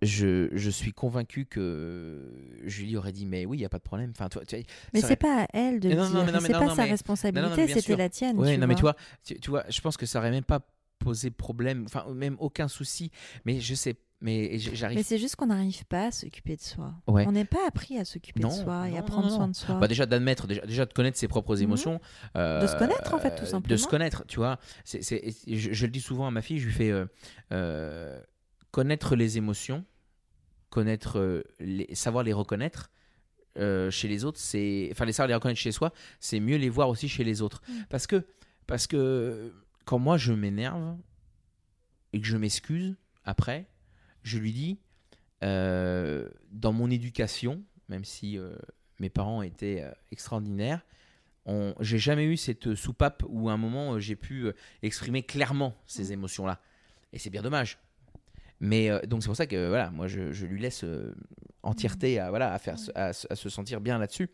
je, 0.02 0.48
je 0.56 0.70
suis 0.70 0.92
convaincu 0.92 1.44
que 1.46 2.32
Julie 2.64 2.96
aurait 2.96 3.12
dit 3.12 3.26
Mais 3.26 3.44
oui, 3.46 3.58
il 3.58 3.60
n'y 3.60 3.66
a 3.66 3.68
pas 3.68 3.78
de 3.78 3.82
problème. 3.84 4.10
Enfin, 4.10 4.28
toi, 4.28 4.44
tu 4.44 4.56
vois, 4.56 4.64
Mais 4.94 5.00
c'est 5.00 5.16
pas 5.16 5.42
à 5.42 5.46
elle 5.52 5.78
de 5.80 5.88
non, 5.90 6.08
dire. 6.08 6.32
non, 6.32 6.40
c'est 6.40 6.52
pas 6.52 6.60
non, 6.64 6.74
sa 6.74 6.84
mais- 6.84 6.90
responsabilité, 6.90 7.68
c'était 7.68 7.80
sûr. 7.82 7.96
la 7.96 8.08
tienne. 8.08 8.38
Ouais, 8.38 8.54
tu 8.54 8.58
non, 8.60 8.66
mais 8.66 8.74
tu 8.74 8.80
vois. 8.80 8.92
vois, 8.92 9.00
tu, 9.24 9.38
tu 9.38 9.50
vois, 9.50 9.64
je 9.68 9.80
pense 9.80 9.96
que 9.96 10.06
ça 10.06 10.18
aurait 10.18 10.30
même 10.30 10.44
pas 10.44 10.60
posé 10.98 11.30
problème, 11.30 11.84
enfin, 11.86 12.04
même 12.12 12.36
aucun 12.40 12.68
souci. 12.68 13.10
Mais 13.44 13.60
je 13.60 13.74
sais, 13.74 13.94
mais 14.22 14.58
c'est 15.02 15.18
juste 15.18 15.36
qu'on 15.36 15.46
n'arrive 15.46 15.84
pas 15.86 16.06
à 16.08 16.10
s'occuper 16.10 16.56
de 16.56 16.60
soi. 16.60 16.92
Ouais. 17.06 17.24
On 17.26 17.32
n'est 17.32 17.44
pas 17.46 17.66
appris 17.66 17.96
à 17.98 18.04
s'occuper 18.04 18.40
de 18.40 18.48
soi 18.50 18.88
et 18.90 18.98
à 18.98 19.02
prendre 19.02 19.28
non, 19.28 19.36
soin 19.36 19.48
de 19.48 19.54
soi. 19.56 19.76
Bah 19.76 19.88
déjà 19.88 20.04
d'admettre, 20.06 20.46
déjà, 20.46 20.60
déjà 20.66 20.84
de 20.86 20.92
connaître 20.92 21.16
ses 21.18 21.26
propres 21.28 21.56
Mhm. 21.56 21.62
émotions. 21.62 22.00
euh, 22.36 22.60
De 22.60 22.66
se 22.66 22.76
connaître, 22.76 23.14
en 23.14 23.18
fait, 23.18 23.30
tout 23.30 23.36
euh, 23.42 23.46
De 23.46 23.46
simplement. 23.46 23.78
se 23.78 23.86
connaître, 23.88 24.24
tu 24.28 24.36
vois. 24.36 24.58
Je, 24.84 25.00
je 25.46 25.86
le 25.86 25.90
dis 25.92 26.00
souvent 26.00 26.26
à 26.26 26.30
ma 26.30 26.42
fille, 26.42 26.58
je 26.58 26.66
lui 26.66 26.72
fais 26.74 26.90
euh, 26.90 27.06
euh, 27.52 28.20
connaître 28.70 29.16
les 29.16 29.38
émotions, 29.38 29.84
connaître, 30.68 31.18
euh, 31.18 31.42
les, 31.58 31.92
savoir 31.94 32.22
les 32.24 32.32
reconnaître. 32.32 32.90
euh, 33.58 33.90
chez 33.90 34.06
les 34.06 34.24
autres, 34.24 34.38
c'est, 34.38 34.88
enfin 34.92 35.04
les 35.04 35.12
savoir 35.12 35.26
les 35.28 35.34
reconnaître 35.34 35.58
chez 35.58 35.72
soi, 35.72 35.92
c'est 36.20 36.38
mieux 36.38 36.56
les 36.56 36.68
voir 36.68 36.88
aussi 36.88 37.08
chez 37.08 37.24
les 37.24 37.42
autres. 37.42 37.62
Mm. 37.68 37.72
Parce 37.88 38.06
que, 38.06 38.24
parce 38.68 38.86
que 38.86 39.52
quand 39.84 39.98
moi 39.98 40.16
je 40.18 40.32
m'énerve 40.32 40.96
et 42.12 42.20
que 42.20 42.26
je 42.28 42.36
m'excuse 42.36 42.94
après, 43.24 43.66
je 44.22 44.38
lui 44.38 44.52
dis, 44.52 44.78
euh, 45.42 46.28
dans 46.50 46.72
mon 46.72 46.90
éducation, 46.90 47.62
même 47.88 48.04
si 48.04 48.38
euh, 48.38 48.54
mes 48.98 49.10
parents 49.10 49.42
étaient 49.42 49.82
euh, 49.82 49.90
extraordinaires, 50.12 50.84
j'ai 51.80 51.98
jamais 51.98 52.26
eu 52.26 52.36
cette 52.36 52.76
soupape 52.76 53.24
où 53.28 53.48
à 53.48 53.52
un 53.52 53.56
moment 53.56 53.98
j'ai 53.98 54.14
pu 54.14 54.52
exprimer 54.82 55.24
clairement 55.24 55.74
ces 55.86 56.12
émotions-là. 56.12 56.60
Et 57.12 57.18
c'est 57.18 57.30
bien 57.30 57.42
dommage. 57.42 57.78
Mais 58.60 58.88
donc 59.08 59.22
c'est 59.22 59.26
pour 59.28 59.34
ça 59.36 59.48
que 59.48 59.68
voilà, 59.68 59.90
moi 59.90 60.06
je, 60.06 60.30
je 60.30 60.46
lui 60.46 60.60
laisse 60.60 60.84
entièreté 61.64 62.20
à 62.20 62.30
voilà 62.30 62.52
à 62.54 62.58
faire 62.60 62.76
à, 62.94 63.12
se- 63.12 63.26
à 63.28 63.34
se 63.34 63.48
sentir 63.48 63.80
bien 63.80 63.98
là-dessus. 63.98 64.30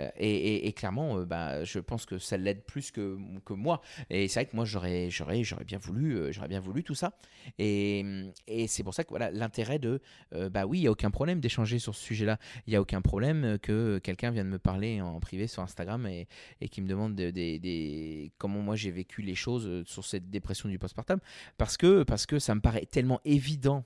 Euh, 0.00 0.10
et, 0.16 0.72
clairement, 0.72 1.18
euh, 1.18 1.24
bah, 1.24 1.64
je 1.64 1.78
pense 1.78 2.06
que 2.06 2.18
ça 2.18 2.36
l'aide 2.36 2.64
plus 2.64 2.90
que, 2.90 3.16
que 3.44 3.52
moi. 3.52 3.80
Et 4.10 4.28
c'est 4.28 4.40
vrai 4.40 4.46
que 4.50 4.56
moi, 4.56 4.64
j'aurais, 4.64 5.10
j'aurais, 5.10 5.44
j'aurais 5.44 5.64
bien 5.64 5.78
voulu, 5.78 6.16
euh, 6.16 6.32
j'aurais 6.32 6.48
bien 6.48 6.60
voulu 6.60 6.82
tout 6.82 6.94
ça. 6.94 7.16
Et, 7.58 8.04
et 8.46 8.66
c'est 8.66 8.82
pour 8.82 8.94
ça 8.94 9.04
que 9.04 9.10
voilà, 9.10 9.30
l'intérêt 9.30 9.78
de, 9.78 10.00
euh, 10.34 10.48
bah 10.50 10.66
oui, 10.66 10.80
il 10.80 10.82
y 10.82 10.86
a 10.86 10.90
aucun 10.90 11.10
problème 11.10 11.40
d'échanger 11.40 11.78
sur 11.78 11.94
ce 11.94 12.02
sujet-là. 12.04 12.38
Il 12.66 12.72
y 12.72 12.76
a 12.76 12.80
aucun 12.80 13.02
problème 13.02 13.58
que 13.60 13.98
quelqu'un 13.98 14.30
vienne 14.30 14.48
me 14.48 14.58
parler 14.58 15.00
en 15.00 15.20
privé 15.20 15.46
sur 15.46 15.62
Instagram 15.62 16.06
et, 16.06 16.26
et 16.60 16.68
qui 16.68 16.82
me 16.82 16.88
demande 16.88 17.14
de- 17.14 17.30
des- 17.30 17.58
des- 17.58 18.32
comment 18.38 18.60
moi 18.60 18.76
j'ai 18.76 18.90
vécu 18.90 19.22
les 19.22 19.34
choses 19.34 19.84
sur 19.86 20.04
cette 20.04 20.30
dépression 20.30 20.68
du 20.68 20.78
postpartum. 20.78 21.20
Parce 21.56 21.76
que, 21.76 22.02
parce 22.02 22.26
que 22.26 22.38
ça 22.38 22.54
me 22.54 22.60
paraît 22.60 22.86
tellement 22.86 23.20
évident, 23.24 23.84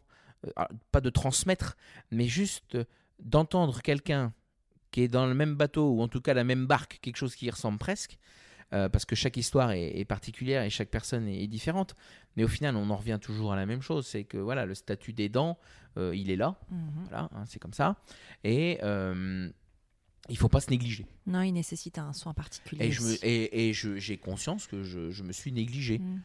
pas 0.93 1.01
de 1.01 1.11
transmettre, 1.11 1.77
mais 2.11 2.27
juste 2.27 2.79
d'entendre 3.19 3.83
quelqu'un 3.83 4.33
qui 4.91 5.03
est 5.03 5.09
dans 5.09 5.27
le 5.27 5.35
même 5.35 5.55
bateau 5.55 5.91
ou 5.93 6.01
en 6.03 6.09
tout 6.09 6.21
cas 6.21 6.35
la 6.35 6.45
même 6.45 6.67
barque, 6.67 6.99
quelque 7.03 7.17
chose 7.17 7.35
qui 7.35 7.47
y 7.47 7.51
ressemble 7.51 7.79
presque, 7.79 8.19
euh, 8.73 8.89
parce 8.89 9.05
que 9.05 9.15
chaque 9.17 9.37
histoire 9.37 9.71
est, 9.73 9.99
est 9.99 10.05
particulière 10.05 10.63
et 10.63 10.71
chaque 10.71 10.91
personne 10.91 11.27
est, 11.29 11.43
est 11.43 11.47
différente. 11.47 11.95
Mais 12.37 12.45
au 12.45 12.49
final, 12.49 12.77
on 12.77 12.91
en 12.91 12.97
revient 12.97 13.19
toujours 13.21 13.53
à 13.53 13.57
la 13.57 13.67
même 13.67 13.81
chose, 13.83 14.07
c'est 14.07 14.25
que 14.25 14.37
voilà, 14.39 14.67
le 14.67 14.75
statut 14.75 15.13
d'aidant, 15.13 15.59
euh, 15.97 16.15
il 16.15 16.31
est 16.31 16.37
là, 16.37 16.59
Mhm. 16.71 17.05
voilà, 17.09 17.29
hein, 17.35 17.45
c'est 17.47 17.59
comme 17.59 17.73
ça. 17.73 17.97
Et, 18.45 18.79
euh, 18.83 19.51
il 20.29 20.37
faut 20.37 20.49
pas 20.51 20.61
se 20.61 20.71
négliger. 20.71 21.07
Non, 21.27 21.41
il 21.43 21.53
nécessite 21.53 21.99
un 21.99 22.13
soin 22.13 22.35
particulier. 22.35 22.85
Et 22.87 22.93
je 22.93 23.01
me- 23.03 23.25
et, 23.25 23.69
et 23.71 23.73
j'ai 23.73 24.19
conscience 24.19 24.67
que 24.67 24.83
je, 24.83 25.11
je 25.11 25.23
me 25.23 25.33
suis 25.33 25.53
négligé 25.53 25.99
Mm. 26.01 26.21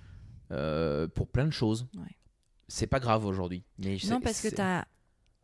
euh, 0.52 1.08
pour 1.08 1.28
plein 1.30 1.46
de 1.46 1.52
choses. 1.52 1.88
Ouais. 1.96 2.04
C'est 2.68 2.88
pas 2.88 3.00
grave 3.00 3.26
aujourd'hui. 3.26 3.64
Non, 4.10 4.20
parce 4.22 4.42
que 4.42 4.54
tu 4.54 4.62
as 4.62 4.86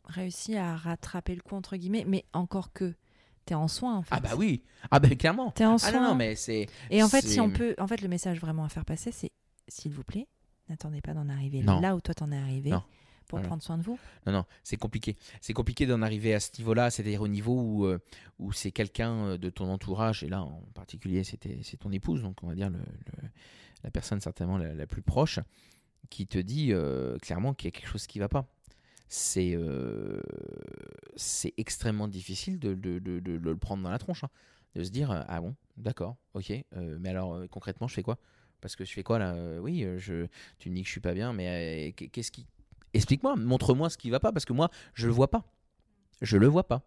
réussi 0.06 0.58
à 0.58 0.76
rattraper 0.76 1.36
le 1.36 1.42
coup, 1.42 1.56
entre 1.56 1.78
guillemets, 1.78 2.04
mais 2.08 2.26
encore 2.34 2.74
que 2.74 2.96
tu 3.46 3.54
es 3.54 3.56
en 3.56 3.68
soin, 3.68 3.98
en 3.98 4.02
fait. 4.04 4.14
Ah 4.16 4.20
bah 4.20 4.32
oui. 4.38 4.64
Ah 4.92 5.00
bah 5.00 5.10
clairement. 5.16 5.52
Tu 5.56 5.64
es 5.64 5.66
en 5.66 5.76
Ah 5.76 5.78
soin. 5.78 5.92
non, 5.94 6.10
non, 6.10 6.16
mais 6.16 6.36
c'est. 6.36 6.68
Et 6.90 7.02
en 7.04 7.10
fait, 7.10 7.26
si 7.26 7.40
on 7.40 7.50
peut, 7.50 7.76
en 7.80 7.88
fait, 7.88 8.02
le 8.02 8.08
message 8.08 8.40
vraiment 8.40 8.64
à 8.66 8.70
faire 8.70 8.86
passer, 8.86 9.12
c'est 9.12 9.32
s'il 9.68 9.92
vous 9.94 10.04
plaît, 10.04 10.28
n'attendez 10.70 11.02
pas 11.02 11.14
d'en 11.14 11.30
arriver 11.30 11.62
Non. 11.62 11.80
là 11.80 11.96
où 11.96 12.02
toi 12.02 12.14
t'en 12.14 12.32
es 12.32 12.38
arrivé 12.38 12.70
Non. 12.72 12.84
pour 13.28 13.38
Voilà. 13.38 13.48
prendre 13.48 13.62
soin 13.64 13.78
de 13.78 13.84
vous. 13.84 14.00
Non, 14.26 14.32
non, 14.34 14.46
c'est 14.64 14.78
compliqué. 14.78 15.16
C'est 15.42 15.54
compliqué 15.54 15.86
d'en 15.86 16.02
arriver 16.02 16.34
à 16.34 16.40
ce 16.40 16.50
niveau-là, 16.58 16.90
c'est-à-dire 16.90 17.22
au 17.22 17.28
niveau 17.28 17.54
où, 17.62 17.86
euh, 17.86 18.00
où 18.40 18.52
c'est 18.52 18.72
quelqu'un 18.72 19.14
euh, 19.26 19.38
de 19.38 19.50
ton 19.50 19.70
entourage, 19.72 20.24
et 20.24 20.28
là 20.30 20.42
en 20.44 20.62
particulier 20.74 21.24
c'était 21.24 21.60
c'est 21.64 21.78
ton 21.78 21.92
épouse, 21.92 22.22
donc 22.24 22.42
on 22.44 22.48
va 22.48 22.56
dire 22.56 22.70
le, 22.70 22.78
le- 22.80 23.30
la 23.84 23.92
personne 23.92 24.20
certainement 24.22 24.58
la, 24.58 24.74
la 24.74 24.88
plus 24.88 25.02
proche, 25.04 25.40
qui 26.10 26.26
te 26.28 26.38
dit 26.40 26.70
euh, 26.74 27.18
clairement 27.20 27.54
qu'il 27.54 27.68
y 27.68 27.70
a 27.70 27.72
quelque 27.80 27.90
chose 27.90 28.08
qui 28.08 28.18
va 28.20 28.28
pas. 28.30 28.48
C'est 29.10 29.56
euh, 29.56 30.22
c'est 31.16 31.54
extrêmement 31.58 32.08
difficile 32.08 32.60
de, 32.60 32.74
de- 32.76 33.00
de- 33.00 33.20
le 33.38 33.58
prendre 33.58 33.84
dans 33.84 33.90
la 33.90 33.98
tronche, 33.98 34.24
hein. 34.24 34.30
de 34.76 34.84
se 34.84 34.92
dire 34.92 35.12
ah 35.28 35.42
bon, 35.42 35.56
d'accord, 35.78 36.16
ok, 36.36 36.52
euh, 36.52 36.98
mais 37.00 37.10
alors 37.10 37.34
euh, 37.36 37.48
concrètement 37.48 37.88
je 37.88 37.96
fais 37.96 38.04
quoi? 38.04 38.18
Parce 38.62 38.76
que 38.76 38.86
je 38.86 38.94
fais 38.94 39.04
quoi 39.04 39.20
là? 39.20 39.36
Oui, 39.62 39.86
je, 39.98 40.28
tu 40.60 40.70
me 40.70 40.76
dis 40.76 40.82
que 40.82 40.88
je 40.88 40.92
suis 40.92 41.02
pas 41.02 41.14
bien, 41.14 41.34
mais 41.34 41.94
qu'est- 41.96 42.10
qu'est-ce 42.10 42.32
qui 42.32 42.46
explique-moi, 42.94 43.36
montre-moi 43.36 43.90
ce 43.90 43.98
qui 43.98 44.10
va 44.10 44.20
pas, 44.20 44.32
parce 44.32 44.46
que 44.46 44.54
moi, 44.54 44.70
je 44.94 45.08
le 45.08 45.14
vois 45.14 45.30
pas. 45.32 45.46
Je 46.22 46.38
le 46.38 46.48
vois 46.48 46.68
pas. 46.68 46.84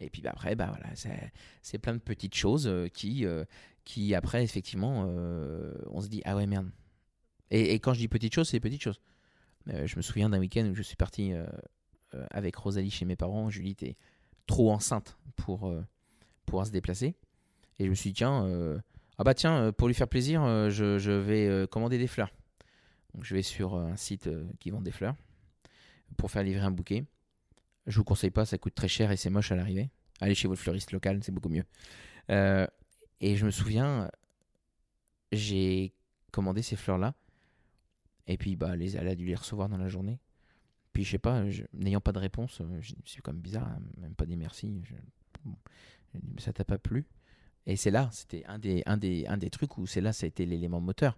Et 0.00 0.10
puis 0.10 0.22
bah, 0.22 0.30
après, 0.32 0.54
bah 0.56 0.68
voilà, 0.68 0.94
c'est 1.62 1.78
plein 1.78 1.94
de 1.94 1.98
petites 2.00 2.34
choses 2.34 2.70
qui, 2.94 3.26
qui 3.84 4.14
après, 4.14 4.44
effectivement, 4.44 5.06
on 5.90 6.00
se 6.00 6.08
dit 6.08 6.22
ah 6.24 6.36
ouais 6.36 6.46
merde. 6.46 6.70
Et, 7.50 7.74
et 7.74 7.80
quand 7.80 7.94
je 7.94 8.00
dis 8.00 8.08
petites 8.08 8.34
choses, 8.34 8.48
c'est 8.48 8.60
petites 8.60 8.82
choses. 8.82 9.00
Euh, 9.68 9.86
je 9.86 9.96
me 9.96 10.02
souviens 10.02 10.28
d'un 10.28 10.38
week-end 10.38 10.66
où 10.66 10.74
je 10.74 10.82
suis 10.82 10.96
parti 10.96 11.32
euh, 11.32 11.46
euh, 12.14 12.26
avec 12.30 12.56
Rosalie 12.56 12.90
chez 12.90 13.04
mes 13.04 13.16
parents. 13.16 13.50
Julie 13.50 13.70
était 13.70 13.96
trop 14.46 14.72
enceinte 14.72 15.18
pour 15.36 15.72
pouvoir 16.46 16.66
se 16.66 16.72
déplacer. 16.72 17.14
Et 17.78 17.84
je 17.84 17.90
me 17.90 17.94
suis 17.94 18.10
dit 18.10 18.14
tiens, 18.14 18.80
ah 19.18 19.24
bah 19.24 19.34
tiens, 19.34 19.72
pour 19.72 19.88
lui 19.88 19.94
faire 19.94 20.08
plaisir, 20.08 20.42
je, 20.70 21.10
vais 21.10 21.66
commander 21.68 21.98
des 21.98 22.06
fleurs. 22.06 22.30
Donc 23.14 23.24
je 23.24 23.34
vais 23.34 23.42
sur 23.42 23.76
un 23.76 23.96
site 23.96 24.28
qui 24.58 24.70
vend 24.70 24.80
des 24.80 24.90
fleurs 24.90 25.14
pour 26.16 26.30
faire 26.30 26.42
livrer 26.42 26.62
un 26.62 26.70
bouquet. 26.70 27.04
Je 27.86 27.96
vous 27.96 28.04
conseille 28.04 28.30
pas, 28.30 28.44
ça 28.44 28.58
coûte 28.58 28.74
très 28.74 28.88
cher 28.88 29.10
et 29.10 29.16
c'est 29.16 29.30
moche 29.30 29.52
à 29.52 29.56
l'arrivée. 29.56 29.90
Allez 30.20 30.34
chez 30.34 30.48
votre 30.48 30.60
fleuriste 30.60 30.92
local, 30.92 31.20
c'est 31.22 31.32
beaucoup 31.32 31.48
mieux. 31.48 31.64
Et 32.28 33.36
je 33.36 33.46
me 33.46 33.50
souviens, 33.50 34.10
j'ai 35.30 35.94
commandé 36.30 36.62
ces 36.62 36.76
fleurs-là. 36.76 37.14
Et 38.26 38.36
puis 38.36 38.56
bah, 38.56 38.74
elle 38.76 39.08
a 39.08 39.14
dû 39.14 39.26
les 39.26 39.34
recevoir 39.34 39.68
dans 39.68 39.78
la 39.78 39.88
journée. 39.88 40.20
Puis 40.92 41.04
je 41.04 41.12
sais 41.12 41.18
pas, 41.18 41.42
n'ayant 41.72 42.00
pas 42.00 42.12
de 42.12 42.18
réponse, 42.18 42.60
euh, 42.60 42.80
c'est 43.06 43.22
comme 43.22 43.38
bizarre, 43.38 43.68
hein, 43.68 43.80
même 43.98 44.14
pas 44.14 44.26
dit 44.26 44.36
merci. 44.36 44.82
Je, 44.84 44.94
bon, 45.44 45.56
ça 46.38 46.52
t'a 46.52 46.64
pas 46.64 46.78
plu? 46.78 47.06
Et 47.66 47.76
c'est 47.76 47.90
là, 47.90 48.10
c'était 48.12 48.44
un 48.46 48.58
des, 48.58 48.82
un, 48.86 48.96
des, 48.96 49.26
un 49.26 49.38
des 49.38 49.48
trucs 49.48 49.78
où 49.78 49.86
c'est 49.86 50.00
là, 50.00 50.12
ça 50.12 50.26
a 50.26 50.28
été 50.28 50.44
l'élément 50.44 50.80
moteur 50.80 51.16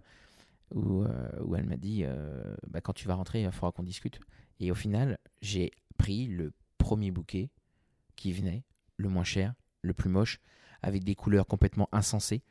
où, 0.73 1.03
euh, 1.03 1.55
elle 1.57 1.65
m'a 1.65 1.77
dit 1.77 2.01
euh, 2.03 2.55
bah, 2.67 2.81
quand 2.81 2.93
tu 2.93 3.07
vas 3.07 3.15
rentrer, 3.15 3.43
il 3.43 3.51
faudra 3.51 3.71
qu'on 3.71 3.83
discute. 3.83 4.19
Et 4.59 4.71
au 4.71 4.75
final, 4.75 5.17
j'ai 5.41 5.71
pris 5.97 6.27
le 6.27 6.53
premier 6.77 7.11
bouquet 7.11 7.49
qui 8.15 8.31
venait, 8.31 8.63
le 8.97 9.09
moins 9.09 9.23
cher, 9.23 9.53
le 9.81 9.93
plus 9.93 10.09
moche, 10.09 10.39
avec 10.81 11.03
des 11.03 11.15
couleurs 11.15 11.47
complètement 11.47 11.89
insensées. 11.91 12.43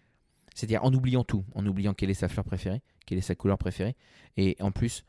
C'est-à-dire 0.55 0.85
en 0.85 0.93
oubliant 0.93 1.25
tout, 1.25 1.45
en 1.55 1.67
oubliant 1.67 1.95
quelle 1.95 2.11
est 2.11 2.15
sa 2.15 2.29
fleur 2.29 2.45
préférée, 2.45 2.83
quelle 3.07 3.19
est 3.19 3.23
sa 3.23 3.35
couleur 3.35 3.59
préférée, 3.59 3.97
et 4.37 4.57
en 4.61 4.71
plus 4.71 5.05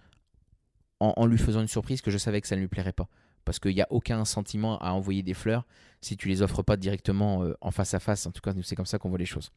en, 0.99 1.25
lui 1.25 1.37
faisant 1.37 1.61
une 1.61 1.67
surprise 1.67 2.01
que 2.01 2.11
je 2.11 2.17
savais 2.17 2.41
que 2.41 2.47
ça 2.47 2.55
ne 2.55 2.61
lui 2.61 2.67
plairait 2.67 2.93
pas. 2.93 3.07
Parce 3.43 3.59
qu'il 3.59 3.75
n'y 3.75 3.81
a 3.81 3.87
aucun 3.91 4.25
sentiment 4.25 4.79
à 4.79 4.91
envoyer 4.91 5.21
des 5.21 5.35
fleurs 5.35 5.67
si 6.01 6.17
tu 6.17 6.27
les 6.27 6.41
offres 6.41 6.63
pas 6.63 6.77
directement 6.77 7.43
euh, 7.43 7.53
en 7.61 7.69
face 7.69 7.93
à 7.93 7.99
face. 7.99 8.25
En 8.25 8.31
tout 8.31 8.41
cas, 8.41 8.53
c'est 8.63 8.75
comme 8.75 8.87
ça 8.87 8.97
qu'on 8.97 9.09
voit 9.09 9.19
les 9.19 9.25
choses. 9.25 9.51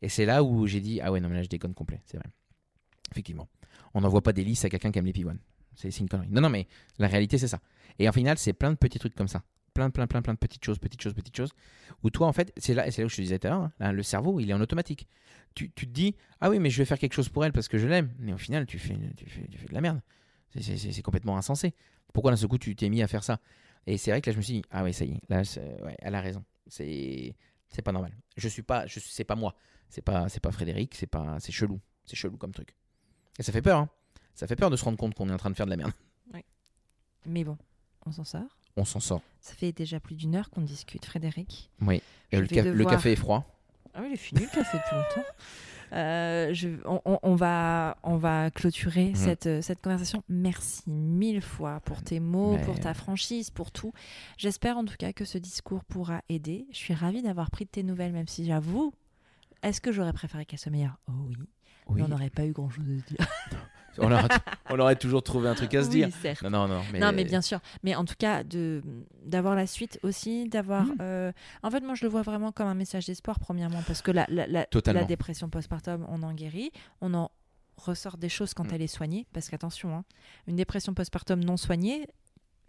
Et 0.00 0.08
c'est 0.08 0.26
là 0.26 0.44
où 0.44 0.66
j'ai 0.66 0.80
dit 0.80 1.00
Ah 1.00 1.10
ouais, 1.10 1.20
non, 1.20 1.28
mais 1.28 1.36
là, 1.36 1.42
je 1.42 1.48
déconne 1.48 1.74
complet, 1.74 2.00
c'est 2.04 2.18
vrai. 2.18 2.26
Effectivement. 3.10 3.48
On 3.94 4.02
n'envoie 4.02 4.22
pas 4.22 4.32
des 4.32 4.44
lisses 4.44 4.64
à 4.64 4.70
quelqu'un 4.70 4.92
qui 4.92 4.98
aime 5.00 5.06
les 5.06 5.12
pivoines. 5.12 5.40
C'est 5.74 5.96
une 5.98 6.08
connerie. 6.08 6.28
Non, 6.30 6.40
non, 6.40 6.50
mais 6.50 6.68
la 6.98 7.08
réalité, 7.08 7.38
c'est 7.38 7.48
ça. 7.48 7.60
Et 7.98 8.08
en 8.08 8.12
final, 8.12 8.38
c'est 8.38 8.52
plein 8.52 8.70
de 8.70 8.76
petits 8.76 8.98
trucs 8.98 9.14
comme 9.14 9.28
ça. 9.28 9.42
Plein, 9.74 9.90
plein, 9.90 10.06
plein, 10.06 10.22
plein 10.22 10.34
de 10.34 10.38
petites 10.38 10.64
choses, 10.64 10.78
petites 10.78 11.00
choses, 11.00 11.14
petites 11.14 11.36
choses. 11.36 11.52
Où 12.02 12.10
toi, 12.10 12.26
en 12.26 12.32
fait, 12.32 12.52
c'est 12.56 12.74
là, 12.74 12.86
là 12.86 13.04
où 13.04 13.08
je 13.08 13.16
te 13.16 13.20
disais 13.22 13.38
tout 13.38 13.46
à 13.46 13.50
l'heure, 13.50 13.70
hein, 13.80 13.92
le 13.92 14.02
cerveau, 14.02 14.40
il 14.40 14.50
est 14.50 14.54
en 14.54 14.60
automatique. 14.60 15.06
Tu, 15.54 15.70
tu 15.70 15.86
te 15.86 15.92
dis, 15.92 16.14
ah 16.40 16.50
oui, 16.50 16.58
mais 16.58 16.70
je 16.70 16.78
vais 16.78 16.84
faire 16.84 16.98
quelque 16.98 17.12
chose 17.14 17.28
pour 17.28 17.44
elle 17.44 17.52
parce 17.52 17.68
que 17.68 17.78
je 17.78 17.86
l'aime. 17.86 18.12
Mais 18.18 18.32
au 18.32 18.38
final, 18.38 18.66
tu 18.66 18.78
fais, 18.78 18.96
tu 19.16 19.26
fais, 19.28 19.46
tu 19.48 19.58
fais 19.58 19.66
de 19.66 19.74
la 19.74 19.80
merde. 19.80 20.00
C'est- 20.58 21.02
complètement 21.02 21.36
insensé. 21.36 21.74
Pourquoi 22.12 22.30
d'un 22.32 22.36
seul 22.36 22.48
coup, 22.48 22.58
tu 22.58 22.74
t'es 22.74 22.88
mis 22.88 23.02
à 23.02 23.08
faire 23.08 23.22
ça? 23.24 23.40
Et 23.86 23.96
c'est 23.96 24.10
vrai 24.10 24.20
que 24.20 24.28
là, 24.30 24.32
je 24.32 24.38
me 24.38 24.42
suis 24.42 24.54
dit, 24.54 24.62
ah 24.70 24.82
oui, 24.84 24.92
ça 24.92 25.04
y 25.04 25.12
est, 25.12 25.20
là, 25.28 25.42
ouais, 25.84 25.96
elle 26.00 26.14
a 26.14 26.20
raison. 26.20 26.44
C'est 26.66 27.34
pas 27.84 27.92
normal. 27.92 28.12
Je 28.36 28.48
suis 28.48 28.62
pas, 28.62 28.84
c'est 28.88 29.24
pas 29.24 29.36
moi. 29.36 29.54
C'est 29.88 30.02
pas, 30.02 30.26
pas 30.42 30.52
Frédéric, 30.52 30.94
c'est 30.94 31.06
pas, 31.06 31.38
c'est 31.40 31.52
chelou. 31.52 31.80
C'est 32.04 32.16
chelou 32.16 32.36
comme 32.36 32.52
truc. 32.52 32.74
Et 33.38 33.42
ça 33.42 33.52
fait 33.52 33.62
peur, 33.62 33.78
hein. 33.78 33.88
Ça 34.34 34.46
fait 34.46 34.56
peur 34.56 34.70
de 34.70 34.76
se 34.76 34.84
rendre 34.84 34.96
compte 34.98 35.14
qu'on 35.14 35.28
est 35.28 35.32
en 35.32 35.36
train 35.36 35.50
de 35.50 35.56
faire 35.56 35.66
de 35.66 35.70
la 35.70 35.76
merde. 35.76 35.92
Mais 37.26 37.44
bon, 37.44 37.58
on 38.06 38.12
s'en 38.12 38.24
sort. 38.24 38.56
On 38.80 38.84
s'en 38.86 39.00
sort. 39.00 39.20
Ça 39.40 39.52
fait 39.54 39.72
déjà 39.72 40.00
plus 40.00 40.14
d'une 40.14 40.34
heure 40.34 40.48
qu'on 40.50 40.62
discute, 40.62 41.04
Frédéric. 41.04 41.70
Oui. 41.82 42.02
Le, 42.32 42.46
café 42.84 43.12
est 43.12 43.16
froid. 43.16 43.44
Ah 43.94 43.98
oui, 44.00 44.08
il 44.10 44.14
est 44.14 44.16
fini 44.16 44.40
le 44.40 44.46
café 44.46 44.78
depuis 44.78 44.96
longtemps. 44.96 45.28
Euh, 45.92 46.54
je, 46.54 46.68
on, 46.86 47.34
va, 47.34 47.96
on 48.04 48.16
va 48.16 48.50
clôturer 48.52 49.08
Mhm. 49.10 49.14
cette, 49.16 49.46
euh, 49.46 49.60
cette 49.60 49.82
conversation. 49.82 50.22
Merci 50.28 50.82
mille 50.88 51.42
fois 51.42 51.80
pour 51.80 52.00
tes 52.02 52.20
mots, 52.20 52.52
Mais- 52.56 52.62
pour 52.64 52.78
ta 52.78 52.94
franchise, 52.94 53.50
pour 53.50 53.72
tout. 53.72 53.92
J'espère 54.38 54.78
en 54.78 54.84
tout 54.84 54.94
cas 54.98 55.12
que 55.12 55.24
ce 55.24 55.36
discours 55.36 55.82
pourra 55.84 56.22
aider. 56.28 56.66
Je 56.70 56.76
suis 56.76 56.94
ravie 56.94 57.22
d'avoir 57.22 57.50
pris 57.50 57.64
de 57.64 57.70
tes 57.70 57.82
nouvelles, 57.82 58.12
même 58.12 58.28
si 58.28 58.46
j'avoue, 58.46 58.94
est-ce 59.62 59.80
que 59.80 59.90
j'aurais 59.92 60.12
préféré 60.12 60.46
qu'elle 60.46 60.60
soit 60.60 60.70
meilleure 60.72 60.98
Oh 61.08 61.12
oui, 61.28 61.36
Oui. 61.88 61.96
mais 61.96 62.02
on 62.04 62.08
n'aurait 62.08 62.30
pas 62.30 62.46
eu 62.46 62.52
grand-chose 62.52 62.84
à 62.88 63.10
dire. 63.10 63.26
On, 63.98 64.10
aurait, 64.12 64.28
on 64.70 64.78
aurait 64.78 64.96
toujours 64.96 65.22
trouvé 65.22 65.48
un 65.48 65.54
truc 65.54 65.74
à 65.74 65.82
se 65.82 65.88
Oui, 65.88 65.96
dire. 65.96 66.08
certes. 66.22 66.42
Non, 66.42 66.50
non, 66.50 66.68
non. 66.68 66.82
Mais, 66.92 66.98
Non, 67.00 67.12
mais 67.12 67.24
bien 67.24 67.40
sûr. 67.42 67.60
Mais 67.82 67.94
en 67.94 68.04
tout 68.04 68.14
cas, 68.18 68.44
de 68.44 68.82
d'avoir 69.24 69.54
la 69.54 69.66
suite 69.66 69.98
aussi, 70.02 70.48
d'avoir. 70.48 70.84
Mhm. 70.86 70.96
euh, 71.00 71.32
En 71.62 71.70
fait, 71.70 71.80
moi, 71.80 71.94
je 71.94 72.04
le 72.04 72.10
vois 72.10 72.22
vraiment 72.22 72.52
comme 72.52 72.68
un 72.68 72.74
message 72.74 73.06
d'espoir, 73.06 73.38
premièrement, 73.40 73.82
parce 73.86 74.00
que 74.02 74.10
la, 74.10 74.26
la, 74.28 74.46
la, 74.46 74.64
Totalement. 74.66 75.00
la 75.00 75.06
dépression 75.06 75.48
postpartum, 75.50 76.06
on 76.08 76.22
en 76.22 76.32
guérit, 76.32 76.70
on 77.00 77.12
en 77.14 77.30
ressort 77.76 78.16
des 78.18 78.28
choses 78.28 78.54
quand 78.54 78.64
Mhm. 78.64 78.74
elle 78.74 78.82
est 78.82 78.86
soignée, 78.86 79.26
parce 79.32 79.48
qu'attention, 79.48 79.94
hein, 79.96 80.04
une 80.46 80.56
dépression 80.56 80.92
postpartum 80.94 81.42
non 81.42 81.56
soignée 81.56 82.06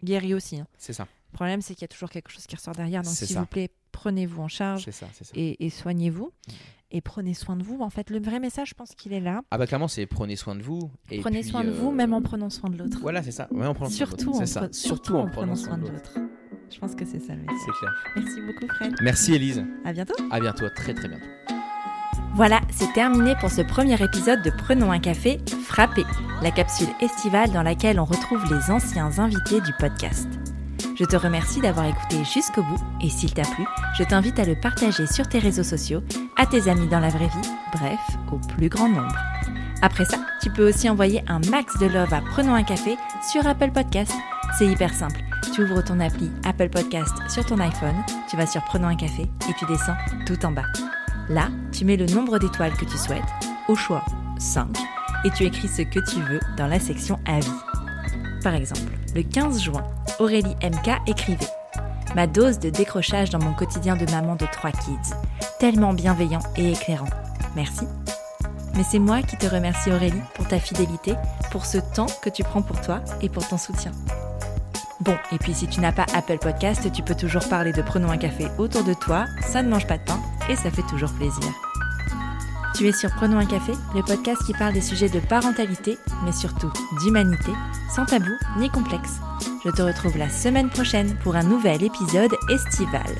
guérit 0.04 0.34
aussi. 0.34 0.58
hein. 0.60 0.66
C'est 0.78 0.92
ça. 0.92 1.06
Le 1.32 1.36
problème, 1.36 1.62
c'est 1.62 1.74
qu'il 1.74 1.82
y 1.82 1.84
a 1.86 1.88
toujours 1.88 2.10
quelque 2.10 2.30
chose 2.30 2.46
qui 2.46 2.54
ressort 2.56 2.74
derrière. 2.74 3.02
Donc, 3.02 3.12
s'il 3.14 3.38
vous 3.38 3.46
plaît, 3.46 3.70
prenez-vous 3.90 4.42
en 4.42 4.48
charge 4.48 4.84
C'est 4.84 4.92
ça, 4.92 5.06
c'est 5.14 5.24
ça. 5.24 5.32
et, 5.34 5.64
et 5.64 5.70
soignez-vous 5.70 6.26
Mhm. 6.48 6.54
et 6.90 7.00
prenez 7.00 7.32
soin 7.34 7.56
de 7.56 7.62
vous. 7.62 7.80
En 7.80 7.88
fait, 7.88 8.10
le 8.10 8.20
vrai 8.20 8.38
message, 8.38 8.68
je 8.70 8.74
pense 8.74 8.94
qu'il 8.94 9.12
est 9.14 9.20
là. 9.20 9.40
Ah 9.50 9.56
bah 9.56 9.66
clairement, 9.66 9.88
c'est 9.88 10.04
prenez 10.06 10.36
soin 10.36 10.54
de 10.54 10.62
vous. 10.62 10.90
Et 11.10 11.20
prenez 11.20 11.40
puis, 11.40 11.48
soin 11.48 11.64
de 11.64 11.70
euh, 11.70 11.72
vous, 11.72 11.90
même 11.90 12.12
en 12.12 12.20
prenant 12.20 12.50
soin 12.50 12.68
de 12.68 12.76
l'autre. 12.76 12.98
Voilà, 13.00 13.22
c'est 13.22 13.30
ça. 13.32 13.48
Ouais, 13.50 13.66
en 13.66 13.72
prenant 13.72 13.88
soin 13.88 14.04
de 14.04 14.10
Surtout, 14.10 14.26
l'autre. 14.26 14.36
en 14.36 14.40
C'est 14.40 14.46
ça. 14.52 14.68
Surtout 14.72 15.16
en 15.16 15.26
prenant 15.28 15.56
soin 15.56 15.78
de 15.78 15.88
l'autre. 15.88 16.18
Je 16.70 16.78
pense 16.78 16.94
que 16.94 17.04
c'est 17.06 17.20
ça 17.20 17.34
le 17.34 17.40
message. 17.42 17.56
C'est 17.66 17.72
clair. 17.78 17.92
Merci 18.16 18.40
beaucoup, 18.42 18.74
Fred. 18.74 18.94
Merci 19.02 19.34
Elise. 19.34 19.64
À 19.84 19.92
bientôt. 19.94 20.14
À 20.30 20.38
bientôt, 20.40 20.64
à 20.66 20.70
très 20.70 20.92
très 20.94 21.08
bientôt. 21.08 21.61
Voilà, 22.34 22.60
c'est 22.70 22.90
terminé 22.94 23.34
pour 23.40 23.50
ce 23.50 23.60
premier 23.60 24.02
épisode 24.02 24.42
de 24.42 24.50
Prenons 24.50 24.90
un 24.90 25.00
café 25.00 25.38
frappé, 25.66 26.02
la 26.40 26.50
capsule 26.50 26.88
estivale 27.00 27.52
dans 27.52 27.62
laquelle 27.62 28.00
on 28.00 28.06
retrouve 28.06 28.42
les 28.50 28.70
anciens 28.70 29.18
invités 29.18 29.60
du 29.60 29.72
podcast. 29.78 30.28
Je 30.98 31.04
te 31.04 31.16
remercie 31.16 31.60
d'avoir 31.60 31.86
écouté 31.86 32.24
jusqu'au 32.24 32.62
bout 32.62 32.80
et 33.02 33.10
s'il 33.10 33.34
t'a 33.34 33.42
plu, 33.42 33.66
je 33.98 34.04
t'invite 34.04 34.38
à 34.38 34.46
le 34.46 34.58
partager 34.58 35.06
sur 35.06 35.28
tes 35.28 35.40
réseaux 35.40 35.62
sociaux, 35.62 36.02
à 36.36 36.46
tes 36.46 36.70
amis 36.70 36.88
dans 36.88 37.00
la 37.00 37.10
vraie 37.10 37.26
vie, 37.26 37.50
bref, 37.72 38.00
au 38.32 38.38
plus 38.56 38.70
grand 38.70 38.88
nombre. 38.88 39.16
Après 39.82 40.06
ça, 40.06 40.16
tu 40.40 40.48
peux 40.50 40.66
aussi 40.66 40.88
envoyer 40.88 41.22
un 41.28 41.40
max 41.50 41.78
de 41.78 41.86
love 41.86 42.14
à 42.14 42.22
Prenons 42.22 42.54
un 42.54 42.62
café 42.62 42.96
sur 43.30 43.46
Apple 43.46 43.72
Podcast. 43.72 44.12
C'est 44.56 44.66
hyper 44.66 44.94
simple. 44.94 45.20
Tu 45.54 45.64
ouvres 45.64 45.82
ton 45.82 46.00
appli 46.00 46.30
Apple 46.44 46.70
Podcast 46.70 47.14
sur 47.28 47.44
ton 47.44 47.58
iPhone, 47.58 47.96
tu 48.30 48.38
vas 48.38 48.46
sur 48.46 48.62
Prenons 48.64 48.88
un 48.88 48.96
café 48.96 49.22
et 49.22 49.54
tu 49.58 49.66
descends 49.66 49.96
tout 50.24 50.46
en 50.46 50.52
bas. 50.52 50.64
Là, 51.32 51.48
tu 51.72 51.86
mets 51.86 51.96
le 51.96 52.04
nombre 52.04 52.38
d'étoiles 52.38 52.74
que 52.74 52.84
tu 52.84 52.98
souhaites, 52.98 53.22
au 53.66 53.74
choix 53.74 54.04
5, 54.38 54.66
et 55.24 55.30
tu 55.30 55.44
écris 55.44 55.66
ce 55.66 55.80
que 55.80 55.98
tu 55.98 56.20
veux 56.20 56.40
dans 56.58 56.66
la 56.66 56.78
section 56.78 57.18
Avis. 57.24 57.48
Par 58.42 58.54
exemple, 58.54 58.92
le 59.14 59.22
15 59.22 59.62
juin, 59.62 59.82
Aurélie 60.18 60.54
MK 60.62 61.08
écrivait 61.08 61.48
Ma 62.14 62.26
dose 62.26 62.58
de 62.58 62.68
décrochage 62.68 63.30
dans 63.30 63.38
mon 63.38 63.54
quotidien 63.54 63.96
de 63.96 64.04
maman 64.10 64.36
de 64.36 64.44
trois 64.44 64.72
kids. 64.72 65.14
Tellement 65.58 65.94
bienveillant 65.94 66.42
et 66.58 66.72
éclairant. 66.72 67.08
Merci. 67.56 67.86
Mais 68.76 68.84
c'est 68.84 68.98
moi 68.98 69.22
qui 69.22 69.38
te 69.38 69.46
remercie 69.46 69.90
Aurélie 69.90 70.20
pour 70.34 70.46
ta 70.46 70.58
fidélité, 70.58 71.14
pour 71.50 71.64
ce 71.64 71.78
temps 71.78 72.08
que 72.20 72.28
tu 72.28 72.42
prends 72.42 72.62
pour 72.62 72.78
toi 72.82 73.00
et 73.22 73.30
pour 73.30 73.48
ton 73.48 73.56
soutien. 73.56 73.92
Bon, 75.02 75.16
et 75.32 75.38
puis 75.38 75.52
si 75.52 75.66
tu 75.66 75.80
n'as 75.80 75.90
pas 75.90 76.06
Apple 76.14 76.38
Podcast, 76.38 76.92
tu 76.92 77.02
peux 77.02 77.16
toujours 77.16 77.48
parler 77.48 77.72
de 77.72 77.82
Prenons 77.82 78.12
un 78.12 78.18
café 78.18 78.46
autour 78.56 78.84
de 78.84 78.94
toi, 78.94 79.24
ça 79.40 79.60
ne 79.60 79.68
mange 79.68 79.88
pas 79.88 79.98
de 79.98 80.04
pain 80.04 80.20
et 80.48 80.54
ça 80.54 80.70
fait 80.70 80.86
toujours 80.88 81.10
plaisir. 81.14 81.42
Tu 82.76 82.86
es 82.86 82.92
sur 82.92 83.10
Prenons 83.10 83.38
un 83.38 83.46
café, 83.46 83.72
le 83.96 84.02
podcast 84.02 84.40
qui 84.46 84.52
parle 84.52 84.74
des 84.74 84.80
sujets 84.80 85.08
de 85.08 85.18
parentalité, 85.18 85.98
mais 86.24 86.30
surtout 86.30 86.70
d'humanité, 87.00 87.50
sans 87.92 88.06
tabou 88.06 88.30
ni 88.58 88.70
complexe. 88.70 89.18
Je 89.64 89.70
te 89.70 89.82
retrouve 89.82 90.16
la 90.16 90.30
semaine 90.30 90.70
prochaine 90.70 91.16
pour 91.24 91.34
un 91.34 91.42
nouvel 91.42 91.82
épisode 91.82 92.36
estival. 92.48 93.18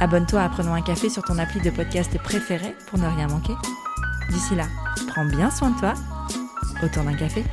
Abonne-toi 0.00 0.42
à 0.42 0.50
Prenons 0.50 0.74
un 0.74 0.82
café 0.82 1.08
sur 1.08 1.22
ton 1.22 1.38
appli 1.38 1.62
de 1.62 1.70
podcast 1.70 2.18
préféré 2.18 2.76
pour 2.88 2.98
ne 2.98 3.06
rien 3.06 3.28
manquer. 3.28 3.54
D'ici 4.28 4.54
là, 4.56 4.66
prends 5.08 5.24
bien 5.24 5.50
soin 5.50 5.70
de 5.70 5.78
toi. 5.78 5.94
Autour 6.82 7.04
d'un 7.04 7.14
café. 7.14 7.44